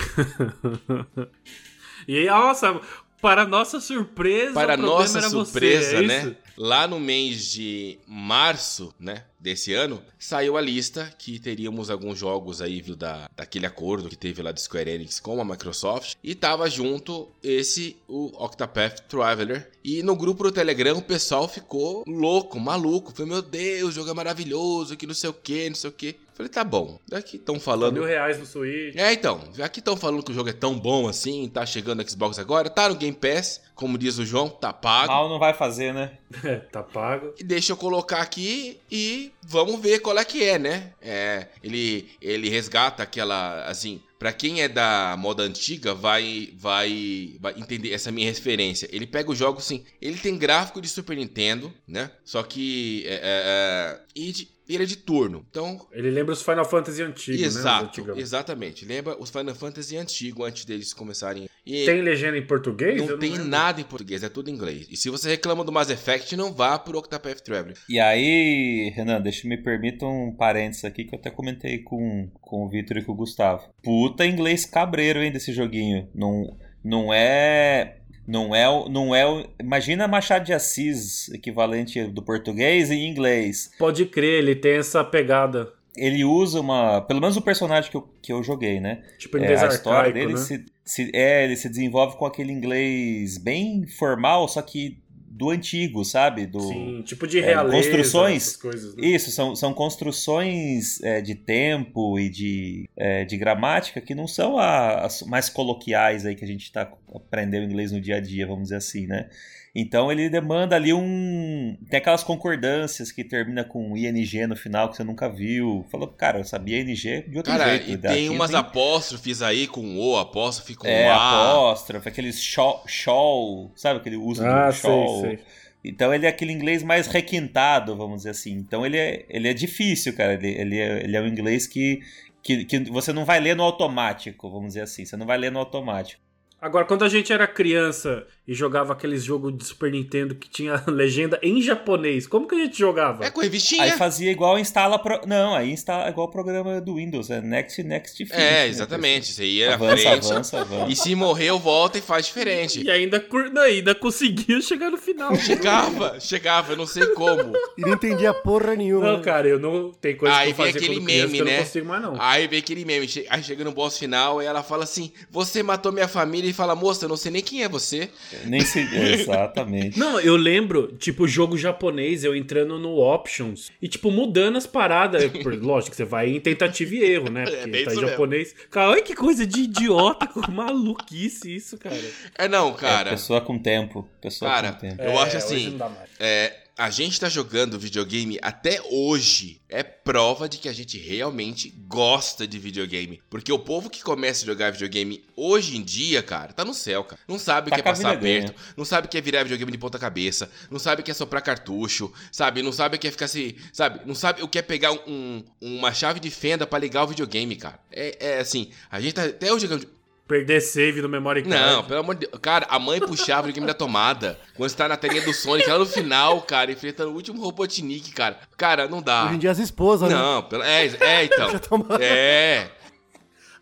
E 2.07 2.19
aí, 2.19 2.27
nossa, 2.27 2.79
para 3.21 3.45
nossa 3.45 3.79
surpresa, 3.79 4.53
para 4.53 4.75
o 4.75 4.77
problema 4.77 4.99
nossa 5.01 5.17
era 5.17 5.29
surpresa, 5.29 5.89
você, 5.89 5.95
é 5.97 6.07
né? 6.07 6.35
Lá 6.57 6.87
no 6.87 6.99
mês 6.99 7.51
de 7.51 7.99
março, 8.07 8.91
né, 8.99 9.25
desse 9.39 9.73
ano, 9.73 10.01
saiu 10.17 10.57
a 10.57 10.61
lista 10.61 11.13
que 11.19 11.37
teríamos 11.37 11.91
alguns 11.91 12.17
jogos 12.17 12.61
aí 12.61 12.81
viu, 12.81 12.95
da, 12.95 13.29
daquele 13.35 13.67
acordo 13.67 14.09
que 14.09 14.15
teve 14.15 14.41
lá 14.41 14.51
do 14.51 14.59
Square 14.59 14.89
Enix 14.89 15.19
com 15.19 15.39
a 15.39 15.45
Microsoft. 15.45 16.15
E 16.23 16.33
tava 16.33 16.67
junto 16.67 17.29
esse 17.43 17.95
o 18.07 18.31
Octopath 18.43 19.01
Traveler. 19.07 19.69
E 19.83 20.01
no 20.01 20.15
grupo 20.15 20.43
do 20.43 20.51
Telegram 20.51 20.97
o 20.97 21.01
pessoal 21.01 21.47
ficou 21.47 22.03
louco, 22.07 22.59
maluco, 22.59 23.13
foi 23.15 23.27
meu 23.27 23.41
Deus, 23.41 23.89
o 23.89 23.91
jogo 23.91 24.09
é 24.09 24.13
maravilhoso, 24.15 24.97
que 24.97 25.05
não 25.05 25.13
sei 25.13 25.29
o 25.29 25.33
que, 25.33 25.69
não 25.69 25.75
sei 25.75 25.89
o 25.91 25.93
que. 25.93 26.15
Falei, 26.37 26.51
tá 26.51 26.63
bom, 26.63 26.99
daqui 27.09 27.37
estão 27.37 27.59
falando 27.59 27.95
Mil 27.95 28.05
reais 28.05 28.37
no 28.37 28.45
Switch. 28.45 28.95
é, 28.95 29.11
então, 29.11 29.41
já 29.55 29.67
que 29.67 29.79
estão 29.79 29.97
falando 29.97 30.21
que 30.21 30.31
o 30.31 30.35
jogo 30.35 30.49
é 30.49 30.53
tão 30.53 30.77
bom 30.77 31.07
assim, 31.07 31.49
tá 31.51 31.65
chegando 31.65 32.03
no 32.03 32.07
Xbox 32.07 32.37
agora, 32.37 32.69
tá 32.69 32.87
no 32.87 32.93
Game 32.95 33.15
Pass, 33.17 33.59
como 33.73 33.97
diz 33.97 34.19
o 34.19 34.25
João, 34.25 34.47
tá 34.47 34.71
pago. 34.71 35.07
Mal 35.11 35.27
não 35.29 35.39
vai 35.39 35.55
fazer, 35.55 35.91
né? 35.95 36.11
É, 36.43 36.57
tá 36.57 36.83
pago. 36.83 37.33
E 37.39 37.43
deixa 37.43 37.71
eu 37.73 37.77
colocar 37.77 38.19
aqui 38.21 38.79
e 38.91 39.31
vamos 39.41 39.81
ver 39.81 39.99
qual 39.99 40.15
é 40.19 40.23
que 40.23 40.43
é, 40.43 40.59
né? 40.59 40.91
É, 41.01 41.47
ele, 41.63 42.07
ele 42.21 42.49
resgata 42.49 43.01
aquela, 43.01 43.63
assim, 43.65 43.99
pra 44.19 44.31
quem 44.31 44.61
é 44.61 44.67
da 44.67 45.15
moda 45.17 45.41
antiga 45.41 45.95
vai, 45.95 46.49
vai, 46.55 47.35
vai 47.39 47.55
entender 47.57 47.93
essa 47.93 48.11
minha 48.11 48.27
referência. 48.29 48.87
Ele 48.91 49.07
pega 49.07 49.31
o 49.31 49.35
jogo, 49.35 49.57
assim, 49.57 49.83
ele 49.99 50.17
tem 50.19 50.37
gráfico 50.37 50.79
de 50.81 50.87
Super 50.87 51.17
Nintendo, 51.17 51.73
né? 51.87 52.11
Só 52.23 52.43
que, 52.43 53.03
é, 53.07 53.13
é, 53.13 53.19
é, 53.23 53.99
e 54.15 54.31
de- 54.31 54.56
ele 54.73 54.83
é 54.83 54.85
de 54.85 54.97
turno, 54.97 55.45
então 55.49 55.87
Ele 55.91 56.09
lembra 56.11 56.33
os 56.33 56.41
Final 56.41 56.65
Fantasy 56.65 57.01
antigos, 57.01 57.39
né? 57.41 57.47
Exato, 57.47 57.85
antigão. 58.01 58.17
exatamente. 58.17 58.85
Lembra 58.85 59.15
os 59.19 59.29
Final 59.29 59.55
Fantasy 59.55 59.97
antigo 59.97 60.43
antes 60.43 60.65
deles 60.65 60.93
começarem. 60.93 61.47
E 61.65 61.85
Tem 61.85 62.01
legenda 62.01 62.37
em 62.37 62.45
português? 62.45 63.01
Eu 63.01 63.07
não 63.09 63.17
tem 63.19 63.31
lembro. 63.31 63.47
nada 63.47 63.81
em 63.81 63.83
português, 63.83 64.23
é 64.23 64.29
tudo 64.29 64.49
em 64.49 64.53
inglês. 64.53 64.87
E 64.89 64.95
se 64.95 65.09
você 65.09 65.29
reclama 65.29 65.63
do 65.63 65.71
Mass 65.71 65.89
Effect, 65.89 66.35
não 66.35 66.53
vá 66.53 66.77
pro 66.79 66.97
Octopath 66.97 67.41
Traveler. 67.41 67.77
E 67.89 67.99
aí, 67.99 68.91
Renan, 68.95 69.19
deixa 69.21 69.47
me 69.47 69.57
permita 69.57 70.05
um 70.05 70.31
parênteses 70.31 70.85
aqui 70.85 71.03
que 71.03 71.13
eu 71.13 71.19
até 71.19 71.29
comentei 71.29 71.79
com, 71.79 72.29
com 72.41 72.65
o 72.65 72.69
Vitor 72.69 72.97
e 72.97 73.03
com 73.03 73.11
o 73.11 73.15
Gustavo. 73.15 73.63
Puta 73.83 74.25
inglês 74.25 74.65
cabreiro, 74.65 75.21
hein, 75.21 75.31
desse 75.31 75.51
joguinho. 75.51 76.09
Não, 76.15 76.57
não 76.83 77.13
é. 77.13 77.97
Não 78.27 78.53
é, 78.53 78.67
o- 78.69 78.89
não 78.89 79.15
é. 79.15 79.45
Imagina 79.59 80.07
Machado 80.07 80.43
de 80.45 80.53
Assis, 80.53 81.29
equivalente 81.29 82.03
do 82.05 82.21
português 82.21 82.91
em 82.91 83.07
inglês. 83.09 83.71
Pode 83.79 84.05
crer, 84.05 84.39
ele 84.43 84.55
tem 84.55 84.73
essa 84.77 85.03
pegada. 85.03 85.71
Ele 85.95 86.23
usa 86.23 86.59
uma. 86.59 87.01
Pelo 87.01 87.19
menos 87.21 87.37
o 87.37 87.41
personagem 87.41 87.89
que 87.89 87.97
eu, 87.97 88.07
que 88.21 88.31
eu 88.31 88.43
joguei, 88.43 88.79
né? 88.79 89.01
Tipo, 89.17 89.37
É, 89.37 89.47
a 89.55 89.67
história 89.67 89.99
arcaico, 90.09 90.13
dele 90.19 90.33
né? 90.33 90.39
se, 90.39 90.65
se- 90.85 91.11
é, 91.13 91.43
ele 91.45 91.55
se 91.55 91.67
desenvolve 91.69 92.17
com 92.17 92.25
aquele 92.25 92.51
inglês 92.51 93.37
bem 93.39 93.87
formal, 93.87 94.47
só 94.47 94.61
que 94.61 94.99
do 95.29 95.49
antigo, 95.49 96.03
sabe? 96.05 96.45
Do, 96.47 96.61
Sim, 96.61 97.01
tipo 97.05 97.27
de 97.27 97.39
é, 97.39 97.45
realeza, 97.45 97.75
construções. 97.89 98.43
essas 98.43 98.57
coisas, 98.57 98.95
né? 98.95 99.05
Isso, 99.05 99.29
são, 99.31 99.55
são 99.55 99.73
construções 99.73 101.01
é, 101.01 101.21
de 101.21 101.35
tempo 101.35 102.17
e 102.19 102.29
de, 102.29 102.89
é, 102.95 103.23
de 103.25 103.37
gramática 103.37 104.01
que 104.01 104.15
não 104.15 104.27
são 104.27 104.57
a- 104.57 105.05
as 105.05 105.21
mais 105.23 105.49
coloquiais 105.49 106.25
aí 106.25 106.35
que 106.35 106.43
a 106.43 106.47
gente 106.47 106.63
está 106.63 106.91
aprendendo 107.13 107.65
inglês 107.65 107.91
no 107.91 108.01
dia 108.01 108.15
a 108.15 108.19
dia, 108.19 108.47
vamos 108.47 108.63
dizer 108.63 108.77
assim, 108.77 109.05
né? 109.07 109.29
Então 109.75 110.11
ele 110.11 110.29
demanda 110.29 110.75
ali 110.75 110.91
um. 110.93 111.77
Tem 111.89 111.99
aquelas 111.99 112.23
concordâncias 112.23 113.11
que 113.11 113.23
termina 113.23 113.63
com 113.63 113.95
ING 113.95 114.47
no 114.47 114.55
final 114.55 114.89
que 114.89 114.97
você 114.97 115.03
nunca 115.03 115.29
viu. 115.29 115.85
Falou, 115.91 116.07
cara, 116.07 116.39
eu 116.39 116.43
sabia 116.43 116.79
ING 116.79 116.93
de 116.95 117.37
outro 117.37 117.51
Cara, 117.51 117.77
jeito. 117.77 117.91
e 117.91 117.97
tem 117.97 118.29
umas 118.29 118.49
tem- 118.49 118.59
apóstrofes 118.59 119.41
aí 119.41 119.67
com 119.67 119.97
O, 119.97 120.17
apóstrofe 120.17 120.73
com 120.75 120.87
É, 120.87 121.07
A. 121.09 121.15
apóstrofe, 121.51 122.09
aqueles 122.09 122.41
shawl, 122.41 123.71
sabe 123.75 123.99
aquele 123.99 124.15
uso 124.17 124.43
Ah, 124.45 124.69
do 124.69 124.73
sei, 124.75 125.07
sei. 125.21 125.39
Então 125.85 126.13
ele 126.13 126.25
é 126.25 126.29
aquele 126.29 126.51
inglês 126.51 126.81
mais 126.83 127.07
requintado, 127.07 127.95
vamos 127.95 128.17
dizer 128.17 128.31
assim. 128.31 128.53
Então 128.53 128.85
ele 128.85 128.97
é, 128.97 129.25
ele 129.29 129.47
é 129.47 129.53
difícil, 129.53 130.15
cara. 130.15 130.33
Ele, 130.33 130.47
ele, 130.49 130.79
é, 130.79 131.03
ele 131.03 131.15
é 131.15 131.21
um 131.21 131.27
inglês 131.27 131.67
que, 131.67 131.99
que, 132.41 132.65
que 132.65 132.79
você 132.91 133.13
não 133.13 133.23
vai 133.25 133.39
ler 133.39 133.55
no 133.55 133.63
automático, 133.63 134.49
vamos 134.49 134.69
dizer 134.69 134.81
assim. 134.81 135.05
Você 135.05 135.15
não 135.15 135.25
vai 135.25 135.37
ler 135.37 135.51
no 135.51 135.59
automático. 135.59 136.21
Agora, 136.59 136.85
quando 136.85 137.05
a 137.05 137.09
gente 137.09 137.31
era 137.31 137.45
criança 137.45 138.25
e 138.47 138.53
jogava 138.53 138.93
aqueles 138.93 139.23
jogos 139.23 139.55
de 139.55 139.63
Super 139.63 139.91
Nintendo 139.91 140.33
que 140.33 140.49
tinha 140.49 140.83
legenda 140.87 141.37
em 141.43 141.61
japonês, 141.61 142.25
como 142.25 142.47
que 142.47 142.55
a 142.55 142.57
gente 142.59 142.79
jogava? 142.79 143.23
É 143.23 143.29
com 143.29 143.41
revistinha. 143.41 143.83
Aí 143.83 143.91
fazia 143.91 144.31
igual 144.31 144.57
instala. 144.57 144.97
Pro... 144.97 145.21
Não, 145.27 145.53
aí 145.53 145.71
instala 145.71 146.09
igual 146.09 146.27
o 146.27 146.31
programa 146.31 146.81
do 146.81 146.95
Windows. 146.95 147.29
É 147.29 147.41
Next, 147.41 147.83
Next, 147.83 148.17
Finish. 148.17 148.33
É, 148.33 148.51
né, 148.51 148.67
exatamente. 148.69 149.31
Você 149.33 149.45
ia 149.45 149.75
Avança, 149.75 149.97
frente. 149.97 150.31
avança, 150.31 150.61
avança. 150.61 150.91
E 150.91 150.95
se 150.95 151.13
morreu, 151.13 151.59
volta 151.59 151.99
e 151.99 152.01
faz 152.01 152.25
diferente. 152.25 152.81
E 152.83 152.89
ainda, 152.89 153.19
cur- 153.19 153.51
não, 153.51 153.61
ainda 153.61 153.93
conseguia 153.93 154.59
chegar 154.61 154.89
no 154.89 154.97
final. 154.97 155.35
Chegava, 155.37 156.19
chegava, 156.19 156.73
eu 156.73 156.77
não 156.77 156.87
sei 156.87 157.05
como. 157.07 157.53
E 157.77 157.81
não 157.81 157.93
entendia 157.93 158.33
porra 158.33 158.75
nenhuma. 158.75 159.11
Não, 159.13 159.21
cara, 159.21 159.47
eu 159.47 159.59
não. 159.59 159.91
Tem 159.91 160.15
coisa 160.15 160.35
Aí 160.35 160.53
que 160.53 160.59
eu 160.61 160.65
vem 160.65 160.73
fazia 160.73 160.87
aquele 160.89 161.05
criança 161.05 161.27
meme, 161.27 161.37
eu 161.39 161.45
né? 161.45 161.51
não 161.57 161.59
consigo 161.63 161.85
mais, 161.87 162.01
não. 162.01 162.15
Aí 162.21 162.47
vem 162.47 162.59
aquele 162.59 162.83
meme, 162.85 163.07
aí 163.29 163.43
chega 163.43 163.63
no 163.63 163.71
boss 163.71 163.97
final 163.97 164.41
e 164.41 164.45
ela 164.45 164.63
fala 164.63 164.83
assim: 164.85 165.11
Você 165.29 165.61
matou 165.61 165.91
minha 165.91 166.07
família 166.07 166.46
vira 166.47 166.51
e 166.51 166.53
fala, 166.53 166.75
moça, 166.75 167.05
eu 167.05 167.09
não 167.09 167.17
sei 167.17 167.31
nem 167.31 167.41
quem 167.41 167.63
é 167.63 167.69
você. 167.69 168.09
Nem 168.45 168.61
se... 168.61 168.79
Exatamente. 168.79 169.97
Não, 169.99 170.19
eu 170.19 170.35
lembro, 170.35 170.95
tipo, 170.97 171.27
jogo 171.27 171.57
japonês, 171.57 172.23
eu 172.23 172.35
entrando 172.35 172.77
no 172.79 172.97
Options 172.99 173.71
e, 173.81 173.87
tipo, 173.87 174.09
mudando 174.11 174.57
as 174.57 174.65
paradas. 174.67 175.25
Por- 175.43 175.53
Lógico 175.61 175.95
você 175.95 176.05
vai 176.05 176.29
em 176.29 176.39
tentativa 176.39 176.95
e 176.95 177.03
erro, 177.03 177.29
né? 177.29 177.43
Porque 177.45 177.67
bem 177.67 177.71
tá 177.71 177.77
em 177.77 177.81
isso 177.81 177.95
mesmo. 177.95 178.07
japonês. 178.09 178.55
Cara, 178.69 178.89
olha 178.91 179.01
que 179.01 179.15
coisa 179.15 179.45
de 179.45 179.61
idiota, 179.61 180.27
maluquice 180.49 181.55
isso, 181.55 181.77
cara. 181.77 181.99
É 182.37 182.47
não, 182.47 182.69
É, 182.69 182.73
cara. 182.73 183.09
pessoa 183.11 183.41
com 183.41 183.57
tempo. 183.57 184.07
Pessoa 184.21 184.49
Cara, 184.51 184.71
com 184.73 184.79
tempo. 184.79 185.01
Eu 185.01 185.09
É, 185.11 185.13
acho 185.17 185.25
hoje 185.25 185.37
assim, 185.37 185.69
não 185.71 185.77
dá 185.77 185.89
mais. 185.89 186.09
É, 186.19 186.53
a 186.77 186.89
gente 186.89 187.19
tá 187.19 187.27
jogando 187.27 187.79
videogame 187.79 188.37
até 188.41 188.79
hoje. 188.91 189.59
É 189.67 189.81
prova 189.83 190.47
de 190.47 190.57
que 190.59 190.69
a 190.69 190.73
gente 190.73 190.97
realmente 190.97 191.69
gosta 191.87 192.47
de 192.47 192.59
videogame. 192.59 193.21
Porque 193.29 193.51
o 193.51 193.59
povo 193.59 193.89
que 193.89 194.03
começa 194.03 194.43
a 194.43 194.45
jogar 194.45 194.71
videogame 194.71 195.23
hoje 195.35 195.75
em 195.75 195.81
dia, 195.83 196.21
cara, 196.21 196.53
tá 196.53 196.63
no 196.63 196.73
céu, 196.73 197.03
cara. 197.03 197.19
Não 197.27 197.39
sabe 197.39 197.67
o 197.67 197.69
Tá 197.71 197.75
que 197.77 197.81
é 197.81 197.83
passar 197.83 198.15
ganha. 198.15 198.39
aperto, 198.45 198.61
não 198.77 198.85
sabe 198.85 199.07
o 199.07 199.09
que 199.09 199.17
é 199.17 199.21
virar 199.21 199.43
videogame 199.43 199.71
de 199.71 199.77
ponta 199.77 199.97
cabeça, 199.99 200.49
não 200.69 200.79
sabe 200.79 201.01
o 201.01 201.03
que 201.05 201.11
é 201.11 201.13
soprar 201.13 201.41
cartucho, 201.41 202.13
sabe? 202.31 202.61
Não 202.61 202.71
sabe 202.71 202.95
o 202.95 202.99
que 202.99 203.07
é 203.07 203.11
ficar 203.11 203.27
se. 203.27 203.57
Sabe? 203.73 204.01
Não 204.05 204.15
sabe 204.15 204.43
o 204.43 204.47
que 204.47 204.59
é 204.59 204.61
pegar 204.61 204.91
um- 204.91 205.43
uma 205.59 205.93
chave 205.93 206.19
de 206.19 206.29
fenda 206.29 206.65
pra 206.67 206.79
ligar 206.79 207.03
o 207.03 207.07
videogame, 207.07 207.55
cara. 207.55 207.79
É, 207.91 208.35
é 208.35 208.39
assim, 208.39 208.69
a 208.91 209.01
gente 209.01 209.13
tá 209.13 209.25
até 209.25 209.51
hoje 209.51 209.67
jogando. 209.67 209.96
Perder 210.27 210.59
save 210.59 211.01
no 211.01 211.07
memory 211.07 211.43
card. 211.43 211.55
Não, 211.57 211.83
pelo 211.85 211.99
amor 212.01 212.15
de 212.15 212.27
Deus. 212.27 212.41
Cara, 212.41 212.65
a 212.69 212.77
mãe 212.77 212.99
puxava 212.99 213.43
o 213.43 213.45
videogame 213.45 213.65
da 213.67 213.73
tomada. 213.73 214.37
Quando 214.55 214.69
você 214.69 214.75
tá 214.75 214.87
na 214.87 214.97
telinha 214.97 215.21
do 215.21 215.33
Sonic, 215.33 215.69
lá 215.69 215.77
no 215.79 215.85
final, 215.85 216.41
cara, 216.41 216.69
enfrentando 216.71 217.11
o 217.11 217.13
último 217.13 217.41
Robotnik, 217.41 218.11
cara. 218.11 218.37
Cara, 218.57 218.87
não 218.89 219.01
dá. 219.01 219.25
Hoje 219.25 219.35
em 219.35 219.39
dia 219.39 219.51
as 219.51 219.59
esposas, 219.59 220.09
né? 220.09 220.15
Não, 220.15 220.43
pelo- 220.43 220.63
é, 220.63 220.85
é, 220.99 221.23
então. 221.23 221.47
É. 222.01 222.67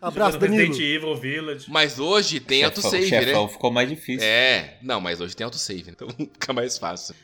Abraço, 0.00 0.38
Danilo. 0.38 0.58
Resident 0.66 0.80
Evil 0.96 1.16
Village. 1.16 1.66
Mas 1.68 1.98
hoje 1.98 2.38
tem 2.40 2.58
Chefão- 2.62 2.68
autosave, 2.84 3.08
chefão 3.08 3.46
né? 3.46 3.52
ficou 3.52 3.70
mais 3.70 3.88
difícil. 3.88 4.26
É. 4.28 4.76
Não, 4.82 5.00
mas 5.00 5.20
hoje 5.20 5.34
tem 5.34 5.44
autosave, 5.44 5.84
então 5.88 6.08
fica 6.18 6.52
mais 6.52 6.76
fácil. 6.78 7.14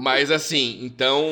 Mas 0.00 0.30
assim, 0.30 0.78
então. 0.82 1.22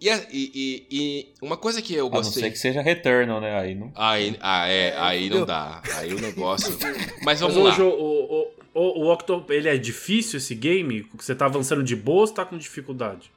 E, 0.00 0.08
e- 0.08 0.22
e- 0.32 0.86
e 0.90 1.26
uma 1.42 1.56
coisa 1.56 1.82
que 1.82 1.94
eu 1.94 2.06
A 2.06 2.10
não 2.10 2.16
gostei. 2.18 2.44
ser 2.44 2.50
que 2.50 2.58
seja 2.58 2.80
Returnal, 2.80 3.40
né? 3.40 3.58
Aí 3.58 3.74
não. 3.74 3.92
Aí, 3.94 4.36
ah, 4.40 4.66
é, 4.68 4.96
aí 4.96 5.28
não 5.28 5.44
dá. 5.44 5.82
Aí 5.96 6.12
o 6.14 6.20
negócio. 6.20 6.76
Mas 7.22 7.40
vamos 7.40 7.56
Mas 7.56 7.64
lá. 7.64 7.70
hoje 7.70 7.82
o, 7.82 7.88
o, 7.88 8.42
o, 8.74 8.80
o, 8.82 9.04
o 9.04 9.12
Octo, 9.12 9.44
ele 9.50 9.68
é 9.68 9.76
difícil 9.76 10.38
esse 10.38 10.54
game? 10.54 11.06
Você 11.18 11.34
tá 11.34 11.44
avançando 11.46 11.82
de 11.82 11.94
boa 11.94 12.20
ou 12.20 12.26
você 12.26 12.34
tá 12.34 12.44
com 12.44 12.56
dificuldade? 12.56 13.30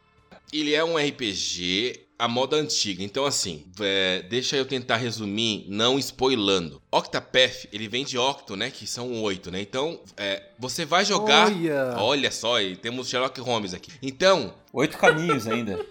Ele 0.53 0.73
é 0.73 0.83
um 0.83 0.97
RPG 0.97 1.99
a 2.19 2.27
moda 2.27 2.57
antiga. 2.57 3.01
Então, 3.01 3.25
assim, 3.25 3.65
é, 3.79 4.21
deixa 4.29 4.57
eu 4.57 4.65
tentar 4.65 4.97
resumir, 4.97 5.65
não 5.69 5.97
spoilando. 5.97 6.81
Octapath, 6.91 7.65
ele 7.71 7.87
vem 7.87 8.03
de 8.03 8.17
Octo, 8.17 8.57
né? 8.57 8.69
Que 8.69 8.85
são 8.85 9.21
oito, 9.23 9.49
né? 9.49 9.61
Então, 9.61 9.99
é, 10.17 10.43
você 10.59 10.83
vai 10.83 11.05
jogar. 11.05 11.47
Olha. 11.47 11.95
Olha 11.97 12.31
só, 12.31 12.59
e 12.61 12.75
temos 12.75 13.07
Sherlock 13.07 13.39
Holmes 13.39 13.73
aqui. 13.73 13.91
Então, 14.01 14.53
Oito 14.73 14.97
caminhos 14.97 15.47
ainda. 15.47 15.83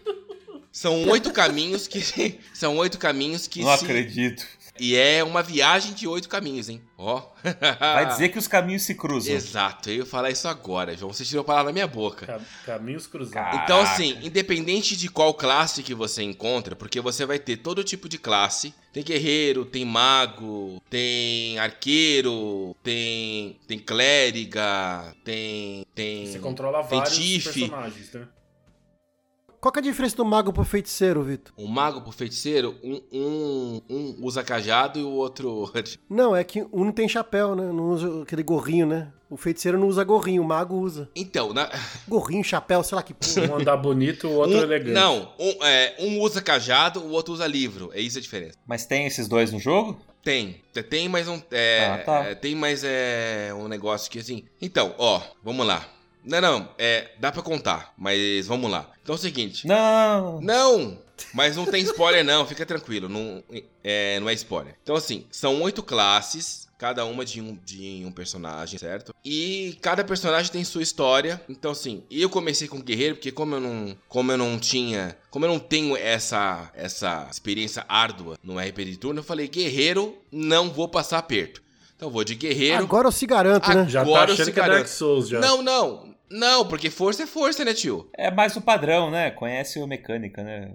são 0.70 1.08
oito 1.08 1.32
caminhos 1.32 1.88
que. 1.88 2.00
são 2.54 2.76
oito 2.76 2.98
caminhos 2.98 3.46
que. 3.48 3.62
não 3.62 3.76
se- 3.76 3.84
acredito. 3.84 4.46
E 4.78 4.96
é 4.96 5.22
uma 5.24 5.42
viagem 5.42 5.92
de 5.92 6.06
oito 6.06 6.28
caminhos, 6.28 6.68
hein? 6.68 6.80
Ó. 6.96 7.22
Vai 7.78 8.06
dizer 8.06 8.28
que 8.30 8.38
os 8.38 8.46
caminhos 8.48 8.82
se 8.82 8.94
cruzam. 8.94 9.34
Exato, 9.34 9.90
eu 9.90 9.96
ia 9.98 10.06
falar 10.06 10.30
isso 10.30 10.46
agora, 10.48 10.96
João. 10.96 11.12
Você 11.12 11.24
tirou 11.24 11.42
a 11.42 11.44
palavra 11.44 11.66
da 11.70 11.72
minha 11.72 11.86
boca. 11.86 12.26
Ca- 12.26 12.40
Caminhos 12.66 13.06
cruzados. 13.06 13.32
Cara. 13.52 13.64
Então, 13.64 13.78
Caraca. 13.78 13.92
assim, 13.94 14.18
independente 14.22 14.96
de 14.96 15.08
qual 15.08 15.32
classe 15.34 15.82
que 15.82 15.94
você 15.94 16.22
encontra, 16.22 16.74
porque 16.76 17.00
você 17.00 17.24
vai 17.26 17.38
ter 17.38 17.56
todo 17.58 17.82
tipo 17.84 18.08
de 18.08 18.18
classe. 18.18 18.74
Tem 18.92 19.02
guerreiro, 19.04 19.64
tem 19.64 19.84
mago, 19.84 20.82
tem 20.90 21.58
arqueiro, 21.58 22.74
tem 22.82 23.56
tem 23.66 23.78
clériga, 23.78 25.14
tem 25.24 25.86
tem 25.94 26.26
Você 26.26 26.38
controla 26.38 26.82
tem 26.84 26.98
vários 26.98 27.16
Tiff. 27.16 27.44
personagens, 27.60 28.12
né? 28.12 28.26
Qual 29.60 29.72
que 29.72 29.78
é 29.78 29.82
a 29.82 29.84
diferença 29.84 30.16
do 30.16 30.24
mago 30.24 30.52
pro 30.52 30.64
feiticeiro, 30.64 31.22
Vitor? 31.22 31.52
um 31.58 31.66
mago 31.66 32.00
pro 32.00 32.12
feiticeiro, 32.12 32.76
um, 32.82 33.00
um, 33.12 33.80
um 33.90 34.16
usa 34.24 34.42
cajado 34.42 34.98
e 34.98 35.02
o 35.02 35.10
outro 35.10 35.70
Não, 36.08 36.34
é 36.34 36.44
que 36.44 36.62
um 36.72 36.84
não 36.84 36.92
tem 36.92 37.08
chapéu, 37.08 37.56
né? 37.56 37.64
Não 37.72 37.90
usa 37.90 38.22
aquele 38.22 38.42
gorrinho, 38.42 38.86
né? 38.86 39.12
O 39.28 39.36
feiticeiro 39.36 39.76
não 39.78 39.88
usa 39.88 40.02
gorrinho, 40.04 40.42
o 40.42 40.44
mago 40.44 40.76
usa. 40.76 41.10
Então, 41.14 41.52
na, 41.52 41.68
Gorrinho, 42.08 42.42
chapéu, 42.42 42.82
sei 42.82 42.96
lá 42.96 43.02
que 43.02 43.12
porra. 43.12 43.52
Um 43.52 43.56
andar 43.60 43.76
bonito, 43.76 44.26
o 44.28 44.32
outro 44.34 44.56
um, 44.56 44.62
elegante. 44.62 44.92
não, 44.94 45.32
um, 45.38 45.64
é, 45.64 45.96
um 45.98 46.20
usa 46.20 46.40
cajado, 46.40 47.00
o 47.00 47.10
outro 47.10 47.34
usa 47.34 47.46
livro. 47.46 47.90
É 47.92 48.00
isso 48.00 48.16
a 48.16 48.20
diferença. 48.22 48.56
Mas 48.66 48.86
tem 48.86 49.06
esses 49.06 49.28
dois 49.28 49.52
no 49.52 49.58
jogo? 49.58 49.98
Tem. 50.22 50.62
Tem, 50.88 51.08
mas 51.08 51.28
um. 51.28 51.40
É, 51.50 51.86
Ah, 51.86 51.98
tá. 51.98 52.24
é, 52.24 52.34
tem, 52.34 52.54
mas 52.54 52.82
é 52.84 53.52
um 53.54 53.66
negócio 53.68 54.10
que 54.10 54.18
assim. 54.18 54.44
Então, 54.60 54.94
ó, 54.98 55.20
vamos 55.42 55.66
lá. 55.66 55.86
Não, 56.28 56.40
não, 56.42 56.68
é. 56.76 57.08
Dá 57.18 57.32
pra 57.32 57.42
contar, 57.42 57.94
mas 57.96 58.46
vamos 58.46 58.70
lá. 58.70 58.86
Então 59.02 59.14
é 59.14 59.18
o 59.18 59.20
seguinte. 59.20 59.66
Não. 59.66 60.40
Não! 60.42 60.98
Mas 61.32 61.56
não 61.56 61.64
tem 61.64 61.82
spoiler, 61.82 62.24
não, 62.24 62.46
fica 62.46 62.64
tranquilo. 62.66 63.08
Não 63.08 63.42
é, 63.82 64.20
não 64.20 64.28
é 64.28 64.34
spoiler. 64.34 64.76
Então, 64.82 64.94
assim, 64.94 65.24
são 65.30 65.60
oito 65.62 65.82
classes, 65.82 66.68
cada 66.78 67.04
uma 67.06 67.24
de 67.24 67.40
um, 67.40 67.58
de 67.64 68.04
um 68.04 68.12
personagem, 68.12 68.78
certo? 68.78 69.14
E 69.24 69.76
cada 69.80 70.04
personagem 70.04 70.52
tem 70.52 70.62
sua 70.64 70.82
história. 70.82 71.40
Então, 71.48 71.70
assim, 71.70 72.04
eu 72.10 72.28
comecei 72.28 72.68
com 72.68 72.80
guerreiro, 72.80 73.16
porque 73.16 73.32
como 73.32 73.56
eu 73.56 73.60
não. 73.60 73.96
Como 74.06 74.30
eu 74.30 74.36
não 74.36 74.58
tinha. 74.58 75.16
Como 75.30 75.46
eu 75.46 75.48
não 75.48 75.58
tenho 75.58 75.96
essa, 75.96 76.70
essa 76.74 77.26
experiência 77.30 77.84
árdua 77.88 78.36
no 78.42 78.58
RPG 78.58 78.84
de 78.92 78.96
turno, 78.98 79.20
eu 79.20 79.24
falei, 79.24 79.48
guerreiro, 79.48 80.16
não 80.30 80.70
vou 80.70 80.88
passar 80.88 81.18
aperto. 81.18 81.62
Então 81.96 82.08
eu 82.08 82.12
vou 82.12 82.22
de 82.22 82.36
guerreiro. 82.36 82.78
Agora 82.78 83.08
eu 83.08 83.12
se 83.12 83.26
garanto, 83.26 83.68
né? 83.74 83.88
Já 83.88 84.04
tá 84.04 84.08
eu 84.08 84.16
achando 84.16 84.44
se 84.44 84.52
que 84.52 84.60
é 84.60 84.68
Dark. 84.68 84.86
Souls 84.86 85.28
já. 85.28 85.40
Não, 85.40 85.62
não. 85.62 86.07
Não, 86.30 86.66
porque 86.66 86.90
força 86.90 87.22
é 87.22 87.26
força, 87.26 87.64
né, 87.64 87.74
tio? 87.74 88.08
É 88.14 88.30
mais 88.30 88.56
o 88.56 88.60
padrão, 88.60 89.10
né? 89.10 89.30
Conhece 89.30 89.80
a 89.80 89.86
mecânica, 89.86 90.42
né? 90.42 90.72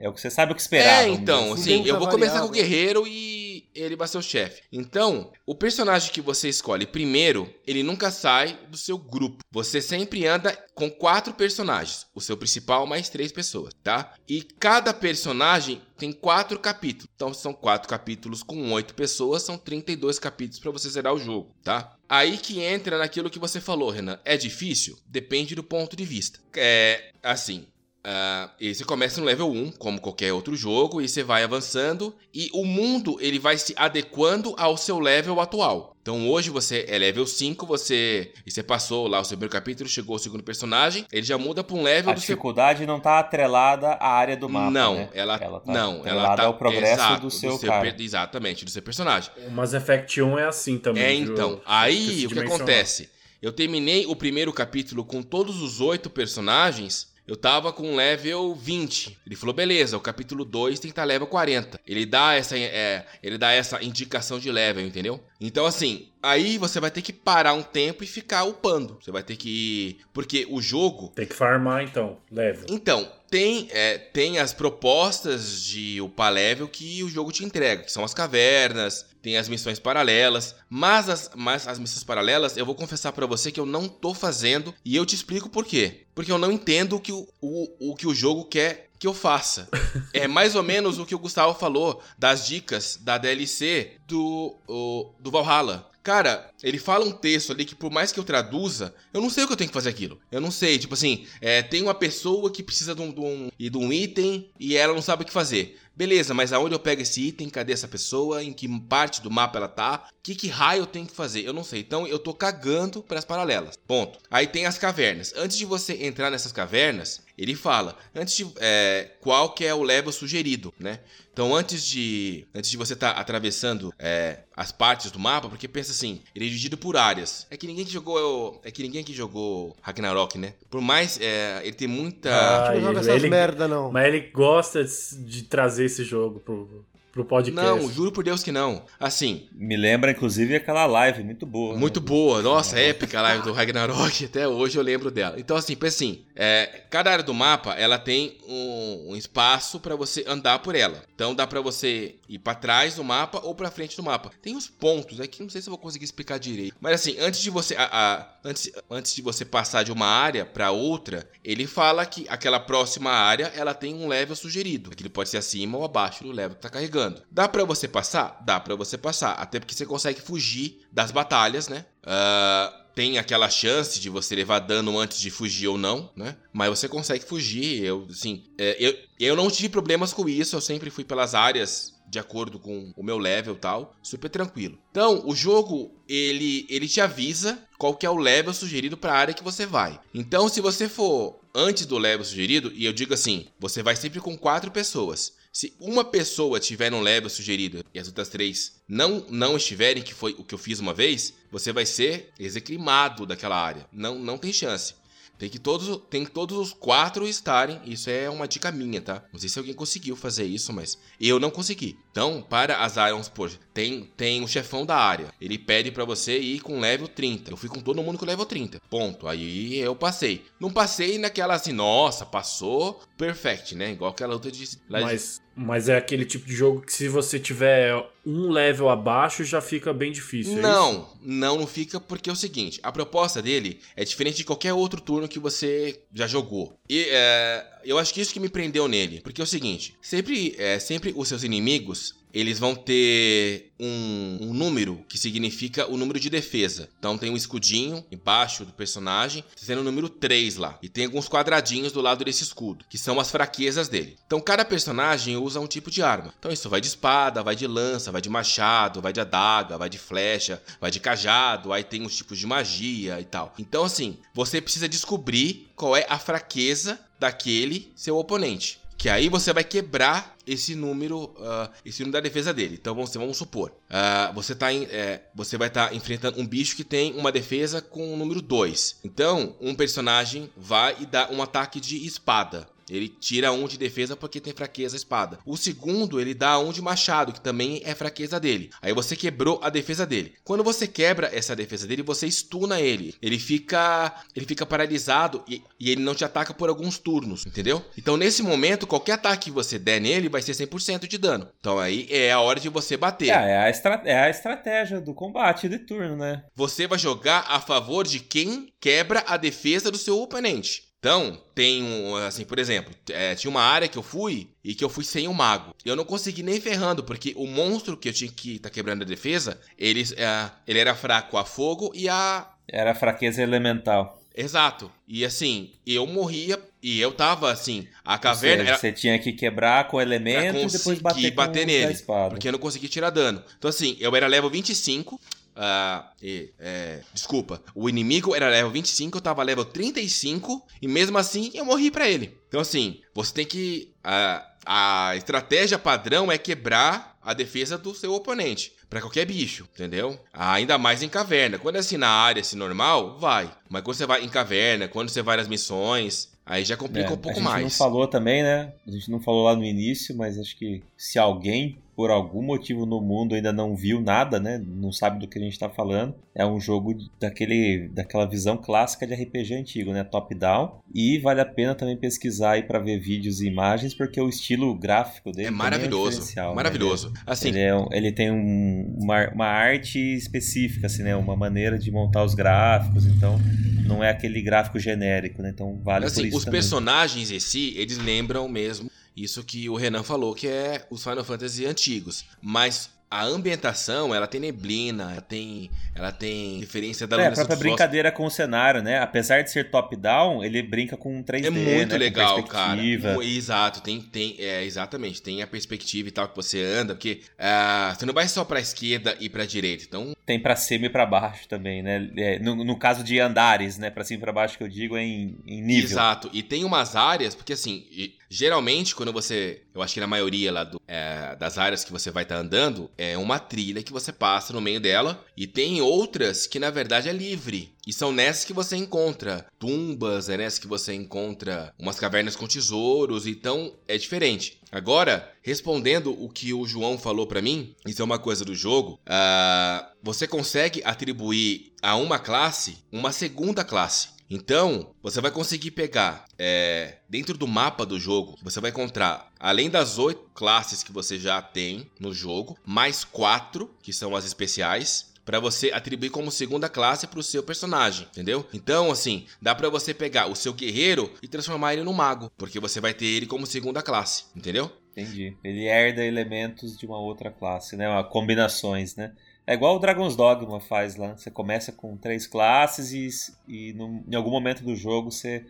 É 0.00 0.08
o 0.08 0.12
que 0.12 0.20
você 0.20 0.30
sabe 0.30 0.52
o 0.52 0.54
que 0.54 0.60
esperar. 0.60 1.04
É, 1.04 1.08
então, 1.08 1.52
assim, 1.52 1.84
eu 1.84 1.98
vou 1.98 2.08
começar 2.08 2.40
com 2.40 2.46
o 2.46 2.48
variável. 2.48 2.68
guerreiro 2.70 3.06
e 3.06 3.68
ele 3.74 3.96
vai 3.96 4.06
ser 4.06 4.18
o 4.18 4.22
chefe. 4.22 4.62
Então, 4.70 5.32
o 5.44 5.56
personagem 5.56 6.12
que 6.12 6.20
você 6.20 6.48
escolhe 6.48 6.86
primeiro, 6.86 7.52
ele 7.66 7.82
nunca 7.82 8.10
sai 8.12 8.56
do 8.68 8.76
seu 8.76 8.96
grupo. 8.96 9.42
Você 9.50 9.80
sempre 9.80 10.24
anda 10.24 10.52
com 10.74 10.88
quatro 10.88 11.34
personagens, 11.34 12.06
o 12.14 12.20
seu 12.20 12.36
principal 12.36 12.86
mais 12.86 13.08
três 13.08 13.32
pessoas, 13.32 13.74
tá? 13.82 14.14
E 14.28 14.42
cada 14.42 14.94
personagem 14.94 15.82
tem 15.96 16.12
quatro 16.12 16.60
capítulos. 16.60 17.08
Então, 17.16 17.34
são 17.34 17.52
quatro 17.52 17.88
capítulos 17.88 18.44
com 18.44 18.72
oito 18.72 18.94
pessoas, 18.94 19.42
são 19.42 19.58
32 19.58 20.20
capítulos 20.20 20.60
pra 20.60 20.70
você 20.70 20.88
zerar 20.88 21.12
o 21.12 21.18
jogo, 21.18 21.52
tá? 21.64 21.97
Aí 22.08 22.38
que 22.38 22.60
entra 22.60 22.96
naquilo 22.96 23.28
que 23.28 23.38
você 23.38 23.60
falou, 23.60 23.90
Renan. 23.90 24.18
É 24.24 24.36
difícil? 24.36 24.98
Depende 25.06 25.54
do 25.54 25.62
ponto 25.62 25.94
de 25.94 26.04
vista. 26.04 26.40
É, 26.56 27.12
assim, 27.22 27.66
ah, 28.10 28.48
e 28.58 28.74
você 28.74 28.84
começa 28.86 29.20
no 29.20 29.26
level 29.26 29.50
1, 29.52 29.72
como 29.72 30.00
qualquer 30.00 30.32
outro 30.32 30.56
jogo, 30.56 30.98
e 31.02 31.06
você 31.06 31.22
vai 31.22 31.44
avançando, 31.44 32.14
e 32.32 32.48
o 32.54 32.64
mundo 32.64 33.18
ele 33.20 33.38
vai 33.38 33.58
se 33.58 33.74
adequando 33.76 34.54
ao 34.56 34.78
seu 34.78 34.98
level 34.98 35.38
atual. 35.42 35.94
Então 36.00 36.26
hoje 36.26 36.48
você 36.48 36.86
é 36.88 36.96
level 36.96 37.26
5, 37.26 37.66
você. 37.66 38.32
E 38.46 38.50
você 38.50 38.62
passou 38.62 39.06
lá 39.06 39.20
o 39.20 39.24
seu 39.24 39.36
primeiro 39.36 39.52
capítulo, 39.52 39.86
chegou 39.86 40.16
o 40.16 40.18
segundo 40.18 40.42
personagem, 40.42 41.04
ele 41.12 41.26
já 41.26 41.36
muda 41.36 41.62
pra 41.62 41.76
um 41.76 41.82
level 41.82 42.12
A 42.12 42.14
do 42.14 42.20
seu. 42.20 42.28
dificuldade 42.34 42.86
não 42.86 42.98
tá 42.98 43.18
atrelada 43.18 43.88
à 43.88 44.08
área 44.08 44.34
do 44.38 44.48
mapa. 44.48 44.70
não, 44.70 44.94
né? 44.94 45.10
ela, 45.12 45.38
tá 45.38 45.60
não, 45.66 45.96
ela 45.96 46.00
atrelada 46.00 46.36
tá 46.36 46.44
ao 46.44 46.54
progresso 46.54 46.92
exato, 46.94 47.20
do 47.20 47.30
seu 47.30 47.58
cara. 47.58 47.82
per- 47.82 48.00
exatamente, 48.00 48.64
do 48.64 48.70
seu 48.70 48.80
personagem. 48.80 49.30
O 49.46 49.50
Mass 49.50 49.74
Effect 49.74 50.22
1 50.22 50.38
é 50.38 50.46
assim 50.46 50.78
também. 50.78 51.02
É, 51.02 51.12
então. 51.12 51.60
Aí 51.66 52.24
o 52.26 52.30
que 52.30 52.40
acontece? 52.40 53.10
Eu 53.42 53.52
terminei 53.52 54.06
o 54.06 54.16
primeiro 54.16 54.50
capítulo 54.50 55.04
com 55.04 55.22
todos 55.22 55.60
os 55.60 55.78
oito 55.82 56.08
personagens. 56.08 57.17
Eu 57.28 57.36
tava 57.36 57.74
com 57.74 57.94
level 57.94 58.54
20. 58.54 59.18
Ele 59.26 59.36
falou: 59.36 59.54
beleza, 59.54 59.98
o 59.98 60.00
capítulo 60.00 60.46
2 60.46 60.80
tem 60.80 60.88
que 60.88 60.92
estar 60.92 61.04
level 61.04 61.26
40. 61.28 61.78
Ele 61.86 62.06
dá 62.06 62.32
essa, 62.34 62.58
é, 62.58 63.04
ele 63.22 63.36
dá 63.36 63.52
essa 63.52 63.84
indicação 63.84 64.38
de 64.38 64.50
level, 64.50 64.82
entendeu? 64.82 65.22
Então, 65.38 65.66
assim, 65.66 66.08
aí 66.22 66.56
você 66.56 66.80
vai 66.80 66.90
ter 66.90 67.02
que 67.02 67.12
parar 67.12 67.52
um 67.52 67.62
tempo 67.62 68.02
e 68.02 68.06
ficar 68.06 68.44
upando. 68.44 68.96
Você 68.98 69.12
vai 69.12 69.22
ter 69.22 69.36
que. 69.36 70.00
Porque 70.10 70.46
o 70.48 70.62
jogo, 70.62 71.12
Tem 71.14 71.26
que 71.26 71.34
farmar 71.34 71.84
então, 71.84 72.16
leva. 72.32 72.64
então, 72.70 73.12
tem, 73.30 73.68
é, 73.72 73.98
tem 73.98 74.38
as 74.38 74.54
propostas 74.54 75.62
de 75.62 76.00
upar 76.00 76.32
level 76.32 76.66
que 76.66 77.02
o 77.02 77.10
jogo 77.10 77.30
te 77.30 77.44
entrega, 77.44 77.82
que 77.82 77.92
são 77.92 78.04
as 78.04 78.14
cavernas, 78.14 79.04
tem 79.28 79.36
as 79.36 79.48
missões 79.48 79.78
paralelas, 79.78 80.54
mas 80.70 81.08
as, 81.08 81.30
mas 81.34 81.68
as 81.68 81.78
missões 81.78 82.02
paralelas, 82.02 82.56
eu 82.56 82.64
vou 82.64 82.74
confessar 82.74 83.12
pra 83.12 83.26
você 83.26 83.52
que 83.52 83.60
eu 83.60 83.66
não 83.66 83.86
tô 83.86 84.14
fazendo 84.14 84.74
e 84.82 84.96
eu 84.96 85.04
te 85.04 85.14
explico 85.14 85.50
por 85.50 85.66
quê. 85.66 86.04
Porque 86.14 86.32
eu 86.32 86.38
não 86.38 86.50
entendo 86.50 86.96
o 86.96 87.00
que 87.00 87.12
o, 87.12 87.28
o, 87.40 87.90
o 87.90 87.94
que 87.94 88.06
o 88.06 88.14
jogo 88.14 88.46
quer 88.46 88.88
que 88.98 89.06
eu 89.06 89.12
faça. 89.14 89.68
É 90.14 90.26
mais 90.26 90.54
ou 90.56 90.62
menos 90.62 90.98
o 90.98 91.04
que 91.06 91.14
o 91.14 91.18
Gustavo 91.18 91.52
falou 91.58 92.02
das 92.18 92.46
dicas 92.48 92.98
da 93.00 93.18
DLC 93.18 93.92
do, 94.08 94.56
o- 94.66 95.10
do 95.20 95.30
Valhalla. 95.30 95.88
Cara, 96.02 96.50
ele 96.62 96.78
fala 96.78 97.04
um 97.04 97.12
texto 97.12 97.52
ali 97.52 97.66
que 97.66 97.74
por 97.74 97.90
mais 97.92 98.10
que 98.10 98.18
eu 98.18 98.24
traduza, 98.24 98.94
eu 99.12 99.20
não 99.20 99.28
sei 99.28 99.44
o 99.44 99.46
que 99.46 99.52
eu 99.52 99.56
tenho 99.58 99.68
que 99.68 99.74
fazer 99.74 99.90
aquilo. 99.90 100.18
Eu 100.32 100.40
não 100.40 100.50
sei, 100.50 100.78
tipo 100.78 100.94
assim, 100.94 101.26
é, 101.40 101.60
tem 101.62 101.82
uma 101.82 101.92
pessoa 101.94 102.50
que 102.50 102.62
precisa 102.62 102.94
de 102.94 103.02
um, 103.02 103.12
de 103.12 103.20
um- 103.20 103.50
de 103.58 103.76
um 103.76 103.92
item 103.92 104.48
e 104.58 104.74
ela 104.74 104.94
não 104.94 105.02
sabe 105.02 105.22
o 105.22 105.26
que 105.26 105.32
fazer. 105.32 105.78
Beleza, 105.98 106.32
mas 106.32 106.52
aonde 106.52 106.76
eu 106.76 106.78
pego 106.78 107.02
esse 107.02 107.20
item? 107.20 107.50
Cadê 107.50 107.72
essa 107.72 107.88
pessoa? 107.88 108.40
Em 108.40 108.52
que 108.52 108.68
parte 108.82 109.20
do 109.20 109.28
mapa 109.28 109.58
ela 109.58 109.66
tá? 109.66 110.06
O 110.08 110.22
que, 110.22 110.36
que 110.36 110.46
raio 110.46 110.82
eu 110.82 110.86
tenho 110.86 111.04
que 111.04 111.12
fazer? 111.12 111.40
Eu 111.40 111.52
não 111.52 111.64
sei. 111.64 111.80
Então 111.80 112.06
eu 112.06 112.20
tô 112.20 112.32
cagando 112.32 113.02
para 113.02 113.18
as 113.18 113.24
paralelas. 113.24 113.76
Ponto. 113.84 114.20
Aí 114.30 114.46
tem 114.46 114.64
as 114.64 114.78
cavernas. 114.78 115.34
Antes 115.36 115.58
de 115.58 115.64
você 115.64 116.04
entrar 116.06 116.30
nessas 116.30 116.52
cavernas, 116.52 117.20
ele 117.38 117.54
fala 117.54 117.96
antes 118.14 118.36
de 118.36 118.46
é, 118.58 119.12
qual 119.20 119.54
que 119.54 119.64
é 119.64 119.72
o 119.72 119.82
level 119.82 120.10
sugerido, 120.12 120.74
né? 120.78 120.98
Então 121.32 121.54
antes 121.54 121.84
de 121.84 122.44
antes 122.52 122.68
de 122.68 122.76
você 122.76 122.94
estar 122.94 123.14
tá 123.14 123.20
atravessando 123.20 123.94
é, 123.96 124.40
as 124.56 124.72
partes 124.72 125.12
do 125.12 125.20
mapa, 125.20 125.48
porque 125.48 125.68
pensa 125.68 125.92
assim, 125.92 126.20
ele 126.34 126.46
é 126.46 126.48
dividido 126.48 126.76
por 126.76 126.96
áreas. 126.96 127.46
É 127.48 127.56
que 127.56 127.66
ninguém 127.66 127.84
que 127.84 127.92
jogou 127.92 128.60
é 128.64 128.72
que 128.72 128.82
ninguém 128.82 129.04
que 129.04 129.14
jogou 129.14 129.76
Ragnarok, 129.80 130.36
né? 130.36 130.54
Por 130.68 130.80
mais 130.80 131.20
é, 131.20 131.60
ele 131.62 131.74
tem 131.74 131.86
muita 131.86 132.30
ah, 132.30 132.74
não 132.74 132.80
joga 132.80 133.00
essas 133.00 133.22
merda 133.22 133.68
não. 133.68 133.92
Mas 133.92 134.08
ele 134.08 134.20
gosta 134.32 134.84
de 134.84 135.44
trazer 135.44 135.84
esse 135.84 136.02
jogo 136.02 136.40
pro 136.40 136.84
pro 137.12 137.24
podcast. 137.24 137.70
Não, 137.70 137.90
juro 137.90 138.12
por 138.12 138.24
Deus 138.24 138.42
que 138.42 138.52
não. 138.52 138.84
Assim. 138.98 139.48
Me 139.52 139.76
lembra, 139.76 140.10
inclusive, 140.10 140.54
aquela 140.54 140.86
live 140.86 141.22
muito 141.22 141.46
boa. 141.46 141.74
Né? 141.74 141.80
Muito 141.80 142.00
né? 142.00 142.06
boa. 142.06 142.42
Nossa, 142.42 142.78
épica 142.78 143.18
a 143.18 143.22
live 143.22 143.44
do 143.44 143.52
Ragnarok. 143.52 144.24
Até 144.26 144.46
hoje 144.46 144.78
eu 144.78 144.82
lembro 144.82 145.10
dela. 145.10 145.38
Então, 145.38 145.56
assim, 145.56 145.76
assim, 145.82 146.24
é, 146.34 146.82
cada 146.90 147.10
área 147.10 147.24
do 147.24 147.34
mapa 147.34 147.74
ela 147.74 147.98
tem 147.98 148.38
um, 148.46 149.08
um 149.10 149.16
espaço 149.16 149.80
para 149.80 149.96
você 149.96 150.24
andar 150.26 150.58
por 150.60 150.74
ela. 150.74 151.02
Então 151.14 151.34
dá 151.34 151.46
para 151.46 151.60
você 151.60 152.16
ir 152.28 152.38
para 152.38 152.54
trás 152.54 152.94
do 152.94 153.04
mapa 153.04 153.40
ou 153.42 153.54
para 153.54 153.70
frente 153.70 153.96
do 153.96 154.02
mapa. 154.02 154.30
Tem 154.40 154.56
os 154.56 154.68
pontos 154.68 155.20
aqui, 155.20 155.42
não 155.42 155.50
sei 155.50 155.60
se 155.60 155.68
eu 155.68 155.72
vou 155.72 155.78
conseguir 155.78 156.04
explicar 156.04 156.38
direito. 156.38 156.76
Mas 156.80 157.00
assim, 157.00 157.16
antes 157.18 157.40
de 157.40 157.50
você, 157.50 157.74
a, 157.74 157.88
a, 157.90 158.26
antes, 158.44 158.70
antes 158.90 159.14
de 159.14 159.22
você 159.22 159.44
passar 159.44 159.82
de 159.82 159.92
uma 159.92 160.06
área 160.06 160.44
para 160.44 160.70
outra, 160.70 161.28
ele 161.44 161.66
fala 161.66 162.04
que 162.06 162.26
aquela 162.28 162.60
próxima 162.60 163.10
área 163.10 163.52
ela 163.56 163.74
tem 163.74 163.94
um 163.94 164.08
level 164.08 164.36
sugerido. 164.36 164.90
Que 164.90 165.02
ele 165.02 165.08
pode 165.08 165.28
ser 165.28 165.38
acima 165.38 165.78
ou 165.78 165.84
abaixo 165.84 166.22
do 166.22 166.32
level 166.32 166.56
que 166.56 166.62
tá 166.62 166.70
carregando 166.70 166.97
Dá 167.30 167.48
para 167.48 167.64
você 167.64 167.86
passar? 167.88 168.42
Dá 168.44 168.58
para 168.60 168.74
você 168.74 168.98
passar. 168.98 169.32
Até 169.32 169.58
porque 169.58 169.74
você 169.74 169.86
consegue 169.86 170.20
fugir 170.20 170.80
das 170.92 171.10
batalhas, 171.10 171.68
né? 171.68 171.84
Uh, 172.02 172.88
tem 172.94 173.18
aquela 173.18 173.48
chance 173.48 174.00
de 174.00 174.10
você 174.10 174.34
levar 174.34 174.58
dano 174.58 174.98
antes 174.98 175.20
de 175.20 175.30
fugir 175.30 175.68
ou 175.68 175.78
não, 175.78 176.10
né? 176.16 176.36
Mas 176.52 176.70
você 176.70 176.88
consegue 176.88 177.24
fugir. 177.24 177.84
Eu, 177.84 178.06
assim, 178.10 178.44
é, 178.58 178.76
eu, 178.78 178.96
eu 179.20 179.36
não 179.36 179.50
tive 179.50 179.68
problemas 179.68 180.12
com 180.12 180.28
isso. 180.28 180.56
Eu 180.56 180.60
sempre 180.60 180.90
fui 180.90 181.04
pelas 181.04 181.34
áreas 181.34 181.98
de 182.08 182.18
acordo 182.18 182.58
com 182.58 182.92
o 182.96 183.02
meu 183.02 183.18
level 183.18 183.54
e 183.54 183.58
tal, 183.58 183.94
super 184.02 184.30
tranquilo. 184.30 184.78
Então, 184.90 185.22
o 185.26 185.34
jogo, 185.34 185.92
ele, 186.08 186.66
ele 186.68 186.88
te 186.88 187.00
avisa 187.00 187.62
qual 187.76 187.94
que 187.94 188.06
é 188.06 188.10
o 188.10 188.16
level 188.16 188.52
sugerido 188.54 188.96
para 188.96 189.12
a 189.12 189.16
área 189.16 189.34
que 189.34 189.44
você 189.44 189.66
vai. 189.66 190.00
Então, 190.14 190.48
se 190.48 190.60
você 190.60 190.88
for 190.88 191.38
antes 191.54 191.86
do 191.86 191.98
level 191.98 192.24
sugerido, 192.24 192.72
e 192.74 192.84
eu 192.84 192.92
digo 192.92 193.12
assim, 193.12 193.46
você 193.58 193.82
vai 193.82 193.94
sempre 193.94 194.20
com 194.20 194.36
quatro 194.36 194.70
pessoas. 194.70 195.34
Se 195.52 195.74
uma 195.80 196.04
pessoa 196.04 196.60
tiver 196.60 196.92
um 196.92 197.00
level 197.00 197.30
sugerido 197.30 197.84
e 197.92 197.98
as 197.98 198.06
outras 198.06 198.28
três 198.28 198.80
não 198.86 199.26
não 199.28 199.56
estiverem, 199.56 200.02
que 200.02 200.14
foi 200.14 200.34
o 200.38 200.44
que 200.44 200.54
eu 200.54 200.58
fiz 200.58 200.78
uma 200.78 200.94
vez, 200.94 201.34
você 201.50 201.72
vai 201.72 201.86
ser 201.86 202.32
execrimado 202.38 203.26
daquela 203.26 203.60
área. 203.60 203.86
Não, 203.92 204.18
não 204.18 204.38
tem 204.38 204.52
chance. 204.52 204.94
Tem 205.38 205.48
que 205.48 205.58
todos, 205.58 206.00
tem 206.10 206.24
que 206.24 206.30
todos 206.30 206.58
os 206.58 206.72
quatro 206.72 207.26
estarem. 207.26 207.80
Isso 207.84 208.10
é 208.10 208.28
uma 208.28 208.48
dica 208.48 208.72
minha, 208.72 209.00
tá? 209.00 209.22
Não 209.32 209.38
sei 209.38 209.48
se 209.48 209.58
alguém 209.58 209.74
conseguiu 209.74 210.16
fazer 210.16 210.44
isso, 210.44 210.72
mas 210.72 210.98
eu 211.20 211.38
não 211.38 211.50
consegui. 211.50 211.96
Então, 212.10 212.42
para 212.42 212.78
as 212.78 212.98
áreas, 212.98 213.28
pô, 213.28 213.48
tem 213.72 214.10
tem 214.16 214.42
um 214.42 214.48
chefão 214.48 214.84
da 214.84 214.96
área. 214.96 215.32
Ele 215.40 215.56
pede 215.56 215.90
para 215.92 216.04
você 216.04 216.38
ir 216.38 216.60
com 216.60 216.80
level 216.80 217.06
30. 217.06 217.52
Eu 217.52 217.56
fui 217.56 217.68
com 217.68 217.80
todo 217.80 218.02
mundo 218.02 218.18
com 218.18 218.26
level 218.26 218.44
30. 218.44 218.80
Ponto. 218.90 219.28
Aí 219.28 219.78
eu 219.78 219.94
passei. 219.94 220.44
Não 220.58 220.70
passei 220.70 221.18
naquela 221.18 221.54
assim, 221.54 221.72
nossa, 221.72 222.26
passou 222.26 223.00
perfect, 223.16 223.74
né? 223.74 223.92
Igual 223.92 224.10
aquela 224.10 224.34
luta 224.34 224.50
de 224.50 224.68
Mas 224.88 225.40
mas 225.58 225.88
é 225.88 225.96
aquele 225.96 226.24
tipo 226.24 226.46
de 226.46 226.54
jogo 226.54 226.82
que 226.82 226.92
se 226.92 227.08
você 227.08 227.38
tiver 227.38 227.92
um 228.24 228.48
level 228.48 228.88
abaixo 228.88 229.42
já 229.42 229.60
fica 229.60 229.92
bem 229.92 230.12
difícil. 230.12 230.58
É 230.58 230.62
não, 230.62 231.08
não, 231.20 231.58
não 231.58 231.66
fica 231.66 231.98
porque 231.98 232.30
é 232.30 232.32
o 232.32 232.36
seguinte: 232.36 232.78
a 232.80 232.92
proposta 232.92 233.42
dele 233.42 233.80
é 233.96 234.04
diferente 234.04 234.36
de 234.36 234.44
qualquer 234.44 234.72
outro 234.72 235.00
turno 235.00 235.26
que 235.26 235.40
você 235.40 236.00
já 236.14 236.28
jogou. 236.28 236.78
E 236.88 237.06
é, 237.10 237.66
eu 237.84 237.98
acho 237.98 238.14
que 238.14 238.20
isso 238.20 238.32
que 238.32 238.38
me 238.38 238.48
prendeu 238.48 238.86
nele, 238.86 239.20
porque 239.20 239.40
é 239.40 239.44
o 239.44 239.46
seguinte: 239.46 239.96
sempre, 240.00 240.54
é, 240.58 240.78
sempre 240.78 241.12
os 241.16 241.26
seus 241.26 241.42
inimigos 241.42 242.14
eles 242.32 242.58
vão 242.58 242.74
ter 242.74 243.72
um, 243.80 244.38
um, 244.40 244.52
número 244.52 245.04
que 245.08 245.16
significa 245.16 245.90
o 245.90 245.96
número 245.96 246.18
de 246.18 246.28
defesa. 246.28 246.88
Então 246.98 247.16
tem 247.16 247.30
um 247.30 247.36
escudinho 247.36 248.04
embaixo 248.10 248.64
do 248.64 248.72
personagem, 248.72 249.44
sendo 249.56 249.80
o 249.80 249.84
número 249.84 250.08
3 250.08 250.56
lá. 250.56 250.78
E 250.82 250.88
tem 250.88 251.04
alguns 251.04 251.28
quadradinhos 251.28 251.92
do 251.92 252.00
lado 252.00 252.24
desse 252.24 252.42
escudo, 252.42 252.84
que 252.88 252.98
são 252.98 253.20
as 253.20 253.30
fraquezas 253.30 253.88
dele. 253.88 254.16
Então 254.26 254.40
cada 254.40 254.64
personagem 254.64 255.36
usa 255.36 255.60
um 255.60 255.66
tipo 255.66 255.90
de 255.90 256.02
arma. 256.02 256.34
Então 256.38 256.52
isso 256.52 256.68
vai 256.68 256.80
de 256.80 256.88
espada, 256.88 257.42
vai 257.42 257.56
de 257.56 257.66
lança, 257.66 258.12
vai 258.12 258.20
de 258.20 258.28
machado, 258.28 259.00
vai 259.00 259.12
de 259.12 259.20
adaga, 259.20 259.78
vai 259.78 259.88
de 259.88 259.98
flecha, 259.98 260.62
vai 260.80 260.90
de 260.90 261.00
cajado, 261.00 261.72
aí 261.72 261.84
tem 261.84 262.04
os 262.04 262.16
tipos 262.16 262.38
de 262.38 262.46
magia 262.46 263.20
e 263.20 263.24
tal. 263.24 263.54
Então 263.58 263.84
assim, 263.84 264.18
você 264.34 264.60
precisa 264.60 264.88
descobrir 264.88 265.68
qual 265.74 265.96
é 265.96 266.06
a 266.08 266.18
fraqueza 266.18 266.98
daquele 267.18 267.92
seu 267.94 268.16
oponente. 268.16 268.80
Que 268.98 269.08
aí 269.08 269.28
você 269.28 269.52
vai 269.52 269.62
quebrar 269.62 270.36
esse 270.44 270.74
número, 270.74 271.26
uh, 271.36 271.70
esse 271.84 272.00
número 272.00 272.14
da 272.14 272.20
defesa 272.20 272.52
dele. 272.52 272.76
Então 272.80 272.96
vamos, 272.96 273.14
vamos 273.14 273.36
supor, 273.36 273.70
uh, 273.70 274.34
você, 274.34 274.56
tá 274.56 274.72
em, 274.72 274.84
é, 274.86 275.22
você 275.32 275.56
vai 275.56 275.68
estar 275.68 275.90
tá 275.90 275.94
enfrentando 275.94 276.40
um 276.40 276.46
bicho 276.46 276.74
que 276.74 276.82
tem 276.82 277.14
uma 277.14 277.30
defesa 277.30 277.80
com 277.80 278.12
o 278.12 278.16
número 278.16 278.42
2. 278.42 278.98
Então, 279.04 279.54
um 279.60 279.72
personagem 279.72 280.50
vai 280.56 280.96
e 280.98 281.06
dá 281.06 281.30
um 281.30 281.40
ataque 281.40 281.80
de 281.80 282.04
espada. 282.04 282.68
Ele 282.88 283.08
tira 283.08 283.52
um 283.52 283.66
de 283.66 283.78
defesa 283.78 284.16
porque 284.16 284.40
tem 284.40 284.52
fraqueza 284.52 284.96
a 284.96 284.98
espada. 284.98 285.38
O 285.44 285.56
segundo, 285.56 286.20
ele 286.20 286.34
dá 286.34 286.58
um 286.58 286.72
de 286.72 286.82
machado, 286.82 287.32
que 287.32 287.40
também 287.40 287.82
é 287.84 287.94
fraqueza 287.94 288.38
dele. 288.38 288.70
Aí 288.80 288.92
você 288.92 289.16
quebrou 289.16 289.60
a 289.62 289.70
defesa 289.70 290.06
dele. 290.06 290.34
Quando 290.44 290.64
você 290.64 290.86
quebra 290.86 291.30
essa 291.32 291.56
defesa 291.56 291.86
dele, 291.86 292.02
você 292.02 292.26
estuna 292.26 292.80
ele. 292.80 293.14
Ele 293.20 293.38
fica, 293.38 294.14
ele 294.34 294.46
fica 294.46 294.66
paralisado 294.66 295.42
e, 295.48 295.62
e 295.78 295.90
ele 295.90 296.02
não 296.02 296.14
te 296.14 296.24
ataca 296.24 296.54
por 296.54 296.68
alguns 296.68 296.98
turnos, 296.98 297.46
entendeu? 297.46 297.84
Então 297.96 298.16
nesse 298.16 298.42
momento, 298.42 298.86
qualquer 298.86 299.12
ataque 299.12 299.38
que 299.38 299.50
você 299.50 299.78
der 299.78 300.00
nele 300.00 300.28
vai 300.28 300.42
ser 300.42 300.52
100% 300.52 301.06
de 301.06 301.18
dano. 301.18 301.48
Então 301.58 301.78
aí 301.78 302.06
é 302.10 302.32
a 302.32 302.40
hora 302.40 302.60
de 302.60 302.68
você 302.68 302.96
bater. 302.96 303.30
É, 303.30 303.50
é 303.50 303.58
a, 303.58 303.70
estra 303.70 304.02
é 304.04 304.18
a 304.18 304.30
estratégia 304.30 305.00
do 305.00 305.14
combate 305.14 305.68
de 305.68 305.78
turno, 305.78 306.16
né? 306.16 306.44
Você 306.54 306.86
vai 306.86 306.98
jogar 306.98 307.46
a 307.48 307.60
favor 307.60 308.06
de 308.06 308.20
quem 308.20 308.72
quebra 308.80 309.24
a 309.26 309.36
defesa 309.36 309.90
do 309.90 309.98
seu 309.98 310.20
oponente. 310.20 310.87
Então, 311.00 311.40
tem 311.54 311.82
um, 311.82 312.16
assim, 312.16 312.44
por 312.44 312.58
exemplo, 312.58 312.92
é, 313.10 313.34
tinha 313.34 313.50
uma 313.50 313.62
área 313.62 313.86
que 313.86 313.96
eu 313.96 314.02
fui 314.02 314.48
e 314.64 314.74
que 314.74 314.84
eu 314.84 314.88
fui 314.88 315.04
sem 315.04 315.28
o 315.28 315.30
um 315.30 315.34
mago. 315.34 315.72
Eu 315.84 315.94
não 315.94 316.04
consegui 316.04 316.42
nem 316.42 316.60
ferrando, 316.60 317.04
porque 317.04 317.32
o 317.36 317.46
monstro 317.46 317.96
que 317.96 318.08
eu 318.08 318.12
tinha 318.12 318.30
que 318.30 318.56
estar 318.56 318.68
tá 318.68 318.74
quebrando 318.74 319.02
a 319.02 319.06
defesa, 319.06 319.60
ele, 319.78 320.02
é, 320.16 320.50
ele 320.66 320.78
era 320.80 320.94
fraco 320.96 321.36
a 321.36 321.44
fogo 321.44 321.92
e 321.94 322.08
a. 322.08 322.50
Era 322.66 322.94
fraqueza 322.94 323.40
elemental. 323.40 324.20
Exato. 324.34 324.90
E 325.06 325.24
assim, 325.24 325.72
eu 325.86 326.06
morria 326.06 326.60
e 326.80 327.00
eu 327.00 327.10
tava 327.10 327.50
assim, 327.50 327.88
a 328.04 328.16
caverna. 328.16 328.62
Seja, 328.62 328.70
era... 328.70 328.78
Você 328.78 328.92
tinha 328.92 329.18
que 329.18 329.32
quebrar 329.32 329.88
com 329.88 329.96
o 329.96 330.00
elemento 330.00 330.58
e 330.58 330.66
depois 330.66 331.00
bater, 331.00 331.30
bater 331.32 331.66
nele. 331.66 331.96
Porque 332.30 332.46
eu 332.46 332.52
não 332.52 332.58
consegui 332.58 332.88
tirar 332.88 333.10
dano. 333.10 333.42
Então, 333.58 333.68
assim, 333.68 333.96
eu 333.98 334.14
era 334.14 334.26
level 334.28 334.48
25, 334.48 335.20
Uh, 335.58 336.04
e, 336.22 336.52
é, 336.56 337.00
desculpa, 337.12 337.60
o 337.74 337.88
inimigo 337.88 338.32
era 338.32 338.48
level 338.48 338.70
25, 338.70 339.18
eu 339.18 339.20
tava 339.20 339.42
level 339.42 339.64
35 339.64 340.64
e 340.80 340.86
mesmo 340.86 341.18
assim 341.18 341.50
eu 341.52 341.64
morri 341.64 341.90
para 341.90 342.08
ele. 342.08 342.38
Então 342.46 342.60
assim, 342.60 343.00
você 343.12 343.34
tem 343.34 343.44
que 343.44 343.92
uh, 344.06 344.46
a 344.64 345.16
estratégia 345.16 345.76
padrão 345.76 346.30
é 346.30 346.38
quebrar 346.38 347.18
a 347.20 347.34
defesa 347.34 347.76
do 347.76 347.92
seu 347.92 348.14
oponente 348.14 348.72
para 348.88 349.00
qualquer 349.00 349.26
bicho, 349.26 349.68
entendeu? 349.74 350.16
Ainda 350.32 350.78
mais 350.78 351.02
em 351.02 351.08
caverna. 351.08 351.58
Quando 351.58 351.74
é 351.74 351.80
assim 351.80 351.96
na 351.96 352.08
área 352.08 352.40
assim 352.40 352.56
normal, 352.56 353.18
vai. 353.18 353.52
Mas 353.68 353.82
quando 353.82 353.96
você 353.96 354.06
vai 354.06 354.24
em 354.24 354.28
caverna, 354.28 354.86
quando 354.86 355.08
você 355.08 355.22
vai 355.22 355.38
nas 355.38 355.48
missões, 355.48 356.28
Aí 356.48 356.64
já 356.64 356.78
complica 356.78 357.10
é, 357.10 357.12
um 357.12 357.18
pouco 357.18 357.42
mais. 357.42 357.56
A 357.56 357.60
gente 357.60 357.72
não 357.72 357.76
falou 357.78 358.08
também, 358.08 358.42
né? 358.42 358.72
A 358.86 358.90
gente 358.90 359.10
não 359.10 359.20
falou 359.20 359.44
lá 359.44 359.54
no 359.54 359.62
início, 359.62 360.16
mas 360.16 360.38
acho 360.38 360.56
que 360.56 360.82
se 360.96 361.18
alguém 361.18 361.76
por 361.98 362.12
algum 362.12 362.42
motivo 362.42 362.86
no 362.86 363.00
mundo 363.00 363.34
ainda 363.34 363.52
não 363.52 363.74
viu 363.74 364.00
nada, 364.00 364.38
né? 364.38 364.56
Não 364.64 364.92
sabe 364.92 365.18
do 365.18 365.26
que 365.26 365.36
a 365.36 365.42
gente 365.42 365.54
está 365.54 365.68
falando. 365.68 366.14
É 366.32 366.46
um 366.46 366.60
jogo 366.60 366.94
daquele, 367.18 367.90
daquela 367.92 368.24
visão 368.24 368.56
clássica 368.56 369.04
de 369.04 369.14
RPG 369.14 369.54
antigo, 369.54 369.92
né? 369.92 370.04
Top 370.04 370.32
down. 370.32 370.78
E 370.94 371.18
vale 371.18 371.40
a 371.40 371.44
pena 371.44 371.74
também 371.74 371.96
pesquisar 371.96 372.52
aí 372.52 372.62
para 372.62 372.78
ver 372.78 373.00
vídeos 373.00 373.40
e 373.40 373.48
imagens, 373.48 373.94
porque 373.94 374.20
o 374.20 374.28
estilo 374.28 374.72
gráfico 374.78 375.32
dele 375.32 375.48
é 375.48 375.50
maravilhoso, 375.50 376.38
é 376.38 376.54
maravilhoso. 376.54 377.10
Né? 377.10 377.20
Assim, 377.26 377.48
ele, 377.48 377.58
é 377.58 377.86
ele 377.90 378.12
tem 378.12 378.30
um, 378.30 378.96
uma, 378.96 379.28
uma 379.30 379.46
arte 379.46 379.98
específica, 379.98 380.86
assim, 380.86 381.02
né? 381.02 381.16
Uma 381.16 381.34
maneira 381.34 381.76
de 381.76 381.90
montar 381.90 382.22
os 382.22 382.32
gráficos. 382.32 383.06
Então 383.06 383.40
não 383.84 384.04
é 384.04 384.10
aquele 384.10 384.40
gráfico 384.40 384.78
genérico, 384.78 385.42
né? 385.42 385.50
Então 385.52 385.80
vale 385.82 386.06
assim, 386.06 386.20
por 386.20 386.26
isso 386.28 386.36
Os 386.36 386.44
também. 386.44 386.60
personagens 386.60 387.32
em 387.32 387.40
si, 387.40 387.74
eles 387.76 387.98
lembram 387.98 388.48
mesmo 388.48 388.88
isso 389.22 389.42
que 389.44 389.68
o 389.68 389.76
Renan 389.76 390.02
falou, 390.02 390.34
que 390.34 390.46
é 390.48 390.86
os 390.90 391.02
Final 391.02 391.24
Fantasy 391.24 391.66
antigos. 391.66 392.24
Mas 392.40 392.90
a 393.10 393.24
ambientação, 393.24 394.14
ela 394.14 394.26
tem 394.26 394.38
neblina, 394.38 395.12
ela 395.12 395.20
tem, 395.22 395.70
ela 395.94 396.12
tem 396.12 396.60
referência 396.60 397.06
da 397.06 397.18
É, 397.18 397.28
a 397.28 397.32
própria 397.32 397.56
brincadeira 397.56 398.12
com 398.12 398.26
o 398.26 398.30
cenário, 398.30 398.82
né? 398.82 398.98
Apesar 399.00 399.40
de 399.42 399.50
ser 399.50 399.70
top-down, 399.70 400.44
ele 400.44 400.62
brinca 400.62 400.94
com 400.94 401.22
3D, 401.22 401.46
É 401.46 401.50
muito 401.50 401.92
né? 401.92 401.98
legal, 401.98 402.42
cara. 402.44 402.78
Exato, 403.24 403.80
tem, 403.80 404.00
tem, 404.00 404.36
é, 404.38 404.62
exatamente, 404.62 405.22
tem 405.22 405.42
a 405.42 405.46
perspectiva 405.46 406.08
e 406.08 406.12
tal 406.12 406.28
que 406.28 406.36
você 406.36 406.62
anda, 406.62 406.94
porque 406.94 407.22
ah, 407.38 407.94
você 407.98 408.04
não 408.04 408.12
vai 408.12 408.28
só 408.28 408.44
pra 408.44 408.60
esquerda 408.60 409.16
e 409.18 409.30
pra 409.30 409.46
direita, 409.46 409.84
então 409.84 410.14
Tem 410.26 410.38
pra 410.38 410.54
cima 410.54 410.84
e 410.84 410.90
pra 410.90 411.06
baixo 411.06 411.48
também, 411.48 411.82
né? 411.82 412.10
É, 412.14 412.38
no, 412.38 412.62
no 412.62 412.78
caso 412.78 413.02
de 413.02 413.18
andares, 413.18 413.78
né? 413.78 413.88
Pra 413.88 414.04
cima 414.04 414.18
e 414.18 414.20
pra 414.20 414.32
baixo 414.32 414.58
que 414.58 414.64
eu 414.64 414.68
digo 414.68 414.98
é 414.98 415.02
em, 415.02 415.38
em 415.46 415.62
nível. 415.62 415.88
Exato. 415.88 416.28
E 416.34 416.42
tem 416.42 416.62
umas 416.62 416.94
áreas, 416.94 417.34
porque 417.34 417.54
assim, 417.54 417.86
geralmente 418.28 418.94
quando 418.94 419.12
você. 419.12 419.62
Eu 419.74 419.82
acho 419.82 419.94
que 419.94 420.00
na 420.00 420.06
maioria 420.06 420.50
lá 420.52 420.64
do- 420.64 420.80
é, 420.86 421.36
das 421.36 421.56
áreas 421.58 421.84
que 421.84 421.92
você 421.92 422.10
vai 422.10 422.24
estar 422.24 422.36
andando, 422.36 422.90
é 422.98 423.16
uma 423.16 423.38
trilha 423.38 423.82
que 423.82 423.92
você 423.92 424.12
passa 424.12 424.52
no 424.52 424.60
meio 424.60 424.80
dela. 424.80 425.24
E 425.36 425.46
tem 425.46 425.80
outras 425.80 426.46
que 426.46 426.58
na 426.58 426.70
verdade 426.70 427.08
é 427.08 427.12
livre. 427.12 427.72
E 427.86 427.92
são 427.92 428.12
nessas 428.12 428.44
que 428.44 428.52
você 428.52 428.76
encontra 428.76 429.46
tumbas, 429.58 430.28
é 430.28 430.36
nessas 430.36 430.58
que 430.58 430.66
você 430.66 430.92
encontra 430.94 431.72
umas 431.78 431.98
cavernas 431.98 432.36
com 432.36 432.46
tesouros. 432.46 433.26
Então 433.26 433.74
é 433.86 433.96
diferente. 433.96 434.58
Agora, 434.70 435.32
respondendo 435.42 436.10
o 436.22 436.28
que 436.28 436.52
o 436.52 436.66
João 436.66 436.98
falou 436.98 437.26
pra 437.26 437.40
mim, 437.40 437.74
isso 437.86 438.02
é 438.02 438.04
uma 438.04 438.18
coisa 438.18 438.44
do 438.44 438.54
jogo. 438.54 439.00
ah, 439.06 439.90
você 440.02 440.26
consegue 440.28 440.80
atribuir 440.84 441.72
a 441.82 441.96
uma 441.96 442.18
classe 442.18 442.78
uma 442.92 443.10
segunda 443.12 443.64
classe. 443.64 444.08
Então, 444.30 444.94
você 445.02 445.20
vai 445.20 445.30
conseguir 445.30 445.70
pegar 445.70 446.26
é, 446.38 446.98
dentro 447.08 447.36
do 447.36 447.46
mapa 447.46 447.86
do 447.86 447.98
jogo, 447.98 448.36
você 448.42 448.60
vai 448.60 448.70
encontrar, 448.70 449.32
além 449.40 449.70
das 449.70 449.98
oito 449.98 450.28
classes 450.34 450.82
que 450.82 450.92
você 450.92 451.18
já 451.18 451.40
tem 451.40 451.90
no 451.98 452.12
jogo, 452.12 452.58
mais 452.64 453.04
quatro, 453.04 453.74
que 453.82 453.92
são 453.92 454.14
as 454.14 454.24
especiais, 454.24 455.08
Pra 455.28 455.40
você 455.40 455.70
atribuir 455.72 456.08
como 456.08 456.30
segunda 456.30 456.70
classe 456.70 457.06
pro 457.06 457.22
seu 457.22 457.42
personagem, 457.42 458.06
entendeu? 458.10 458.46
Então, 458.54 458.90
assim, 458.90 459.26
dá 459.42 459.54
pra 459.54 459.68
você 459.68 459.92
pegar 459.92 460.26
o 460.26 460.34
seu 460.34 460.54
guerreiro 460.54 461.12
e 461.22 461.28
transformar 461.28 461.74
ele 461.74 461.82
no 461.82 461.92
mago, 461.92 462.32
porque 462.38 462.58
você 462.58 462.80
vai 462.80 462.94
ter 462.94 463.04
ele 463.04 463.26
como 463.26 463.44
segunda 463.44 463.82
classe, 463.82 464.24
entendeu? 464.34 464.72
Entendi. 464.92 465.36
Ele 465.44 465.66
herda 465.66 466.02
elementos 466.02 466.78
de 466.78 466.86
uma 466.86 466.98
outra 466.98 467.30
classe, 467.30 467.76
né? 467.76 467.86
Combinações, 468.04 468.96
né? 468.96 469.12
É 469.48 469.54
igual 469.54 469.76
o 469.76 469.78
Dragon's 469.78 470.14
Dogma 470.14 470.60
faz 470.60 470.96
lá. 470.96 471.16
Você 471.16 471.30
começa 471.30 471.72
com 471.72 471.96
três 471.96 472.26
classes 472.26 472.92
e, 472.92 473.08
e 473.48 473.72
num- 473.72 474.04
em 474.06 474.14
algum 474.14 474.30
momento 474.30 474.62
do 474.62 474.76
jogo 474.76 475.10
você 475.10 475.44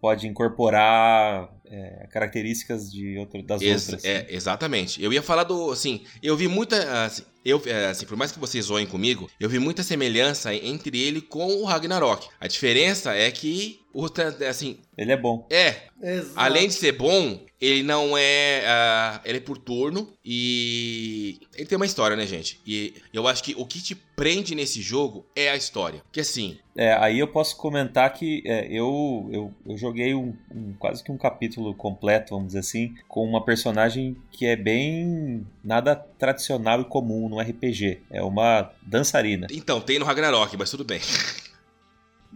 pode 0.00 0.26
incorporar 0.28 1.50
é, 1.66 2.06
características 2.10 2.90
de 2.92 3.16
outro, 3.18 3.42
das 3.42 3.62
Ex- 3.62 3.88
outras. 3.88 4.04
é, 4.04 4.26
exatamente. 4.30 5.02
Eu 5.02 5.12
ia 5.12 5.22
falar 5.22 5.44
do, 5.44 5.70
assim, 5.70 6.04
eu 6.22 6.36
vi 6.36 6.48
muita, 6.48 7.04
assim, 7.04 7.22
eu, 7.44 7.62
é, 7.66 7.86
assim, 7.86 8.06
por 8.06 8.16
mais 8.16 8.30
que 8.32 8.38
vocês 8.38 8.66
zoem 8.66 8.86
comigo, 8.86 9.28
eu 9.38 9.48
vi 9.48 9.58
muita 9.58 9.82
semelhança 9.82 10.54
entre 10.54 11.00
ele 11.00 11.20
com 11.20 11.46
o 11.46 11.64
Ragnarok. 11.64 12.28
A 12.38 12.46
diferença 12.46 13.14
é 13.14 13.30
que 13.30 13.79
o, 13.92 14.08
tra- 14.08 14.34
assim, 14.48 14.78
Ele 14.96 15.12
é 15.12 15.16
bom. 15.16 15.46
é, 15.50 15.82
Exato. 16.02 16.32
além 16.36 16.68
de 16.68 16.74
ser 16.74 16.92
bom, 16.92 17.40
ele 17.60 17.82
não 17.82 18.16
é, 18.16 18.62
ah, 18.66 19.20
ele 19.24 19.38
é 19.38 19.40
por 19.40 19.58
turno 19.58 20.12
e 20.24 21.38
ele 21.54 21.66
tem 21.66 21.76
uma 21.76 21.84
história, 21.84 22.16
né, 22.16 22.26
gente? 22.26 22.58
E 22.66 22.94
eu 23.12 23.26
acho 23.28 23.42
que 23.42 23.54
o 23.58 23.66
que 23.66 23.82
te 23.82 23.94
prende 23.94 24.54
nesse 24.54 24.80
jogo 24.80 25.26
é 25.36 25.50
a 25.50 25.56
história. 25.56 26.02
Que 26.10 26.20
assim, 26.20 26.58
É, 26.76 26.92
aí 26.94 27.18
eu 27.18 27.28
posso 27.28 27.56
comentar 27.56 28.12
que 28.14 28.42
é, 28.46 28.66
eu, 28.70 29.28
eu, 29.32 29.54
eu 29.66 29.76
joguei 29.76 30.14
um, 30.14 30.34
um- 30.54 30.72
quase 30.78 31.04
que 31.04 31.12
um 31.12 31.18
capítulo 31.18 31.74
completo, 31.74 32.30
vamos 32.34 32.48
dizer 32.48 32.60
assim, 32.60 32.94
com 33.08 33.24
uma 33.24 33.44
personagem 33.44 34.16
que 34.32 34.46
é 34.46 34.56
bem 34.56 35.46
nada 35.62 35.94
tradicional 35.94 36.80
e 36.80 36.84
comum 36.84 37.28
no 37.28 37.38
RPG. 37.40 38.00
É 38.10 38.22
uma 38.22 38.70
dançarina. 38.82 39.46
então, 39.50 39.80
tem 39.80 39.98
no 39.98 40.06
Ragnarok, 40.06 40.56
mas 40.56 40.70
tudo 40.70 40.84
bem. 40.84 41.00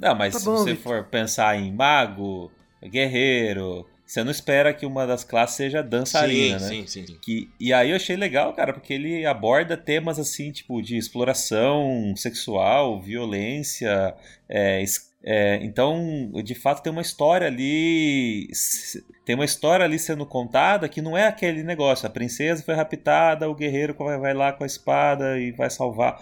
Não, 0.05 0.15
mas 0.15 0.35
Tá 0.35 0.39
se 0.41 0.45
bom, 0.45 0.57
você 0.57 0.75
Victor. 0.75 0.83
for 1.03 1.05
pensar 1.11 1.59
em 1.59 1.73
mago, 1.73 2.53
guerreiro, 2.85 3.87
você 4.07 4.23
não 4.23 4.31
espera 4.31 4.75
que 4.75 4.85
uma 4.85 5.07
das 5.07 5.25
classes 5.25 5.57
seja 5.57 5.83
dançarina, 5.83 6.59
sim, 6.59 6.65
né? 6.65 6.71
sim, 6.71 6.87
sim, 6.87 7.07
sim. 7.07 7.19
Que, 7.23 7.49
e 7.59 7.73
aí 7.73 7.89
eu 7.91 7.97
achei 7.97 8.15
legal, 8.17 8.53
cara, 8.53 8.73
porque 8.75 8.93
ele 8.93 9.25
aborda 9.25 9.77
temas 9.79 10.19
assim, 10.19 10.53
tipo, 10.53 10.83
de 10.83 10.97
exploração 10.99 12.13
sexual, 12.17 13.01
violência. 13.01 14.15
é, 14.49 14.85
é, 15.27 15.57
então, 15.65 16.31
de 16.45 16.55
fato, 16.55 16.83
tem 16.83 16.93
uma 16.93 17.01
história 17.01 17.47
ali. 17.47 18.47
Tem 19.25 19.35
uma 19.35 19.47
história 19.47 19.83
ali 19.87 19.99
sendo 19.99 20.27
contada 20.27 20.87
que 20.87 21.01
não 21.01 21.17
é 21.17 21.27
aquele 21.27 21.63
negócio. 21.63 22.07
A 22.07 22.11
princesa 22.11 22.63
foi 22.63 22.75
raptada, 22.75 23.49
o 23.49 23.55
guerreiro 23.55 23.95
vai 23.99 24.19
vai 24.19 24.35
lá 24.35 24.53
com 24.53 24.65
a 24.65 24.67
espada 24.67 25.39
e 25.41 25.51
vai 25.51 25.71
salvar. 25.71 26.21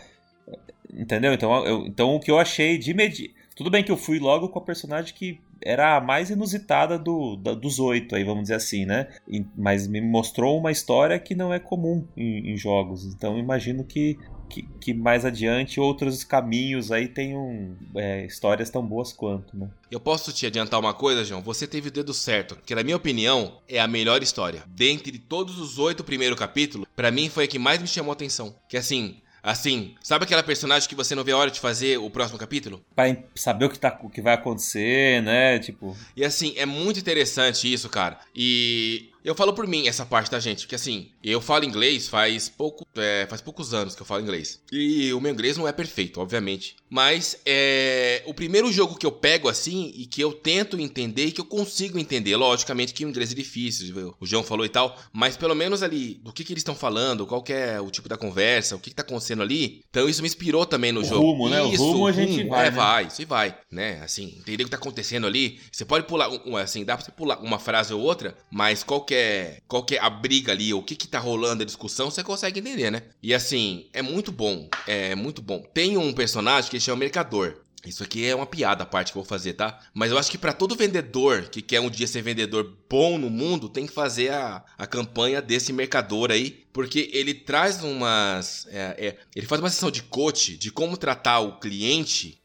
Entendeu? 0.92 1.32
Então, 1.32 1.66
eu- 1.66 1.86
então 1.86 2.14
o 2.14 2.20
que 2.20 2.30
eu 2.30 2.38
achei 2.38 2.78
de 2.78 2.92
imediato. 2.92 3.41
Tudo 3.62 3.70
bem 3.70 3.84
que 3.84 3.92
eu 3.92 3.96
fui 3.96 4.18
logo 4.18 4.48
com 4.48 4.58
a 4.58 4.62
personagem 4.62 5.14
que 5.14 5.38
era 5.64 5.96
a 5.96 6.00
mais 6.00 6.30
inusitada 6.30 6.98
do, 6.98 7.36
da- 7.36 7.54
dos 7.54 7.78
oito, 7.78 8.16
aí 8.16 8.24
vamos 8.24 8.42
dizer 8.42 8.56
assim, 8.56 8.84
né? 8.84 9.06
E- 9.28 9.44
mas 9.56 9.86
me 9.86 10.00
mostrou 10.00 10.58
uma 10.58 10.72
história 10.72 11.16
que 11.20 11.32
não 11.32 11.54
é 11.54 11.60
comum 11.60 12.04
em, 12.16 12.50
em 12.52 12.56
jogos. 12.56 13.04
Então 13.04 13.38
imagino 13.38 13.84
que, 13.84 14.18
que, 14.50 14.62
que 14.80 14.92
mais 14.92 15.24
adiante 15.24 15.78
outros 15.78 16.24
caminhos 16.24 16.90
aí 16.90 17.06
tenham 17.06 17.76
é, 17.94 18.26
histórias 18.26 18.68
tão 18.68 18.84
boas 18.84 19.12
quanto, 19.12 19.56
né? 19.56 19.68
Eu 19.88 20.00
posso 20.00 20.32
te 20.32 20.44
adiantar 20.44 20.80
uma 20.80 20.92
coisa, 20.92 21.24
João? 21.24 21.40
Você 21.42 21.64
teve 21.64 21.88
o 21.88 21.92
dedo 21.92 22.12
certo, 22.12 22.58
que 22.66 22.74
na 22.74 22.82
minha 22.82 22.96
opinião 22.96 23.58
é 23.68 23.78
a 23.78 23.86
melhor 23.86 24.24
história. 24.24 24.64
Dentre 24.66 25.16
todos 25.18 25.60
os 25.60 25.78
oito 25.78 26.02
primeiros 26.02 26.36
capítulos, 26.36 26.88
pra 26.96 27.12
mim 27.12 27.28
foi 27.28 27.44
a 27.44 27.48
que 27.48 27.60
mais 27.60 27.80
me 27.80 27.86
chamou 27.86 28.10
a 28.10 28.14
atenção. 28.14 28.56
Que 28.68 28.76
assim, 28.76 29.18
assim, 29.42 29.94
sabe 30.02 30.24
aquela 30.24 30.42
personagem 30.42 30.88
que 30.88 30.94
você 30.94 31.14
não 31.14 31.24
vê 31.24 31.32
a 31.32 31.36
hora 31.36 31.50
de 31.50 31.60
fazer 31.60 31.98
o 31.98 32.08
próximo 32.08 32.38
capítulo? 32.38 32.82
Pra 32.94 33.16
saber 33.34 33.64
o 33.64 33.70
que, 33.70 33.78
tá, 33.78 33.98
o 34.02 34.08
que 34.08 34.20
vai 34.22 34.34
acontecer, 34.34 35.22
né? 35.22 35.58
Tipo, 35.58 35.96
E 36.16 36.24
assim, 36.24 36.54
é 36.56 36.64
muito 36.66 37.00
interessante 37.00 37.72
isso, 37.72 37.88
cara. 37.88 38.18
E 38.34 39.10
eu 39.24 39.34
falo 39.34 39.52
por 39.52 39.66
mim 39.66 39.86
essa 39.88 40.04
parte 40.04 40.30
da 40.30 40.40
gente, 40.40 40.60
porque 40.60 40.74
assim, 40.74 41.08
eu 41.22 41.40
falo 41.40 41.64
inglês 41.64 42.08
faz 42.08 42.48
pouco, 42.48 42.86
é, 42.96 43.26
faz 43.28 43.40
poucos 43.40 43.72
anos 43.74 43.94
que 43.94 44.02
eu 44.02 44.06
falo 44.06 44.22
inglês. 44.22 44.60
E 44.72 45.12
o 45.12 45.20
meu 45.20 45.32
inglês 45.32 45.56
não 45.56 45.66
é 45.68 45.72
perfeito, 45.72 46.20
obviamente. 46.20 46.76
Mas 46.90 47.38
é 47.46 48.22
o 48.26 48.34
primeiro 48.34 48.70
jogo 48.72 48.96
que 48.96 49.06
eu 49.06 49.12
pego 49.12 49.48
assim 49.48 49.92
e 49.96 50.06
que 50.06 50.20
eu 50.20 50.32
tento 50.32 50.78
entender 50.78 51.26
e 51.26 51.32
que 51.32 51.40
eu 51.40 51.44
consigo 51.44 51.98
entender. 51.98 52.36
Logicamente 52.36 52.92
que 52.92 53.04
o 53.04 53.08
inglês 53.08 53.32
é 53.32 53.34
difícil, 53.34 54.14
o 54.20 54.26
João 54.26 54.42
falou 54.42 54.64
e 54.66 54.68
tal, 54.68 54.98
mas 55.12 55.36
pelo 55.36 55.54
menos 55.54 55.82
ali 55.82 56.14
do 56.22 56.32
que, 56.32 56.44
que 56.44 56.52
eles 56.52 56.60
estão 56.60 56.74
falando, 56.74 57.26
qual 57.26 57.42
que 57.42 57.52
é 57.52 57.80
o 57.80 57.90
tipo 57.90 58.08
da 58.08 58.16
conversa, 58.16 58.76
o 58.76 58.78
que, 58.78 58.90
que 58.90 58.96
tá 58.96 59.02
acontecendo 59.02 59.42
ali. 59.42 59.82
Então 59.88 60.08
isso 60.08 60.20
me 60.22 60.28
inspirou 60.28 60.66
também 60.66 60.92
no 60.92 61.00
O 61.00 61.04
jogo. 61.04 61.22
rumo, 61.32 61.48
né? 61.48 61.62
O 61.62 61.72
Isso, 61.72 61.82
rumo 61.82 62.06
a 62.06 62.12
gente 62.12 62.44
vai, 62.48 62.66
É, 62.66 62.70
né? 62.70 62.76
vai, 62.76 63.06
isso 63.06 63.26
vai, 63.26 63.56
né? 63.70 64.00
Assim, 64.02 64.34
entender 64.38 64.62
o 64.64 64.66
que 64.66 64.70
tá 64.70 64.76
acontecendo 64.76 65.26
ali. 65.26 65.60
Você 65.70 65.84
pode 65.84 66.06
pular, 66.06 66.28
assim, 66.62 66.84
dá 66.84 66.96
pra 66.96 67.04
você 67.04 67.10
pular 67.12 67.38
uma 67.40 67.58
frase 67.58 67.92
ou 67.94 68.00
outra, 68.00 68.36
mas 68.50 68.82
qual 68.82 69.00
que 69.12 69.16
é, 69.16 69.58
qual 69.68 69.84
é 69.90 69.98
a 69.98 70.08
briga 70.08 70.52
ali, 70.52 70.72
o 70.72 70.82
que 70.82 70.96
que 70.96 71.06
tá 71.06 71.18
rolando 71.18 71.62
a 71.62 71.66
discussão, 71.66 72.10
você 72.10 72.24
consegue 72.24 72.60
entender, 72.60 72.90
né? 72.90 73.02
E 73.22 73.34
assim, 73.34 73.90
é 73.92 74.00
muito 74.00 74.32
bom, 74.32 74.70
é 74.86 75.14
muito 75.14 75.42
bom. 75.42 75.62
Tem 75.74 75.98
um 75.98 76.14
personagem 76.14 76.70
que 76.70 76.80
chama 76.80 77.00
Mercador. 77.00 77.60
Isso 77.84 78.02
aqui 78.02 78.24
é 78.24 78.34
uma 78.34 78.46
piada 78.46 78.84
a 78.84 78.86
parte 78.86 79.12
que 79.12 79.18
eu 79.18 79.22
vou 79.22 79.28
fazer, 79.28 79.54
tá? 79.54 79.80
Mas 79.92 80.10
eu 80.10 80.16
acho 80.16 80.30
que 80.30 80.38
pra 80.38 80.52
todo 80.52 80.76
vendedor 80.76 81.42
que 81.50 81.60
quer 81.60 81.80
um 81.80 81.90
dia 81.90 82.06
ser 82.06 82.22
vendedor 82.22 82.78
bom 82.88 83.18
no 83.18 83.28
mundo, 83.28 83.68
tem 83.68 83.86
que 83.86 83.92
fazer 83.92 84.32
a, 84.32 84.64
a 84.78 84.86
campanha 84.86 85.42
desse 85.42 85.72
mercador 85.72 86.30
aí. 86.30 86.64
Porque 86.72 87.10
ele 87.12 87.34
traz 87.34 87.82
umas. 87.82 88.66
é, 88.70 89.08
é, 89.08 89.18
ele 89.34 89.46
faz 89.46 89.60
uma 89.60 89.68
sessão 89.68 89.90
de 89.90 90.04
coach 90.04 90.56
de 90.56 90.70
como 90.70 90.96
tratar 90.96 91.40
o 91.40 91.58
cliente 91.58 92.40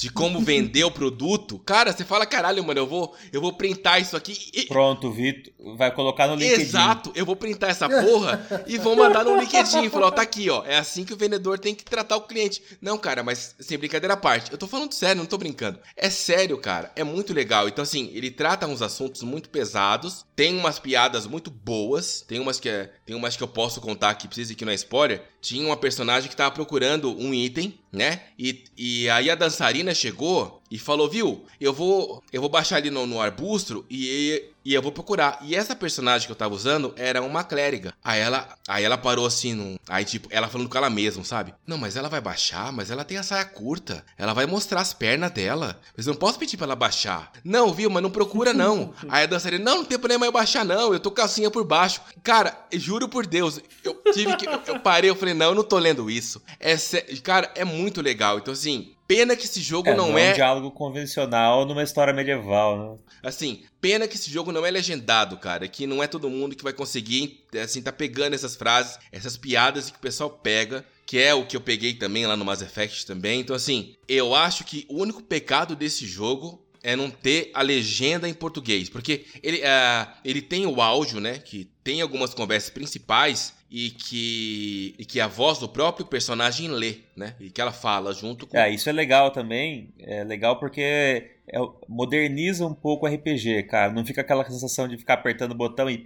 de 0.00 0.08
como 0.08 0.40
vender 0.40 0.82
o 0.82 0.90
produto. 0.90 1.58
Cara, 1.58 1.92
você 1.92 2.06
fala, 2.06 2.24
caralho, 2.24 2.64
mano, 2.64 2.80
eu 2.80 2.86
vou, 2.86 3.14
eu 3.30 3.38
vou 3.38 3.52
printar 3.52 4.00
isso 4.00 4.16
aqui. 4.16 4.34
E- 4.54 4.64
pronto, 4.64 5.12
Vitor, 5.12 5.52
vai 5.76 5.94
colocar 5.94 6.26
no 6.26 6.36
LinkedIn. 6.36 6.62
Exato, 6.62 7.12
eu 7.14 7.26
vou 7.26 7.36
printar 7.36 7.68
essa 7.68 7.86
porra 7.86 8.64
e 8.66 8.78
vou 8.78 8.96
mandar 8.96 9.24
no 9.24 9.38
LinkedIn. 9.38 9.90
Falar, 9.90 10.06
ó, 10.06 10.10
tá 10.10 10.22
aqui, 10.22 10.48
ó. 10.48 10.64
É 10.64 10.78
assim 10.78 11.04
que 11.04 11.12
o 11.12 11.18
vendedor 11.18 11.58
tem 11.58 11.74
que 11.74 11.84
tratar 11.84 12.16
o 12.16 12.22
cliente. 12.22 12.62
Não, 12.80 12.96
cara, 12.96 13.22
mas 13.22 13.54
sem 13.60 13.76
brincadeira 13.76 14.14
à 14.14 14.16
parte. 14.16 14.50
Eu 14.50 14.56
tô 14.56 14.66
falando 14.66 14.90
sério, 14.94 15.18
não 15.18 15.26
tô 15.26 15.36
brincando. 15.36 15.78
É 15.94 16.08
sério, 16.08 16.56
cara. 16.56 16.90
É 16.96 17.04
muito 17.04 17.34
legal. 17.34 17.68
Então, 17.68 17.82
assim, 17.82 18.10
ele 18.14 18.30
trata 18.30 18.66
uns 18.66 18.80
assuntos 18.80 19.22
muito 19.22 19.50
pesados. 19.50 20.24
Tem 20.34 20.56
umas 20.56 20.78
piadas 20.78 21.26
muito 21.26 21.50
boas. 21.50 22.24
Tem 22.26 22.40
umas 22.40 22.58
que, 22.58 22.70
é, 22.70 22.90
tem 23.04 23.14
umas 23.14 23.36
que 23.36 23.42
eu 23.42 23.48
posso 23.48 23.82
contar 23.82 24.14
que 24.14 24.26
precisa 24.26 24.54
que 24.54 24.64
não 24.64 24.72
é 24.72 24.76
spoiler. 24.76 25.22
Tinha 25.42 25.66
uma 25.66 25.76
personagem 25.76 26.30
que 26.30 26.36
tava 26.36 26.50
procurando 26.54 27.14
um 27.18 27.34
item, 27.34 27.78
né? 27.92 28.22
E, 28.38 28.64
e 28.76 29.10
aí 29.10 29.30
a 29.30 29.34
dançarina 29.34 29.89
chegou 29.94 30.60
e 30.70 30.78
falou, 30.78 31.08
viu? 31.10 31.44
Eu 31.60 31.72
vou, 31.72 32.22
eu 32.32 32.40
vou 32.40 32.48
baixar 32.48 32.76
ali 32.76 32.90
no, 32.90 33.06
no 33.06 33.20
arbusto 33.20 33.84
e, 33.90 34.50
e 34.64 34.72
eu 34.72 34.80
vou 34.80 34.92
procurar. 34.92 35.38
E 35.42 35.54
essa 35.54 35.74
personagem 35.74 36.26
que 36.26 36.32
eu 36.32 36.36
tava 36.36 36.54
usando 36.54 36.94
era 36.96 37.20
uma 37.22 37.42
clériga. 37.42 37.92
Aí 38.04 38.20
ela, 38.20 38.48
aí 38.68 38.84
ela 38.84 38.96
parou 38.96 39.26
assim, 39.26 39.52
num, 39.52 39.76
aí 39.88 40.04
tipo, 40.04 40.28
ela 40.30 40.48
falando 40.48 40.68
com 40.68 40.78
ela 40.78 40.88
mesma, 40.88 41.24
sabe? 41.24 41.54
Não, 41.66 41.76
mas 41.76 41.96
ela 41.96 42.08
vai 42.08 42.20
baixar, 42.20 42.72
mas 42.72 42.90
ela 42.90 43.04
tem 43.04 43.18
a 43.18 43.22
saia 43.22 43.44
curta. 43.44 44.04
Ela 44.16 44.32
vai 44.32 44.46
mostrar 44.46 44.80
as 44.80 44.94
pernas 44.94 45.32
dela. 45.32 45.80
Mas 45.96 46.06
eu 46.06 46.12
não 46.12 46.20
posso 46.20 46.38
pedir 46.38 46.56
pra 46.56 46.66
ela 46.66 46.76
baixar. 46.76 47.32
Não, 47.42 47.74
viu? 47.74 47.90
Mas 47.90 48.02
não 48.02 48.10
procura 48.10 48.52
não. 48.54 48.94
aí 49.08 49.24
a 49.24 49.26
dançarina, 49.26 49.64
não, 49.64 49.78
não 49.78 49.84
tem 49.84 49.98
problema 49.98 50.26
eu 50.26 50.32
baixar 50.32 50.64
não. 50.64 50.92
Eu 50.92 51.00
tô 51.00 51.10
calcinha 51.10 51.50
por 51.50 51.64
baixo. 51.64 52.00
Cara, 52.22 52.56
juro 52.72 53.08
por 53.08 53.26
Deus, 53.26 53.60
eu 53.82 53.94
tive 54.12 54.36
que, 54.36 54.46
eu, 54.46 54.60
eu 54.66 54.78
parei, 54.78 55.10
eu 55.10 55.16
falei, 55.16 55.34
não, 55.34 55.46
eu 55.46 55.54
não 55.54 55.64
tô 55.64 55.78
lendo 55.78 56.08
isso. 56.08 56.40
É, 56.60 56.76
cara, 57.22 57.50
é 57.56 57.64
muito 57.64 58.00
legal. 58.00 58.38
Então 58.38 58.52
assim, 58.52 58.94
Pena 59.10 59.34
que 59.34 59.44
esse 59.44 59.60
jogo 59.60 59.88
é, 59.88 59.96
não, 59.96 60.10
não 60.10 60.18
é. 60.18 60.30
um 60.30 60.34
diálogo 60.34 60.70
convencional 60.70 61.66
numa 61.66 61.82
história 61.82 62.12
medieval, 62.12 62.78
né? 62.78 62.98
Assim, 63.24 63.64
pena 63.80 64.06
que 64.06 64.14
esse 64.14 64.30
jogo 64.30 64.52
não 64.52 64.64
é 64.64 64.70
legendado, 64.70 65.36
cara. 65.36 65.66
Que 65.66 65.84
não 65.84 66.00
é 66.00 66.06
todo 66.06 66.30
mundo 66.30 66.54
que 66.54 66.62
vai 66.62 66.72
conseguir, 66.72 67.44
assim, 67.60 67.82
tá 67.82 67.90
pegando 67.90 68.34
essas 68.34 68.54
frases, 68.54 69.00
essas 69.10 69.36
piadas 69.36 69.90
que 69.90 69.96
o 69.96 70.00
pessoal 70.00 70.30
pega. 70.30 70.84
Que 71.04 71.18
é 71.18 71.34
o 71.34 71.44
que 71.44 71.56
eu 71.56 71.60
peguei 71.60 71.94
também 71.94 72.24
lá 72.24 72.36
no 72.36 72.44
Mass 72.44 72.62
Effect 72.62 73.04
também. 73.04 73.40
Então, 73.40 73.56
assim, 73.56 73.96
eu 74.06 74.32
acho 74.32 74.62
que 74.62 74.86
o 74.88 75.02
único 75.02 75.20
pecado 75.20 75.74
desse 75.74 76.06
jogo 76.06 76.64
é 76.80 76.94
não 76.94 77.10
ter 77.10 77.50
a 77.52 77.62
legenda 77.62 78.28
em 78.28 78.32
português. 78.32 78.88
Porque 78.88 79.24
ele, 79.42 79.58
uh, 79.58 80.08
ele 80.24 80.40
tem 80.40 80.66
o 80.66 80.80
áudio, 80.80 81.18
né? 81.18 81.40
Que 81.40 81.68
tem 81.82 82.00
algumas 82.00 82.32
conversas 82.32 82.70
principais 82.70 83.54
e 83.70 83.90
que, 83.90 84.96
e 84.98 85.04
que 85.04 85.20
a 85.20 85.28
voz 85.28 85.58
do 85.58 85.68
próprio 85.68 86.04
personagem 86.04 86.66
lê, 86.68 86.96
né? 87.16 87.36
E 87.38 87.50
que 87.50 87.60
ela 87.60 87.70
fala 87.70 88.12
junto 88.12 88.44
com. 88.44 88.58
É, 88.58 88.68
isso 88.68 88.88
é 88.88 88.92
legal 88.92 89.30
também. 89.30 89.94
É 90.00 90.24
legal 90.24 90.58
porque 90.58 90.82
é, 90.82 91.58
moderniza 91.88 92.66
um 92.66 92.74
pouco 92.74 93.06
o 93.06 93.08
RPG, 93.08 93.62
cara. 93.64 93.92
Não 93.92 94.04
fica 94.04 94.22
aquela 94.22 94.44
sensação 94.44 94.88
de 94.88 94.98
ficar 94.98 95.14
apertando 95.14 95.52
o 95.52 95.54
botão 95.54 95.88
e. 95.88 96.02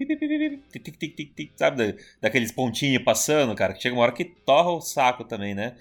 Sabe? 1.56 1.96
Daqueles 2.20 2.52
pontinhos 2.52 3.02
passando, 3.02 3.54
cara. 3.54 3.72
Que 3.72 3.80
chega 3.80 3.94
uma 3.94 4.02
hora 4.02 4.12
que 4.12 4.26
torra 4.26 4.70
o 4.70 4.82
saco 4.82 5.24
também, 5.24 5.54
né? 5.54 5.74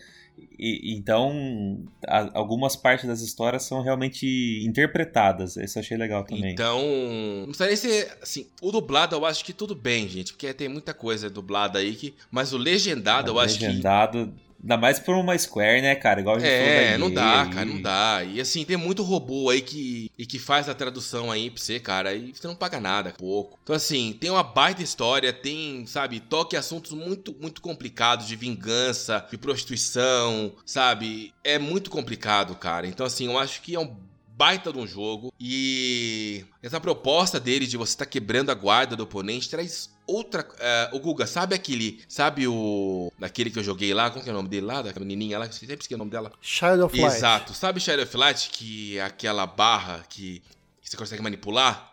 E, 0.57 0.93
então, 0.95 1.83
a, 2.07 2.37
algumas 2.37 2.75
partes 2.75 3.07
das 3.07 3.21
histórias 3.21 3.63
são 3.63 3.81
realmente 3.81 4.63
interpretadas. 4.65 5.57
Isso 5.57 5.77
eu 5.77 5.81
achei 5.81 5.97
legal 5.97 6.23
também. 6.23 6.51
Então, 6.51 6.81
não 7.39 7.47
precisaria 7.47 7.75
ser. 7.75 8.17
Assim, 8.21 8.47
o 8.61 8.71
dublado 8.71 9.15
eu 9.15 9.25
acho 9.25 9.43
que 9.43 9.53
tudo 9.53 9.75
bem, 9.75 10.07
gente, 10.07 10.33
porque 10.33 10.53
tem 10.53 10.69
muita 10.69 10.93
coisa 10.93 11.29
dublada 11.29 11.79
aí 11.79 11.95
que. 11.95 12.13
Mas 12.31 12.53
o 12.53 12.57
legendado 12.57 13.31
eu 13.31 13.39
acho 13.39 13.59
que. 13.59 13.65
Legendado 13.65 14.33
Ainda 14.63 14.77
mais 14.77 14.97
por 14.97 15.13
uma 15.15 15.37
Square, 15.37 15.81
né, 15.81 15.93
cara? 15.93 16.21
Igual 16.21 16.37
a 16.37 16.39
gente 16.39 16.49
É, 16.49 16.97
não 16.97 17.11
dá, 17.11 17.45
cara, 17.53 17.65
não 17.65 17.81
dá. 17.81 18.23
E 18.23 18.39
assim, 18.39 18.63
tem 18.63 18.77
muito 18.77 19.03
robô 19.03 19.49
aí 19.49 19.61
que, 19.61 20.09
e 20.17 20.25
que 20.25 20.39
faz 20.39 20.69
a 20.69 20.73
tradução 20.73 21.29
aí 21.29 21.49
pra 21.49 21.61
você, 21.61 21.81
cara, 21.81 22.13
e 22.13 22.33
você 22.33 22.47
não 22.47 22.55
paga 22.55 22.79
nada, 22.79 23.13
pouco. 23.17 23.59
Então, 23.61 23.75
assim, 23.75 24.17
tem 24.19 24.29
uma 24.29 24.41
baita 24.41 24.81
história, 24.81 25.33
tem, 25.33 25.85
sabe, 25.85 26.21
toque 26.21 26.55
assuntos 26.55 26.93
muito, 26.93 27.35
muito 27.41 27.61
complicados 27.61 28.25
de 28.25 28.37
vingança, 28.37 29.25
de 29.29 29.37
prostituição, 29.37 30.53
sabe? 30.65 31.33
É 31.43 31.59
muito 31.59 31.89
complicado, 31.89 32.55
cara. 32.55 32.87
Então, 32.87 33.05
assim, 33.05 33.25
eu 33.25 33.37
acho 33.37 33.61
que 33.61 33.75
é 33.75 33.79
um 33.79 33.93
baita 34.35 34.71
de 34.71 34.79
um 34.79 34.87
jogo. 34.87 35.33
E 35.39 36.45
essa 36.61 36.79
proposta 36.79 37.39
dele 37.39 37.65
de 37.65 37.77
você 37.77 37.93
estar 37.93 38.05
tá 38.05 38.11
quebrando 38.11 38.49
a 38.49 38.53
guarda 38.53 38.95
do 38.95 39.03
oponente 39.03 39.49
traz 39.49 39.89
outra. 40.07 40.41
Uh, 40.41 40.95
o 40.95 40.99
Guga, 40.99 41.25
sabe 41.25 41.55
aquele. 41.55 42.03
Sabe 42.07 42.47
o. 42.47 43.11
Daquele 43.17 43.49
que 43.49 43.59
eu 43.59 43.63
joguei 43.63 43.93
lá? 43.93 44.09
Como 44.09 44.23
que 44.23 44.29
é 44.29 44.33
o 44.33 44.35
nome 44.35 44.49
dele 44.49 44.65
lá? 44.65 44.81
Da 44.81 44.99
menininha 44.99 45.39
lá? 45.39 45.51
Sempre 45.51 45.75
esqueci 45.75 45.95
o 45.95 45.97
nome 45.97 46.11
dela. 46.11 46.31
Shadow 46.41 46.85
of 46.85 46.99
Light. 46.99 47.15
Exato. 47.15 47.53
Sabe 47.53 47.79
Shadow 47.79 48.03
of 48.03 48.17
Light? 48.17 48.49
Que 48.49 48.97
é 48.97 49.03
aquela 49.03 49.45
barra 49.45 50.03
que, 50.09 50.41
que 50.81 50.89
você 50.89 50.97
consegue 50.97 51.21
manipular? 51.21 51.91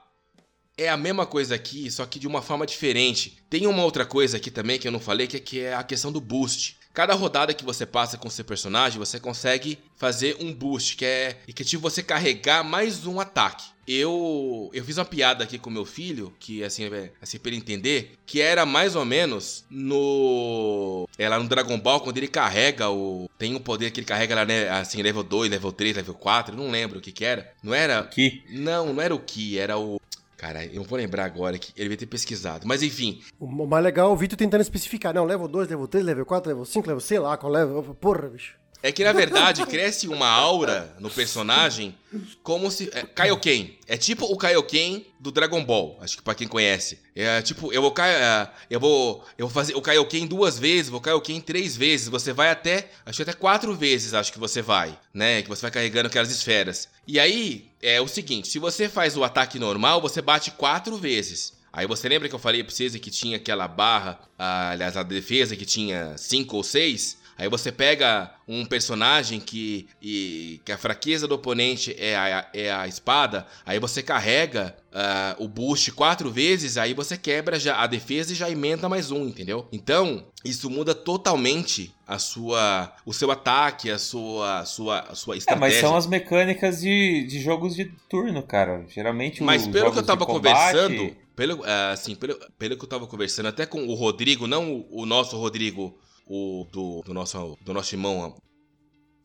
É 0.77 0.89
a 0.89 0.97
mesma 0.97 1.27
coisa 1.27 1.55
aqui, 1.55 1.91
só 1.91 2.07
que 2.07 2.19
de 2.19 2.27
uma 2.27 2.41
forma 2.41 2.65
diferente. 2.65 3.37
Tem 3.51 3.67
uma 3.67 3.85
outra 3.85 4.07
coisa 4.07 4.39
aqui 4.39 4.51
também 4.51 4.79
que 4.79 4.89
eu 4.89 4.93
não 4.93 5.01
falei, 5.01 5.27
que 5.27 5.37
é, 5.37 5.41
que 5.41 5.61
é 5.61 5.75
a 5.75 5.83
questão 5.83 6.11
do 6.11 6.23
boost. 6.23 6.80
Cada 6.93 7.15
rodada 7.15 7.55
que 7.55 7.65
você 7.65 7.87
passa 7.87 8.19
com 8.19 8.29
seu 8.29 8.45
personagem, 8.45 8.99
você 8.99 9.21
consegue 9.21 9.79
fazer 9.97 10.37
um 10.41 10.53
boost, 10.53 10.97
que 10.97 11.05
é, 11.05 11.37
que 11.55 11.65
tipo 11.65 11.83
você 11.83 12.03
carregar 12.03 12.65
mais 12.65 13.07
um 13.07 13.21
ataque. 13.21 13.65
Eu 13.87 14.71
eu 14.73 14.85
fiz 14.85 14.99
uma 14.99 15.05
piada 15.05 15.43
aqui 15.43 15.59
com 15.59 15.71
meu 15.71 15.85
filho, 15.85 16.33
que 16.39 16.63
assim, 16.63 16.85
é, 16.87 17.13
assim 17.21 17.39
para 17.39 17.51
ele 17.51 17.59
entender, 17.59 18.19
que 18.27 18.41
era 18.41 18.67
mais 18.67 18.95
ou 18.95 19.05
menos 19.05 19.65
no 19.71 21.09
é 21.19 21.29
lá 21.29 21.39
no 21.39 21.49
Dragon 21.49 21.79
Ball 21.79 22.01
quando 22.01 22.17
ele 22.19 22.29
carrega 22.29 22.89
o 22.91 23.29
tem 23.39 23.55
um 23.55 23.61
poder 23.61 23.91
que 23.91 24.01
ele 24.01 24.07
carrega 24.07 24.35
lá, 24.35 24.45
né, 24.45 24.69
assim, 24.69 25.03
level 25.03 25.23
2, 25.23 25.51
level 25.51 25.73
3, 25.73 25.97
level 25.97 26.15
4, 26.15 26.57
não 26.57 26.71
lembro 26.71 26.99
o 26.99 27.01
que 27.01 27.13
que 27.13 27.25
era. 27.25 27.53
Não 27.63 27.73
era 27.73 28.03
Ki? 28.05 28.45
Não, 28.51 28.93
não 28.93 29.03
era 29.03 29.15
o 29.15 29.19
Ki, 29.19 29.59
era 29.59 29.79
o 29.79 30.01
Cara, 30.41 30.65
eu 30.65 30.77
não 30.77 30.85
vou 30.85 30.97
lembrar 30.97 31.27
agora 31.27 31.59
que 31.59 31.71
ele 31.77 31.91
vai 31.91 31.99
ter 31.99 32.07
pesquisado. 32.07 32.67
Mas 32.67 32.83
enfim. 32.83 33.21
O 33.39 33.47
mais 33.47 33.85
legal 33.85 34.09
é 34.09 34.13
o 34.15 34.17
Vitor 34.17 34.39
tentando 34.39 34.63
especificar. 34.63 35.13
Não, 35.13 35.27
level 35.27 35.47
2, 35.47 35.69
level 35.69 35.87
3, 35.87 36.03
level 36.03 36.25
4, 36.25 36.49
level 36.49 36.65
5, 36.65 36.87
level 36.87 37.01
sei 37.01 37.19
lá 37.19 37.37
qual 37.37 37.53
level. 37.53 37.83
Porra, 38.01 38.27
bicho. 38.31 38.60
É 38.83 38.91
que 38.91 39.05
na 39.05 39.13
verdade 39.13 39.65
cresce 39.67 40.09
uma 40.09 40.29
aura 40.29 40.95
no 40.99 41.11
personagem 41.11 41.95
como 42.43 42.71
se. 42.71 42.91
É, 42.93 43.03
Kaioken. 43.03 43.79
É 43.87 43.97
tipo 43.97 44.25
o 44.25 44.37
Kaioken 44.37 45.07
do 45.19 45.31
Dragon 45.31 45.63
Ball. 45.65 45.99
Acho 46.01 46.17
que 46.17 46.23
pra 46.23 46.35
quem 46.35 46.49
conhece. 46.49 46.99
É 47.15 47.43
tipo, 47.43 47.73
eu 47.73 47.83
vou. 47.83 47.95
É, 47.99 48.49
eu 48.71 48.81
vou. 48.81 49.25
Eu 49.37 49.47
vou 49.47 49.55
fazer 49.55 49.75
o 49.75 49.83
Kaioken 49.83 50.27
duas 50.27 50.59
vezes, 50.59 50.89
vou 50.89 51.01
Kaioken 51.01 51.41
três 51.41 51.77
vezes. 51.77 52.09
Você 52.09 52.33
vai 52.33 52.51
até. 52.51 52.91
Acho 53.05 53.17
que 53.17 53.23
até 53.23 53.33
quatro 53.33 53.75
vezes, 53.75 54.15
acho 54.15 54.33
que 54.33 54.39
você 54.39 54.63
vai. 54.63 54.99
Né? 55.13 55.43
Que 55.43 55.49
você 55.49 55.63
vai 55.63 55.71
carregando 55.71 56.07
aquelas 56.07 56.31
esferas. 56.31 56.89
E 57.07 57.21
aí, 57.21 57.71
é 57.83 58.01
o 58.01 58.09
seguinte: 58.09 58.49
se 58.49 58.59
você 58.59 58.89
faz 58.89 59.17
o 59.17 59.25
ataque 59.25 59.59
normal, 59.59 60.01
você 60.01 60.23
bate 60.23 60.51
quatro 60.53 60.97
vezes. 60.97 61.61
Aí 61.73 61.87
você 61.87 62.09
lembra 62.09 62.29
que 62.29 62.35
eu 62.35 62.39
falei 62.39 62.65
pra 62.65 62.75
vocês 62.75 62.97
que 62.97 63.11
tinha 63.11 63.37
aquela 63.37 63.69
barra, 63.69 64.19
aliás, 64.37 64.97
a 64.97 65.05
defesa 65.05 65.55
que 65.55 65.65
tinha 65.65 66.17
cinco 66.19 66.57
ou 66.57 66.65
seis? 66.65 67.20
Aí 67.41 67.49
você 67.49 67.73
pega 67.73 68.31
um 68.47 68.67
personagem 68.67 69.41
que, 69.41 69.89
e, 70.03 70.61
que 70.63 70.71
a 70.71 70.77
fraqueza 70.77 71.27
do 71.27 71.37
oponente 71.37 71.97
é 71.99 72.15
a, 72.15 72.47
é 72.53 72.71
a 72.71 72.87
espada, 72.87 73.47
aí 73.65 73.79
você 73.79 74.03
carrega 74.03 74.77
uh, 74.93 75.43
o 75.43 75.49
boost 75.49 75.91
quatro 75.93 76.31
vezes, 76.31 76.77
aí 76.77 76.93
você 76.93 77.17
quebra 77.17 77.59
já 77.59 77.83
a 77.83 77.87
defesa 77.87 78.35
e 78.35 78.37
já 78.37 78.51
emenda 78.51 78.91
mais 78.91 79.11
um, 79.11 79.27
entendeu? 79.27 79.67
Então, 79.73 80.27
isso 80.45 80.69
muda 80.69 80.95
totalmente 80.95 81.95
a 82.07 82.19
sua, 82.19 82.93
o 83.07 83.15
seu 83.15 83.31
ataque, 83.31 83.91
a 83.91 83.99
sua, 83.99 84.59
a 84.59 84.65
sua, 84.67 85.01
a 85.01 85.15
sua 85.15 85.35
estratégia. 85.39 85.67
É, 85.67 85.71
mas 85.71 85.81
são 85.81 85.97
as 85.97 86.07
mecânicas 86.07 86.83
de, 86.83 87.27
de 87.27 87.41
jogos 87.41 87.75
de 87.75 87.87
turno, 88.07 88.43
cara. 88.43 88.85
Geralmente 88.87 89.43
Mas 89.43 89.67
pelo 89.67 89.91
que 89.91 89.99
eu 89.99 90.05
tava 90.05 90.27
conversando, 90.27 91.17
pelo, 91.35 91.65
assim, 91.91 92.15
pelo, 92.15 92.39
pelo 92.59 92.77
que 92.77 92.85
eu 92.85 92.89
tava 92.89 93.07
conversando 93.07 93.49
até 93.49 93.65
com 93.65 93.87
o 93.87 93.95
Rodrigo, 93.95 94.47
não 94.47 94.75
o, 94.75 95.05
o 95.05 95.07
nosso 95.07 95.39
Rodrigo 95.39 95.99
o 96.31 96.65
do, 96.71 97.03
do, 97.03 97.13
nosso, 97.13 97.59
do 97.61 97.75
nosso 97.75 97.93
irmão, 97.93 98.37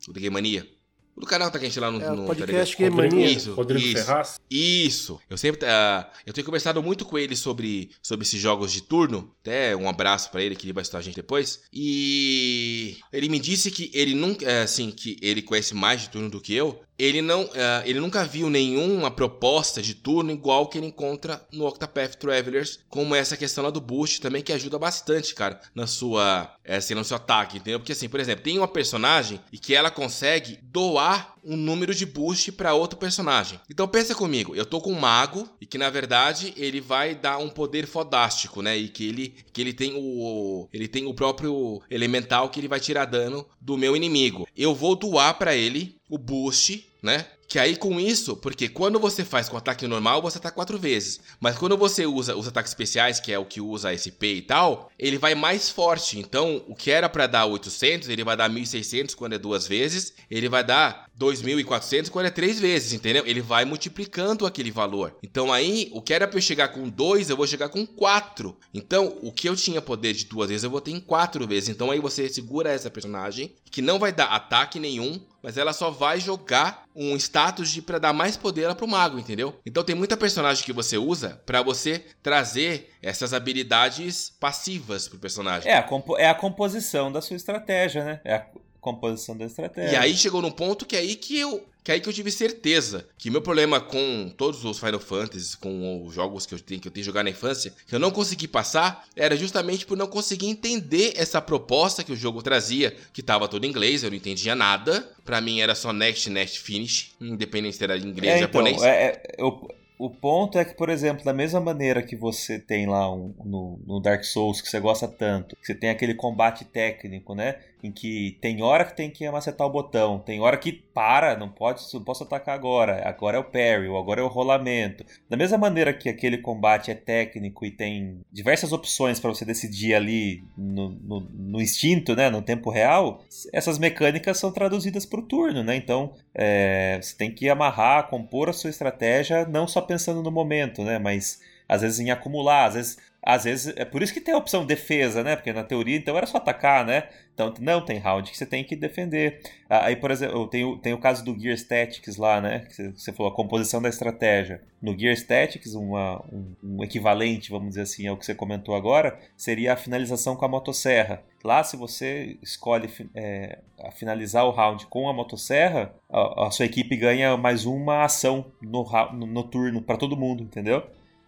o 0.08 0.12
do 0.12 0.20
Game 0.20 0.34
Mania. 0.34 0.66
O 1.14 1.20
do 1.20 1.26
canal 1.26 1.50
tá 1.50 1.58
quente 1.58 1.78
lá 1.78 1.90
no, 1.90 2.02
é, 2.02 2.10
no 2.10 2.26
podcast 2.26 2.76
Game 2.76 2.94
Mania. 2.94 3.30
Isso, 3.30 3.54
Rodrigo 3.54 3.80
isso, 3.80 4.04
Ferraz. 4.04 4.40
Isso. 4.50 5.20
Eu 5.30 5.38
sempre 5.38 5.64
uh, 5.64 6.04
eu 6.26 6.32
tenho 6.32 6.44
conversado 6.44 6.82
muito 6.82 7.06
com 7.06 7.16
ele 7.16 7.34
sobre, 7.36 7.90
sobre 8.02 8.26
esses 8.26 8.40
jogos 8.40 8.72
de 8.72 8.82
turno. 8.82 9.32
Até 9.40 9.74
um 9.76 9.88
abraço 9.88 10.30
para 10.30 10.42
ele 10.42 10.56
que 10.56 10.66
ele 10.66 10.72
vai 10.74 10.82
escutar 10.82 10.98
a 10.98 11.02
gente 11.02 11.14
depois. 11.14 11.62
E 11.72 12.98
ele 13.12 13.28
me 13.28 13.38
disse 13.38 13.70
que 13.70 13.90
ele 13.94 14.12
nunca, 14.12 14.44
é, 14.44 14.62
assim, 14.62 14.90
que 14.90 15.16
ele 15.22 15.40
conhece 15.40 15.74
mais 15.74 16.02
de 16.02 16.10
turno 16.10 16.28
do 16.28 16.40
que 16.40 16.52
eu. 16.52 16.82
Ele 16.98 17.20
não, 17.20 17.44
uh, 17.44 17.82
ele 17.84 18.00
nunca 18.00 18.24
viu 18.24 18.48
nenhuma 18.48 19.10
proposta 19.10 19.82
de 19.82 19.94
turno 19.94 20.30
igual 20.30 20.66
que 20.66 20.78
ele 20.78 20.86
encontra 20.86 21.46
no 21.52 21.66
Octopath 21.66 22.16
Travelers, 22.16 22.80
como 22.88 23.14
essa 23.14 23.36
questão 23.36 23.64
lá 23.64 23.70
do 23.70 23.80
boost 23.80 24.20
também 24.20 24.42
que 24.42 24.52
ajuda 24.52 24.78
bastante, 24.78 25.34
cara, 25.34 25.60
na 25.74 25.86
sua, 25.86 26.54
é, 26.64 26.76
assim, 26.76 26.94
no 26.94 27.04
seu 27.04 27.16
ataque, 27.16 27.58
entendeu? 27.58 27.78
Porque 27.78 27.92
assim, 27.92 28.08
por 28.08 28.20
exemplo, 28.20 28.44
tem 28.44 28.58
uma 28.58 28.68
personagem 28.68 29.40
e 29.52 29.58
que 29.58 29.74
ela 29.74 29.90
consegue 29.90 30.58
doar 30.62 31.36
um 31.46 31.56
número 31.56 31.94
de 31.94 32.04
boost 32.04 32.50
para 32.52 32.74
outro 32.74 32.98
personagem. 32.98 33.60
Então 33.70 33.86
pensa 33.86 34.14
comigo, 34.14 34.56
eu 34.56 34.66
tô 34.66 34.80
com 34.80 34.92
um 34.92 34.98
mago 34.98 35.48
e 35.60 35.66
que 35.66 35.78
na 35.78 35.88
verdade 35.88 36.52
ele 36.56 36.80
vai 36.80 37.14
dar 37.14 37.38
um 37.38 37.48
poder 37.48 37.86
fodástico, 37.86 38.60
né? 38.60 38.76
E 38.76 38.88
que 38.88 39.06
ele 39.06 39.34
que 39.52 39.60
ele 39.60 39.72
tem 39.72 39.92
o 39.94 40.68
ele 40.72 40.88
tem 40.88 41.06
o 41.06 41.14
próprio 41.14 41.80
elemental 41.88 42.50
que 42.50 42.58
ele 42.58 42.68
vai 42.68 42.80
tirar 42.80 43.04
dano 43.04 43.46
do 43.60 43.78
meu 43.78 43.94
inimigo. 43.94 44.48
Eu 44.56 44.74
vou 44.74 44.96
doar 44.96 45.38
para 45.38 45.54
ele 45.54 45.95
o 46.08 46.18
boost, 46.18 46.86
né? 47.02 47.26
Que 47.48 47.60
aí 47.60 47.76
com 47.76 48.00
isso, 48.00 48.36
porque 48.36 48.68
quando 48.68 48.98
você 48.98 49.24
faz 49.24 49.48
com 49.48 49.56
ataque 49.56 49.86
normal, 49.86 50.20
você 50.20 50.38
tá 50.38 50.50
quatro 50.50 50.78
vezes. 50.78 51.20
Mas 51.38 51.56
quando 51.56 51.76
você 51.76 52.04
usa 52.04 52.36
os 52.36 52.48
ataques 52.48 52.72
especiais, 52.72 53.20
que 53.20 53.32
é 53.32 53.38
o 53.38 53.44
que 53.44 53.60
usa 53.60 53.94
SP 53.94 54.34
e 54.34 54.42
tal, 54.42 54.90
ele 54.98 55.16
vai 55.16 55.34
mais 55.36 55.70
forte. 55.70 56.18
Então, 56.18 56.64
o 56.66 56.74
que 56.74 56.90
era 56.90 57.08
para 57.08 57.28
dar 57.28 57.46
800, 57.46 58.08
ele 58.08 58.24
vai 58.24 58.36
dar 58.36 58.48
1600 58.48 59.14
quando 59.14 59.34
é 59.34 59.38
duas 59.38 59.66
vezes. 59.66 60.12
Ele 60.28 60.48
vai 60.48 60.64
dar 60.64 61.08
2.400 61.18 62.10
quando 62.10 62.26
é 62.26 62.30
três 62.30 62.58
vezes, 62.58 62.92
entendeu? 62.92 63.24
Ele 63.24 63.40
vai 63.40 63.64
multiplicando 63.64 64.44
aquele 64.44 64.72
valor. 64.72 65.16
Então 65.22 65.52
aí, 65.52 65.88
o 65.92 66.02
que 66.02 66.12
era 66.12 66.26
para 66.26 66.38
eu 66.38 66.42
chegar 66.42 66.68
com 66.68 66.88
dois, 66.88 67.30
eu 67.30 67.36
vou 67.36 67.46
chegar 67.46 67.68
com 67.68 67.86
quatro. 67.86 68.56
Então, 68.74 69.16
o 69.22 69.30
que 69.30 69.48
eu 69.48 69.54
tinha 69.54 69.80
poder 69.80 70.12
de 70.14 70.24
duas 70.24 70.48
vezes, 70.48 70.64
eu 70.64 70.70
vou 70.70 70.80
ter 70.80 70.90
em 70.90 71.00
quatro 71.00 71.46
vezes. 71.46 71.68
Então 71.68 71.92
aí 71.92 72.00
você 72.00 72.28
segura 72.28 72.72
essa 72.72 72.90
personagem, 72.90 73.54
que 73.70 73.80
não 73.80 74.00
vai 74.00 74.12
dar 74.12 74.26
ataque 74.26 74.80
nenhum, 74.80 75.20
mas 75.46 75.56
ela 75.56 75.72
só 75.72 75.92
vai 75.92 76.18
jogar 76.18 76.82
um 76.92 77.14
status 77.14 77.70
de 77.70 77.80
para 77.80 78.00
dar 78.00 78.12
mais 78.12 78.36
poder 78.36 78.74
pro 78.74 78.88
mago, 78.88 79.16
entendeu? 79.16 79.54
Então 79.64 79.84
tem 79.84 79.94
muita 79.94 80.16
personagem 80.16 80.64
que 80.64 80.72
você 80.72 80.98
usa 80.98 81.40
para 81.46 81.62
você 81.62 82.04
trazer 82.20 82.90
essas 83.00 83.32
habilidades 83.32 84.28
passivas 84.40 85.06
pro 85.06 85.20
personagem. 85.20 85.70
É 85.70 85.76
a, 85.76 85.86
é 86.18 86.28
a 86.28 86.34
composição 86.34 87.12
da 87.12 87.20
sua 87.20 87.36
estratégia, 87.36 88.04
né? 88.04 88.20
É 88.24 88.34
a 88.34 88.46
composição 88.86 89.36
da 89.36 89.44
estratégia. 89.44 89.92
E 89.92 89.96
aí 89.96 90.14
chegou 90.14 90.40
num 90.40 90.50
ponto 90.50 90.86
que 90.86 90.94
é 90.94 91.00
aí 91.00 91.16
que 91.16 91.36
eu 91.36 91.66
que 91.82 91.92
é 91.92 91.94
aí 91.94 92.00
que 92.00 92.08
eu 92.08 92.12
tive 92.12 92.32
certeza 92.32 93.06
que 93.16 93.30
meu 93.30 93.40
problema 93.40 93.80
com 93.80 94.32
todos 94.36 94.64
os 94.64 94.78
Final 94.78 94.98
Fantasy, 94.98 95.56
com 95.56 96.04
os 96.04 96.14
jogos 96.14 96.46
que 96.46 96.54
eu 96.54 96.60
tenho 96.60 96.80
que 96.80 96.88
eu 96.88 96.92
tenho 96.92 97.04
jogar 97.04 97.24
na 97.24 97.30
infância, 97.30 97.72
que 97.86 97.94
eu 97.94 97.98
não 97.98 98.12
consegui 98.12 98.46
passar, 98.46 99.04
era 99.16 99.36
justamente 99.36 99.84
por 99.84 99.96
não 99.96 100.06
conseguir 100.06 100.46
entender 100.46 101.14
essa 101.16 101.40
proposta 101.40 102.04
que 102.04 102.12
o 102.12 102.16
jogo 102.16 102.42
trazia, 102.42 102.96
que 103.12 103.22
tava 103.22 103.48
todo 103.48 103.64
em 103.64 103.68
inglês, 103.68 104.04
eu 104.04 104.10
não 104.10 104.16
entendia 104.16 104.54
nada. 104.54 105.08
Para 105.24 105.40
mim 105.40 105.60
era 105.60 105.74
só 105.74 105.92
next, 105.92 106.30
next, 106.30 106.60
finish, 106.60 107.14
independente 107.20 107.76
se 107.76 107.84
era 107.84 107.96
inglês 107.96 108.34
ou 108.34 108.40
é, 108.40 108.44
então, 108.44 108.66
japonês. 108.66 108.82
É, 108.82 109.06
é, 109.06 109.22
eu, 109.38 109.68
o 109.98 110.10
ponto 110.10 110.58
é 110.58 110.64
que, 110.64 110.74
por 110.74 110.90
exemplo, 110.90 111.24
da 111.24 111.32
mesma 111.32 111.58
maneira 111.58 112.02
que 112.02 112.14
você 112.14 112.58
tem 112.58 112.86
lá 112.86 113.10
um, 113.12 113.34
no, 113.42 113.80
no, 113.86 114.00
Dark 114.00 114.24
Souls, 114.24 114.60
que 114.60 114.68
você 114.68 114.78
gosta 114.78 115.08
tanto, 115.08 115.56
que 115.56 115.66
você 115.66 115.74
tem 115.74 115.88
aquele 115.88 116.14
combate 116.14 116.66
técnico, 116.66 117.34
né? 117.34 117.56
Em 117.82 117.92
que 117.92 118.38
tem 118.40 118.62
hora 118.62 118.84
que 118.84 118.96
tem 118.96 119.10
que 119.10 119.30
macetar 119.30 119.66
o 119.66 119.70
botão, 119.70 120.18
tem 120.18 120.40
hora 120.40 120.56
que 120.56 120.72
para, 120.72 121.36
não 121.36 121.48
pode, 121.48 121.82
não 121.92 122.02
posso 122.02 122.24
atacar 122.24 122.54
agora, 122.54 123.06
agora 123.06 123.36
é 123.36 123.40
o 123.40 123.44
parry, 123.44 123.86
ou 123.86 123.98
agora 123.98 124.20
é 124.20 124.24
o 124.24 124.28
rolamento. 124.28 125.04
Da 125.28 125.36
mesma 125.36 125.58
maneira 125.58 125.92
que 125.92 126.08
aquele 126.08 126.38
combate 126.38 126.90
é 126.90 126.94
técnico 126.94 127.66
e 127.66 127.70
tem 127.70 128.20
diversas 128.32 128.72
opções 128.72 129.20
para 129.20 129.30
você 129.30 129.44
decidir 129.44 129.94
ali 129.94 130.42
no, 130.56 130.88
no, 130.88 131.20
no, 131.20 131.60
instinto, 131.60 132.16
né? 132.16 132.30
No 132.30 132.42
tempo 132.42 132.70
real, 132.70 133.22
essas 133.52 133.78
mecânicas 133.78 134.38
são 134.38 134.50
traduzidas 134.50 135.04
para 135.04 135.20
o 135.20 135.22
turno, 135.22 135.62
né? 135.62 135.76
Então 135.76 136.14
é, 136.34 136.98
você 137.00 137.16
tem 137.16 137.30
que 137.30 137.48
amarrar, 137.48 138.08
compor 138.08 138.48
a 138.48 138.52
sua 138.52 138.70
estratégia, 138.70 139.46
não 139.46 139.68
só 139.68 139.80
pensando 139.80 140.22
no 140.22 140.30
momento, 140.30 140.82
né? 140.82 140.98
Mas 140.98 141.40
às 141.68 141.82
vezes 141.82 142.00
em 142.00 142.10
acumular, 142.10 142.66
às 142.66 142.74
vezes, 142.74 142.98
às 143.26 143.42
vezes 143.42 143.74
é 143.76 143.84
por 143.84 144.02
isso 144.02 144.14
que 144.14 144.20
tem 144.20 144.32
a 144.32 144.38
opção 144.38 144.64
defesa, 144.64 145.24
né? 145.24 145.34
Porque 145.34 145.52
na 145.52 145.64
teoria 145.64 145.96
então 145.96 146.16
era 146.16 146.28
só 146.28 146.36
atacar, 146.36 146.86
né? 146.86 147.08
Então 147.34 147.52
não 147.60 147.84
tem 147.84 147.98
round 147.98 148.30
que 148.30 148.38
você 148.38 148.46
tem 148.46 148.62
que 148.62 148.76
defender. 148.76 149.40
Ah, 149.68 149.86
aí 149.86 149.96
por 149.96 150.12
exemplo, 150.12 150.46
tem, 150.46 150.78
tem 150.78 150.92
o 150.92 150.98
caso 150.98 151.24
do 151.24 151.36
Gear 151.36 151.56
Statics 151.56 152.16
lá, 152.16 152.40
né? 152.40 152.60
Que 152.60 152.92
você 152.92 153.12
falou 153.12 153.32
a 153.32 153.34
composição 153.34 153.82
da 153.82 153.88
estratégia. 153.88 154.62
No 154.80 154.96
Gear 154.96 155.12
Statics, 155.16 155.74
uma, 155.74 156.24
um, 156.32 156.54
um, 156.62 156.84
equivalente, 156.84 157.50
vamos 157.50 157.70
dizer 157.70 157.80
assim, 157.82 158.06
ao 158.06 158.16
que 158.16 158.24
você 158.24 158.34
comentou 158.34 158.76
agora, 158.76 159.18
seria 159.36 159.72
a 159.72 159.76
finalização 159.76 160.36
com 160.36 160.44
a 160.44 160.48
motosserra. 160.48 161.20
Lá, 161.42 161.64
se 161.64 161.76
você 161.76 162.38
escolhe 162.40 162.88
é, 163.12 163.58
finalizar 163.96 164.46
o 164.46 164.52
round 164.52 164.86
com 164.86 165.08
a 165.08 165.12
motosserra, 165.12 165.92
a, 166.08 166.46
a, 166.46 166.50
sua 166.52 166.66
equipe 166.66 166.96
ganha 166.96 167.36
mais 167.36 167.66
uma 167.66 168.04
ação 168.04 168.52
no, 168.62 168.84
no, 169.12 169.26
no 169.26 169.42
turno 169.42 169.82
para 169.82 169.96
todo 169.96 170.16
mundo, 170.16 170.44
entendeu? 170.44 170.84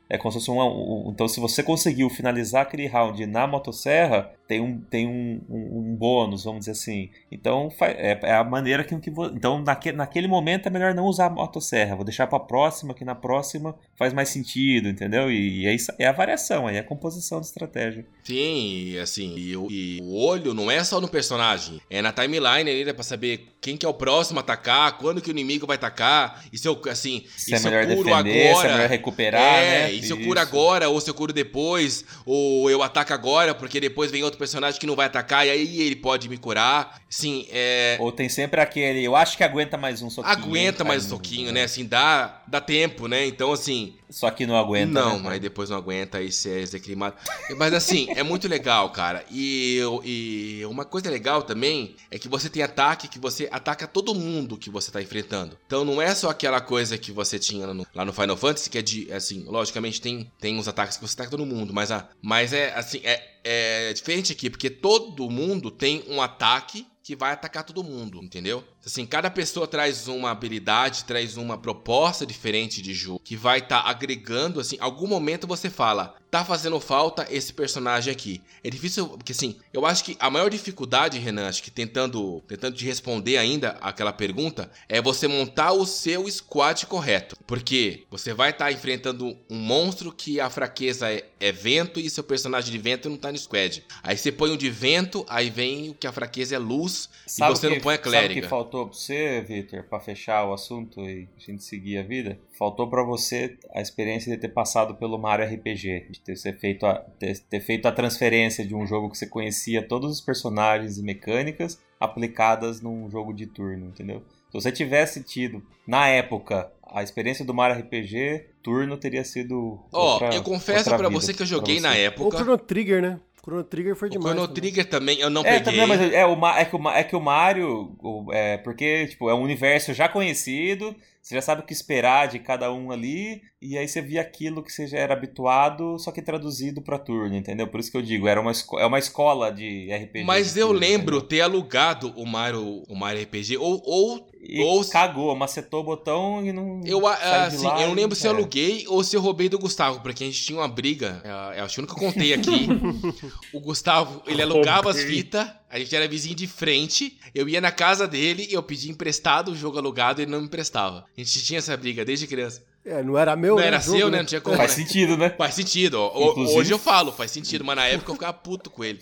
É 0.09 0.17
como 0.17 0.33
se 0.33 0.39
fosse 0.39 0.51
um, 0.51 0.61
um, 0.61 1.11
Então, 1.11 1.29
se 1.29 1.41
você 1.41 1.63
conseguiu 1.63 2.09
finalizar 2.09 2.63
aquele 2.63 2.87
round 2.87 3.25
na 3.27 3.47
motosserra, 3.47 4.33
tem 4.49 4.63
um, 4.63 4.81
tem 4.81 5.07
um, 5.07 5.43
um, 5.47 5.79
um 5.79 5.95
bônus, 5.95 6.45
vamos 6.45 6.61
dizer 6.61 6.71
assim. 6.71 7.11
Então, 7.31 7.69
é, 7.83 8.19
é 8.23 8.35
a 8.35 8.43
maneira 8.43 8.83
que. 8.83 8.99
que 8.99 9.11
então, 9.35 9.63
naque, 9.63 9.93
naquele 9.93 10.27
momento 10.27 10.67
é 10.67 10.71
melhor 10.71 10.95
não 10.95 11.05
usar 11.05 11.27
a 11.27 11.31
motosserra. 11.31 11.95
Vou 11.95 12.05
deixar 12.05 12.27
para 12.27 12.41
próxima, 12.41 12.95
que 12.95 13.05
na 13.05 13.15
próxima 13.15 13.77
faz 13.95 14.15
mais 14.15 14.31
sentido, 14.31 14.89
entendeu? 14.89 15.31
E, 15.31 15.65
e 15.65 15.69
aí 15.69 15.77
é 15.99 16.07
a 16.07 16.13
variação, 16.13 16.67
aí 16.67 16.77
é 16.77 16.79
a 16.79 16.85
composição 16.85 17.41
de 17.41 17.47
estratégia. 17.47 18.07
Sim, 18.25 18.97
assim, 18.99 19.35
e, 19.37 19.53
e, 19.53 19.99
o 20.03 20.17
olho 20.17 20.55
não 20.55 20.71
é 20.71 20.83
só 20.83 20.99
no 20.99 21.09
personagem, 21.09 21.81
é 21.91 22.01
na 22.01 22.13
timeline 22.13 22.71
ali, 22.71 22.85
né, 22.85 22.93
pra 22.93 23.03
saber 23.03 23.49
quem 23.61 23.77
que 23.77 23.85
é 23.85 23.89
o 23.89 23.95
próximo 23.95 24.39
a 24.39 24.43
atacar, 24.43 24.97
quando 24.99 25.21
que 25.21 25.29
o 25.29 25.33
inimigo 25.33 25.67
vai 25.67 25.77
atacar, 25.77 26.45
e 26.53 26.57
se 26.57 26.67
eu, 26.67 26.81
assim, 26.89 27.25
se, 27.37 27.53
é 27.53 27.59
se 27.59 27.69
é 27.69 27.83
eu 27.83 27.97
curo 27.97 28.05
defender, 28.05 28.49
agora. 28.49 28.61
Se 28.61 28.67
é 28.67 28.73
melhor 28.73 28.89
recuperar, 28.89 29.43
é, 29.43 29.65
né? 29.65 29.93
E 29.93 30.03
se 30.03 30.11
eu 30.11 30.19
curo 30.23 30.41
agora, 30.41 30.89
ou 30.89 31.01
se 31.01 31.11
eu 31.11 31.15
curo 31.15 31.33
depois, 31.33 32.05
ou 32.25 32.71
eu 32.71 32.83
ataco 32.83 33.13
agora, 33.13 33.55
porque 33.55 33.81
depois 33.81 34.11
vem 34.11 34.23
outro 34.23 34.38
personagem 34.39 34.81
que 34.81 34.87
não 34.87 34.97
vai 34.97 35.07
atacar, 35.07 35.47
e 35.47 35.51
aí 35.51 35.81
ele 35.81 35.97
pode 35.97 36.29
me 36.29 36.39
curar. 36.39 37.01
Sim, 37.09 37.47
é. 37.51 37.97
Ou 38.01 38.13
tem 38.13 38.29
sempre 38.29 38.61
aquele, 38.61 39.05
eu 39.05 39.17
acho 39.17 39.37
que 39.37 39.45
aguenta 39.45 39.77
mais 39.77 40.03
um 40.03 40.09
soquinho. 40.09 40.33
Aguenta 40.33 40.85
mais 40.85 41.07
um 41.07 41.09
soquinho, 41.11 41.53
né? 41.53 41.65
Assim, 41.65 41.85
dá, 41.85 42.43
dá 42.47 42.61
tempo, 42.61 43.09
né? 43.09 43.27
Então, 43.27 43.53
assim. 43.53 43.95
Só 44.11 44.31
que 44.31 44.47
não 44.47 44.57
aguenta. 44.57 44.93
Não, 44.93 45.17
né? 45.17 45.23
mas 45.23 45.41
depois 45.41 45.69
não 45.69 45.77
aguenta, 45.77 46.19
aí 46.19 46.33
você 46.33 46.51
é 46.51 46.61
execrimado. 46.61 47.15
mas 47.57 47.75
assim, 47.75 48.09
é 48.17 48.23
muito 48.23 48.49
legal, 48.49 48.91
cara. 48.91 49.25
E, 49.31 49.81
e 50.05 50.65
uma 50.65 50.85
coisa 50.85 51.11
legal 51.11 51.43
também 51.43 51.95
é 52.11 52.19
que 52.19 52.29
você 52.29 52.49
tem 52.49 52.63
ataque 52.63 53.09
que 53.09 53.19
você 53.19 53.49
ataca 53.53 53.87
todo 53.87 54.15
mundo 54.15 54.57
que 54.57 54.71
você 54.71 54.91
tá 54.91 55.03
enfrentando. 55.03 55.59
Então 55.67 55.85
não 55.85 56.01
é 56.01 56.15
só 56.15 56.31
aquela 56.31 56.61
coisa 56.61 56.97
que 56.97 57.13
você 57.13 57.39
tinha 57.39 57.67
no, 57.67 57.87
lá 57.95 58.05
no 58.05 58.13
Final 58.13 58.37
Fantasy, 58.37 58.71
que 58.71 58.79
é 58.79 58.83
de, 58.83 59.13
assim, 59.13 59.45
logicamente 59.47 60.01
tem, 60.01 60.31
tem 60.41 60.59
os 60.59 60.69
ataques 60.69 60.97
que 60.97 61.07
você 61.07 61.15
ataca 61.15 61.31
todo 61.31 61.45
mundo, 61.45 61.75
mas, 61.75 61.91
a, 61.91 62.09
mas 62.23 62.53
é 62.53 62.73
assim, 62.75 63.01
é, 63.05 63.38
é 63.45 63.93
diferente 63.93 64.33
aqui, 64.33 64.51
porque 64.51 64.71
todo 64.71 65.29
mundo 65.31 65.71
tem 65.71 66.05
um 66.09 66.21
ataque 66.21 66.87
que 67.03 67.17
vai 67.17 67.33
atacar 67.33 67.65
todo 67.65 67.83
mundo, 67.83 68.23
entendeu? 68.23 68.63
Assim, 68.85 69.05
cada 69.05 69.29
pessoa 69.31 69.67
traz 69.67 70.09
uma 70.09 70.31
habilidade, 70.31 71.05
traz 71.05 71.37
uma 71.37 71.59
proposta 71.59 72.25
diferente 72.25 72.81
de 72.81 72.95
jogo 72.95 73.21
que 73.23 73.37
vai 73.37 73.59
estar 73.59 73.83
tá 73.83 73.89
agregando, 73.91 74.61
assim, 74.61 74.77
algum 74.81 75.07
momento 75.07 75.47
você 75.47 75.69
fala, 75.69 76.17
tá 76.31 76.45
fazendo 76.45 76.79
falta 76.81 77.27
esse 77.31 77.53
personagem 77.53 78.13
aqui. 78.13 78.43
É 78.63 78.71
difícil, 78.71 79.09
porque 79.09 79.33
assim, 79.33 79.57
eu 79.73 79.87
acho 79.87 80.05
que 80.05 80.17
a 80.21 80.31
maior 80.31 80.51
dificuldade, 80.51 81.19
Renan, 81.19 81.49
acho 81.49 81.63
que 81.63 81.71
tentando, 81.71 82.43
tentando 82.47 82.77
te 82.77 82.85
responder 82.85 83.39
ainda 83.39 83.71
aquela 83.81 84.13
pergunta, 84.13 84.71
é 84.89 85.01
você 85.01 85.27
montar 85.27 85.73
o 85.73 85.87
seu 85.87 86.29
squad 86.31 86.87
correto. 86.87 87.37
Porque 87.47 88.05
você 88.11 88.35
vai 88.35 88.51
estar 88.51 88.67
tá 88.67 88.73
enfrentando 88.73 89.37
um 89.49 89.57
monstro 89.57 90.13
que 90.13 90.41
a 90.41 90.51
fraqueza 90.51 91.11
é, 91.11 91.25
é, 91.41 91.53
vento 91.53 91.99
e 91.99 92.11
seu 92.11 92.25
personagem 92.25 92.71
de 92.71 92.79
vento 92.79 93.09
não 93.09 93.17
tá 93.17 93.33
no 93.33 93.39
squad. 93.39 93.83
Aí 94.03 94.17
você 94.17 94.31
põe 94.31 94.51
o 94.51 94.57
de 94.57 94.71
vento, 94.71 95.25
aí 95.29 95.51
vem 95.51 95.91
o 95.91 95.95
que 95.95 96.07
a 96.07 96.13
fraqueza 96.13 96.55
é 96.55 96.59
luz 96.59 97.09
sabe 97.27 97.53
e 97.53 97.57
você 97.57 97.69
que, 97.69 97.75
não 97.75 97.81
põe 97.81 97.95
a 97.95 97.99
clériga. 97.99 98.35
Sabe 98.35 98.41
que 98.43 98.49
faltou 98.69 98.87
pra 98.87 98.95
você, 98.95 99.41
Victor, 99.41 99.83
pra 99.85 99.99
fechar 99.99 100.47
o 100.47 100.53
assunto 100.53 101.01
e 101.01 101.27
a 101.37 101.41
gente 101.41 101.65
seguir 101.65 101.99
a 101.99 102.03
vida? 102.03 102.39
Faltou 102.53 102.89
para 102.89 103.03
você 103.03 103.57
a 103.75 103.81
experiência 103.81 104.31
de 104.31 104.39
ter 104.39 104.49
passado 104.49 104.95
pelo 104.95 105.19
Mario 105.19 105.47
RPG, 105.47 106.09
de 106.11 106.21
ter, 106.21 106.37
feito 106.59 106.85
a, 106.85 106.95
ter, 107.19 107.39
ter 107.39 107.61
feito 107.61 107.89
a 107.89 107.93
transferência 107.93 108.67
de 108.67 108.75
um 108.75 108.87
jogo 108.87 109.11
que 109.11 109.17
você 109.17 109.27
conhecia 109.27 109.83
todos 109.83 110.13
os 110.13 110.21
personagens 110.21 110.99
e 110.99 111.03
mecânicas 111.03 111.81
aplicadas 111.99 112.81
num 112.83 113.11
jogo 113.11 113.33
de 113.33 113.47
turno, 113.47 113.87
entendeu? 113.87 114.23
Se 114.51 114.55
você 114.55 114.71
tivesse 114.71 115.23
tido, 115.23 115.63
na 115.87 116.07
época, 116.09 116.71
a 116.87 117.03
experiência 117.03 117.45
do 117.45 117.55
Mario 117.55 117.81
RPG, 117.83 118.47
turno 118.63 118.97
teria 118.97 119.25
sido. 119.25 119.79
Ó, 119.93 120.19
oh, 120.21 120.25
eu 120.27 120.43
confesso 120.43 120.91
para 120.91 121.09
você 121.09 121.33
que 121.33 121.43
eu 121.43 121.47
joguei 121.47 121.81
na 121.81 121.95
época. 121.95 122.37
O 122.37 122.39
Chrono 122.39 122.59
Trigger, 122.59 123.03
né? 123.03 123.21
Chrono 123.49 123.65
Trigger 123.65 123.97
foi 123.97 124.11
demais. 124.11 124.27
O 124.27 124.29
Chrono 124.29 124.49
também. 124.49 124.63
Trigger 124.63 124.85
também 124.85 125.21
eu 125.21 125.31
não 125.31 125.41
é, 125.41 125.59
peguei. 125.59 125.81
Também, 125.81 125.87
mas 125.87 126.13
é, 126.13 126.27
o, 126.27 126.47
é, 126.47 126.65
que 126.65 126.77
o, 126.77 126.89
é 126.91 127.05
que 127.05 127.17
o 127.17 127.21
Mario. 127.21 127.97
É, 128.31 128.59
porque, 128.59 129.07
tipo, 129.07 129.31
é 129.31 129.35
um 129.35 129.43
universo 129.43 129.95
já 129.95 130.09
conhecido. 130.09 130.95
Você 131.23 131.35
já 131.35 131.43
sabe 131.43 131.63
o 131.63 131.65
que 131.65 131.73
esperar 131.73 132.29
de 132.29 132.39
cada 132.39 132.73
um 132.73 132.91
ali, 132.91 133.43
e 133.61 133.77
aí 133.77 133.87
você 133.87 134.01
via 134.01 134.21
aquilo 134.21 134.63
que 134.63 134.73
você 134.73 134.87
já 134.87 134.99
era 134.99 135.13
habituado, 135.13 135.99
só 135.99 136.11
que 136.11 136.23
traduzido 136.23 136.81
para 136.81 136.99
turno, 136.99 137.37
entendeu? 137.37 137.67
Por 137.67 137.81
isso 137.81 137.91
que 137.91 137.97
eu 137.97 138.03
digo, 138.03 138.29
era 138.29 138.41
uma, 138.41 138.53
é 138.79 138.87
uma 138.87 138.99
escola 138.99 139.53
de 139.53 139.89
RPG. 139.93 140.25
Mas 140.25 140.55
de 140.55 140.61
eu 140.61 140.69
turno, 140.69 140.81
lembro 140.81 141.17
entendeu? 141.17 141.29
ter 141.29 141.41
alugado 141.41 142.13
o 142.17 142.25
Mario, 142.25 142.83
o 142.89 142.95
Mario 142.95 143.23
RPG, 143.23 143.59
ou, 143.59 143.83
ou 143.85 144.29
e 144.41 144.63
ou 144.63 144.85
cagou, 144.85 145.35
macetou 145.35 145.81
o 145.81 145.85
botão 145.85 146.45
e 146.47 146.53
não. 146.53 146.81
Eu, 146.85 147.05
assim, 147.07 147.67
eu 147.67 147.89
não 147.89 147.95
lembro 147.95 148.15
se 148.15 148.27
eu 148.27 148.31
aluguei 148.31 148.85
ou 148.87 149.03
se 149.03 149.17
eu 149.17 149.21
roubei 149.21 149.49
do 149.49 149.59
Gustavo, 149.59 150.01
porque 150.01 150.23
a 150.23 150.27
gente 150.27 150.43
tinha 150.43 150.59
uma 150.59 150.69
briga. 150.69 151.21
É, 151.25 151.61
eu 151.61 151.65
acho 151.65 151.75
que 151.75 151.81
eu 151.81 151.87
nunca 151.87 151.99
contei 151.99 152.33
aqui. 152.33 152.69
o 153.53 153.61
Gustavo, 153.61 154.23
ele 154.27 154.41
alugava 154.41 154.91
as 154.91 155.03
fitas, 155.03 155.49
a 155.71 155.79
gente 155.79 155.95
era 155.95 156.09
vizinho 156.09 156.35
de 156.35 156.47
frente. 156.47 157.19
Eu 157.35 157.49
ia 157.49 157.61
na 157.61 157.71
casa 157.71 158.09
dele 158.09 158.47
e 158.49 158.55
eu 158.55 158.63
pedi 158.63 158.91
emprestado 158.91 159.53
o 159.53 159.57
jogo 159.57 159.79
alugado 159.79 160.21
e 160.21 160.25
ele 160.25 160.31
não 160.31 160.41
me 160.41 160.47
emprestava. 160.47 161.05
A 161.17 161.21
gente 161.21 161.43
tinha 161.43 161.59
essa 161.59 161.77
briga 161.77 162.05
desde 162.05 162.27
criança. 162.27 162.63
É, 162.85 163.03
não 163.03 163.19
era 163.19 163.37
meu, 163.37 163.57
Não 163.57 163.63
era 163.63 163.79
jogo, 163.79 163.99
seu, 163.99 164.07
né? 164.07 164.13
né? 164.13 164.19
Não 164.19 164.25
tinha 164.25 164.41
como. 164.41 164.57
Faz 164.57 164.77
né? 164.77 164.85
sentido, 164.85 165.17
né? 165.17 165.31
Faz 165.37 165.55
sentido. 165.55 165.99
Hoje 165.99 166.73
eu 166.73 166.79
falo, 166.79 167.13
faz 167.13 167.31
sentido, 167.31 167.63
mas 167.63 167.77
na 167.77 167.85
época 167.87 168.11
eu 168.11 168.15
ficava 168.15 168.33
puto 168.33 168.71
com 168.71 168.83
ele. 168.83 169.01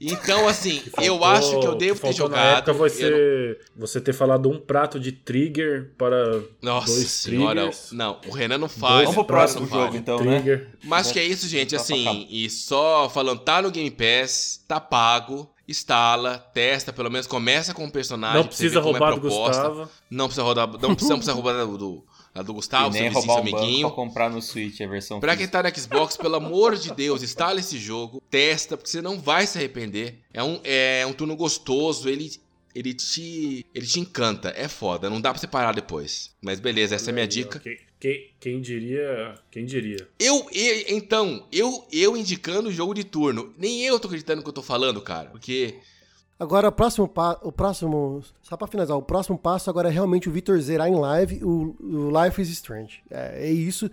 Então, 0.00 0.48
assim, 0.48 0.80
faltou, 0.80 1.04
eu 1.04 1.24
acho 1.24 1.60
que 1.60 1.66
eu 1.66 1.74
devo 1.76 2.00
que 2.00 2.06
ter 2.06 2.12
jogado. 2.14 2.40
Na 2.40 2.58
época 2.58 2.72
você, 2.72 3.58
não... 3.76 3.86
você 3.86 4.00
ter 4.00 4.12
falado 4.12 4.48
um 4.48 4.58
prato 4.58 4.98
de 4.98 5.12
trigger 5.12 5.92
para 5.96 6.42
Nossa 6.60 6.86
dois 6.86 7.08
senhora, 7.08 7.60
triggers. 7.66 7.92
Não, 7.92 8.18
o 8.26 8.32
Renan 8.32 8.58
não 8.58 8.68
faz. 8.68 9.02
Vamos 9.02 9.14
pro 9.14 9.24
próximo 9.26 9.66
jogo, 9.66 9.94
então, 9.94 10.18
né? 10.24 10.40
trigger. 10.40 10.58
né? 10.60 10.66
Mas 10.84 11.12
que 11.12 11.20
é 11.20 11.24
isso, 11.24 11.46
gente. 11.46 11.76
Assim, 11.76 12.26
e 12.30 12.48
só 12.48 13.08
falando, 13.10 13.40
tá 13.40 13.60
no 13.60 13.70
Game 13.70 13.90
Pass, 13.90 14.64
tá 14.66 14.80
pago 14.80 15.52
instala, 15.72 16.38
testa, 16.38 16.92
pelo 16.92 17.10
menos 17.10 17.26
começa 17.26 17.74
com 17.74 17.84
o 17.84 17.90
personagem. 17.90 18.38
Não 18.38 18.46
precisa 18.46 18.78
é 18.78 18.82
roubar 18.82 19.12
é 19.12 19.14
do 19.16 19.20
Gustavo. 19.20 19.88
Não 20.08 20.26
precisa 20.26 20.42
roubar, 20.44 20.66
não 20.66 20.78
precisa, 20.94 21.10
não 21.10 21.18
precisa 21.18 21.32
roubar 21.32 21.66
do, 21.66 22.04
a 22.34 22.42
do 22.42 22.54
Gustavo, 22.54 22.96
e 22.96 23.00
nem 23.00 23.10
seu 23.10 23.20
roubar 23.20 23.42
vizinho, 23.42 23.58
amiguinho. 23.58 23.86
Pra 23.88 23.96
comprar 23.96 24.30
no 24.30 24.40
Switch 24.40 24.80
a 24.80 24.86
versão 24.86 25.18
Pra 25.18 25.36
quem 25.36 25.48
tá 25.48 25.62
no 25.62 25.76
Xbox, 25.76 26.16
pelo 26.16 26.36
amor 26.36 26.76
de 26.76 26.92
Deus, 26.94 27.22
instala 27.22 27.58
esse 27.58 27.78
jogo, 27.78 28.22
testa, 28.30 28.76
porque 28.76 28.90
você 28.90 29.02
não 29.02 29.18
vai 29.18 29.46
se 29.46 29.58
arrepender. 29.58 30.20
É 30.32 30.42
um, 30.42 30.60
é 30.62 31.04
um 31.06 31.12
turno 31.12 31.34
gostoso, 31.34 32.08
ele 32.08 32.30
ele 32.74 32.94
te. 32.94 33.66
ele 33.74 33.86
te 33.86 34.00
encanta. 34.00 34.52
É 34.56 34.66
foda, 34.66 35.10
não 35.10 35.20
dá 35.20 35.30
pra 35.30 35.38
você 35.38 35.46
parar 35.46 35.72
depois. 35.72 36.34
Mas 36.40 36.58
beleza, 36.58 36.94
essa 36.94 37.10
é 37.10 37.12
a 37.12 37.14
minha 37.14 37.28
dica. 37.28 37.60
Quem, 37.60 37.76
quem, 38.02 38.30
quem 38.40 38.60
diria. 38.60 39.36
Quem 39.48 39.64
diria? 39.64 40.08
Eu, 40.18 40.44
eu- 40.52 40.84
então, 40.88 41.46
eu, 41.52 41.86
eu 41.92 42.16
indicando 42.16 42.68
o 42.68 42.72
jogo 42.72 42.92
de 42.94 43.04
turno. 43.04 43.54
Nem 43.56 43.82
eu 43.82 44.00
tô 44.00 44.08
acreditando 44.08 44.38
no 44.38 44.42
que 44.42 44.48
eu 44.48 44.52
tô 44.52 44.60
falando, 44.62 45.00
cara. 45.00 45.30
Porque. 45.30 45.78
Agora, 46.36 46.66
o 46.68 46.72
próximo 46.72 47.06
passo. 47.06 47.38
O 47.44 47.52
próximo. 47.52 48.20
Só 48.42 48.56
pra 48.56 48.66
finalizar, 48.66 48.96
o 48.96 49.02
próximo 49.02 49.38
passo 49.38 49.70
agora 49.70 49.88
é 49.88 49.92
realmente 49.92 50.28
o 50.28 50.32
Vitor 50.32 50.58
zerar 50.60 50.88
em 50.88 50.96
live 50.96 51.44
o, 51.44 51.76
o 51.80 52.24
Life 52.24 52.42
is 52.42 52.48
Strange. 52.48 53.00
É, 53.08 53.46
é 53.46 53.52
isso. 53.52 53.88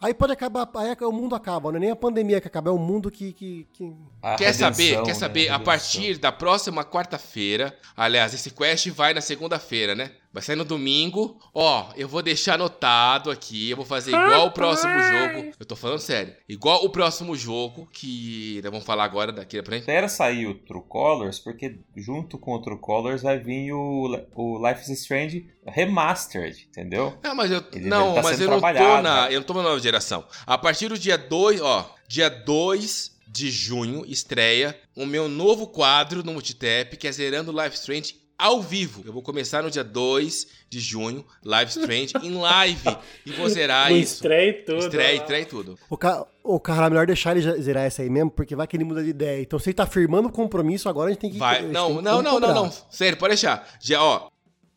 Aí 0.00 0.14
pode 0.14 0.32
acabar. 0.32 0.66
Aí 0.76 0.96
é- 0.98 1.06
o 1.06 1.12
mundo 1.12 1.34
acaba, 1.34 1.70
não 1.70 1.76
é 1.76 1.80
nem 1.80 1.90
a 1.90 1.96
pandemia 1.96 2.40
que 2.40 2.48
acaba, 2.48 2.70
é 2.70 2.72
o 2.72 2.78
mundo 2.78 3.10
que. 3.10 3.34
que, 3.34 3.66
que- 3.74 3.92
A 4.22 4.36
Quer 4.36 4.54
saber? 4.54 5.02
Quer 5.02 5.08
né? 5.08 5.14
saber? 5.14 5.48
A 5.48 5.58
Redenção. 5.58 5.64
partir 5.64 6.16
da 6.18 6.32
próxima 6.32 6.82
quarta-feira. 6.82 7.76
Aliás, 7.94 8.32
esse 8.32 8.50
quest 8.50 8.88
vai 8.88 9.12
na 9.12 9.20
segunda-feira, 9.20 9.94
né? 9.94 10.12
Vai 10.34 10.42
sair 10.42 10.56
no 10.56 10.64
domingo. 10.64 11.38
Ó, 11.54 11.92
eu 11.94 12.08
vou 12.08 12.20
deixar 12.20 12.54
anotado 12.54 13.30
aqui. 13.30 13.70
Eu 13.70 13.76
vou 13.76 13.86
fazer 13.86 14.10
igual 14.10 14.48
o 14.48 14.50
próximo 14.50 14.92
jogo. 14.92 15.52
Eu 15.60 15.64
tô 15.64 15.76
falando 15.76 16.00
sério. 16.00 16.34
Igual 16.48 16.84
o 16.84 16.90
próximo 16.90 17.36
jogo 17.36 17.88
que 17.92 18.60
nós 18.64 18.72
vamos 18.72 18.84
falar 18.84 19.04
agora 19.04 19.30
daqui 19.30 19.56
pra 19.58 19.66
frente. 19.66 19.82
Espera 19.82 20.08
sair 20.08 20.48
o 20.48 20.54
True 20.54 20.82
Colors, 20.88 21.38
porque 21.38 21.78
junto 21.96 22.36
com 22.36 22.52
o 22.52 22.60
True 22.60 22.80
Colors 22.80 23.22
vai 23.22 23.38
vir 23.38 23.72
o, 23.72 24.26
o 24.34 24.68
Life 24.68 24.82
is 24.82 24.88
Strange 25.02 25.48
Remastered, 25.64 26.66
entendeu? 26.68 27.16
Não, 27.22 27.36
mas 27.36 27.52
eu 27.52 27.62
Ele 27.72 27.86
não, 27.86 28.14
tá 28.14 28.22
mas 28.24 28.40
eu 28.40 28.50
não 28.50 28.60
tô 28.60 29.02
na, 29.02 29.28
né? 29.28 29.34
eu 29.34 29.38
não 29.38 29.46
tô 29.46 29.54
na 29.54 29.62
nova 29.62 29.78
geração. 29.78 30.26
A 30.44 30.58
partir 30.58 30.88
do 30.88 30.98
dia 30.98 31.16
2, 31.16 31.60
ó, 31.60 31.94
dia 32.08 32.28
2 32.28 33.14
de 33.28 33.52
junho 33.52 34.04
estreia 34.04 34.76
o 34.96 35.06
meu 35.06 35.28
novo 35.28 35.68
quadro 35.68 36.24
no 36.24 36.32
Multitap, 36.32 36.96
que 36.96 37.06
é 37.06 37.12
Zerando 37.12 37.52
Life 37.52 37.76
Strange 37.76 38.23
ao 38.38 38.60
vivo. 38.60 39.02
Eu 39.06 39.12
vou 39.12 39.22
começar 39.22 39.62
no 39.62 39.70
dia 39.70 39.84
2 39.84 40.46
de 40.68 40.80
junho, 40.80 41.24
Life 41.44 41.78
Strange 41.78 42.12
em 42.22 42.34
live 42.36 42.96
e 43.24 43.32
vou 43.32 43.48
zerar 43.48 43.88
Com 43.88 43.96
isso. 43.96 44.14
estreia 44.14 44.50
e 44.50 44.52
tudo. 44.64 44.78
Estreia, 44.78 45.12
ó. 45.18 45.22
estreia 45.22 45.42
e 45.42 45.46
tudo. 45.46 45.78
O, 45.88 45.96
ca... 45.96 46.26
o 46.42 46.58
cara, 46.60 46.90
melhor 46.90 47.06
deixar 47.06 47.32
ele 47.32 47.42
já- 47.42 47.56
zerar 47.56 47.84
essa 47.84 48.02
aí 48.02 48.10
mesmo, 48.10 48.30
porque 48.30 48.56
vai 48.56 48.66
que 48.66 48.76
ele 48.76 48.84
muda 48.84 49.02
de 49.02 49.10
ideia. 49.10 49.40
Então, 49.40 49.58
se 49.58 49.68
ele 49.70 49.74
tá 49.74 49.86
firmando 49.86 50.28
o 50.28 50.32
compromisso, 50.32 50.88
agora 50.88 51.08
a 51.08 51.12
gente 51.12 51.20
tem 51.20 51.30
que. 51.30 51.38
Vai. 51.38 51.62
Não, 51.62 51.88
tem 51.88 51.96
que 51.98 52.02
não, 52.02 52.22
não, 52.22 52.40
não, 52.40 52.54
não. 52.54 52.72
Sério, 52.90 53.16
pode 53.18 53.30
deixar. 53.34 53.68
Já, 53.80 54.02
ó, 54.02 54.28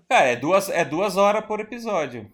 Cara, 0.09 0.27
é 0.27 0.35
duas, 0.37 0.69
é 0.69 0.85
duas 0.85 1.17
horas 1.17 1.45
por 1.45 1.59
episódio. 1.59 2.31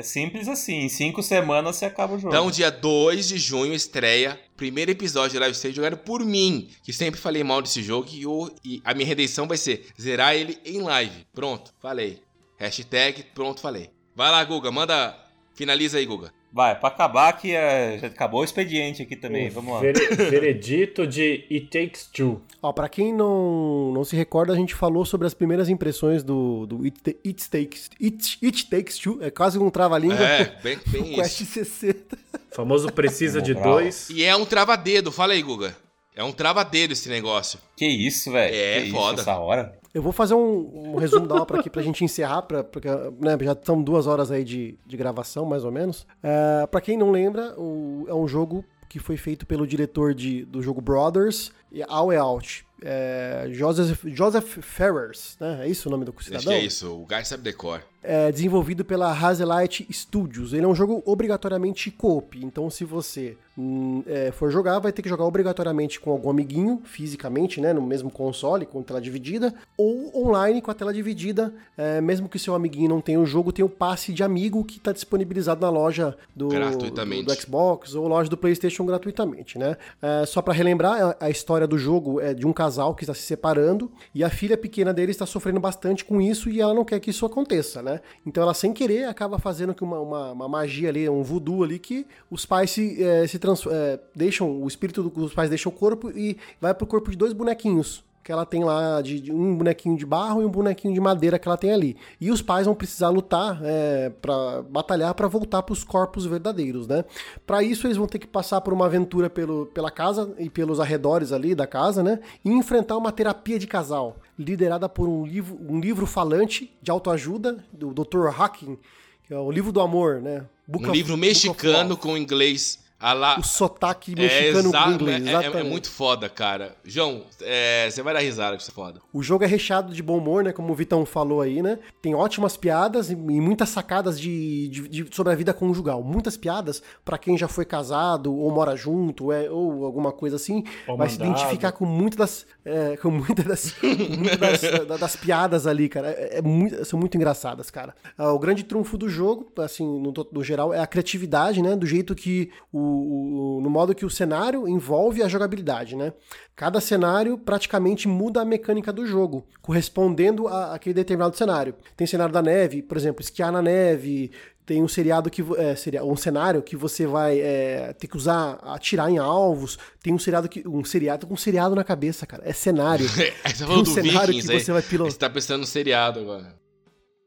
É 0.00 0.02
simples 0.02 0.48
assim. 0.48 0.76
Em 0.80 0.88
cinco 0.88 1.22
semanas 1.22 1.76
você 1.76 1.84
acaba 1.84 2.14
o 2.14 2.18
jogo. 2.18 2.34
Então, 2.34 2.50
dia 2.50 2.70
2 2.70 3.28
de 3.28 3.38
junho 3.38 3.74
estreia 3.74 4.40
primeiro 4.56 4.90
episódio 4.90 5.32
de 5.32 5.38
Live 5.38 5.54
Stage 5.54 5.74
jogado 5.76 5.98
por 5.98 6.24
mim, 6.24 6.70
que 6.82 6.90
sempre 6.92 7.20
falei 7.20 7.44
mal 7.44 7.60
desse 7.60 7.82
jogo 7.82 8.08
e, 8.10 8.22
eu- 8.22 8.50
e 8.64 8.80
a 8.84 8.94
minha 8.94 9.06
redenção 9.06 9.46
vai 9.46 9.56
ser 9.58 9.86
zerar 10.00 10.34
ele 10.34 10.58
em 10.64 10.80
live. 10.80 11.26
Pronto, 11.34 11.72
falei. 11.78 12.22
Hashtag, 12.56 13.24
pronto, 13.34 13.60
falei. 13.60 13.90
Vai 14.16 14.30
lá, 14.30 14.42
Guga, 14.44 14.70
manda. 14.70 15.16
Finaliza 15.54 15.98
aí, 15.98 16.06
Guga. 16.06 16.32
Vai, 16.52 16.74
pra 16.78 16.88
acabar 16.88 17.32
que 17.34 17.54
é, 17.54 17.98
já 18.00 18.06
acabou 18.08 18.40
o 18.40 18.44
expediente 18.44 19.00
aqui 19.02 19.14
também. 19.14 19.48
O 19.48 19.52
Vamos 19.52 19.72
lá. 19.74 19.80
vere- 19.80 20.14
veredito 20.16 21.06
de 21.06 21.44
It 21.50 21.66
Takes 21.68 22.06
Two. 22.06 22.42
Ó, 22.60 22.72
pra 22.72 22.88
quem 22.88 23.12
não, 23.14 23.92
não 23.92 24.02
se 24.04 24.16
recorda, 24.16 24.52
a 24.52 24.56
gente 24.56 24.74
falou 24.74 25.04
sobre 25.04 25.26
as 25.28 25.34
primeiras 25.34 25.68
impressões 25.68 26.22
do, 26.24 26.66
do 26.66 26.82
It, 26.84 27.16
It 27.24 27.48
Takes 27.48 27.88
It, 28.02 28.38
It 28.42 28.66
Takes 28.68 28.98
Two. 28.98 29.18
É 29.22 29.30
quase 29.30 29.58
um 29.58 29.70
trava-língua. 29.70 30.16
É, 30.18 30.56
bem, 30.62 30.78
bem 30.88 31.02
o 31.12 31.14
Quest 31.14 31.40
isso. 31.40 31.52
60. 31.64 32.18
O 32.50 32.54
famoso 32.56 32.92
precisa 32.92 33.40
de 33.40 33.54
dois. 33.54 34.10
E 34.10 34.24
é 34.24 34.34
um 34.34 34.44
trava-dedo, 34.44 35.12
fala 35.12 35.34
aí, 35.34 35.42
Guga. 35.42 35.76
É 36.16 36.24
um 36.24 36.32
trava-dedo 36.32 36.92
esse 36.92 37.08
negócio. 37.08 37.60
Que 37.76 37.86
isso, 37.86 38.32
velho? 38.32 38.52
É, 38.54 38.82
que 38.82 38.90
foda. 38.90 39.20
Isso, 39.20 39.30
essa 39.30 39.38
hora? 39.38 39.78
Eu 39.92 40.02
vou 40.02 40.12
fazer 40.12 40.34
um, 40.34 40.92
um 40.92 40.96
resumo 40.96 41.26
da 41.26 41.34
obra 41.34 41.58
aqui 41.60 41.68
pra 41.68 41.82
gente 41.82 42.04
encerrar, 42.04 42.42
pra, 42.42 42.62
porque 42.62 42.88
né, 43.18 43.36
já 43.42 43.56
são 43.62 43.82
duas 43.82 44.06
horas 44.06 44.30
aí 44.30 44.44
de, 44.44 44.76
de 44.86 44.96
gravação, 44.96 45.44
mais 45.44 45.64
ou 45.64 45.72
menos. 45.72 46.06
É, 46.22 46.66
pra 46.66 46.80
quem 46.80 46.96
não 46.96 47.10
lembra, 47.10 47.54
o- 47.58 48.04
é 48.08 48.14
um 48.14 48.28
jogo 48.28 48.64
que 48.88 48.98
foi 48.98 49.16
feito 49.16 49.44
pelo 49.46 49.66
diretor 49.66 50.14
de, 50.14 50.44
do 50.44 50.62
jogo 50.62 50.80
Brothers 50.80 51.52
e 51.72 51.82
All 51.82 52.10
Out. 52.12 52.64
É, 52.82 53.46
Joseph, 53.50 54.04
Joseph 54.06 54.58
Ferrers, 54.62 55.36
né? 55.40 55.60
É 55.64 55.68
isso 55.68 55.88
o 55.88 55.92
nome 55.92 56.04
do 56.04 56.12
Acho 56.16 56.24
cidadão? 56.24 56.52
que 56.52 56.58
é 56.58 56.64
isso, 56.64 56.92
o 56.92 57.04
Guy 57.06 57.24
sabe 57.24 57.42
decor. 57.42 57.82
É 58.02 58.32
desenvolvido 58.32 58.84
pela 58.84 59.12
Hazelight 59.12 59.86
Studios. 59.92 60.52
Ele 60.52 60.64
é 60.64 60.68
um 60.68 60.74
jogo 60.74 61.02
obrigatoriamente 61.04 61.90
co-op, 61.90 62.42
então 62.44 62.70
se 62.70 62.84
você 62.84 63.36
hum, 63.56 64.02
é, 64.06 64.32
for 64.32 64.50
jogar, 64.50 64.78
vai 64.78 64.92
ter 64.92 65.02
que 65.02 65.08
jogar 65.08 65.24
obrigatoriamente 65.24 66.00
com 66.00 66.10
algum 66.10 66.30
amiguinho, 66.30 66.80
fisicamente, 66.84 67.60
né, 67.60 67.72
no 67.72 67.82
mesmo 67.82 68.10
console, 68.10 68.64
com 68.64 68.82
tela 68.82 69.00
dividida, 69.00 69.54
ou 69.76 70.26
online 70.26 70.62
com 70.62 70.70
a 70.70 70.74
tela 70.74 70.92
dividida, 70.92 71.52
é, 71.76 72.00
mesmo 72.00 72.28
que 72.28 72.38
seu 72.38 72.54
amiguinho 72.54 72.88
não 72.88 73.00
tenha 73.00 73.20
o 73.20 73.26
jogo, 73.26 73.52
tem 73.52 73.64
o 73.64 73.68
passe 73.68 74.12
de 74.12 74.22
amigo 74.22 74.64
que 74.64 74.78
está 74.78 74.92
disponibilizado 74.92 75.60
na 75.60 75.70
loja 75.70 76.16
do, 76.34 76.48
do, 76.48 76.90
do 76.90 77.34
Xbox 77.34 77.94
ou 77.94 78.08
loja 78.08 78.30
do 78.30 78.36
PlayStation 78.36 78.84
gratuitamente, 78.86 79.58
né? 79.58 79.76
É, 80.00 80.24
só 80.26 80.40
para 80.40 80.54
relembrar, 80.54 81.16
a, 81.20 81.26
a 81.26 81.30
história 81.30 81.66
do 81.66 81.78
jogo 81.78 82.20
é 82.20 82.32
de 82.32 82.46
um 82.46 82.52
casal 82.52 82.94
que 82.94 83.04
está 83.04 83.14
se 83.14 83.22
separando 83.22 83.90
e 84.14 84.24
a 84.24 84.30
filha 84.30 84.56
pequena 84.56 84.92
dele 84.92 85.10
está 85.10 85.26
sofrendo 85.26 85.60
bastante 85.60 86.04
com 86.04 86.20
isso 86.20 86.48
e 86.48 86.60
ela 86.60 86.72
não 86.72 86.84
quer 86.84 87.00
que 87.00 87.10
isso 87.10 87.26
aconteça, 87.26 87.82
né? 87.82 87.89
Então 88.26 88.42
ela, 88.42 88.54
sem 88.54 88.72
querer, 88.72 89.04
acaba 89.04 89.38
fazendo 89.38 89.74
que 89.74 89.82
uma, 89.82 89.98
uma, 89.98 90.32
uma 90.32 90.48
magia 90.48 90.88
ali, 90.88 91.08
um 91.08 91.22
voodoo 91.22 91.64
ali, 91.64 91.78
que 91.78 92.06
os 92.30 92.44
pais 92.44 92.70
se, 92.70 93.02
é, 93.02 93.26
se 93.26 93.38
trans, 93.38 93.64
é, 93.66 93.98
deixam, 94.14 94.62
o 94.62 94.68
espírito 94.68 95.02
dos 95.02 95.32
pais 95.32 95.48
deixa 95.48 95.68
o 95.68 95.72
corpo 95.72 96.10
e 96.10 96.36
vai 96.60 96.74
pro 96.74 96.86
corpo 96.86 97.10
de 97.10 97.16
dois 97.16 97.32
bonequinhos 97.32 98.04
que 98.22 98.30
ela 98.30 98.44
tem 98.44 98.62
lá 98.62 99.00
de, 99.00 99.18
de 99.20 99.32
um 99.32 99.56
bonequinho 99.56 99.96
de 99.96 100.04
barro 100.04 100.42
e 100.42 100.44
um 100.44 100.50
bonequinho 100.50 100.92
de 100.92 101.00
madeira 101.00 101.38
que 101.38 101.48
ela 101.48 101.56
tem 101.56 101.72
ali. 101.72 101.96
E 102.20 102.30
os 102.30 102.42
pais 102.42 102.66
vão 102.66 102.74
precisar 102.74 103.08
lutar 103.08 103.58
é, 103.62 104.10
para 104.20 104.62
batalhar 104.62 105.14
para 105.14 105.26
voltar 105.26 105.62
para 105.62 105.72
os 105.72 105.82
corpos 105.82 106.26
verdadeiros, 106.26 106.86
né? 106.86 107.04
Para 107.46 107.62
isso 107.62 107.86
eles 107.86 107.96
vão 107.96 108.06
ter 108.06 108.18
que 108.18 108.26
passar 108.26 108.60
por 108.60 108.72
uma 108.74 108.86
aventura 108.86 109.30
pelo, 109.30 109.66
pela 109.66 109.90
casa 109.90 110.34
e 110.38 110.50
pelos 110.50 110.78
arredores 110.80 111.32
ali 111.32 111.54
da 111.54 111.66
casa, 111.66 112.02
né? 112.02 112.20
E 112.44 112.50
enfrentar 112.50 112.96
uma 112.96 113.10
terapia 113.10 113.58
de 113.58 113.66
casal 113.66 114.16
liderada 114.38 114.88
por 114.88 115.08
um 115.08 115.24
livro, 115.26 115.58
um 115.68 115.80
livro 115.80 116.06
falante 116.06 116.70
de 116.82 116.90
autoajuda 116.90 117.64
do 117.72 117.92
Dr. 117.92 118.28
Hawking, 118.38 118.78
que 119.26 119.32
é 119.34 119.38
o 119.38 119.50
livro 119.50 119.72
do 119.72 119.80
amor, 119.80 120.20
né? 120.20 120.44
Book 120.68 120.84
Um 120.84 120.88
of- 120.88 120.96
livro 120.96 121.16
mexicano 121.16 121.96
com 121.96 122.16
inglês 122.16 122.78
a 123.00 123.12
lá. 123.14 123.38
o 123.38 123.42
sotaque 123.42 124.12
É, 124.16 124.20
mexicano 124.20 124.70
com 124.72 124.90
inglês, 124.90 125.26
é- 125.26 125.32
é- 125.32 125.60
é 125.60 125.62
muito 125.62 125.90
foda, 125.90 126.28
cara. 126.28 126.76
João, 126.84 127.22
é, 127.40 127.88
você 127.90 128.02
vai 128.02 128.12
dar 128.12 128.20
risada 128.20 128.56
com 128.56 128.60
isso 128.62 128.70
é 128.70 128.74
foda. 128.74 129.00
O 129.12 129.22
jogo 129.22 129.42
é 129.44 129.46
recheado 129.46 129.92
de 129.94 130.02
bom 130.02 130.18
humor, 130.18 130.44
né? 130.44 130.52
Como 130.52 130.72
o 130.72 130.76
Vitão 130.76 131.06
falou 131.06 131.40
aí, 131.40 131.62
né? 131.62 131.78
Tem 132.02 132.14
ótimas 132.14 132.56
piadas 132.56 133.10
e, 133.10 133.14
e 133.14 133.16
muitas 133.40 133.70
sacadas 133.70 134.20
de, 134.20 134.68
de- 134.68 134.88
de- 134.88 135.14
sobre 135.16 135.32
a 135.32 135.36
vida 135.36 135.54
conjugal. 135.54 136.02
Muitas 136.02 136.36
piadas 136.36 136.82
pra 137.04 137.16
quem 137.16 137.38
já 137.38 137.48
foi 137.48 137.64
casado 137.64 138.34
ou 138.36 138.50
mora 138.50 138.76
junto 138.76 139.32
é, 139.32 139.50
ou 139.50 139.84
alguma 139.84 140.12
coisa 140.12 140.36
assim. 140.36 140.64
Ou 140.86 140.96
vai 140.96 141.08
se 141.08 141.18
mandado. 141.18 141.38
identificar 141.38 141.72
com 141.72 141.86
muitas 141.86 142.16
das, 142.18 142.46
é, 142.64 142.96
com 142.98 143.10
muitas 143.10 143.44
das, 143.46 143.74
muitas 144.18 144.38
das, 144.60 144.86
da- 144.86 144.96
das 144.98 145.16
piadas 145.16 145.66
ali, 145.66 145.88
cara. 145.88 146.08
É, 146.10 146.38
é 146.38 146.42
muito- 146.42 146.84
são 146.84 146.98
muito 146.98 147.16
engraçadas, 147.16 147.70
cara. 147.70 147.94
Ah, 148.18 148.32
o 148.32 148.38
grande 148.38 148.62
trunfo 148.64 148.98
do 148.98 149.08
jogo, 149.08 149.50
assim, 149.58 149.84
no, 150.00 150.12
no 150.32 150.44
geral, 150.44 150.74
é 150.74 150.80
a 150.80 150.86
criatividade, 150.86 151.62
né? 151.62 151.74
Do 151.76 151.86
jeito 151.86 152.14
que 152.14 152.50
o, 152.72 152.89
o- 152.90 153.60
no 153.62 153.70
modo 153.70 153.94
que 153.94 154.04
o 154.04 154.10
cenário 154.10 154.66
envolve 154.68 155.22
a 155.22 155.28
jogabilidade, 155.28 155.94
né? 155.96 156.12
Cada 156.56 156.80
cenário 156.80 157.38
praticamente 157.38 158.06
muda 158.08 158.40
a 158.42 158.44
mecânica 158.44 158.92
do 158.92 159.06
jogo, 159.06 159.46
correspondendo 159.62 160.48
a 160.48 160.74
aquele 160.74 160.94
determinado 160.94 161.36
cenário. 161.36 161.74
Tem 161.96 162.06
cenário 162.06 162.32
da 162.32 162.42
neve, 162.42 162.82
por 162.82 162.96
exemplo, 162.96 163.20
esquiar 163.22 163.50
na 163.52 163.62
neve. 163.62 164.30
Tem 164.66 164.82
um 164.82 164.88
seriado 164.88 165.28
que 165.30 165.42
é, 165.56 165.74
seria 165.74 166.04
um 166.04 166.14
cenário 166.16 166.62
que 166.62 166.76
você 166.76 167.04
vai 167.06 167.40
é, 167.40 167.92
ter 167.92 168.06
que 168.06 168.16
usar 168.16 168.58
atirar 168.62 169.10
em 169.10 169.18
alvos. 169.18 169.78
Tem 170.02 170.12
um 170.14 170.18
seriado 170.18 170.48
que 170.48 170.62
um 170.68 170.84
seriado 170.84 171.26
com 171.26 171.34
um 171.34 171.36
seriado 171.36 171.74
na 171.74 171.82
cabeça, 171.82 172.24
cara. 172.26 172.42
É 172.46 172.52
cenário. 172.52 173.04
Aí 173.44 173.52
você 173.52 173.58
Tem 173.58 173.66
falou 173.66 173.82
um 173.82 173.84
cenário 173.84 174.28
Vikings 174.28 174.46
que 174.48 174.52
aí. 174.54 174.60
você 174.60 174.72
vai 174.72 174.82
pilotar. 174.82 175.12
Você 175.12 175.18
tá 175.18 175.30
pensando 175.30 175.60
no 175.60 175.66
seriado 175.66 176.20
agora. 176.20 176.54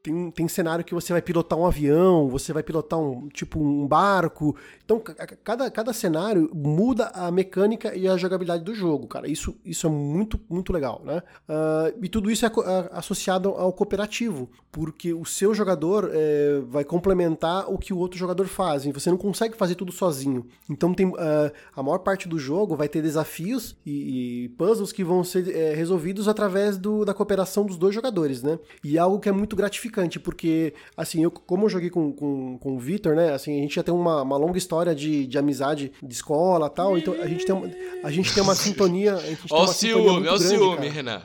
Tem, 0.04 0.30
tem 0.32 0.46
cenário 0.46 0.84
que 0.84 0.92
você 0.92 1.14
vai 1.14 1.22
pilotar 1.22 1.58
um 1.58 1.64
avião, 1.64 2.28
você 2.28 2.52
vai 2.52 2.62
pilotar 2.62 2.98
um 3.00 3.26
tipo 3.30 3.58
um 3.58 3.88
barco. 3.88 4.54
Então, 4.84 5.00
ca- 5.00 5.14
ca- 5.14 5.36
cada, 5.42 5.70
cada 5.70 5.92
cenário 5.94 6.50
muda 6.54 7.06
a 7.14 7.30
mecânica 7.30 7.94
e 7.96 8.06
a 8.06 8.14
jogabilidade 8.14 8.62
do 8.62 8.74
jogo, 8.74 9.06
cara. 9.06 9.26
Isso, 9.26 9.56
isso 9.64 9.86
é 9.86 9.90
muito, 9.90 10.38
muito 10.46 10.74
legal, 10.74 11.00
né? 11.06 11.22
Ah, 11.48 11.90
e 12.02 12.06
tudo 12.10 12.30
isso 12.30 12.44
é 12.44 12.50
ah, 12.66 12.90
associado 12.98 13.48
ao 13.48 13.72
cooperativo, 13.72 14.50
porque 14.70 15.14
o 15.14 15.24
seu 15.24 15.54
jogador 15.54 16.10
eh, 16.12 16.60
vai 16.68 16.84
complementar 16.84 17.72
o 17.72 17.78
que 17.78 17.94
o 17.94 17.96
outro 17.96 18.18
jogador 18.18 18.46
faz. 18.46 18.84
E 18.84 18.92
você 18.92 19.08
não 19.08 19.16
consegue 19.16 19.56
fazer 19.56 19.74
tudo 19.74 19.90
sozinho. 19.90 20.44
Então, 20.68 20.92
tem, 20.92 21.10
ah, 21.16 21.50
a 21.74 21.82
maior 21.82 22.00
parte 22.00 22.28
do 22.28 22.38
jogo 22.38 22.76
vai 22.76 22.90
ter 22.90 23.00
desafios 23.00 23.74
e, 23.86 24.44
e 24.44 24.48
puzzles 24.50 24.92
que 24.92 25.02
vão 25.02 25.24
ser 25.24 25.48
eh, 25.48 25.72
resolvidos 25.74 26.28
através 26.28 26.76
do- 26.76 27.06
da 27.06 27.14
cooperação 27.14 27.64
dos 27.64 27.78
dois 27.78 27.94
jogadores, 27.94 28.42
né? 28.42 28.58
E 28.84 28.98
é 28.98 29.00
algo 29.00 29.18
que 29.18 29.30
é 29.30 29.32
muito 29.32 29.56
gratificante, 29.56 29.93
porque, 30.18 30.74
assim, 30.96 31.22
eu, 31.22 31.30
como 31.30 31.64
eu 31.64 31.68
joguei 31.68 31.90
com, 31.90 32.12
com, 32.12 32.58
com 32.58 32.76
o 32.76 32.78
Vitor, 32.78 33.14
né? 33.14 33.32
Assim, 33.32 33.58
a 33.58 33.62
gente 33.62 33.74
já 33.74 33.82
tem 33.82 33.94
uma, 33.94 34.22
uma 34.22 34.36
longa 34.36 34.58
história 34.58 34.94
de, 34.94 35.26
de 35.26 35.38
amizade 35.38 35.92
de 36.02 36.14
escola 36.14 36.66
e 36.66 36.70
tal, 36.70 36.98
então 36.98 37.14
a 37.20 37.26
gente 37.26 37.44
tem 37.44 37.54
uma, 37.54 37.70
a 38.02 38.10
gente 38.10 38.34
tem 38.34 38.42
uma 38.42 38.54
sintonia. 38.54 39.14
A 39.14 39.20
gente 39.20 39.48
tem 39.48 39.56
Ó 39.56 39.64
o 39.64 39.68
ciúme, 39.68 40.28
ó 40.28 40.34
o 40.34 40.38
ciúme. 40.38 40.88
Renan. 40.88 41.22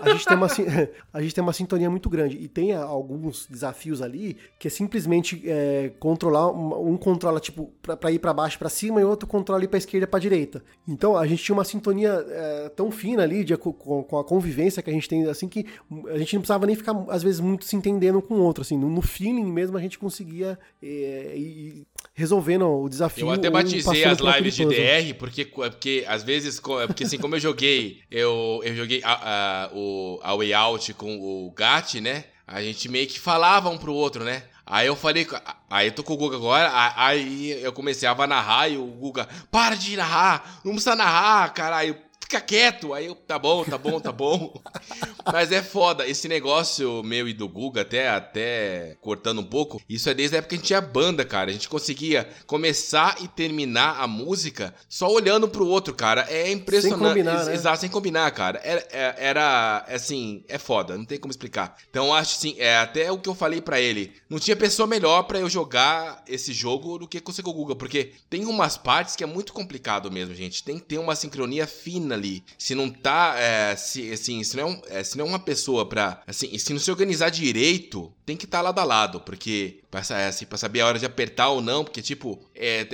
A 0.00 0.10
gente 0.10 0.26
tem 0.26 0.36
uma, 0.36 0.46
a 1.12 1.22
gente 1.22 1.34
tem 1.34 1.42
uma 1.42 1.52
sintonia 1.52 1.90
muito 1.90 2.08
grande. 2.08 2.36
E 2.36 2.48
tem 2.48 2.74
alguns 2.74 3.46
desafios 3.46 4.02
ali 4.02 4.36
que 4.58 4.68
é 4.68 4.70
simplesmente 4.70 5.42
é, 5.44 5.92
controlar. 5.98 6.50
Um 6.50 6.96
controla, 6.96 7.40
tipo, 7.40 7.72
pra, 7.82 7.96
pra 7.96 8.10
ir 8.10 8.18
para 8.18 8.32
baixo 8.32 8.58
para 8.58 8.68
cima 8.68 9.00
e 9.00 9.04
outro 9.04 9.28
controla 9.28 9.64
ir 9.64 9.68
pra 9.68 9.78
esquerda 9.78 10.06
pra 10.06 10.18
direita. 10.18 10.62
Então 10.86 11.16
a 11.16 11.26
gente 11.26 11.42
tinha 11.42 11.54
uma 11.54 11.64
sintonia 11.64 12.24
é, 12.28 12.68
tão 12.70 12.90
fina 12.90 13.22
ali 13.22 13.44
de, 13.44 13.56
com, 13.56 13.72
com, 13.72 14.18
a 14.18 14.24
convivência 14.24 14.82
que 14.82 14.90
a 14.90 14.92
gente 14.92 15.08
tem, 15.08 15.26
assim, 15.28 15.48
que 15.48 15.66
a 16.08 16.18
gente 16.18 16.34
não 16.34 16.40
precisava 16.40 16.66
nem 16.66 16.76
ficar, 16.76 16.94
às 17.08 17.22
vezes, 17.22 17.40
muito 17.40 17.64
se 17.64 17.76
entendendo 17.76 18.20
com 18.22 18.34
o 18.34 18.42
outro. 18.42 18.62
Assim, 18.62 18.76
no, 18.76 18.88
no 18.88 19.02
feeling 19.02 19.50
mesmo 19.50 19.76
a 19.76 19.80
gente 19.80 19.98
conseguia 19.98 20.58
é, 20.82 21.34
ir 21.36 21.86
resolvendo 22.20 22.68
o 22.68 22.88
desafio. 22.88 23.26
Eu 23.26 23.30
até 23.32 23.50
batizei 23.50 24.04
as 24.04 24.18
lives 24.18 24.54
de 24.54 24.66
DR, 24.66 25.14
porque, 25.18 25.44
porque 25.46 26.04
às 26.06 26.22
vezes, 26.22 26.60
porque 26.60 27.04
assim, 27.04 27.18
como 27.18 27.34
eu 27.34 27.40
joguei, 27.40 28.00
eu, 28.10 28.60
eu 28.62 28.76
joguei 28.76 29.00
a, 29.02 29.12
a, 29.12 29.70
o, 29.72 30.20
a 30.22 30.36
Way 30.36 30.52
Out 30.52 30.94
com 30.94 31.18
o 31.18 31.50
Gat, 31.50 32.00
né? 32.00 32.24
A 32.46 32.62
gente 32.62 32.88
meio 32.88 33.06
que 33.06 33.18
falava 33.18 33.70
um 33.70 33.78
pro 33.78 33.94
outro, 33.94 34.22
né? 34.22 34.42
Aí 34.66 34.86
eu 34.86 34.94
falei, 34.94 35.26
aí 35.68 35.88
eu 35.88 35.92
tô 35.92 36.02
com 36.04 36.12
o 36.12 36.16
Guga 36.16 36.36
agora, 36.36 36.70
aí 36.94 37.50
eu 37.60 37.72
comecei 37.72 38.08
a 38.08 38.26
narrar 38.26 38.68
e 38.68 38.76
o 38.76 38.84
Guga, 38.84 39.26
para 39.50 39.74
de 39.74 39.96
narrar, 39.96 40.60
não 40.64 40.72
precisa 40.72 40.94
narrar, 40.94 41.52
caralho 41.52 41.96
fica 42.30 42.40
quieto. 42.40 42.94
Aí 42.94 43.06
eu, 43.06 43.14
tá 43.16 43.38
bom, 43.38 43.64
tá 43.64 43.76
bom, 43.76 43.98
tá 43.98 44.12
bom. 44.12 44.54
Mas 45.32 45.50
é 45.50 45.62
foda. 45.62 46.06
Esse 46.06 46.28
negócio 46.28 47.02
meu 47.02 47.28
e 47.28 47.34
do 47.34 47.48
Guga, 47.48 47.82
até, 47.82 48.08
até 48.08 48.96
cortando 49.00 49.40
um 49.40 49.44
pouco, 49.44 49.82
isso 49.88 50.08
é 50.08 50.14
desde 50.14 50.36
a 50.36 50.38
época 50.38 50.50
que 50.50 50.54
a 50.54 50.58
gente 50.58 50.66
tinha 50.68 50.80
banda, 50.80 51.24
cara. 51.24 51.50
A 51.50 51.52
gente 51.52 51.68
conseguia 51.68 52.28
começar 52.46 53.16
e 53.20 53.26
terminar 53.26 54.00
a 54.00 54.06
música 54.06 54.72
só 54.88 55.10
olhando 55.10 55.48
pro 55.48 55.66
outro, 55.66 55.92
cara. 55.92 56.26
É 56.28 56.50
impressionante. 56.50 57.00
Sem 57.00 57.08
combinar, 57.08 57.44
né? 57.44 57.54
Exato, 57.54 57.80
sem 57.80 57.90
combinar, 57.90 58.30
cara. 58.30 58.60
Era, 58.62 58.86
é, 58.92 59.14
era, 59.18 59.84
assim, 59.88 60.44
é 60.48 60.58
foda, 60.58 60.96
não 60.96 61.04
tem 61.04 61.18
como 61.18 61.32
explicar. 61.32 61.76
Então 61.90 62.14
acho 62.14 62.36
assim, 62.36 62.54
é 62.58 62.78
até 62.78 63.10
o 63.10 63.18
que 63.18 63.28
eu 63.28 63.34
falei 63.34 63.60
para 63.60 63.80
ele. 63.80 64.12
Não 64.28 64.38
tinha 64.38 64.56
pessoa 64.56 64.86
melhor 64.86 65.24
para 65.24 65.40
eu 65.40 65.48
jogar 65.48 66.22
esse 66.28 66.52
jogo 66.52 66.98
do 66.98 67.08
que 67.08 67.20
com 67.20 67.32
o 67.32 67.52
Guga, 67.52 67.74
porque 67.74 68.12
tem 68.28 68.44
umas 68.44 68.76
partes 68.76 69.16
que 69.16 69.24
é 69.24 69.26
muito 69.26 69.52
complicado 69.52 70.10
mesmo, 70.10 70.34
gente. 70.34 70.62
Tem 70.62 70.78
que 70.78 70.84
ter 70.84 70.98
uma 70.98 71.16
sincronia 71.16 71.66
fina 71.66 72.19
ali. 72.20 72.44
Se 72.58 72.74
não 72.74 72.90
tá, 72.90 73.34
é, 73.38 73.74
se, 73.74 74.12
assim, 74.12 74.44
se 74.44 74.56
não, 74.56 74.80
é, 74.88 75.00
é, 75.00 75.04
se 75.04 75.16
não 75.16 75.26
é 75.26 75.28
uma 75.28 75.38
pessoa 75.38 75.86
pra, 75.86 76.22
assim, 76.26 76.56
se 76.58 76.72
não 76.72 76.80
se 76.80 76.90
organizar 76.90 77.30
direito, 77.30 78.12
tem 78.30 78.36
que 78.36 78.44
estar 78.44 78.58
tá 78.58 78.62
lado 78.62 78.78
a 78.78 78.84
lado, 78.84 79.20
porque 79.20 79.80
pra, 79.90 80.02
é, 80.16 80.28
assim, 80.28 80.46
pra 80.46 80.56
saber 80.56 80.80
a 80.80 80.86
hora 80.86 81.00
de 81.00 81.04
apertar 81.04 81.48
ou 81.48 81.60
não, 81.60 81.82
porque, 81.82 82.00
tipo, 82.00 82.38
é, 82.54 82.86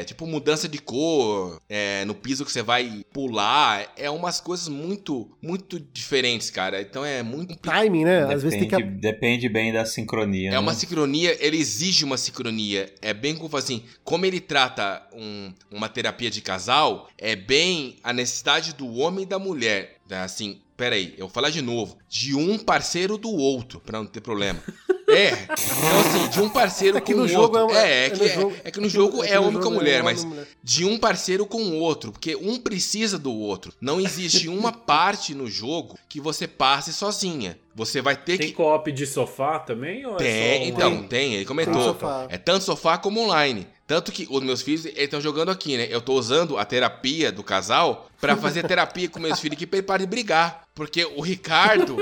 é 0.00 0.04
tipo 0.04 0.26
mudança 0.26 0.68
de 0.68 0.78
cor 0.78 1.60
é, 1.68 2.04
no 2.04 2.16
piso 2.16 2.44
que 2.44 2.50
você 2.50 2.62
vai 2.62 3.04
pular, 3.12 3.92
é 3.96 4.10
umas 4.10 4.40
coisas 4.40 4.66
muito, 4.66 5.30
muito 5.40 5.78
diferentes, 5.78 6.50
cara. 6.50 6.80
Então 6.80 7.04
é 7.04 7.22
muito... 7.22 7.54
Timing, 7.56 8.04
né? 8.04 8.16
Depende, 8.22 8.34
Às 8.34 8.42
vezes 8.42 8.58
tem 8.58 8.68
que... 8.68 8.82
Depende 8.82 9.48
bem 9.48 9.72
da 9.72 9.86
sincronia, 9.86 10.48
É 10.48 10.52
né? 10.52 10.58
uma 10.58 10.74
sincronia, 10.74 11.36
ele 11.38 11.58
exige 11.58 12.04
uma 12.04 12.16
sincronia. 12.16 12.92
É 13.00 13.14
bem 13.14 13.36
como, 13.36 13.56
assim, 13.56 13.84
como 14.02 14.26
ele 14.26 14.40
trata 14.40 15.00
um, 15.14 15.52
uma 15.70 15.88
terapia 15.88 16.28
de 16.28 16.40
casal, 16.40 17.08
é 17.16 17.36
bem 17.36 17.98
a 18.02 18.12
necessidade 18.12 18.74
do 18.74 18.92
homem 18.94 19.22
e 19.22 19.26
da 19.26 19.38
mulher. 19.38 19.98
Assim, 20.10 20.60
peraí, 20.76 21.14
eu 21.16 21.26
vou 21.26 21.30
falar 21.30 21.50
de 21.50 21.62
novo. 21.62 21.96
De 22.08 22.34
um 22.34 22.58
parceiro 22.58 23.16
do 23.16 23.30
outro, 23.30 23.80
pra 23.80 23.98
não 23.98 24.06
ter 24.06 24.20
problema. 24.20 24.62
É, 25.12 25.30
então 25.30 26.00
assim, 26.00 26.28
de 26.28 26.40
um 26.40 26.48
parceiro 26.48 26.96
é 26.96 27.00
com 27.00 27.12
o 27.12 27.36
outro. 27.36 27.58
É, 27.58 27.64
uma, 27.64 27.78
é, 27.78 28.06
é, 28.06 28.10
que, 28.10 28.24
é, 28.24 28.28
jogo, 28.28 28.56
é, 28.64 28.70
que 28.70 28.80
no 28.80 28.88
jogo 28.88 29.22
é, 29.22 29.38
homem 29.38 29.60
com 29.60 29.70
mulher, 29.70 30.02
mas 30.02 30.26
de 30.62 30.86
um 30.86 30.98
parceiro 30.98 31.44
com 31.44 31.60
o 31.60 31.74
outro, 31.74 32.12
porque 32.12 32.34
um 32.34 32.58
precisa 32.58 33.18
do 33.18 33.30
outro. 33.30 33.74
Não 33.78 34.00
existe 34.00 34.48
uma 34.48 34.72
parte 34.72 35.34
no 35.34 35.50
jogo 35.50 35.98
que 36.08 36.18
você 36.18 36.48
passe 36.48 36.94
sozinha. 36.94 37.58
Você 37.74 38.00
vai 38.00 38.16
ter 38.16 38.38
tem 38.38 38.38
que. 38.38 38.44
Tem 38.46 38.52
co-op 38.54 38.90
de 38.90 39.06
sofá 39.06 39.58
também? 39.58 40.06
Ou 40.06 40.16
tem, 40.16 40.28
é 40.28 40.66
então, 40.66 41.02
tem, 41.02 41.34
ele 41.34 41.44
comentou. 41.44 41.96
É 42.28 42.38
tanto 42.38 42.64
sofá 42.64 42.96
como 42.96 43.20
online. 43.20 43.66
Tanto 43.86 44.12
que 44.12 44.26
os 44.30 44.42
meus 44.42 44.62
filhos 44.62 44.86
estão 44.86 45.20
jogando 45.20 45.50
aqui, 45.50 45.76
né? 45.76 45.86
Eu 45.90 46.00
tô 46.00 46.14
usando 46.14 46.56
a 46.56 46.64
terapia 46.64 47.30
do 47.32 47.42
casal 47.42 48.08
para 48.20 48.36
fazer 48.36 48.64
terapia 48.64 49.08
com 49.08 49.18
meus 49.18 49.40
filhos 49.40 49.56
aqui 49.56 49.66
pra 49.66 49.78
ele 49.78 49.86
parar 49.86 49.98
de 49.98 50.06
brigar. 50.06 50.62
Porque 50.74 51.04
o 51.04 51.20
Ricardo, 51.20 51.98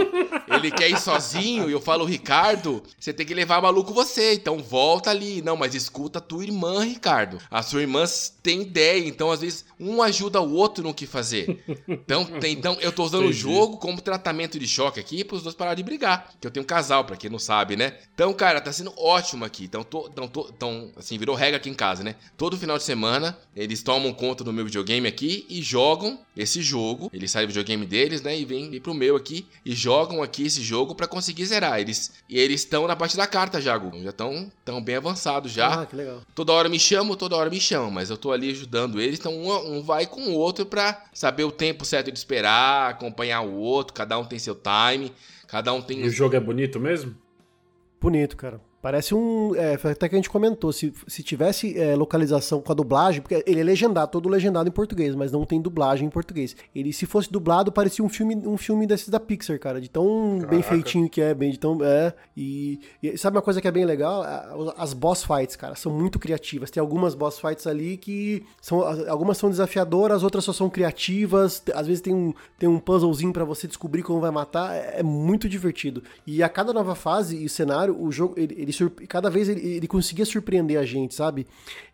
ele 0.46 0.70
quer 0.70 0.88
ir 0.88 1.00
sozinho 1.00 1.68
e 1.68 1.72
eu 1.72 1.80
falo, 1.80 2.04
Ricardo, 2.04 2.84
você 2.98 3.12
tem 3.12 3.26
que 3.26 3.34
levar 3.34 3.60
maluco 3.60 3.92
você, 3.92 4.34
então 4.34 4.58
volta 4.58 5.10
ali. 5.10 5.42
Não, 5.42 5.56
mas 5.56 5.74
escuta 5.74 6.20
a 6.20 6.22
tua 6.22 6.44
irmã, 6.44 6.84
Ricardo. 6.84 7.38
A 7.50 7.62
sua 7.62 7.80
irmã 7.80 8.04
tem 8.42 8.62
ideia, 8.62 9.08
então 9.08 9.32
às 9.32 9.40
vezes 9.40 9.64
um 9.78 10.00
ajuda 10.00 10.40
o 10.40 10.54
outro 10.54 10.84
no 10.84 10.94
que 10.94 11.06
fazer. 11.06 11.64
Então, 11.88 12.24
tem, 12.24 12.52
então 12.52 12.76
eu 12.80 12.92
tô 12.92 13.02
usando 13.02 13.24
Entendi. 13.24 13.38
o 13.38 13.52
jogo 13.52 13.76
como 13.78 14.00
tratamento 14.00 14.58
de 14.58 14.68
choque 14.68 15.00
aqui 15.00 15.24
pros 15.24 15.42
dois 15.42 15.54
parar 15.54 15.74
de 15.74 15.82
brigar. 15.82 16.30
Que 16.40 16.46
eu 16.46 16.50
tenho 16.50 16.62
um 16.62 16.66
casal, 16.66 17.04
pra 17.04 17.16
quem 17.16 17.28
não 17.30 17.38
sabe, 17.38 17.74
né? 17.74 17.98
Então, 18.14 18.32
cara, 18.32 18.60
tá 18.60 18.72
sendo 18.72 18.92
ótimo 18.96 19.44
aqui. 19.44 19.64
Então, 19.64 19.82
tô, 19.82 20.06
então, 20.06 20.28
tô, 20.28 20.48
então 20.48 20.92
assim, 20.96 21.18
virou 21.18 21.34
regra 21.34 21.56
aqui 21.56 21.68
em 21.68 21.74
casa, 21.80 22.04
né? 22.04 22.14
Todo 22.36 22.58
final 22.58 22.76
de 22.76 22.84
semana, 22.84 23.38
eles 23.56 23.82
tomam 23.82 24.12
conta 24.12 24.44
do 24.44 24.52
meu 24.52 24.66
videogame 24.66 25.08
aqui 25.08 25.46
e 25.48 25.62
jogam 25.62 26.18
esse 26.36 26.60
jogo. 26.60 27.10
Eles 27.10 27.30
saem 27.30 27.46
do 27.46 27.48
videogame 27.48 27.86
deles, 27.86 28.20
né? 28.20 28.38
E 28.38 28.44
vêm 28.44 28.68
vem 28.68 28.80
pro 28.80 28.92
meu 28.92 29.16
aqui 29.16 29.46
e 29.64 29.72
jogam 29.72 30.22
aqui 30.22 30.44
esse 30.44 30.60
jogo 30.60 30.94
para 30.94 31.06
conseguir 31.06 31.46
zerar. 31.46 31.80
Eles, 31.80 32.12
e 32.28 32.38
eles 32.38 32.60
estão 32.60 32.86
na 32.86 32.94
parte 32.94 33.16
da 33.16 33.26
carta 33.26 33.62
já, 33.62 33.78
Google. 33.78 34.02
Já 34.02 34.10
estão 34.10 34.52
tão 34.62 34.82
bem 34.82 34.96
avançados 34.96 35.52
já. 35.52 35.80
Ah, 35.80 35.86
que 35.86 35.96
legal. 35.96 36.20
Toda 36.34 36.52
hora 36.52 36.68
me 36.68 36.78
chamam, 36.78 37.16
toda 37.16 37.34
hora 37.34 37.48
me 37.48 37.58
chamam, 37.58 37.90
mas 37.90 38.10
eu 38.10 38.18
tô 38.18 38.30
ali 38.30 38.50
ajudando 38.50 39.00
eles. 39.00 39.18
Então 39.18 39.32
um, 39.34 39.78
um 39.78 39.82
vai 39.82 40.06
com 40.06 40.20
o 40.20 40.34
outro 40.34 40.66
pra 40.66 41.06
saber 41.14 41.44
o 41.44 41.50
tempo 41.50 41.86
certo 41.86 42.12
de 42.12 42.18
esperar, 42.18 42.90
acompanhar 42.90 43.40
o 43.40 43.54
outro. 43.54 43.94
Cada 43.94 44.18
um 44.18 44.24
tem 44.26 44.38
seu 44.38 44.54
time. 44.54 45.12
Cada 45.48 45.72
um 45.72 45.80
tem. 45.80 46.00
E 46.00 46.06
o 46.08 46.10
jogo 46.10 46.36
é 46.36 46.40
bonito 46.40 46.78
mesmo? 46.78 47.16
Bonito, 47.98 48.36
cara. 48.36 48.60
Parece 48.82 49.14
um. 49.14 49.54
É, 49.54 49.74
até 49.74 50.08
que 50.08 50.14
a 50.14 50.18
gente 50.18 50.30
comentou, 50.30 50.72
se, 50.72 50.92
se 51.06 51.22
tivesse 51.22 51.78
é, 51.78 51.94
localização 51.94 52.62
com 52.62 52.72
a 52.72 52.74
dublagem, 52.74 53.20
porque 53.20 53.42
ele 53.46 53.60
é 53.60 53.62
legendado, 53.62 54.10
todo 54.10 54.26
legendado 54.26 54.68
em 54.70 54.72
português, 54.72 55.14
mas 55.14 55.30
não 55.30 55.44
tem 55.44 55.60
dublagem 55.60 56.06
em 56.06 56.10
português. 56.10 56.56
Ele, 56.74 56.90
se 56.90 57.04
fosse 57.04 57.30
dublado, 57.30 57.70
parecia 57.70 58.02
um 58.02 58.08
filme, 58.08 58.36
um 58.36 58.56
filme 58.56 58.86
desses 58.86 59.10
da 59.10 59.20
Pixar, 59.20 59.58
cara, 59.58 59.82
de 59.82 59.90
tão 59.90 60.38
Caraca. 60.38 60.46
bem 60.48 60.62
feitinho 60.62 61.10
que 61.10 61.20
é, 61.20 61.34
bem 61.34 61.50
de 61.50 61.58
tão. 61.58 61.78
É. 61.84 62.14
E, 62.34 62.80
e, 63.02 63.18
sabe 63.18 63.36
uma 63.36 63.42
coisa 63.42 63.60
que 63.60 63.68
é 63.68 63.70
bem 63.70 63.84
legal? 63.84 64.24
As 64.78 64.94
boss 64.94 65.24
fights, 65.24 65.56
cara, 65.56 65.74
são 65.74 65.92
muito 65.92 66.18
criativas. 66.18 66.70
Tem 66.70 66.80
algumas 66.80 67.14
boss 67.14 67.38
fights 67.38 67.66
ali 67.66 67.98
que 67.98 68.46
são. 68.62 68.80
Algumas 69.10 69.36
são 69.36 69.50
desafiadoras, 69.50 70.22
outras 70.22 70.42
só 70.44 70.54
são 70.54 70.70
criativas. 70.70 71.62
Às 71.74 71.86
vezes 71.86 72.00
tem 72.00 72.14
um, 72.14 72.32
tem 72.58 72.66
um 72.66 72.78
puzzlezinho 72.78 73.32
para 73.32 73.44
você 73.44 73.68
descobrir 73.68 74.02
como 74.02 74.20
vai 74.20 74.30
matar. 74.30 74.74
É, 74.74 75.00
é, 75.00 75.02
muito 75.02 75.50
divertido. 75.50 76.02
E 76.26 76.42
a 76.42 76.48
cada 76.48 76.72
nova 76.72 76.94
fase 76.94 77.44
e 77.44 77.46
cenário, 77.46 78.00
o 78.00 78.10
jogo. 78.10 78.34
ele, 78.38 78.54
ele 78.58 78.69
ele 78.78 79.06
cada 79.06 79.30
vez 79.30 79.48
ele, 79.48 79.60
ele, 79.60 79.86
conseguia 79.86 80.24
surpreender 80.24 80.78
a 80.78 80.84
gente, 80.84 81.14
sabe? 81.14 81.46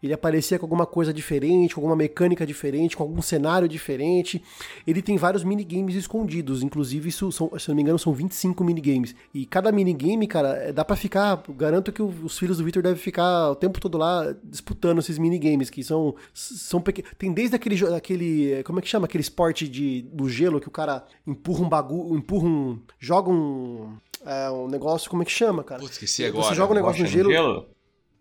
Ele 0.03 0.12
aparecia 0.12 0.59
com 0.59 0.66
alguma 0.66 0.86
coisa 0.86 1.12
diferente, 1.12 1.74
com 1.74 1.81
alguma 1.81 1.97
mecânica 1.97 2.47
diferente, 2.47 2.97
com 2.97 3.03
algum 3.03 3.23
cenário 3.23 3.69
diferente. 3.69 4.43
Ele 4.86 5.03
tem 5.03 5.16
vários 5.16 5.44
minigames 5.44 5.94
escondidos, 5.94 6.62
inclusive 6.62 7.09
isso 7.09 7.31
são, 7.32 7.51
se 7.59 7.69
não 7.69 7.77
me 7.77 7.82
engano, 7.82 7.98
são 7.98 8.12
25 8.12 8.62
minigames. 8.65 9.15
E 9.32 9.47
cada 9.47 9.73
minigame, 9.73 10.27
cara, 10.27 10.57
é, 10.57 10.73
dá 10.73 10.85
para 10.85 10.97
ficar, 10.97 11.43
garanto 11.51 11.93
que 11.93 12.03
os 12.03 12.39
filhos 12.39 12.59
do 12.59 12.65
Victor 12.65 12.82
devem 12.82 12.98
ficar 12.98 13.51
o 13.51 13.57
tempo 13.57 13.81
todo 13.81 13.98
lá 13.98 14.35
disputando 14.44 14.98
esses 14.98 15.19
minigames, 15.19 15.70
que 15.70 15.82
são 15.82 16.15
são. 16.32 16.82
Tem 17.19 17.32
desde 17.32 17.57
aquele 17.57 17.77
aquele, 17.94 18.62
como 18.65 18.78
é 18.78 18.82
que 18.82 18.89
chama 18.89 19.07
aquele 19.07 19.23
esporte 19.23 19.69
de 19.69 20.03
do 20.12 20.28
gelo 20.28 20.61
que 20.61 20.69
o 20.69 20.70
cara 20.70 21.05
empurra 21.27 21.65
um 21.65 21.69
bagulho, 21.69 22.16
empurra 22.16 22.47
um, 22.47 22.81
joga 22.98 23.31
um 23.31 23.97
é 24.27 24.51
um 24.51 24.69
negócio, 24.69 25.09
como 25.09 25.23
é 25.23 25.24
que 25.24 25.32
chama, 25.32 25.62
cara? 25.62 25.81
Putz, 25.81 25.94
esqueci 25.94 26.24
agora. 26.24 26.48
Você 26.48 26.55
joga 26.55 26.73
um 26.73 26.77
negócio 26.77 27.03
no 27.03 27.09
gelo. 27.09 27.31
gelo. 27.31 27.69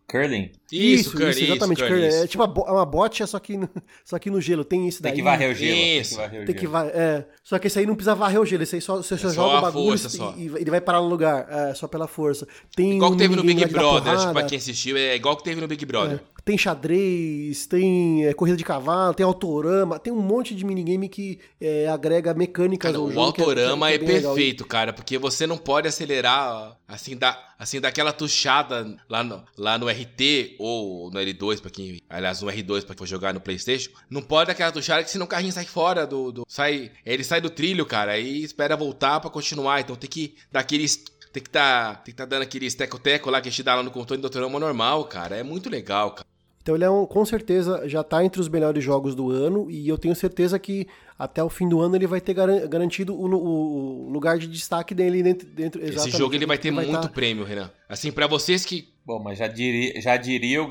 Curling? 0.07 0.51
Isso, 0.71 1.09
isso, 1.09 1.11
curling, 1.13 1.29
isso 1.31 1.43
exatamente. 1.43 1.81
Isso, 1.81 1.87
curling, 1.87 2.05
É 2.05 2.27
tipo 2.27 2.43
uma, 2.43 2.71
uma 2.71 2.85
bote, 2.85 3.25
só 3.25 3.39
que, 3.39 3.57
no, 3.57 3.67
só 4.05 4.19
que 4.19 4.29
no 4.29 4.39
gelo. 4.39 4.63
Tem 4.63 4.87
isso 4.87 5.01
daí. 5.01 5.13
Tem 5.13 5.19
que 5.19 5.23
varrer 5.23 5.51
o 5.51 5.55
gelo. 5.55 5.75
Isso. 5.75 6.17
Tem 6.45 6.55
que 6.55 6.67
varrer, 6.67 6.91
é. 6.95 7.25
Só 7.43 7.57
que 7.57 7.65
esse 7.67 7.79
aí 7.79 7.87
não 7.87 7.95
precisa 7.95 8.13
varrer 8.13 8.39
o 8.39 8.45
gelo. 8.45 8.61
Esse 8.61 8.75
aí 8.75 8.81
só, 8.81 8.97
você 8.97 9.17
só, 9.17 9.29
é 9.29 9.33
joga 9.33 9.57
o 9.57 9.61
bagulho 9.61 9.99
e, 10.37 10.41
e, 10.41 10.45
ele 10.61 10.69
vai 10.69 10.79
parar 10.79 11.01
no 11.01 11.07
lugar. 11.07 11.47
É, 11.49 11.73
só 11.73 11.87
pela 11.87 12.07
força. 12.07 12.47
Tem 12.75 12.97
igual 12.97 13.11
que 13.11 13.17
teve 13.17 13.35
no 13.35 13.43
Big 13.43 13.65
Brother, 13.65 14.13
acho 14.13 14.27
que 14.27 14.33
pra 14.33 14.43
quem 14.43 14.57
assistiu, 14.59 14.95
é 14.95 15.15
igual 15.15 15.35
que 15.35 15.43
teve 15.43 15.59
no 15.59 15.67
Big 15.67 15.83
Brother. 15.85 16.19
É 16.34 16.34
tem 16.45 16.59
xadrez, 16.59 17.65
tem 17.65 18.27
é, 18.27 18.33
corrida 18.33 18.55
de 18.55 18.63
cavalo, 18.63 19.15
tem 19.15 19.25
autorama, 19.25 19.97
tem 19.97 20.13
um 20.13 20.21
monte 20.21 20.53
de 20.53 20.63
minigame 20.63 21.09
que 21.09 21.39
é, 21.59 21.87
agrega 21.87 22.35
mecânicas 22.35 22.91
cara, 22.91 23.01
ao 23.01 23.07
o 23.07 23.11
jogo. 23.11 23.19
O 23.19 23.23
autorama 23.25 23.89
é, 23.89 23.93
é, 23.93 23.95
é 23.95 23.99
perfeito, 23.99 24.61
legal. 24.61 24.67
cara, 24.67 24.93
porque 24.93 25.17
você 25.17 25.47
não 25.47 25.57
pode 25.57 25.87
acelerar 25.87 26.77
assim, 26.87 27.17
da, 27.17 27.35
assim 27.57 27.81
daquela 27.81 28.13
tuchada 28.13 28.95
lá 29.09 29.23
no, 29.23 29.43
lá 29.57 29.79
no 29.79 29.89
RT 29.89 30.55
ou 30.59 31.09
no 31.09 31.19
L2, 31.19 31.61
para 31.61 31.71
quem. 31.71 31.99
Aliás, 32.07 32.43
no 32.43 32.47
R2 32.47 32.85
para 32.85 32.93
quem 32.93 32.99
for 32.99 33.07
jogar 33.07 33.33
no 33.33 33.41
PlayStation. 33.41 33.89
Não 34.07 34.21
pode 34.21 34.51
aquela 34.51 34.71
tuchada 34.71 35.03
que 35.03 35.09
senão 35.09 35.25
o 35.25 35.29
carrinho 35.29 35.51
sai 35.51 35.65
fora 35.65 36.05
do. 36.05 36.31
do 36.31 36.45
sai, 36.47 36.91
ele 37.03 37.23
sai 37.23 37.41
do 37.41 37.49
trilho, 37.49 37.87
cara, 37.87 38.19
e 38.19 38.43
espera 38.43 38.77
voltar 38.77 39.19
para 39.19 39.31
continuar. 39.31 39.81
Então 39.81 39.95
tem 39.95 40.09
que 40.09 40.35
dar 40.51 40.59
aqueles 40.59 41.03
tem 41.33 41.43
que 41.43 41.49
tá, 41.49 41.95
tem 41.95 42.13
que 42.13 42.17
tá 42.17 42.23
dando 42.23 42.43
aquele 42.43 42.71
teco-teco 42.71 43.29
lá 43.29 43.41
que 43.41 43.49
a 43.49 43.51
gente 43.51 43.61
dá 43.61 43.75
lá 43.75 43.83
no 43.83 43.91
controle 43.91 44.21
do 44.21 44.27
Autorama 44.27 44.57
normal, 44.57 45.03
cara. 45.03 45.35
É 45.35 45.43
muito 45.43 45.69
legal, 45.69 46.11
cara. 46.11 46.34
Então 46.65 46.73
ele 46.73 46.83
é 46.83 46.89
um, 46.89 47.05
com 47.05 47.23
certeza 47.23 47.87
já 47.87 48.01
está 48.01 48.25
entre 48.25 48.41
os 48.41 48.49
melhores 48.49 48.83
jogos 48.83 49.13
do 49.13 49.29
ano 49.29 49.69
e 49.69 49.87
eu 49.87 49.99
tenho 49.99 50.15
certeza 50.15 50.57
que 50.57 50.87
até 51.17 51.43
o 51.43 51.47
fim 51.47 51.69
do 51.69 51.79
ano 51.79 51.95
ele 51.95 52.07
vai 52.07 52.19
ter 52.19 52.33
garan- 52.33 52.65
garantido 52.67 53.13
o, 53.13 53.27
o- 53.35 54.09
lugar 54.09 54.39
de 54.39 54.47
destaque 54.47 54.95
dele 54.95 55.21
dentro. 55.21 55.47
dentro 55.47 55.79
Esse 55.85 56.09
jogo 56.09 56.33
ele 56.33 56.47
vai 56.47 56.57
ter 56.57 56.71
muito 56.71 56.91
tá- 56.91 57.07
prêmio, 57.07 57.43
Renan. 57.45 57.69
Assim, 57.87 58.11
pra 58.11 58.25
vocês 58.25 58.65
que. 58.65 58.89
Bom, 59.05 59.21
mas 59.21 59.37
já 59.37 59.47
diria, 59.47 60.01
já 60.01 60.17
diria 60.17 60.63
o, 60.63 60.67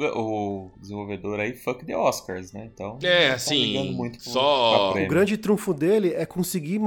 o 0.67 0.71
desenvolvedor 0.81 1.39
aí, 1.39 1.55
fuck 1.55 1.85
the 1.87 1.97
Oscars, 1.97 2.53
né? 2.53 2.69
Então. 2.73 2.99
É, 3.01 3.29
tá 3.29 3.35
assim. 3.37 3.93
muito 3.93 4.19
pro- 4.19 4.29
Só. 4.31 4.91
O 4.93 5.07
grande 5.09 5.37
trunfo 5.37 5.73
dele 5.73 6.13
é 6.15 6.27
conseguir 6.27 6.81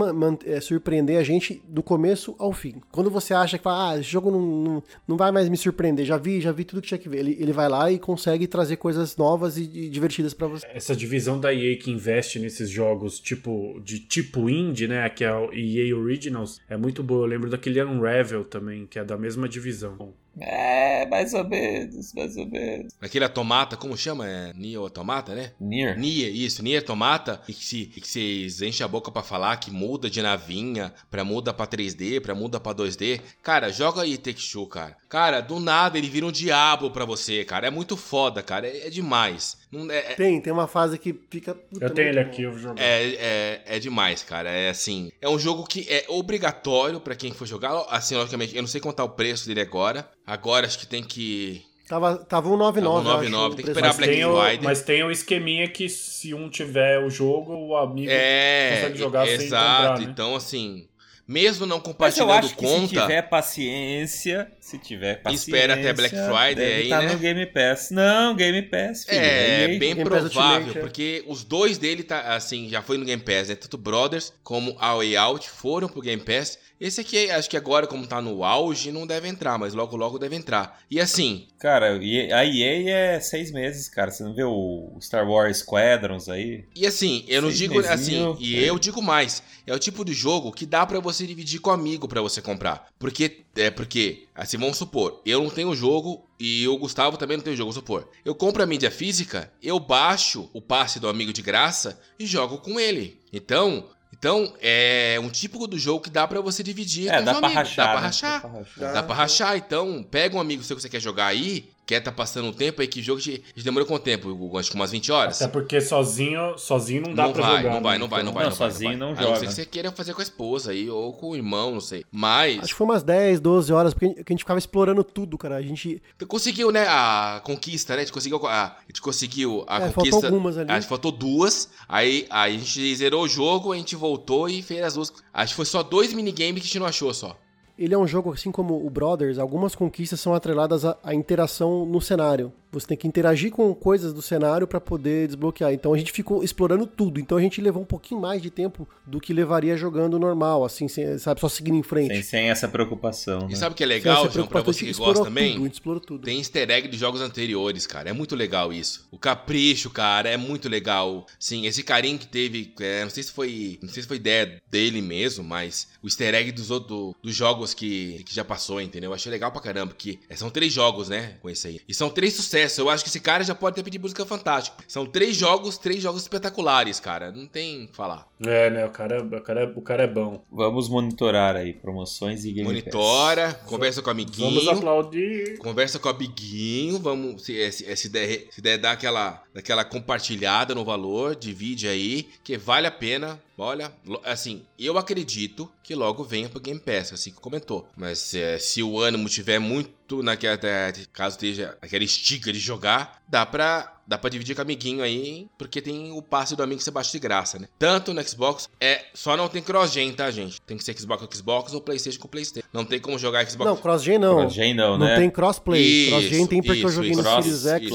é, 0.45 0.59
surpreender 0.59 1.17
a 1.17 1.23
gente 1.23 1.61
do 1.65 1.81
começo 1.81 2.35
ao 2.37 2.51
fim. 2.51 2.81
Quando 2.91 3.09
você 3.09 3.33
acha 3.33 3.57
que 3.57 3.63
fala, 3.63 3.91
ah, 3.91 3.99
esse 3.99 4.09
jogo 4.09 4.29
não, 4.29 4.41
não, 4.41 4.83
não 5.07 5.15
vai 5.17 5.31
mais 5.31 5.47
me 5.47 5.55
surpreender, 5.55 6.05
já 6.05 6.17
vi, 6.17 6.41
já 6.41 6.51
vi 6.51 6.65
tudo 6.65 6.81
que 6.81 6.89
tinha 6.89 6.97
que 6.97 7.07
ver. 7.07 7.19
Ele, 7.19 7.37
ele 7.39 7.53
vai 7.53 7.69
lá 7.69 7.89
e 7.89 7.97
consegue 7.97 8.45
trazer 8.45 8.75
coisas 8.75 9.15
novas 9.15 9.57
e, 9.57 9.63
e 9.63 9.89
divertidas 9.89 10.33
pra 10.33 10.47
você. 10.47 10.67
Essa 10.67 10.93
divisão 10.93 11.39
da 11.39 11.53
EA 11.53 11.77
que 11.77 11.89
investe 11.89 12.39
nesses 12.39 12.69
jogos 12.69 13.21
tipo 13.21 13.79
de 13.85 13.99
tipo 14.01 14.49
indie, 14.49 14.87
né, 14.87 15.07
que 15.09 15.23
é 15.23 15.33
o 15.33 15.53
EA 15.53 15.95
Originals, 15.95 16.59
é 16.69 16.75
muito 16.75 17.01
boa. 17.01 17.21
Eu 17.21 17.29
lembro 17.29 17.49
daquele 17.49 17.81
Unravel 17.81 18.43
também, 18.43 18.85
que 18.85 18.99
é 18.99 19.03
da 19.05 19.17
mesma 19.17 19.47
divisão. 19.47 20.13
É, 20.39 21.05
mais 21.07 21.33
ou 21.33 21.47
menos, 21.47 22.13
mais 22.13 22.35
ou 22.37 22.45
menos. 22.47 22.93
Aquele 23.01 23.25
automata, 23.25 23.75
como 23.75 23.97
chama? 23.97 24.27
É 24.27 24.53
Nier 24.53 24.79
Automata, 24.79 25.33
né? 25.33 25.51
Nier. 25.59 25.97
Nier, 25.97 26.33
isso, 26.33 26.61
Nier 26.61 26.81
Automata, 26.81 27.41
e 27.47 27.53
que, 27.53 27.63
se, 27.63 27.81
e 27.95 28.01
que 28.01 28.07
vocês 28.07 28.61
enchem 28.61 28.85
a 28.85 28.87
boca 28.87 29.11
pra 29.11 29.23
falar 29.23 29.57
que 29.57 29.71
muda 29.71 30.09
de 30.09 30.21
navinha, 30.21 30.93
pra 31.09 31.23
muda 31.23 31.53
pra 31.53 31.65
3D, 31.65 32.21
pra 32.21 32.35
muda 32.35 32.59
pra 32.59 32.73
2D. 32.73 33.21
Cara, 33.41 33.71
joga 33.71 34.01
aí 34.01 34.17
Take-Two, 34.17 34.67
cara. 34.67 34.95
Cara, 35.09 35.39
do 35.39 35.59
nada 35.59 35.97
ele 35.97 36.09
vira 36.09 36.25
um 36.25 36.31
diabo 36.31 36.91
pra 36.91 37.05
você, 37.05 37.45
cara. 37.45 37.67
É 37.67 37.69
muito 37.69 37.95
foda, 37.95 38.43
cara. 38.43 38.67
É, 38.67 38.87
é 38.87 38.89
demais. 38.89 39.57
Não, 39.71 39.89
é, 39.89 39.97
é- 39.99 40.15
Tem, 40.15 40.41
tem 40.41 40.51
uma 40.51 40.67
fase 40.67 40.97
que 40.99 41.15
fica. 41.29 41.55
puta, 41.55 41.85
Eu 41.85 41.89
tenho 41.93 42.07
muito 42.07 42.17
ele 42.19 42.23
bom. 42.25 42.29
aqui, 42.31 42.41
eu 42.43 42.51
vou 42.51 42.59
jogar. 42.59 42.81
É, 42.83 43.03
é, 43.15 43.61
é 43.65 43.79
demais, 43.79 44.21
cara. 44.23 44.49
É 44.49 44.69
assim. 44.69 45.09
É 45.21 45.29
um 45.29 45.39
jogo 45.39 45.63
que 45.65 45.87
é 45.89 46.05
obrigatório 46.09 46.99
pra 46.99 47.15
quem 47.15 47.31
for 47.31 47.45
jogar. 47.47 47.85
Assim, 47.89 48.15
logicamente, 48.15 48.55
eu 48.55 48.61
não 48.61 48.67
sei 48.67 48.81
contar 48.81 49.03
o 49.05 49.09
preço 49.09 49.47
dele 49.47 49.61
agora. 49.61 50.09
Agora 50.25 50.65
acho 50.67 50.77
que 50.79 50.87
tem 50.87 51.01
que. 51.03 51.61
Tava, 51.87 52.17
tava 52.17 52.49
um 52.49 52.57
99, 52.57 53.05
Tava 53.05 53.19
um 53.21 53.23
eu 53.23 53.31
99, 53.31 53.45
acho, 53.47 53.55
tem 53.55 53.63
que 53.63 53.71
esperar 53.71 53.87
mas, 53.87 53.97
Black 53.97 54.11
tem 54.13 54.25
o, 54.25 54.63
mas 54.63 54.81
tem 54.81 55.03
o 55.05 55.09
esqueminha 55.11 55.69
que 55.69 55.87
se 55.87 56.33
um 56.33 56.49
tiver 56.49 56.99
o 56.99 57.09
jogo, 57.09 57.53
o 57.55 57.77
amigo 57.77 58.11
É, 58.11 58.75
consegue 58.75 58.97
jogar 58.97 59.25
sem 59.25 59.35
exato. 59.35 59.91
comprar, 59.93 59.99
né? 59.99 60.11
Então, 60.11 60.35
assim, 60.35 60.85
mesmo 61.27 61.65
não 61.65 61.77
Mas 61.77 61.85
eu 62.17 62.25
compartilhando 62.25 62.55
conta. 62.55 62.87
se 62.87 62.87
tiver 62.87 63.21
paciência, 63.23 64.51
se 64.59 64.77
tiver 64.77 65.15
paciência, 65.21 65.51
Espera 65.51 65.73
até 65.73 65.93
Black 65.93 66.15
Friday 66.15 66.73
aí, 66.73 66.89
tá 66.89 67.01
né? 67.01 67.13
no 67.13 67.19
Game 67.19 67.45
Pass. 67.47 67.91
Não, 67.91 68.33
Game 68.33 68.61
Pass, 68.61 69.03
filho. 69.03 69.19
É, 69.19 69.73
EA. 69.73 69.79
bem 69.79 69.95
provável, 69.95 70.25
Ultimate, 70.25 70.77
é. 70.77 70.81
porque 70.81 71.23
os 71.27 71.43
dois 71.43 71.77
dele 71.77 72.03
tá 72.03 72.35
assim, 72.35 72.69
já 72.69 72.81
foi 72.81 72.97
no 72.97 73.03
Game 73.03 73.21
Pass, 73.21 73.49
né? 73.49 73.55
Tanto 73.55 73.77
Brothers 73.77 74.33
como 74.41 74.77
A 74.79 74.95
Way 74.95 75.17
Out 75.17 75.49
foram 75.49 75.89
pro 75.89 76.01
Game 76.01 76.23
Pass. 76.23 76.57
Esse 76.79 77.01
aqui, 77.01 77.29
acho 77.31 77.49
que 77.49 77.57
agora, 77.57 77.87
como 77.87 78.05
tá 78.05 78.21
no 78.21 78.43
auge, 78.43 78.91
não 78.91 79.07
deve 79.07 79.27
entrar, 79.27 79.57
mas 79.57 79.73
logo 79.73 79.95
logo 79.97 80.19
deve 80.19 80.35
entrar. 80.35 80.79
E 80.89 80.99
assim, 80.99 81.47
Cara, 81.59 81.93
a 81.93 82.45
EA 82.45 82.89
é 82.89 83.19
seis 83.19 83.51
meses, 83.51 83.89
cara. 83.89 84.11
Você 84.11 84.23
não 84.23 84.35
vê 84.35 84.43
o 84.43 84.95
Star 85.01 85.27
Wars 85.27 85.57
Squadrons 85.57 86.29
aí? 86.29 86.65
e 86.75 86.85
assim, 86.85 87.25
eu 87.27 87.41
não 87.41 87.49
Seis 87.49 87.59
digo 87.59 87.75
mesinho, 87.75 88.31
assim, 88.33 88.37
e 88.39 88.63
é. 88.63 88.69
eu 88.69 88.77
digo 88.77 89.01
mais, 89.01 89.41
é 89.65 89.73
o 89.73 89.79
tipo 89.79 90.05
de 90.05 90.13
jogo 90.13 90.51
que 90.51 90.65
dá 90.65 90.85
pra 90.85 90.99
você 90.99 91.25
dividir 91.25 91.59
com 91.59 91.71
amigo 91.71 92.07
pra 92.07 92.21
você 92.21 92.41
comprar. 92.41 92.87
Porque 92.99 93.43
é 93.55 93.71
porque, 93.71 94.25
assim, 94.35 94.57
vamos 94.57 94.77
supor, 94.77 95.21
eu 95.25 95.43
não 95.43 95.49
tenho 95.49 95.75
jogo 95.75 96.27
e 96.39 96.67
o 96.67 96.77
Gustavo 96.77 97.17
também 97.17 97.37
não 97.37 97.43
tem 97.43 97.55
jogo, 97.55 97.71
vamos 97.71 97.83
supor. 97.83 98.07
Eu 98.23 98.35
compro 98.35 98.61
a 98.61 98.67
mídia 98.67 98.91
física, 98.91 99.51
eu 99.61 99.79
baixo 99.79 100.47
o 100.53 100.61
passe 100.61 100.99
do 100.99 101.09
amigo 101.09 101.33
de 101.33 101.41
graça 101.41 101.99
e 102.19 102.25
jogo 102.27 102.59
com 102.59 102.79
ele. 102.79 103.19
Então, 103.33 103.89
então 104.13 104.53
é 104.61 105.17
um 105.21 105.29
tipo 105.29 105.67
do 105.67 105.77
jogo 105.77 106.01
que 106.01 106.09
dá 106.09 106.27
pra 106.27 106.41
você 106.41 106.63
dividir 106.63 107.09
É, 107.09 107.19
com 107.19 107.25
dá 107.25 107.31
os 107.33 107.37
pra 107.39 107.47
amigos, 107.47 107.69
rachar. 107.69 107.85
dá 107.85 107.91
pra 107.91 108.01
né? 108.01 108.07
rachar. 108.07 108.41
Dá 108.41 108.47
pra 108.49 108.59
rachar. 108.59 108.93
Dá 108.93 109.03
pra 109.03 109.15
rachar, 109.15 109.57
então 109.57 110.03
pega 110.03 110.35
um 110.35 110.39
amigo 110.39 110.63
seu 110.63 110.75
que 110.75 110.81
você 110.81 110.89
quer 110.89 110.99
jogar 110.99 111.27
aí, 111.27 111.69
quer 111.87 112.01
tá 112.01 112.11
passando 112.11 112.47
um 112.49 112.53
tempo 112.53 112.81
aí, 112.81 112.87
que 112.87 113.01
jogo 113.01 113.21
de, 113.21 113.41
de 113.55 113.63
demorou 113.63 113.87
quanto 113.87 114.03
tempo? 114.03 114.29
Hugo? 114.29 114.59
Acho 114.59 114.69
que 114.69 114.75
umas 114.75 114.91
20 114.91 115.11
horas? 115.11 115.41
Até 115.41 115.49
porque 115.51 115.79
sozinho, 115.79 116.57
sozinho 116.57 117.01
não 117.03 117.13
dá 117.15 117.23
não 117.27 117.33
pra 117.33 117.41
vai, 117.47 117.57
jogar. 117.63 117.73
não 117.73 117.81
vai, 117.81 117.93
né? 117.93 117.99
não 117.99 118.07
vai, 118.09 118.23
não 118.23 118.33
vai, 118.33 118.43
Não, 118.43 118.49
não 118.51 118.57
vai. 118.57 118.71
sozinho 118.71 118.97
não 118.97 119.15
vai. 119.15 119.23
A 119.23 119.27
não 119.29 119.35
ser 119.35 119.39
joga. 119.39 119.47
que 119.47 119.53
você 119.53 119.65
queira 119.65 119.91
fazer 119.91 120.13
com 120.13 120.19
a 120.19 120.23
esposa 120.23 120.71
aí, 120.71 120.89
ou 120.89 121.13
com 121.13 121.29
o 121.29 121.35
irmão, 121.35 121.71
não 121.71 121.79
sei. 121.81 122.03
Mas, 122.11 122.59
Acho 122.59 122.67
que 122.67 122.73
foi 122.73 122.85
umas 122.85 123.03
10, 123.03 123.39
12 123.39 123.71
horas, 123.71 123.93
porque 123.93 124.07
a 124.07 124.31
gente 124.33 124.39
ficava 124.39 124.59
explorando 124.59 125.03
tudo, 125.03 125.37
cara. 125.37 125.55
A 125.55 125.61
gente. 125.61 126.01
conseguiu, 126.27 126.71
né, 126.71 126.85
a 126.89 127.41
conquista, 127.43 127.93
né? 127.95 128.01
A 128.01 128.03
gente 128.03 128.13
conseguiu 128.13 128.45
a, 128.45 128.63
a 128.65 128.77
gente 128.87 129.01
conseguiu 129.01 129.63
a 129.67 129.77
É, 129.77 129.79
faltou 129.79 129.93
conquista. 130.03 130.27
algumas 130.27 130.57
ali. 130.57 130.69
Acho 130.69 130.81
que 130.81 130.89
faltou 130.89 131.11
duas. 131.11 131.69
Aí, 131.87 132.27
aí 132.29 132.55
a 132.55 132.59
gente 132.59 132.95
zerou 132.97 133.23
o 133.23 133.27
jogo, 133.27 133.71
a 133.71 133.77
gente 133.77 133.95
voltou 133.95 134.49
e 134.49 134.61
fez 134.61 134.83
as 134.83 134.93
duas. 134.95 135.13
Acho 135.33 135.53
que 135.53 135.55
foi 135.55 135.65
só 135.65 135.81
dois 135.81 136.11
minigames 136.13 136.61
que 136.61 136.65
a 136.65 136.67
gente 136.67 136.79
não 136.79 136.85
achou 136.85 137.13
só. 137.13 137.37
Ele 137.77 137.93
é 137.93 137.97
um 137.97 138.07
jogo, 138.07 138.33
assim 138.33 138.51
como 138.51 138.85
o 138.85 138.89
Brothers, 138.89 139.37
algumas 139.37 139.75
conquistas 139.75 140.19
são 140.19 140.33
atreladas 140.33 140.83
à, 140.83 140.97
à 141.03 141.13
interação 141.13 141.85
no 141.85 142.01
cenário. 142.01 142.51
Você 142.79 142.87
tem 142.87 142.97
que 142.97 143.07
interagir 143.07 143.51
com 143.51 143.73
coisas 143.73 144.13
do 144.13 144.21
cenário 144.21 144.67
pra 144.67 144.79
poder 144.79 145.27
desbloquear. 145.27 145.73
Então 145.73 145.93
a 145.93 145.97
gente 145.97 146.11
ficou 146.11 146.43
explorando 146.43 146.85
tudo. 146.85 147.19
Então 147.19 147.37
a 147.37 147.41
gente 147.41 147.61
levou 147.61 147.81
um 147.81 147.85
pouquinho 147.85 148.19
mais 148.21 148.41
de 148.41 148.49
tempo 148.49 148.87
do 149.05 149.19
que 149.19 149.33
levaria 149.33 149.75
jogando 149.77 150.19
normal, 150.19 150.63
assim, 150.65 150.87
sem- 150.87 151.17
sabe, 151.17 151.39
só 151.39 151.49
seguindo 151.49 151.75
em 151.77 151.83
frente. 151.83 152.13
Sem, 152.13 152.23
sem 152.23 152.49
essa 152.49 152.67
preocupação. 152.67 153.47
E 153.47 153.51
né? 153.51 153.55
sabe 153.55 153.73
o 153.73 153.75
que 153.75 153.83
é 153.83 153.87
legal, 153.87 154.29
João, 154.29 154.47
pra 154.47 154.61
você 154.61 154.85
que 154.85 154.93
gosta 154.93 155.23
também? 155.23 155.53
Tudo, 155.53 155.61
a 155.61 155.65
gente 155.65 155.73
explorou 155.73 156.01
tudo. 156.01 156.25
Tem 156.25 156.37
easter 156.37 156.69
egg 156.69 156.87
de 156.87 156.97
jogos 156.97 157.21
anteriores, 157.21 157.87
cara. 157.87 158.09
É 158.09 158.13
muito 158.13 158.35
legal 158.35 158.71
isso. 158.73 159.07
O 159.11 159.17
capricho, 159.17 159.89
cara, 159.89 160.29
é 160.29 160.37
muito 160.37 160.67
legal. 160.69 161.25
Sim, 161.39 161.65
esse 161.65 161.83
carinho 161.83 162.17
que 162.19 162.27
teve, 162.27 162.73
é, 162.79 163.03
não 163.03 163.09
sei 163.09 163.23
se 163.23 163.31
foi, 163.31 163.79
não 163.81 163.89
sei 163.89 164.01
se 164.03 164.07
foi 164.07 164.17
ideia 164.17 164.61
dele 164.69 165.01
mesmo, 165.01 165.43
mas 165.43 165.87
o 166.03 166.07
easter 166.07 166.33
egg 166.35 166.51
dos 166.51 166.71
outros 166.71 167.13
dos 167.23 167.35
jogos 167.35 167.73
que, 167.73 168.23
que 168.25 168.33
já 168.33 168.43
passou, 168.43 168.81
entendeu? 168.81 169.09
Eu 169.11 169.13
achei 169.15 169.31
legal 169.31 169.51
pra 169.51 169.61
caramba, 169.61 169.87
porque 169.93 170.19
é, 170.29 170.35
são 170.35 170.49
três 170.49 170.71
jogos, 170.73 171.09
né, 171.09 171.35
com 171.41 171.49
esse 171.49 171.67
aí. 171.67 171.81
E 171.87 171.93
são 171.93 172.09
três 172.09 172.33
sucessos. 172.33 172.66
Eu 172.75 172.89
acho 172.89 173.03
que 173.03 173.09
esse 173.09 173.19
cara 173.19 173.43
já 173.43 173.53
pode 173.55 173.75
ter 173.75 173.83
pedido 173.83 174.01
música 174.01 174.25
fantástica. 174.25 174.77
São 174.87 175.05
três 175.05 175.35
jogos, 175.35 175.77
três 175.77 176.01
jogos 176.01 176.21
espetaculares, 176.21 176.99
cara. 176.99 177.31
Não 177.31 177.45
tem 177.47 177.85
o 177.85 177.87
que 177.87 177.95
falar. 177.95 178.27
É, 178.45 178.69
né? 178.69 178.85
O 178.85 178.89
cara, 178.89 179.23
o, 179.23 179.41
cara, 179.41 179.61
é- 179.63 179.73
o 179.75 179.81
cara 179.81 180.03
é 180.03 180.07
bom. 180.07 180.43
Vamos 180.51 180.89
monitorar 180.89 181.55
aí 181.55 181.73
promoções 181.73 182.45
e 182.45 182.51
Game 182.51 182.67
Monitora, 182.67 183.53
conversa 183.65 184.01
com 184.01 184.09
o 184.09 184.11
amiguinho. 184.11 184.49
Vamos 184.61 184.67
aplaudir. 184.67 185.57
Conversa 185.57 185.99
com 185.99 186.07
o 186.07 186.11
amiguinho, 186.11 186.99
vamos. 186.99 187.43
Se, 187.43 187.71
se, 187.71 187.95
se, 187.95 188.09
der, 188.09 188.47
se 188.51 188.61
der 188.61 188.77
dar 188.77 188.91
aquela, 188.93 189.43
daquela 189.57 189.83
compartilhada 189.83 190.75
no 190.75 190.85
valor, 190.85 191.35
divide 191.35 191.87
aí, 191.87 192.29
que 192.43 192.55
vale 192.59 192.85
a 192.85 192.91
pena. 192.91 193.41
Olha, 193.57 193.91
assim, 194.23 194.61
eu 194.77 194.99
acredito 194.99 195.67
que 195.81 195.95
logo 195.95 196.23
venha 196.23 196.47
pro 196.47 196.59
Game 196.59 196.79
Pass, 196.79 197.11
assim 197.11 197.31
que 197.31 197.39
comentou. 197.41 197.89
Mas 197.97 198.35
é, 198.35 198.59
se 198.59 198.83
o 198.83 198.99
ânimo 198.99 199.27
tiver 199.27 199.57
muito 199.57 200.21
naquela. 200.21 200.53
até- 200.53 200.93
Caso 201.11 201.37
esteja 201.37 201.75
aquela 201.81 202.03
estica 202.03 202.53
de 202.53 202.59
jogar, 202.59 203.19
dá 203.27 203.47
pra. 203.47 203.96
Dá 204.07 204.17
pra 204.17 204.29
dividir 204.29 204.55
com 204.55 204.61
o 204.61 204.63
amiguinho 204.63 205.03
aí, 205.03 205.47
porque 205.57 205.81
tem 205.81 206.11
o 206.13 206.21
passe 206.21 206.55
do 206.55 206.63
amigo 206.63 206.77
que 206.77 206.83
você 206.85 206.91
baixa 206.91 207.11
de 207.11 207.19
graça, 207.19 207.59
né? 207.59 207.67
Tanto 207.77 208.13
no 208.13 208.23
Xbox, 208.27 208.69
é. 208.79 209.03
Só 209.13 209.35
não 209.35 209.49
tem 209.49 209.61
cross-gen, 209.61 210.13
tá, 210.13 210.31
gente? 210.31 210.61
Tem 210.61 210.77
que 210.77 210.83
ser 210.83 210.97
Xbox 210.97 211.25
com 211.25 211.35
Xbox 211.35 211.73
ou 211.73 211.81
PlayStation 211.81 212.19
com 212.19 212.27
PlayStation. 212.29 212.65
Não 212.71 212.85
tem 212.85 212.99
como 213.01 213.19
jogar 213.19 213.45
Xbox 213.45 213.69
Não, 213.69 213.75
cross-gen 213.75 214.17
não. 214.17 214.37
Cross-gen 214.37 214.73
não, 214.73 214.97
Não 214.97 215.05
né? 215.05 215.17
tem 215.17 215.29
crossplay. 215.29 216.07
Cross-gen 216.09 216.47
tem 216.47 216.61
porque 216.61 216.83
eu 216.83 216.87
isso, 216.87 216.95
joguei 216.95 217.11
isso. 217.11 217.21
no 217.21 217.29
Series 217.43 217.65
X 217.65 217.81
e 217.81 217.85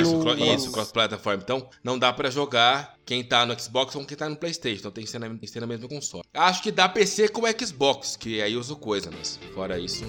Isso, 0.00 0.12
não... 0.16 0.34
não- 0.36 0.54
isso, 0.54 0.70
cross-platform. 0.72 1.40
Então, 1.42 1.68
não 1.82 1.98
dá 1.98 2.12
pra 2.12 2.28
jogar 2.28 2.94
quem 3.06 3.24
tá 3.24 3.46
no 3.46 3.58
Xbox 3.58 3.94
ou 3.96 4.04
quem 4.04 4.16
tá 4.16 4.28
no 4.28 4.36
PlayStation. 4.36 4.80
Então 4.80 4.90
tem 4.92 5.04
que 5.04 5.10
ser 5.10 5.18
na, 5.18 5.28
tem 5.28 5.38
que 5.38 5.46
ser 5.48 5.60
na 5.60 5.66
mesma 5.66 5.88
console. 5.88 6.24
Acho 6.34 6.62
que 6.62 6.70
dá 6.70 6.86
PC 6.88 7.28
com 7.28 7.42
o 7.42 7.66
Xbox, 7.66 8.14
que 8.16 8.42
aí 8.42 8.56
uso 8.56 8.76
coisa, 8.76 9.10
mas 9.16 9.38
fora 9.54 9.78
isso. 9.78 10.04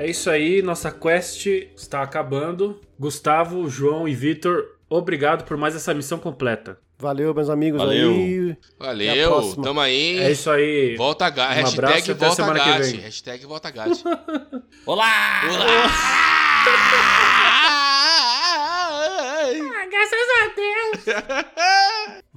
É 0.00 0.08
isso 0.08 0.30
aí, 0.30 0.62
nossa 0.62 0.90
quest 0.90 1.44
está 1.76 2.02
acabando. 2.02 2.80
Gustavo, 2.98 3.68
João 3.68 4.08
e 4.08 4.14
Vitor, 4.14 4.64
obrigado 4.88 5.44
por 5.44 5.58
mais 5.58 5.76
essa 5.76 5.92
missão 5.92 6.18
completa. 6.18 6.78
Valeu, 6.98 7.34
meus 7.34 7.50
amigos 7.50 7.82
Valeu. 7.82 8.10
aí. 8.10 8.56
Até 8.78 8.86
a 8.86 8.88
Valeu, 9.28 9.56
tamo 9.56 9.78
aí. 9.78 10.18
É 10.18 10.30
isso 10.30 10.50
aí. 10.50 10.96
Volta 10.96 11.26
a. 11.26 11.28
Um 11.28 11.32
abraço 11.32 11.76
Hashtag 11.76 12.08
e 12.08 12.12
até 12.12 12.26
volta 12.26 12.26
a 12.26 12.46
semana 12.46 12.60
que 12.60 12.82
vem. 12.82 13.00
Hashtag 13.02 13.44
volta 13.44 13.68
a 13.68 13.70
Gatti. 13.70 14.02
Olá! 14.86 15.42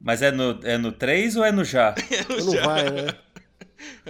Mas 0.00 0.22
é 0.22 0.30
no, 0.30 0.60
é 0.62 0.78
no 0.78 0.92
3 0.92 1.36
ou 1.36 1.44
é 1.44 1.50
no 1.50 1.64
já? 1.64 1.92
Não 2.44 2.64
vai, 2.64 2.88
né? 2.88 3.08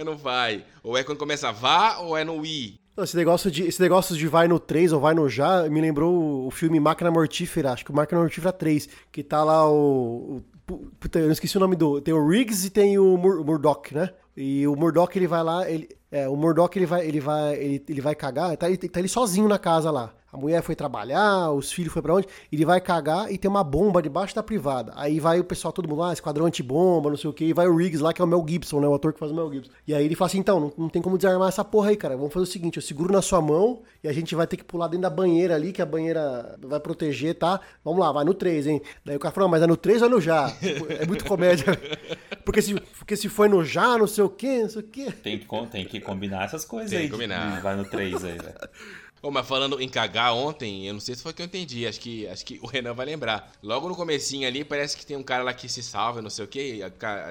Não 0.03 0.17
vai. 0.17 0.63
Ou 0.83 0.97
é 0.97 1.03
quando 1.03 1.17
começa 1.17 1.51
vá 1.51 1.97
ou 1.97 2.17
é 2.17 2.23
no 2.23 2.45
i. 2.45 2.79
Esse 2.97 3.15
negócio, 3.15 3.49
de, 3.49 3.63
esse 3.63 3.81
negócio 3.81 4.15
de 4.15 4.27
vai 4.27 4.47
no 4.47 4.59
3 4.59 4.91
ou 4.91 4.99
vai 4.99 5.13
no 5.13 5.29
já 5.29 5.69
me 5.69 5.79
lembrou 5.79 6.45
o 6.45 6.51
filme 6.51 6.79
Máquina 6.79 7.09
Mortífera, 7.09 7.71
acho 7.71 7.85
que 7.85 7.91
o 7.91 7.95
Máquina 7.95 8.19
Mortífera 8.19 8.51
3, 8.51 8.89
que 9.11 9.23
tá 9.23 9.43
lá 9.43 9.69
o. 9.69 10.41
o 10.67 10.75
puta, 10.99 11.19
eu 11.19 11.25
não 11.25 11.31
esqueci 11.31 11.55
o 11.55 11.61
nome 11.61 11.75
do. 11.75 12.01
Tem 12.01 12.13
o 12.13 12.27
Riggs 12.27 12.67
e 12.67 12.69
tem 12.69 12.99
o, 12.99 13.17
Mur, 13.17 13.45
Murdoch, 13.45 13.93
né? 13.93 14.09
E 14.35 14.67
o 14.67 14.75
Murdoch 14.75 15.17
ele 15.17 15.27
vai 15.27 15.43
lá, 15.43 15.69
ele, 15.69 15.89
é, 16.11 16.27
o 16.27 16.35
Murdoch 16.35 16.77
ele 16.77 16.85
vai, 16.85 17.07
ele 17.07 17.19
vai, 17.19 17.55
ele, 17.55 17.83
ele 17.87 18.01
vai 18.01 18.15
cagar, 18.15 18.55
tá, 18.57 18.67
tá 18.91 18.99
ele 18.99 19.07
sozinho 19.07 19.47
na 19.47 19.57
casa 19.57 19.91
lá. 19.91 20.13
A 20.31 20.37
mulher 20.37 20.61
foi 20.61 20.75
trabalhar, 20.75 21.51
os 21.51 21.71
filhos 21.71 21.91
foi 21.91 22.01
para 22.01 22.13
onde? 22.13 22.27
Ele 22.51 22.65
vai 22.65 22.79
cagar 22.79 23.31
e 23.31 23.37
tem 23.37 23.49
uma 23.49 23.63
bomba 23.63 24.01
debaixo 24.01 24.35
da 24.35 24.43
privada. 24.43 24.93
Aí 24.95 25.19
vai 25.19 25.39
o 25.39 25.43
pessoal, 25.43 25.71
todo 25.73 25.87
mundo 25.87 25.99
lá, 25.99 26.13
esquadrão 26.13 26.45
antibomba, 26.45 27.09
não 27.09 27.17
sei 27.17 27.29
o 27.29 27.33
que, 27.33 27.45
e 27.45 27.53
vai 27.53 27.67
o 27.67 27.75
Riggs 27.75 28.01
lá, 28.03 28.13
que 28.13 28.21
é 28.21 28.25
o 28.25 28.27
Mel 28.27 28.45
Gibson, 28.47 28.79
né? 28.79 28.87
O 28.87 28.93
ator 28.93 29.13
que 29.13 29.19
faz 29.19 29.31
o 29.31 29.35
Mel 29.35 29.51
Gibson. 29.51 29.71
E 29.87 29.93
aí 29.93 30.05
ele 30.05 30.15
fala 30.15 30.27
assim: 30.27 30.37
então, 30.39 30.59
não, 30.59 30.73
não 30.77 30.89
tem 30.89 31.01
como 31.01 31.17
desarmar 31.17 31.49
essa 31.49 31.63
porra 31.65 31.89
aí, 31.89 31.97
cara. 31.97 32.15
Vamos 32.15 32.31
fazer 32.33 32.43
o 32.43 32.47
seguinte: 32.47 32.77
eu 32.77 32.81
seguro 32.83 33.11
na 33.11 33.21
sua 33.21 33.41
mão 33.41 33.81
e 34.03 34.07
a 34.07 34.13
gente 34.13 34.35
vai 34.35 34.45
ter 34.45 34.57
que 34.57 34.63
pular 34.63 34.87
dentro 34.87 35.03
da 35.03 35.09
banheira 35.09 35.55
ali, 35.55 35.71
que 35.71 35.81
a 35.81 35.85
banheira 35.85 36.57
vai 36.61 36.79
proteger, 36.79 37.35
tá? 37.35 37.59
Vamos 37.83 37.99
lá, 37.99 38.11
vai 38.11 38.23
no 38.23 38.33
3, 38.33 38.67
hein? 38.67 38.81
Daí 39.03 39.15
o 39.15 39.19
cara 39.19 39.33
falou: 39.33 39.49
mas 39.49 39.63
é 39.63 39.67
no 39.67 39.75
3 39.77 40.01
ou 40.03 40.07
é 40.07 40.11
no 40.11 40.21
já? 40.21 40.53
É 40.89 41.05
muito 41.05 41.25
comédia. 41.25 41.65
Porque 42.45 42.61
se, 42.63 42.73
porque 42.73 43.15
se 43.15 43.29
foi 43.29 43.47
no 43.47 43.63
já, 43.63 43.95
não 43.95 44.07
sei 44.07 44.23
o 44.23 44.29
que, 44.29 44.63
não 44.63 44.69
sei 44.69 44.81
o 44.81 44.83
que. 44.85 45.11
Tem 45.11 45.37
que, 45.37 45.47
tem 45.71 45.85
que 45.85 45.99
combinar 45.99 46.45
essas 46.45 46.65
coisas 46.65 46.89
Tem 46.89 46.99
aí. 47.01 47.05
que 47.05 47.11
combinar. 47.11 47.61
Vai 47.61 47.75
no 47.75 47.85
3 47.85 48.23
aí, 48.23 48.37
velho. 48.37 48.53
Ô, 49.21 49.29
mas 49.31 49.47
falando 49.47 49.81
em 49.81 49.89
cagar 49.89 50.33
ontem, 50.33 50.87
eu 50.87 50.93
não 50.93 50.99
sei 50.99 51.15
se 51.15 51.23
foi 51.23 51.33
que 51.33 51.41
eu 51.41 51.45
entendi, 51.45 51.85
acho 51.85 51.99
que, 51.99 52.27
acho 52.27 52.45
que 52.45 52.59
o 52.61 52.67
Renan 52.67 52.93
vai 52.93 53.05
lembrar. 53.05 53.51
Logo 53.61 53.89
no 53.89 53.95
comecinho 53.95 54.47
ali, 54.47 54.63
parece 54.63 54.95
que 54.95 55.05
tem 55.05 55.17
um 55.17 55.23
cara 55.23 55.43
lá 55.43 55.53
que 55.53 55.67
se 55.67 55.83
salva, 55.83 56.21
não 56.21 56.29
sei 56.29 56.45
o 56.45 56.47
quê. 56.47 56.81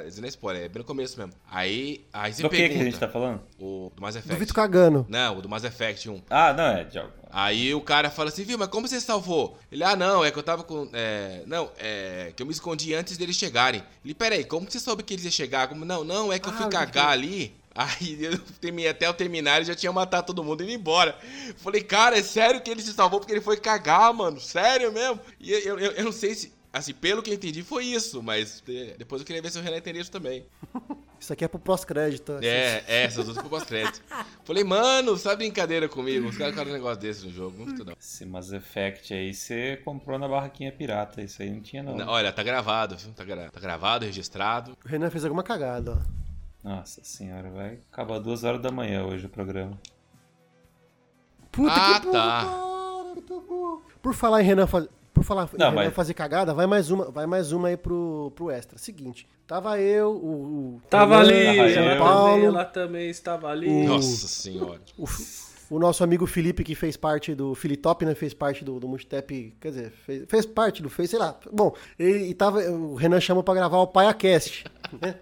Isso 0.06 0.20
não 0.20 0.26
é 0.26 0.28
spoiler, 0.28 0.64
é 0.64 0.68
bem 0.68 0.78
no 0.80 0.84
começo 0.84 1.18
mesmo. 1.18 1.32
Aí, 1.50 2.04
aí 2.12 2.32
você 2.32 2.42
Do 2.42 2.50
que 2.50 2.56
pergunta... 2.56 2.74
que 2.76 2.82
a 2.82 2.90
gente 2.90 2.98
tá 3.00 3.08
falando? 3.08 3.40
O 3.58 3.90
do 3.94 4.02
Mass 4.02 4.14
Do 4.14 4.18
Effect. 4.18 4.38
Vitor 4.38 4.54
cagando. 4.54 5.06
Não, 5.08 5.38
o 5.38 5.42
do 5.42 5.48
Mass 5.48 5.64
Effect 5.64 6.08
1. 6.10 6.22
Ah, 6.28 6.52
não, 6.52 6.64
é. 6.64 6.86
Já... 6.90 7.06
Aí 7.30 7.74
o 7.74 7.80
cara 7.80 8.10
fala 8.10 8.28
assim, 8.30 8.44
viu, 8.44 8.56
mas 8.58 8.68
como 8.68 8.88
você 8.88 9.00
salvou? 9.00 9.58
Ele, 9.70 9.84
ah, 9.84 9.94
não, 9.94 10.24
é 10.24 10.30
que 10.30 10.38
eu 10.38 10.42
tava 10.42 10.62
com. 10.64 10.88
É, 10.92 11.42
não, 11.46 11.70
é 11.78 12.32
que 12.34 12.42
eu 12.42 12.46
me 12.46 12.52
escondi 12.52 12.94
antes 12.94 13.16
deles 13.18 13.36
chegarem. 13.36 13.82
Ele, 14.04 14.14
peraí, 14.14 14.44
como 14.44 14.66
que 14.66 14.72
você 14.72 14.80
soube 14.80 15.02
que 15.02 15.14
eles 15.14 15.24
iam 15.24 15.30
chegar? 15.32 15.68
Como, 15.68 15.84
não, 15.84 16.04
não, 16.04 16.32
é 16.32 16.38
que 16.38 16.48
eu 16.48 16.52
fui 16.52 16.64
Ah, 16.66 16.68
cagar 16.68 17.08
ali. 17.10 17.54
Aí 17.74 18.18
eu 18.24 18.38
terminei 18.60 18.88
até 18.90 19.06
eu 19.06 19.14
terminar, 19.14 19.56
ele 19.56 19.66
já 19.66 19.74
tinha 19.74 19.92
matado 19.92 20.26
todo 20.26 20.42
mundo 20.42 20.62
e 20.62 20.64
indo 20.64 20.72
embora. 20.74 21.16
Falei, 21.58 21.82
cara, 21.82 22.18
é 22.18 22.22
sério 22.22 22.60
que 22.60 22.70
ele 22.70 22.82
se 22.82 22.92
salvou 22.92 23.20
porque 23.20 23.32
ele 23.32 23.40
foi 23.40 23.56
cagar, 23.56 24.12
mano? 24.12 24.40
Sério 24.40 24.92
mesmo? 24.92 25.20
E 25.38 25.52
eu, 25.52 25.78
eu, 25.78 25.92
eu 25.92 26.04
não 26.04 26.12
sei 26.12 26.34
se. 26.34 26.58
Assim, 26.70 26.92
pelo 26.92 27.22
que 27.22 27.30
eu 27.30 27.34
entendi, 27.34 27.62
foi 27.62 27.86
isso, 27.86 28.22
mas 28.22 28.62
é, 28.68 28.94
depois 28.98 29.22
eu 29.22 29.26
queria 29.26 29.40
ver 29.40 29.50
se 29.50 29.58
o 29.58 29.62
Renan 29.62 29.78
entendeu 29.78 30.02
isso 30.02 30.10
também. 30.10 30.44
Isso 31.20 31.32
aqui 31.32 31.44
é 31.44 31.48
pro 31.48 31.58
pós-crédito. 31.58 32.38
É, 32.40 32.84
é, 32.86 33.02
essas 33.02 33.24
duas 33.24 33.36
pro 33.36 33.48
pós-crédito. 33.50 34.00
Falei, 34.44 34.62
mano, 34.62 35.16
sabe 35.16 35.38
brincadeira 35.38 35.88
comigo? 35.88 36.28
Os 36.28 36.38
caras 36.38 36.52
fizeram 36.52 36.70
um 36.70 36.74
negócio 36.74 37.00
desse 37.00 37.26
no 37.26 37.32
jogo. 37.32 37.58
Muito 37.64 37.84
não. 37.84 37.92
Esse 38.00 38.24
Mass 38.24 38.52
Effect 38.52 39.12
aí 39.12 39.34
você 39.34 39.78
comprou 39.84 40.16
na 40.16 40.28
barraquinha 40.28 40.70
pirata. 40.70 41.20
Isso 41.20 41.42
aí 41.42 41.50
não 41.50 41.60
tinha, 41.60 41.82
não. 41.82 41.96
Não, 41.96 42.06
Olha, 42.06 42.30
tá 42.32 42.44
gravado, 42.44 42.96
viu? 42.96 43.12
Tá, 43.14 43.24
gra- 43.24 43.50
tá 43.50 43.58
gravado, 43.58 44.04
registrado. 44.06 44.78
O 44.84 44.88
Renan 44.88 45.10
fez 45.10 45.24
alguma 45.24 45.42
cagada, 45.42 45.94
ó. 46.00 46.27
Nossa 46.62 47.02
senhora, 47.04 47.50
vai 47.50 47.78
acabar 47.92 48.18
duas 48.18 48.44
horas 48.44 48.60
da 48.60 48.70
manhã 48.70 49.04
hoje 49.04 49.26
o 49.26 49.28
programa. 49.28 49.78
Puta 51.52 51.72
Ah, 51.72 51.94
que 52.00 52.06
burro, 52.06 52.12
tá. 52.12 52.40
cara, 52.44 53.04
muito 53.14 53.40
burro. 53.40 53.82
Por 54.02 54.14
falar 54.14 54.42
em 54.42 54.44
Renan, 54.44 54.66
faz... 54.66 54.86
por 55.14 55.24
falar 55.24 55.44
em 55.44 55.56
Renan 55.58 55.72
mas- 55.72 55.94
fazer 55.94 56.14
cagada, 56.14 56.52
vai 56.54 56.66
mais 56.66 56.90
uma, 56.90 57.10
vai 57.10 57.26
mais 57.26 57.52
uma 57.52 57.68
aí 57.68 57.76
pro, 57.76 58.32
pro 58.34 58.50
extra. 58.50 58.76
Seguinte, 58.78 59.26
tava 59.46 59.80
eu, 59.80 60.10
o, 60.12 60.76
o 60.76 60.82
Tava 60.90 61.22
Renan, 61.22 61.62
ali, 61.62 61.74
ela 61.74 61.96
Paulo. 61.98 62.32
também, 62.34 62.46
ela 62.46 62.64
também 62.64 63.10
estava 63.10 63.48
ali. 63.48 63.68
O- 63.68 63.88
Nossa 63.88 64.28
senhora. 64.28 64.80
o, 64.98 65.06
o 65.70 65.78
nosso 65.78 66.04
amigo 66.04 66.26
Felipe 66.26 66.62
que 66.64 66.74
fez 66.74 66.96
parte 66.96 67.34
do 67.34 67.54
Filitop, 67.54 68.04
né, 68.04 68.14
fez 68.14 68.34
parte 68.34 68.64
do, 68.64 68.78
do 68.78 68.86
Multitap, 68.88 69.54
quer 69.60 69.68
dizer, 69.68 69.90
fez, 69.90 70.24
fez 70.28 70.46
parte 70.46 70.82
do, 70.82 70.90
fez, 70.90 71.10
sei 71.10 71.18
lá. 71.18 71.38
Bom, 71.52 71.74
ele, 71.98 72.26
e 72.28 72.34
tava, 72.34 72.60
o 72.70 72.94
Renan 72.94 73.20
chamou 73.20 73.42
pra 73.42 73.54
gravar 73.54 73.78
o 73.78 73.86
PaiaCast, 73.86 74.64
né? 75.00 75.14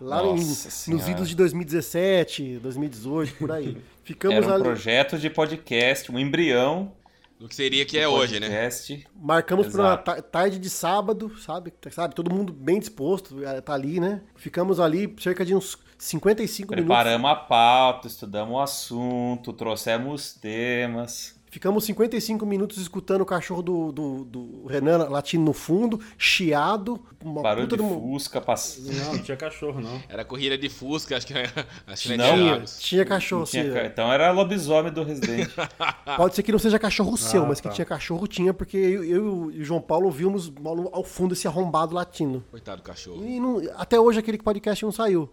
Lá 0.00 0.24
em- 0.24 0.34
nos 0.36 1.08
idos 1.08 1.28
de 1.28 1.36
2017, 1.36 2.58
2018, 2.62 3.34
por 3.36 3.52
aí. 3.52 3.76
Ficamos 4.02 4.36
Era 4.38 4.46
um 4.48 4.54
ali, 4.54 4.62
projeto 4.64 5.18
de 5.18 5.28
podcast, 5.30 6.10
um 6.10 6.18
embrião. 6.18 6.92
Do 7.38 7.48
que 7.48 7.54
seria 7.54 7.86
que 7.86 7.96
é 7.96 8.02
de 8.02 8.06
hoje, 8.06 8.38
né? 8.38 8.48
podcast. 8.48 9.06
Marcamos 9.14 9.68
pra 9.68 9.82
uma 9.82 9.92
Exato. 9.94 10.22
tarde 10.24 10.58
de 10.58 10.68
sábado, 10.68 11.32
sabe? 11.38 11.72
Sabe? 11.90 12.14
Todo 12.14 12.30
mundo 12.30 12.52
bem 12.52 12.78
disposto, 12.78 13.42
eh, 13.42 13.60
tá 13.62 13.72
ali, 13.72 13.98
né? 13.98 14.20
Ficamos 14.36 14.78
ali 14.78 15.14
cerca 15.18 15.42
de 15.44 15.54
uns 15.54 15.78
55 15.96 16.70
minutos. 16.74 16.86
Preparamos 16.94 17.30
a 17.30 17.34
pauta, 17.34 18.08
estudamos 18.08 18.54
o 18.54 18.60
assunto, 18.60 19.52
trouxemos 19.54 20.34
temas. 20.34 21.34
Ficamos 21.50 21.84
55 21.84 22.46
minutos 22.46 22.78
escutando 22.78 23.22
o 23.22 23.26
cachorro 23.26 23.60
do, 23.60 23.90
do, 23.90 24.24
do 24.24 24.66
Renan 24.68 24.98
latindo 25.08 25.44
no 25.44 25.52
fundo, 25.52 26.00
chiado, 26.16 27.00
uma 27.22 27.42
Barulho 27.42 27.66
puta 27.66 27.76
de 27.76 27.82
uma- 27.82 28.00
fusca 28.00 28.40
passando. 28.40 28.92
Não, 28.92 29.14
não 29.14 29.22
tinha 29.22 29.36
cachorro, 29.36 29.80
não. 29.80 30.00
Era 30.08 30.24
corrida 30.24 30.56
de 30.56 30.68
Fusca, 30.68 31.16
acho 31.16 31.26
que 31.26 31.34
acho 31.34 32.08
que 32.08 32.16
Não, 32.16 32.24
era 32.24 32.36
Tinha, 32.36 32.64
tinha 32.78 33.04
cachorro, 33.04 33.46
sim. 33.46 33.58
Então 33.84 34.12
era 34.12 34.30
lobisomem 34.30 34.92
do 34.92 35.02
Resident. 35.02 35.50
Pode 36.16 36.36
ser 36.36 36.42
que 36.44 36.52
não 36.52 36.58
seja 36.60 36.78
cachorro 36.78 37.16
seu, 37.16 37.42
Ah, 37.42 37.46
mas 37.48 37.60
que 37.60 37.68
tá. 37.68 37.74
tinha 37.74 37.84
cachorro, 37.84 38.28
tinha, 38.28 38.54
porque 38.54 38.76
eu, 38.76 39.02
eu 39.04 39.50
e 39.52 39.60
o 39.60 39.64
João 39.64 39.80
Paulo 39.80 40.06
ouvimos 40.06 40.52
ao 40.64 41.00
ao 41.00 41.04
fundo 41.04 41.32
esse 41.34 41.48
arrombado 41.48 41.94
latindo. 41.94 42.44
Coitado 42.50 42.76
do 42.80 42.84
cachorro. 42.84 43.24
E 43.26 43.40
não- 43.40 43.60
até 43.76 43.98
hoje 43.98 44.20
aquele 44.20 44.38
podcast 44.38 44.84
não 44.84 44.92
saiu. 44.92 45.28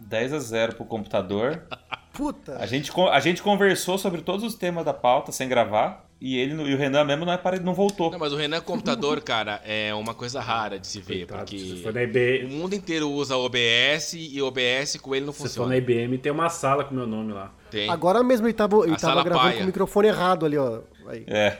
10 0.00 0.32
a 0.32 0.38
0 0.40 0.74
pro 0.74 0.84
computador. 0.84 1.62
Puta. 2.12 2.58
A 2.58 2.66
gente, 2.66 2.92
a 3.10 3.20
gente 3.20 3.42
conversou 3.42 3.98
sobre 3.98 4.20
todos 4.20 4.44
os 4.44 4.54
temas 4.54 4.84
da 4.84 4.92
pauta 4.92 5.32
sem 5.32 5.48
gravar. 5.48 6.06
E 6.24 6.38
ele 6.38 6.54
e 6.54 6.72
o 6.72 6.78
Renan 6.78 7.02
mesmo 7.02 7.24
não, 7.24 7.32
é 7.32 7.40
não 7.60 7.74
voltou. 7.74 8.12
Não, 8.12 8.18
mas 8.18 8.32
o 8.32 8.36
Renan 8.36 8.60
computador, 8.60 9.20
cara, 9.22 9.60
é 9.64 9.92
uma 9.92 10.14
coisa 10.14 10.40
rara 10.40 10.78
de 10.78 10.86
se 10.86 11.00
ver, 11.00 11.26
Coitado, 11.26 11.40
porque 11.40 11.58
se 11.58 11.82
for 11.82 11.92
na 11.92 12.00
o 12.00 12.48
mundo 12.48 12.76
inteiro 12.76 13.10
usa 13.10 13.36
OBS 13.36 14.14
e 14.14 14.40
OBS 14.40 14.98
com 15.02 15.16
ele 15.16 15.26
não 15.26 15.32
se 15.32 15.40
for 15.40 15.48
funciona. 15.48 15.70
na 15.70 15.76
IBM, 15.78 16.16
tem 16.18 16.30
uma 16.30 16.48
sala 16.48 16.84
com 16.84 16.94
meu 16.94 17.08
nome 17.08 17.32
lá. 17.32 17.52
Tem. 17.72 17.90
Agora 17.90 18.22
mesmo 18.22 18.46
ele 18.46 18.54
tava, 18.54 18.86
ele 18.86 18.96
tava 18.96 19.24
gravando 19.24 19.46
paia. 19.48 19.56
com 19.56 19.64
o 19.64 19.66
microfone 19.66 20.06
errado 20.06 20.46
ali, 20.46 20.56
ó. 20.56 20.82
Aí. 21.08 21.24
É. 21.26 21.58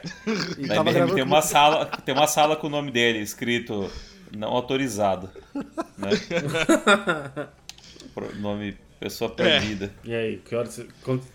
Ele 0.57 0.67
Na 0.67 0.75
tava 0.75 0.91
IBM 0.91 0.93
gravando 0.93 1.15
tem 1.15 1.23
uma 1.25 1.41
sala, 1.41 1.85
tem 1.85 2.15
uma 2.15 2.27
sala 2.27 2.55
com 2.55 2.67
o 2.67 2.69
nome 2.69 2.89
dele 2.89 3.19
escrito 3.19 3.91
não 4.33 4.47
autorizado, 4.47 5.29
né? 5.97 6.09
Pro- 8.15 8.33
nome 8.35 8.77
pessoa 8.99 9.29
perdida. 9.29 9.91
E 10.03 10.13
aí, 10.13 10.37
que 10.37 10.55
horas 10.55 10.73
você... 10.73 10.87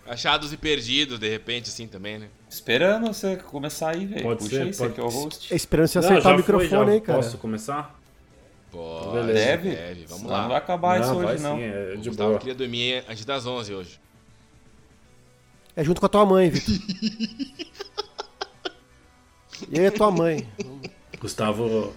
Achados 0.06 0.52
e 0.52 0.56
perdidos, 0.56 1.18
de 1.18 1.28
repente, 1.28 1.68
assim 1.68 1.86
também, 1.86 2.18
né? 2.18 2.28
Esperando 2.48 3.06
você 3.08 3.36
começar 3.36 3.90
aí, 3.90 4.06
velho. 4.06 4.22
Pode 4.22 4.38
Puxa 4.38 4.50
ser, 4.56 4.62
aí, 4.62 4.72
você 4.72 4.82
pode 4.82 4.94
que 4.94 5.00
é 5.00 5.04
o 5.04 5.08
host. 5.08 5.52
É 5.52 5.56
esperando 5.56 5.86
você 5.88 5.98
Não, 5.98 6.04
acertar 6.06 6.22
já 6.30 6.34
o 6.34 6.36
microfone 6.38 6.68
foi, 6.68 6.86
já. 6.86 6.92
aí, 6.92 7.00
cara. 7.00 7.18
Posso 7.18 7.38
começar? 7.38 8.00
Pode, 8.70 9.12
Beleza. 9.12 9.32
Deve? 9.34 9.70
deve. 9.70 10.04
Vamos 10.06 10.22
Senão 10.22 10.32
lá. 10.32 10.42
Não 10.42 10.48
vai 10.48 10.58
acabar 10.58 11.00
isso 11.00 11.10
não, 11.10 11.20
vai 11.20 11.34
hoje, 11.34 11.42
não. 11.42 11.56
sim, 11.56 11.62
é 11.62 11.94
O 11.94 11.98
de 11.98 12.08
Gustavo 12.08 12.28
boa. 12.30 12.38
queria 12.38 12.54
dormir 12.54 13.04
antes 13.08 13.24
das 13.24 13.46
11 13.46 13.74
hoje. 13.74 14.00
É 15.76 15.84
junto 15.84 16.00
com 16.00 16.06
a 16.06 16.08
tua 16.08 16.26
mãe, 16.26 16.50
Vitor. 16.50 16.74
e 19.70 19.78
aí 19.78 19.86
a 19.86 19.92
tua 19.92 20.10
mãe. 20.10 20.46
Gustavo 21.20 21.92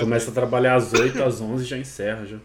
começa 0.00 0.30
a 0.30 0.34
trabalhar 0.34 0.74
às 0.76 0.92
8, 0.92 1.22
às 1.22 1.40
11 1.40 1.64
e 1.64 1.66
já 1.66 1.78
encerra, 1.78 2.26
já. 2.26 2.38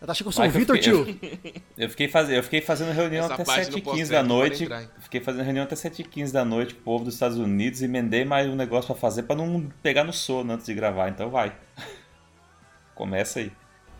Ela 0.00 0.12
acha 0.12 0.22
que 0.22 0.28
eu 0.28 0.32
sou 0.32 0.44
o 0.44 0.50
Vitor, 0.50 0.76
fiquei- 0.76 0.92
tio? 0.92 1.62
Eu 1.76 1.88
fiquei, 1.90 2.08
faz... 2.08 2.30
eu 2.30 2.42
fiquei 2.42 2.60
fazendo 2.60 2.92
reunião 2.92 3.24
Essa 3.24 3.34
até 3.34 3.44
parte 3.44 3.70
no 3.70 3.78
7h15 3.78 3.82
pós-crédito 3.82 4.12
da 4.12 4.22
noite. 4.22 4.68
Fiquei 5.00 5.20
fazendo 5.20 5.44
reunião 5.44 5.64
até 5.64 5.74
7h15 5.74 6.32
da 6.32 6.44
noite 6.44 6.74
com 6.74 6.80
o 6.80 6.84
povo 6.84 7.04
dos 7.04 7.14
Estados 7.14 7.38
Unidos. 7.38 7.82
Emendei 7.82 8.24
mais 8.24 8.48
um 8.48 8.54
negócio 8.54 8.86
pra 8.86 8.96
fazer 8.96 9.22
pra 9.24 9.34
não 9.36 9.68
pegar 9.82 10.04
no 10.04 10.12
sono 10.12 10.52
antes 10.52 10.66
de 10.66 10.74
gravar. 10.74 11.08
Então 11.08 11.30
vai. 11.30 11.52
Começa 12.94 13.40
aí. 13.40 13.52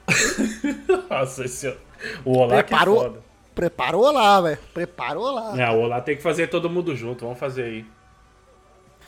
Nossa, 1.11 1.45
esse... 1.45 1.69
O 2.25 2.39
Olá 2.39 2.49
que 2.49 2.55
é 2.55 2.63
Preparou. 2.63 3.01
foda. 3.03 3.21
Preparou 3.55 4.11
lá, 4.13 4.41
velho. 4.43 4.59
Preparou 4.75 5.31
lá. 5.31 5.61
É, 5.61 5.71
o 5.71 5.81
Olá 5.81 6.01
tem 6.01 6.17
que 6.17 6.23
fazer 6.23 6.47
todo 6.49 6.69
mundo 6.69 6.95
junto, 6.95 7.25
vamos 7.25 7.39
fazer 7.39 7.65
aí. 7.65 7.87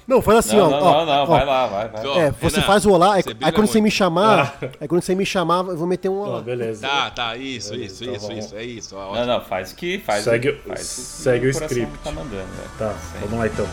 Não, 0.09 0.23
faz 0.23 0.39
assim, 0.39 0.57
não, 0.57 0.69
ó. 0.69 0.71
não, 0.71 0.79
ó, 0.83 1.05
não, 1.05 1.07
não, 1.07 1.23
ó. 1.23 1.27
vai 1.27 1.45
lá, 1.45 1.67
vai, 1.67 1.89
vai. 1.89 2.19
É, 2.19 2.31
você 2.31 2.57
Renan, 2.57 2.67
faz 2.67 2.87
o 2.87 2.91
olá, 2.93 3.15
aí, 3.17 3.23
você 3.23 3.29
aí 3.29 3.35
brilha 3.35 3.53
quando 3.53 3.67
você 3.67 3.81
me 3.83 3.91
chamar, 3.91 4.57
Ah. 4.63 4.69
aí 4.81 4.89
quando 4.89 5.03
você 5.03 5.15
me 5.15 5.27
chamar, 5.27 5.67
eu 5.67 5.77
vou 5.77 5.87
meter 5.87 6.09
um 6.09 6.19
olá. 6.21 6.41
beleza. 6.41 6.89
Tá, 6.89 7.11
tá, 7.11 7.37
isso, 7.37 7.73
Beleza, 7.73 7.93
isso, 7.93 8.05
então 8.05 8.15
isso, 8.15 8.33
isso, 8.33 8.57
é 8.57 8.65
isso. 8.65 8.97
ó, 8.97 9.15
Não, 9.15 9.27
não, 9.27 9.41
faz 9.45 9.73
o 9.73 9.77
que 9.77 9.99
faz. 9.99 10.25
Segue 10.25 10.49
o- 10.49 10.53
o- 10.65 10.69
faz 10.69 10.81
segue 10.81 11.49
o 11.51 11.53
coração 11.53 11.67
script. 11.79 11.99
Tá 12.03 12.11
mandando, 12.11 12.37
né? 12.37 12.65
Tá, 12.79 12.95
Sim. 12.95 13.19
vamos 13.21 13.39
lá 13.39 13.47
então. 13.47 13.67